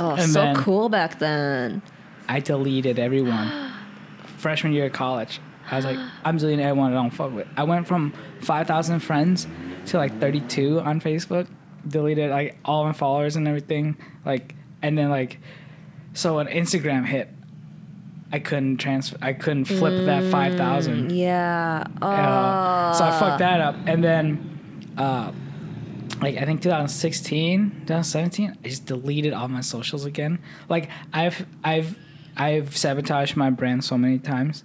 Oh, 0.00 0.10
And 0.10 0.30
so 0.30 0.54
cool 0.56 0.88
back 0.88 1.18
then. 1.18 1.82
I 2.28 2.40
deleted 2.40 2.98
everyone. 2.98 3.72
Freshman 4.38 4.72
year 4.72 4.86
of 4.86 4.92
college, 4.92 5.40
I 5.70 5.76
was 5.76 5.84
like, 5.84 5.98
I'm 6.24 6.36
deleting 6.36 6.64
everyone 6.64 6.92
I 6.92 6.94
don't 6.94 7.10
fuck 7.10 7.32
with. 7.32 7.46
I 7.56 7.64
went 7.64 7.86
from 7.88 8.12
5,000 8.42 9.00
friends 9.00 9.46
to 9.86 9.96
like 9.96 10.18
32 10.20 10.80
on 10.80 11.00
Facebook. 11.00 11.48
Deleted 11.88 12.30
like 12.30 12.56
all 12.64 12.84
my 12.84 12.92
followers 12.92 13.36
and 13.36 13.46
everything. 13.48 13.96
Like, 14.24 14.54
and 14.82 14.96
then 14.96 15.08
like, 15.10 15.40
so 16.14 16.36
when 16.36 16.46
Instagram 16.46 17.04
hit, 17.06 17.28
I 18.32 18.38
couldn't 18.40 18.78
transfer. 18.78 19.16
I 19.22 19.32
couldn't 19.32 19.66
flip 19.66 20.06
that 20.06 20.30
5,000. 20.30 21.12
Yeah. 21.12 21.84
Uh, 22.02 22.92
so 22.92 23.04
I 23.04 23.18
fucked 23.18 23.38
that 23.38 23.60
up. 23.60 23.76
And 23.86 24.02
then, 24.02 24.92
uh, 24.96 25.32
like 26.20 26.36
I 26.36 26.44
think 26.44 26.62
2016, 26.62 27.70
2017, 27.86 28.58
I 28.64 28.68
just 28.68 28.86
deleted 28.86 29.32
all 29.32 29.48
my 29.48 29.60
socials 29.60 30.04
again. 30.04 30.38
Like 30.68 30.88
I've 31.12 31.46
I've 31.64 31.98
I've 32.36 32.76
sabotaged 32.76 33.36
my 33.36 33.50
brand 33.50 33.84
so 33.84 33.96
many 33.98 34.18
times, 34.18 34.64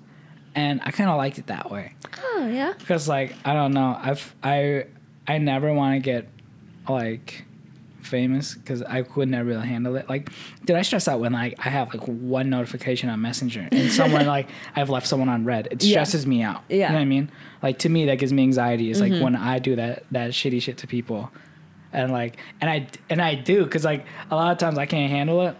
and 0.55 0.81
I 0.83 0.91
kind 0.91 1.09
of 1.09 1.17
liked 1.17 1.37
it 1.39 1.47
that 1.47 1.69
way 1.71 1.95
Oh, 2.23 2.47
yeah. 2.51 2.73
because 2.77 3.07
like 3.07 3.35
I 3.45 3.53
don't 3.53 3.71
know 3.73 3.97
I've 4.01 4.35
I 4.43 4.85
I 5.27 5.37
never 5.37 5.73
want 5.73 5.95
to 5.95 5.99
get 5.99 6.27
like 6.89 7.45
famous 8.03 8.55
because 8.55 8.81
I 8.83 9.01
could 9.03 9.29
never 9.29 9.49
really 9.49 9.67
handle 9.67 9.95
it. 9.95 10.07
Like, 10.09 10.29
did 10.65 10.75
I 10.75 10.81
stress 10.81 11.07
out 11.07 11.19
when 11.19 11.33
like 11.33 11.55
I 11.65 11.69
have 11.69 11.93
like 11.93 12.03
one 12.07 12.49
notification 12.49 13.09
on 13.09 13.21
Messenger 13.21 13.67
and 13.71 13.91
someone 13.99 14.25
like 14.25 14.49
I've 14.75 14.89
left 14.89 15.07
someone 15.07 15.29
on 15.29 15.45
red? 15.45 15.67
It 15.71 15.83
Yeah. 15.83 16.03
stresses 16.03 16.25
me 16.27 16.41
out. 16.43 16.63
you 16.69 16.77
Yeah. 16.79 16.85
Mm-hmm. 16.87 16.93
know 16.93 16.99
what 16.99 17.01
I 17.03 17.05
mean. 17.05 17.31
Like 17.63 17.79
to 17.79 17.89
me, 17.89 18.05
that 18.05 18.15
gives 18.19 18.33
me 18.33 18.43
anxiety. 18.43 18.89
Is 18.89 18.99
like 19.01 19.13
when 19.21 19.35
I 19.35 19.59
do 19.59 19.75
that 19.75 20.03
that 20.11 20.31
shitty 20.31 20.61
shit 20.61 20.77
to 20.79 20.87
people, 20.87 21.31
and 21.93 22.11
like 22.11 22.37
and 22.59 22.69
I 22.69 22.87
and 23.09 23.21
I 23.21 23.35
do 23.35 23.63
because 23.63 23.85
like 23.85 24.05
a 24.29 24.35
lot 24.35 24.51
of 24.51 24.57
times 24.57 24.77
I 24.77 24.85
can't 24.85 25.09
handle 25.11 25.41
it. 25.47 25.55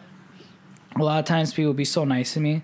A 0.95 1.03
lot 1.03 1.19
of 1.19 1.25
times 1.25 1.53
people 1.53 1.73
be 1.73 1.85
so 1.85 2.03
nice 2.03 2.33
to 2.33 2.39
me. 2.39 2.63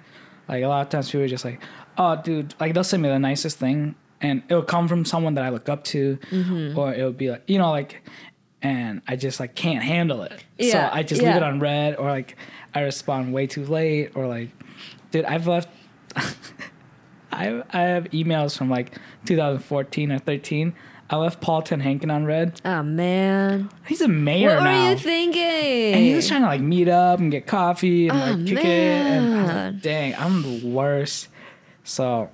Like 0.50 0.64
a 0.64 0.68
lot 0.68 0.82
of 0.82 0.90
times 0.90 1.08
people 1.10 1.22
are 1.22 1.28
just 1.28 1.46
like, 1.46 1.62
oh, 1.98 2.16
dude, 2.22 2.54
like 2.60 2.74
they'll 2.74 2.84
send 2.84 3.04
me 3.04 3.10
the 3.10 3.20
nicest 3.20 3.58
thing, 3.58 3.96
and 4.22 4.44
it'll 4.50 4.64
come 4.64 4.88
from 4.88 5.06
someone 5.06 5.36
that 5.36 5.44
I 5.44 5.50
look 5.50 5.70
up 5.70 5.84
to, 5.86 6.18
Mm-hmm. 6.32 6.78
or 6.78 6.94
it'll 6.94 7.12
be 7.14 7.30
like, 7.30 7.44
you 7.48 7.58
know, 7.58 7.70
like, 7.72 8.02
and 8.62 9.02
I 9.08 9.16
just 9.16 9.40
like 9.40 9.56
can't 9.56 9.84
handle 9.84 10.22
it. 10.24 10.44
Yeah, 10.58 10.72
so 10.72 10.90
I 10.94 11.04
just 11.04 11.22
leave 11.22 11.36
it 11.36 11.44
on 11.44 11.60
red, 11.60 11.96
or 11.98 12.10
like 12.10 12.36
I 12.74 12.82
respond 12.82 13.34
way 13.34 13.48
too 13.48 13.66
late, 13.66 14.12
or 14.16 14.28
like, 14.28 14.50
dude, 15.12 15.26
I've 15.26 15.48
left. 15.48 15.70
I 17.32 17.62
I 17.72 17.82
have 17.82 18.06
emails 18.06 18.58
from 18.58 18.70
like 18.70 18.98
2014 19.26 20.12
or 20.12 20.20
13. 20.20 20.74
I 21.10 21.16
left 21.16 21.40
Paul 21.40 21.62
TenHaken 21.62 22.14
on 22.14 22.26
red. 22.26 22.60
Oh, 22.66 22.84
man. 22.84 23.70
He's 23.86 24.02
a 24.02 24.10
mayor 24.10 24.56
What 24.56 24.64
now. 24.66 24.84
were 24.86 24.92
you 24.92 24.98
thinking? 24.98 25.42
And 25.94 26.04
he 26.04 26.14
was 26.14 26.28
trying 26.28 26.42
to 26.42 26.48
like 26.48 26.60
meet 26.60 26.90
up 26.90 27.20
and 27.20 27.32
get 27.32 27.48
coffee 27.48 28.10
and 28.10 28.18
Oh, 28.18 28.26
like 28.34 28.46
kick 28.46 28.58
it. 28.58 28.66
And 28.66 29.34
I 29.34 29.42
was 29.42 29.48
man. 29.48 29.74
like, 29.76 29.82
dang, 29.84 30.16
I'm 30.16 30.42
the 30.42 30.68
worst. 30.68 31.30
So 31.86 32.30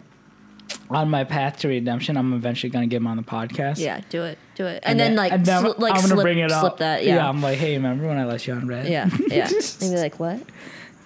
on 0.93 1.09
my 1.09 1.23
path 1.23 1.57
to 1.59 1.67
redemption, 1.67 2.15
I'm 2.17 2.33
eventually 2.33 2.69
gonna 2.69 2.87
get 2.87 2.97
him 2.97 3.07
on 3.07 3.17
the 3.17 3.23
podcast. 3.23 3.79
yeah, 3.79 4.01
do 4.09 4.23
it. 4.23 4.37
Do 4.55 4.65
it. 4.67 4.83
And, 4.85 4.99
then, 4.99 5.15
like, 5.15 5.31
and 5.31 5.45
then 5.45 5.63
sli- 5.63 5.79
like 5.79 5.93
I'm 5.93 6.01
gonna 6.01 6.07
slip, 6.13 6.23
bring 6.23 6.37
it 6.39 6.51
up. 6.51 6.61
slip 6.61 6.77
that. 6.77 7.03
Yeah. 7.05 7.27
I'm 7.27 7.41
like, 7.41 7.57
hey, 7.57 7.75
remember 7.75 8.07
when 8.07 8.17
I 8.17 8.25
let 8.25 8.45
you 8.47 8.53
on 8.53 8.67
red? 8.67 8.87
Yeah. 8.87 9.09
Yeah. 9.27 9.49
Maybe 9.81 9.95
like, 9.97 10.19
what? 10.19 10.39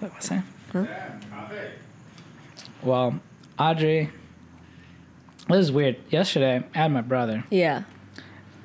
What 0.00 0.14
was 0.14 0.28
that? 0.28 0.44
Well, 2.82 3.20
Audrey, 3.58 4.10
this 5.48 5.58
is 5.58 5.72
weird. 5.72 5.96
Yesterday, 6.10 6.62
I 6.74 6.78
had 6.78 6.92
my 6.92 7.00
brother, 7.00 7.44
Yeah. 7.50 7.82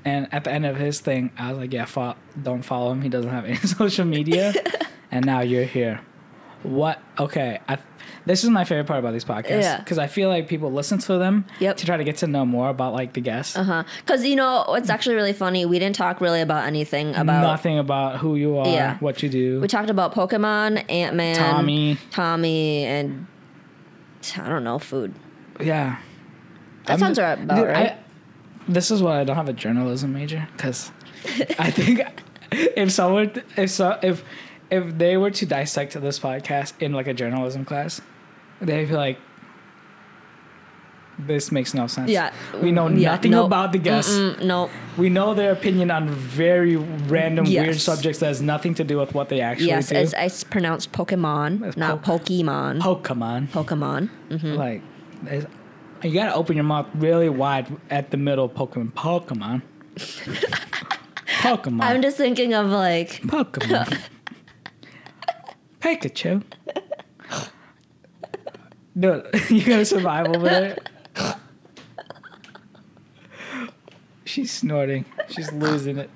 and 0.06 0.28
at 0.34 0.44
the 0.44 0.52
end 0.52 0.66
of 0.66 0.76
his 0.78 1.00
thing, 1.00 1.32
I 1.38 1.50
was 1.50 1.58
like, 1.60 1.74
yeah, 1.74 1.86
fo- 1.86 2.16
don't 2.41 2.62
follow 2.62 2.91
him. 2.91 3.02
He 3.02 3.10
doesn't 3.10 3.32
have 3.32 3.45
any 3.45 3.56
social 3.80 4.06
media. 4.06 4.54
and 5.12 5.26
now 5.26 5.40
you're 5.41 5.64
here. 5.66 6.02
What? 6.64 6.99
Okay. 7.19 7.60
I, 7.68 7.77
this 8.26 8.44
is 8.44 8.49
my 8.49 8.64
favorite 8.64 8.88
part 8.88 8.99
about 8.99 9.11
these 9.14 9.26
podcasts. 9.26 9.61
Yeah. 9.61 9.80
Because 9.80 9.98
I 9.98 10.07
feel 10.07 10.30
like 10.30 10.48
people 10.48 10.72
listen 10.72 10.98
to 10.99 11.18
them 11.18 11.45
Yep. 11.60 11.77
to 11.77 11.85
try 11.85 11.98
to 11.98 12.03
get 12.03 12.18
to 12.18 12.27
know 12.27 12.45
more 12.45 12.69
about 12.69 12.94
like 12.94 13.14
the 13.14 13.22
guests. 13.22 13.56
Uh 13.57 13.64
huh. 13.64 13.84
Because 13.99 14.26
you 14.26 14.35
know 14.35 14.64
what's 14.68 14.90
actually 14.90 15.15
really 15.15 15.34
funny? 15.34 15.65
We 15.65 15.77
didn't 15.80 15.95
talk 15.98 16.22
really 16.22 16.41
about 16.41 16.65
anything 16.65 17.10
about. 17.15 17.41
Nothing 17.41 17.77
about 17.80 18.18
who 18.19 18.35
you 18.35 18.57
are, 18.57 18.68
Yeah. 18.68 18.98
what 18.99 19.22
you 19.22 19.30
do. 19.30 19.60
We 19.61 19.68
talked 19.68 19.90
about 19.90 20.14
Pokemon, 20.15 20.90
Ant 20.90 21.15
Man, 21.15 21.35
Tommy. 21.35 21.98
Tommy, 22.11 22.85
and 22.85 23.27
I 24.38 24.48
don't 24.49 24.64
know 24.64 24.80
food. 24.80 25.14
yeah. 25.60 25.98
That 26.85 26.94
I'm 26.94 26.99
sounds 26.99 27.19
right- 27.19 27.40
about 27.41 27.56
Dude, 27.57 27.68
right. 27.68 27.91
I, 27.91 27.98
this 28.68 28.91
is 28.91 29.02
why 29.02 29.19
I 29.19 29.23
don't 29.23 29.35
have 29.35 29.49
a 29.49 29.53
journalism 29.53 30.14
major 30.14 30.48
because 30.56 30.91
I 31.60 31.72
think 31.72 32.02
if 32.52 32.91
someone 32.91 33.31
if 33.57 33.69
so 33.69 33.98
if 34.02 34.23
if 34.78 34.84
they 34.98 35.16
were 35.22 35.32
to 35.40 35.45
dissect 35.45 35.91
this 36.08 36.18
podcast 36.20 36.74
in 36.80 36.91
like 36.98 37.08
a 37.08 37.14
journalism 37.22 37.64
class, 37.66 38.02
they'd 38.62 38.90
be 38.90 38.95
like, 39.06 39.18
"This 41.20 41.52
makes 41.52 41.74
no 41.74 41.86
sense." 41.88 42.10
Yeah. 42.10 42.32
we 42.62 42.72
know 42.72 42.88
Yeah, 42.90 43.12
nothing 43.12 43.32
nope. 43.32 43.45
about 43.48 43.72
the 43.72 43.78
guests. 43.90 44.18
No. 44.41 44.70
We 44.98 45.10
know 45.10 45.34
their 45.34 45.52
opinion 45.52 45.91
on 45.91 46.10
very 46.10 46.76
random, 47.16 47.45
weird 47.45 47.80
subjects 47.80 48.20
that 48.20 48.28
has 48.28 48.41
nothing 48.41 48.74
to 48.76 48.84
do 48.84 48.98
with 48.98 49.14
what 49.14 49.30
they 49.30 49.41
actually 49.41 49.68
Yes, 49.68 49.90
do. 49.90 49.95
it's, 49.95 50.14
it's 50.18 50.44
pronounced 50.44 50.91
Pokemon, 50.91 51.64
It's 51.68 51.78
not 51.78 52.02
po- 52.02 52.18
Pokemon. 52.20 52.80
Pokemon. 52.82 53.48
Pokemon. 53.50 54.10
Mhm. 54.30 54.58
Like, 54.58 54.82
you 56.04 56.14
gotta 56.14 56.34
open 56.36 56.56
your 56.56 56.66
mouth 56.66 56.88
really 56.95 57.30
wide 57.30 57.68
at 57.90 58.12
the 58.12 58.18
middle. 58.18 58.45
of 58.45 58.54
Pokemon. 58.54 58.91
Pokemon. 58.94 59.62
Pokemon. 61.44 61.82
I'm 61.84 62.02
just 62.02 62.18
thinking 62.18 62.54
of 62.54 62.68
like 62.70 63.10
Pokemon. 63.24 64.00
Pikachu. 65.84 66.41
Dude, 68.97 69.26
you 69.49 69.65
gotta 69.65 69.84
survive 69.85 70.27
over 70.27 70.45
there? 70.47 70.77
She's 74.26 74.51
snorting. 74.51 75.05
She's 75.30 75.51
losing 75.51 75.97
it. 75.97 76.10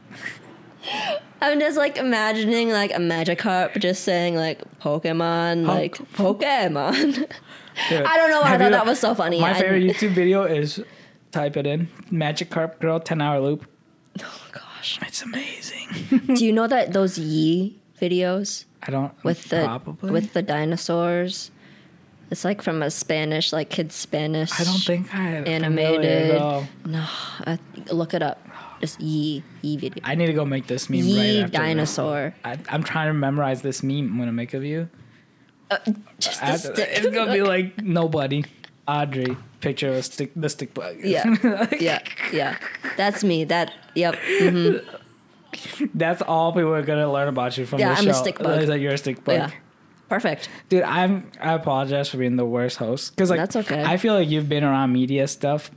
I'm 1.41 1.59
just 1.59 1.77
like 1.77 1.97
imagining 1.97 2.69
like 2.69 2.91
a 2.91 2.97
Magikarp 2.97 3.77
just 3.79 4.03
saying 4.03 4.35
like 4.35 4.61
Pokemon, 4.79 5.65
Poke- 5.65 5.75
like 5.75 5.97
Pokemon. 6.13 7.13
Dude, 7.89 8.03
I 8.03 8.17
don't 8.17 8.31
know 8.31 8.41
why 8.41 8.53
I 8.55 8.57
thought 8.57 8.63
you- 8.65 8.69
that 8.71 8.85
was 8.85 8.99
so 8.99 9.13
funny. 9.13 9.41
My 9.41 9.51
I- 9.51 9.59
favorite 9.59 9.83
YouTube 9.83 10.11
video 10.13 10.43
is 10.43 10.81
type 11.31 11.57
it 11.57 11.67
in 11.67 11.89
Magikarp 12.11 12.79
Girl 12.79 12.99
10 12.99 13.21
hour 13.21 13.39
loop. 13.41 13.65
oh 14.23 14.41
gosh. 14.53 14.99
It's 15.01 15.21
amazing. 15.21 15.89
Do 16.35 16.45
you 16.45 16.53
know 16.53 16.67
that 16.67 16.93
those 16.93 17.19
Yee 17.19 17.79
videos 18.01 18.63
I 18.83 18.91
don't 18.91 19.11
with 19.23 19.49
the 19.49 19.63
probably 19.63 20.11
with 20.11 20.33
the 20.33 20.41
dinosaurs? 20.41 21.51
It's 22.29 22.43
like 22.43 22.61
from 22.61 22.81
a 22.83 22.91
Spanish, 22.91 23.53
like 23.53 23.69
kids 23.69 23.95
Spanish. 23.95 24.51
I 24.59 24.63
don't 24.65 24.83
think 24.83 25.13
I 25.13 25.23
have 25.29 25.47
Animated. 25.47 26.33
No, 26.85 27.05
I, 27.45 27.57
look 27.89 28.13
it 28.13 28.21
up. 28.21 28.45
Just 28.81 28.99
Yee 28.99 29.43
Yee 29.61 29.77
video. 29.77 30.03
I 30.05 30.15
need 30.15 30.27
to 30.27 30.33
go 30.33 30.45
make 30.45 30.67
this 30.67 30.89
meme 30.89 31.03
Yee 31.03 31.41
right 31.43 31.51
dinosaur. 31.51 32.35
I, 32.43 32.57
I'm 32.69 32.83
trying 32.83 33.07
to 33.07 33.13
memorize 33.13 33.61
this 33.61 33.81
meme 33.81 34.11
I'm 34.11 34.17
gonna 34.19 34.31
make 34.33 34.53
of 34.53 34.63
you. 34.65 34.89
Just 36.19 36.41
I 36.43 36.47
have 36.47 36.61
to- 36.61 36.73
stick. 36.75 36.89
it's 36.91 37.07
gonna 37.07 37.33
be 37.33 37.41
like 37.41 37.81
nobody. 37.81 38.43
Audrey, 38.89 39.35
picture 39.59 39.89
of 39.89 39.95
a 39.95 40.03
stick, 40.03 40.31
the 40.33 40.47
stick 40.47 40.73
bug. 40.73 40.95
Yeah. 41.03 41.67
yeah, 41.77 41.99
yeah. 42.31 42.57
That's 42.95 43.21
me. 43.21 43.43
That. 43.43 43.73
Yep. 43.95 44.15
hmm 44.39 44.77
That's 45.93 46.21
all 46.21 46.51
people 46.53 46.73
are 46.73 46.81
gonna 46.83 47.11
learn 47.11 47.27
about 47.27 47.57
you 47.57 47.65
from 47.65 47.79
Yeah, 47.79 47.89
this 47.89 47.99
I'm 47.99 48.07
a 48.09 48.13
show. 48.13 48.19
stick 48.21 48.39
bug. 48.39 48.61
Is 48.61 48.67
that 48.67 48.79
you're 48.79 48.93
a 48.93 48.97
stick 48.97 49.23
bug. 49.23 49.35
Yeah. 49.35 49.51
Perfect. 50.09 50.47
Dude, 50.69 50.83
I'm. 50.83 51.29
I 51.41 51.53
apologize 51.53 52.09
for 52.09 52.17
being 52.17 52.37
the 52.37 52.45
worst 52.45 52.77
host 52.77 53.15
because 53.15 53.29
like 53.29 53.39
That's 53.39 53.55
okay. 53.57 53.83
I 53.83 53.97
feel 53.97 54.13
like 54.13 54.29
you've 54.29 54.47
been 54.47 54.63
around 54.63 54.93
media 54.93 55.27
stuff, 55.27 55.69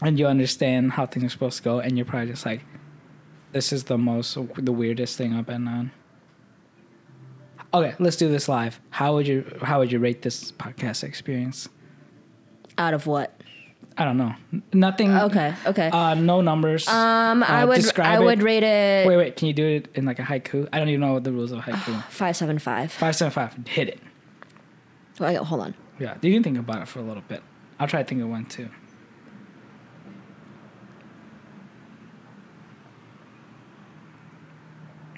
and 0.00 0.18
you 0.18 0.26
understand 0.26 0.92
how 0.92 1.06
things 1.06 1.24
are 1.24 1.28
supposed 1.30 1.56
to 1.58 1.62
go, 1.64 1.80
and 1.80 1.96
you're 1.96 2.06
probably 2.06 2.30
just 2.30 2.46
like, 2.46 2.64
this 3.52 3.72
is 3.72 3.84
the 3.84 3.98
most 3.98 4.38
the 4.56 4.72
weirdest 4.72 5.18
thing 5.18 5.34
I've 5.34 5.46
been 5.46 5.66
on. 5.66 5.90
Okay, 7.74 7.94
let's 7.98 8.16
do 8.16 8.28
this 8.28 8.48
live. 8.48 8.80
How 8.90 9.14
would 9.14 9.26
you 9.26 9.44
How 9.62 9.78
would 9.80 9.90
you 9.92 9.98
rate 9.98 10.22
this 10.22 10.52
podcast 10.52 11.02
experience? 11.02 11.68
Out 12.78 12.94
of 12.94 13.06
what? 13.08 13.37
I 14.00 14.04
don't 14.04 14.16
know. 14.16 14.32
Nothing. 14.72 15.10
Okay. 15.12 15.52
Okay. 15.66 15.88
Uh, 15.88 16.14
no 16.14 16.40
numbers. 16.40 16.86
um, 16.86 17.42
I 17.42 17.62
uh, 17.62 17.66
would. 17.66 17.74
describe 17.76 18.06
I 18.06 18.22
it. 18.22 18.24
would 18.24 18.42
rate 18.44 18.62
it 18.62 19.06
wait, 19.08 19.16
wait. 19.16 19.36
Can 19.36 19.48
you 19.48 19.52
do 19.52 19.66
it 19.66 19.88
in 19.96 20.04
like 20.04 20.20
a 20.20 20.22
haiku? 20.22 20.68
I 20.72 20.78
don't 20.78 20.88
even 20.88 21.00
know 21.00 21.14
what 21.14 21.24
the 21.24 21.32
rules 21.32 21.50
of 21.50 21.58
haiku. 21.60 22.00
five 22.04 22.36
seven 22.36 22.60
five. 22.60 22.92
Five 22.92 23.16
seven 23.16 23.32
five. 23.32 23.56
Hit 23.66 23.88
it. 23.88 23.98
Wait, 25.18 25.34
hold 25.36 25.62
on. 25.62 25.74
Yeah. 25.98 26.16
You 26.22 26.32
can 26.32 26.44
think 26.44 26.58
about 26.58 26.80
it 26.82 26.86
for 26.88 27.00
a 27.00 27.02
little 27.02 27.24
bit. 27.26 27.42
I'll 27.80 27.88
try 27.88 28.02
to 28.02 28.08
think 28.08 28.22
of 28.22 28.28
one 28.28 28.46
too. 28.46 28.68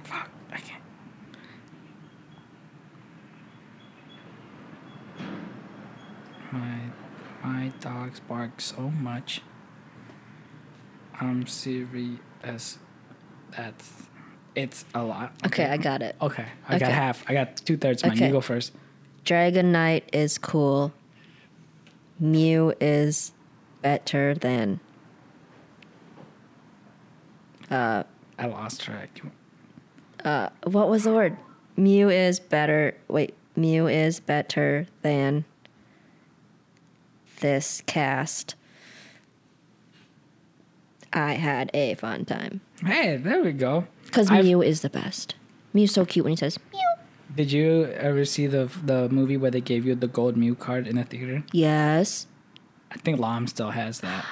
Fuck. 0.05 0.29
I 0.53 0.59
can't. 0.59 0.83
My 6.53 6.80
my 7.43 7.73
dogs 7.81 8.21
bark 8.21 8.61
so 8.61 8.91
much. 8.91 9.43
I'm 11.21 11.47
serious. 11.47 12.79
That's 13.57 13.93
it's 14.55 14.85
a 14.95 15.03
lot. 15.03 15.33
Okay, 15.47 15.67
I 15.67 15.77
got 15.77 16.03
it. 16.03 16.17
Okay, 16.21 16.47
I 16.69 16.79
got 16.79 16.91
half. 16.93 17.25
I 17.29 17.35
got 17.35 17.57
two 17.59 17.77
thirds. 17.77 18.03
Mine. 18.03 18.13
Okay. 18.13 18.27
You 18.27 18.33
go 18.33 18.41
first. 18.41 18.73
Dragonite 19.25 20.05
is 20.13 20.39
cool. 20.39 20.93
Mew 22.19 22.73
is 22.81 23.33
better 23.83 24.35
than. 24.35 24.81
Uh, 27.71 28.03
I 28.39 28.47
lost 28.47 28.83
track. 28.83 29.21
Uh, 30.25 30.49
What 30.65 30.89
was 30.91 31.05
the 31.05 31.13
word? 31.13 31.37
Mew 31.77 32.09
is 32.11 32.41
better. 32.41 32.97
Wait, 33.09 33.35
Mew 33.57 33.87
is 33.87 34.21
better 34.21 34.87
than 35.03 35.45
this 37.41 37.83
cast. 37.87 38.55
I 41.13 41.35
had 41.35 41.71
a 41.75 41.95
fun 41.95 42.25
time. 42.25 42.61
Hey, 42.85 43.17
there 43.17 43.43
we 43.43 43.53
go. 43.53 43.87
Because 44.05 44.31
Mew 44.31 44.63
is 44.63 44.83
the 44.83 44.91
best. 44.91 45.35
Mew's 45.73 45.93
so 45.93 46.05
cute 46.05 46.25
when 46.25 46.33
he 46.33 46.37
says 46.37 46.59
Mew. 46.73 46.81
Did 47.35 47.53
you 47.53 47.85
ever 47.87 48.25
see 48.25 48.47
the 48.47 48.71
the 48.85 49.09
movie 49.09 49.37
where 49.37 49.51
they 49.51 49.61
gave 49.61 49.87
you 49.87 49.95
the 49.95 50.09
gold 50.09 50.37
Mew 50.37 50.55
card 50.55 50.87
in 50.87 50.97
the 50.97 51.05
theater? 51.05 51.45
Yes. 51.53 52.27
I 52.91 52.97
think 52.99 53.21
Lam 53.21 53.47
still 53.47 53.71
has 53.71 54.01
that. 54.01 54.25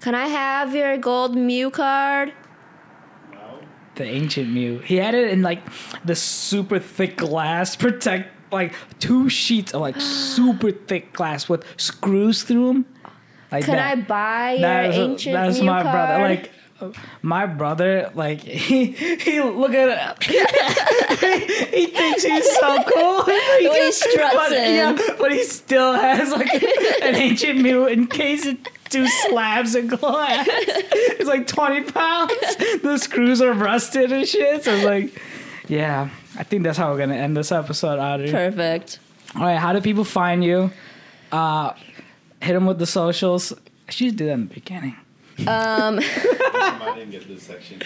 Can 0.00 0.14
I 0.14 0.26
have 0.26 0.74
your 0.74 0.96
gold 0.98 1.36
Mew 1.36 1.70
card? 1.70 2.32
No. 3.32 3.60
The 3.96 4.04
ancient 4.04 4.50
Mew. 4.50 4.78
He 4.78 4.96
had 4.96 5.14
it 5.14 5.30
in 5.30 5.42
like 5.42 5.62
the 6.04 6.14
super 6.16 6.78
thick 6.78 7.16
glass, 7.16 7.76
protect 7.86 8.30
like 8.50 8.74
two 8.98 9.28
sheets 9.28 9.72
of 9.74 9.80
like 9.80 10.00
super 10.00 10.70
thick 10.88 11.12
glass 11.12 11.48
with 11.48 11.64
screws 11.80 12.42
through 12.42 12.66
them. 12.68 12.86
Like 13.50 13.64
Can 13.64 13.76
that. 13.76 13.98
I 13.98 14.00
buy 14.02 14.52
your 14.52 14.60
That 14.60 14.94
ancient 14.94 15.32
that's 15.34 15.58
Mew 15.60 15.64
my 15.66 15.82
card? 15.82 15.94
brother. 15.94 16.22
Like 16.22 16.50
my 17.22 17.46
brother, 17.46 18.10
like 18.14 18.40
he 18.42 18.92
he 18.92 19.40
look 19.40 19.72
at 19.74 20.18
it. 20.20 20.24
he 21.74 21.86
thinks 21.86 22.22
he's 22.22 22.56
so 22.58 22.82
cool. 22.84 23.22
He 23.58 23.68
way 23.68 23.80
he 23.80 23.86
just- 23.88 24.02
struts 24.10 24.34
but, 24.36 24.52
in. 24.52 24.74
Yeah, 24.76 24.98
but 25.18 25.32
he 25.32 25.42
still 25.44 25.94
has 25.94 26.30
like 26.30 26.52
an 27.02 27.14
ancient 27.16 27.60
Mew 27.60 27.88
encased 27.88 28.46
in 28.46 28.58
two 28.90 29.06
slabs 29.08 29.74
of 29.74 29.88
glass. 29.88 30.46
It's 30.48 31.28
like 31.28 31.46
twenty 31.46 31.82
pounds. 31.90 32.32
The 32.82 32.98
screws 32.98 33.40
are 33.42 33.52
rusted 33.52 34.12
and 34.12 34.26
shit. 34.28 34.64
So 34.64 34.74
it's 34.74 34.84
like, 34.84 35.20
yeah. 35.68 36.10
I 36.38 36.44
think 36.44 36.62
that's 36.62 36.78
how 36.78 36.90
we're 36.92 36.98
gonna 36.98 37.16
end 37.16 37.36
this 37.36 37.50
episode, 37.52 37.98
Audrey. 37.98 38.30
Perfect. 38.30 39.00
All 39.34 39.42
right, 39.42 39.58
how 39.58 39.72
do 39.72 39.80
people 39.80 40.04
find 40.04 40.42
you? 40.42 40.70
Uh, 41.32 41.72
hit 42.40 42.54
them 42.54 42.64
with 42.64 42.78
the 42.78 42.86
socials. 42.86 43.52
I 43.88 43.90
should 43.90 44.16
do 44.16 44.26
that 44.26 44.32
in 44.32 44.48
the 44.48 44.54
beginning. 44.54 44.96
Um, 45.40 45.98
I 46.02 46.92
didn't 46.96 47.10
get 47.10 47.28
this 47.28 47.42
section. 47.42 47.82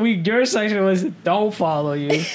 We 0.00 0.12
your 0.14 0.44
section 0.46 0.84
was 0.84 1.04
don't 1.24 1.52
follow 1.54 1.94
you. 1.94 2.22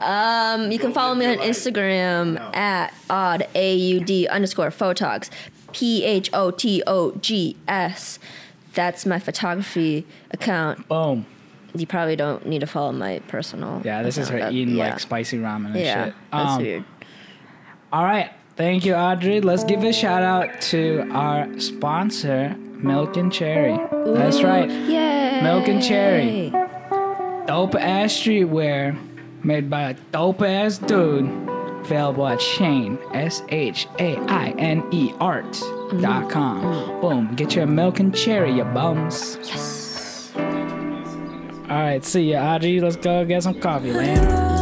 Um, 0.00 0.70
you 0.70 0.78
can 0.78 0.88
Don't 0.88 0.94
follow 0.94 1.14
me 1.14 1.24
on 1.24 1.38
life. 1.38 1.48
Instagram 1.48 2.34
No. 2.34 2.50
at 2.52 2.92
odd 3.08 3.46
a 3.54 3.74
u 3.74 4.00
d 4.00 4.28
underscore 4.28 4.68
photogs, 4.70 5.30
p 5.72 6.04
h 6.04 6.28
o 6.34 6.50
t 6.50 6.82
o 6.86 7.12
g 7.22 7.56
s. 7.66 8.18
That's 8.74 9.06
my 9.06 9.18
photography 9.18 10.04
account. 10.30 10.86
Boom. 10.88 11.24
You 11.76 11.86
probably 11.86 12.16
don't 12.16 12.46
need 12.46 12.60
to 12.60 12.66
follow 12.66 12.92
my 12.92 13.20
personal. 13.28 13.82
Yeah, 13.84 14.02
this 14.02 14.16
is 14.16 14.28
her. 14.28 14.38
That- 14.38 14.52
eating 14.52 14.76
yeah. 14.76 14.90
like 14.90 15.00
spicy 15.00 15.38
ramen 15.38 15.66
and 15.66 15.76
Yeah, 15.76 16.04
shit. 16.06 16.14
that's 16.32 16.50
Um, 16.52 16.62
weird. 16.62 16.84
All 17.92 18.04
right. 18.04 18.30
Thank 18.56 18.84
you, 18.84 18.94
Audrey. 18.94 19.40
Let's 19.40 19.64
give 19.64 19.82
a 19.82 19.92
shout 19.92 20.22
out 20.22 20.60
to 20.70 21.08
our 21.12 21.48
sponsor, 21.58 22.54
Milk 22.58 23.16
and 23.16 23.32
Cherry. 23.32 23.76
That's 24.06 24.42
right. 24.44 24.70
Yay! 24.70 25.40
Milk 25.42 25.66
and 25.66 25.82
cherry. 25.82 26.50
Dope 27.46 27.74
ass 27.74 28.12
streetwear 28.12 28.96
made 29.42 29.68
by 29.68 29.90
a 29.90 29.94
dope 30.12 30.42
ass 30.42 30.78
dude. 30.78 31.28
Available 31.84 32.26
at 32.28 32.40
Shaine, 32.40 32.96
S 33.12 33.42
H 33.50 33.88
A 33.98 34.16
I 34.16 34.54
N 34.56 34.82
E 34.92 35.12
art 35.20 35.60
dot 36.00 36.30
com. 36.30 36.62
Boom. 37.00 37.34
Get 37.34 37.54
your 37.56 37.66
milk 37.66 37.98
and 38.00 38.14
cherry, 38.16 38.52
you 38.52 38.64
bums. 38.64 39.36
Yes. 39.42 39.83
All 41.68 41.76
right. 41.76 42.04
See 42.04 42.32
ya, 42.32 42.54
Audrey. 42.54 42.80
Let's 42.80 42.96
go 42.96 43.24
get 43.24 43.42
some 43.42 43.58
coffee, 43.58 43.92
man. 43.92 44.53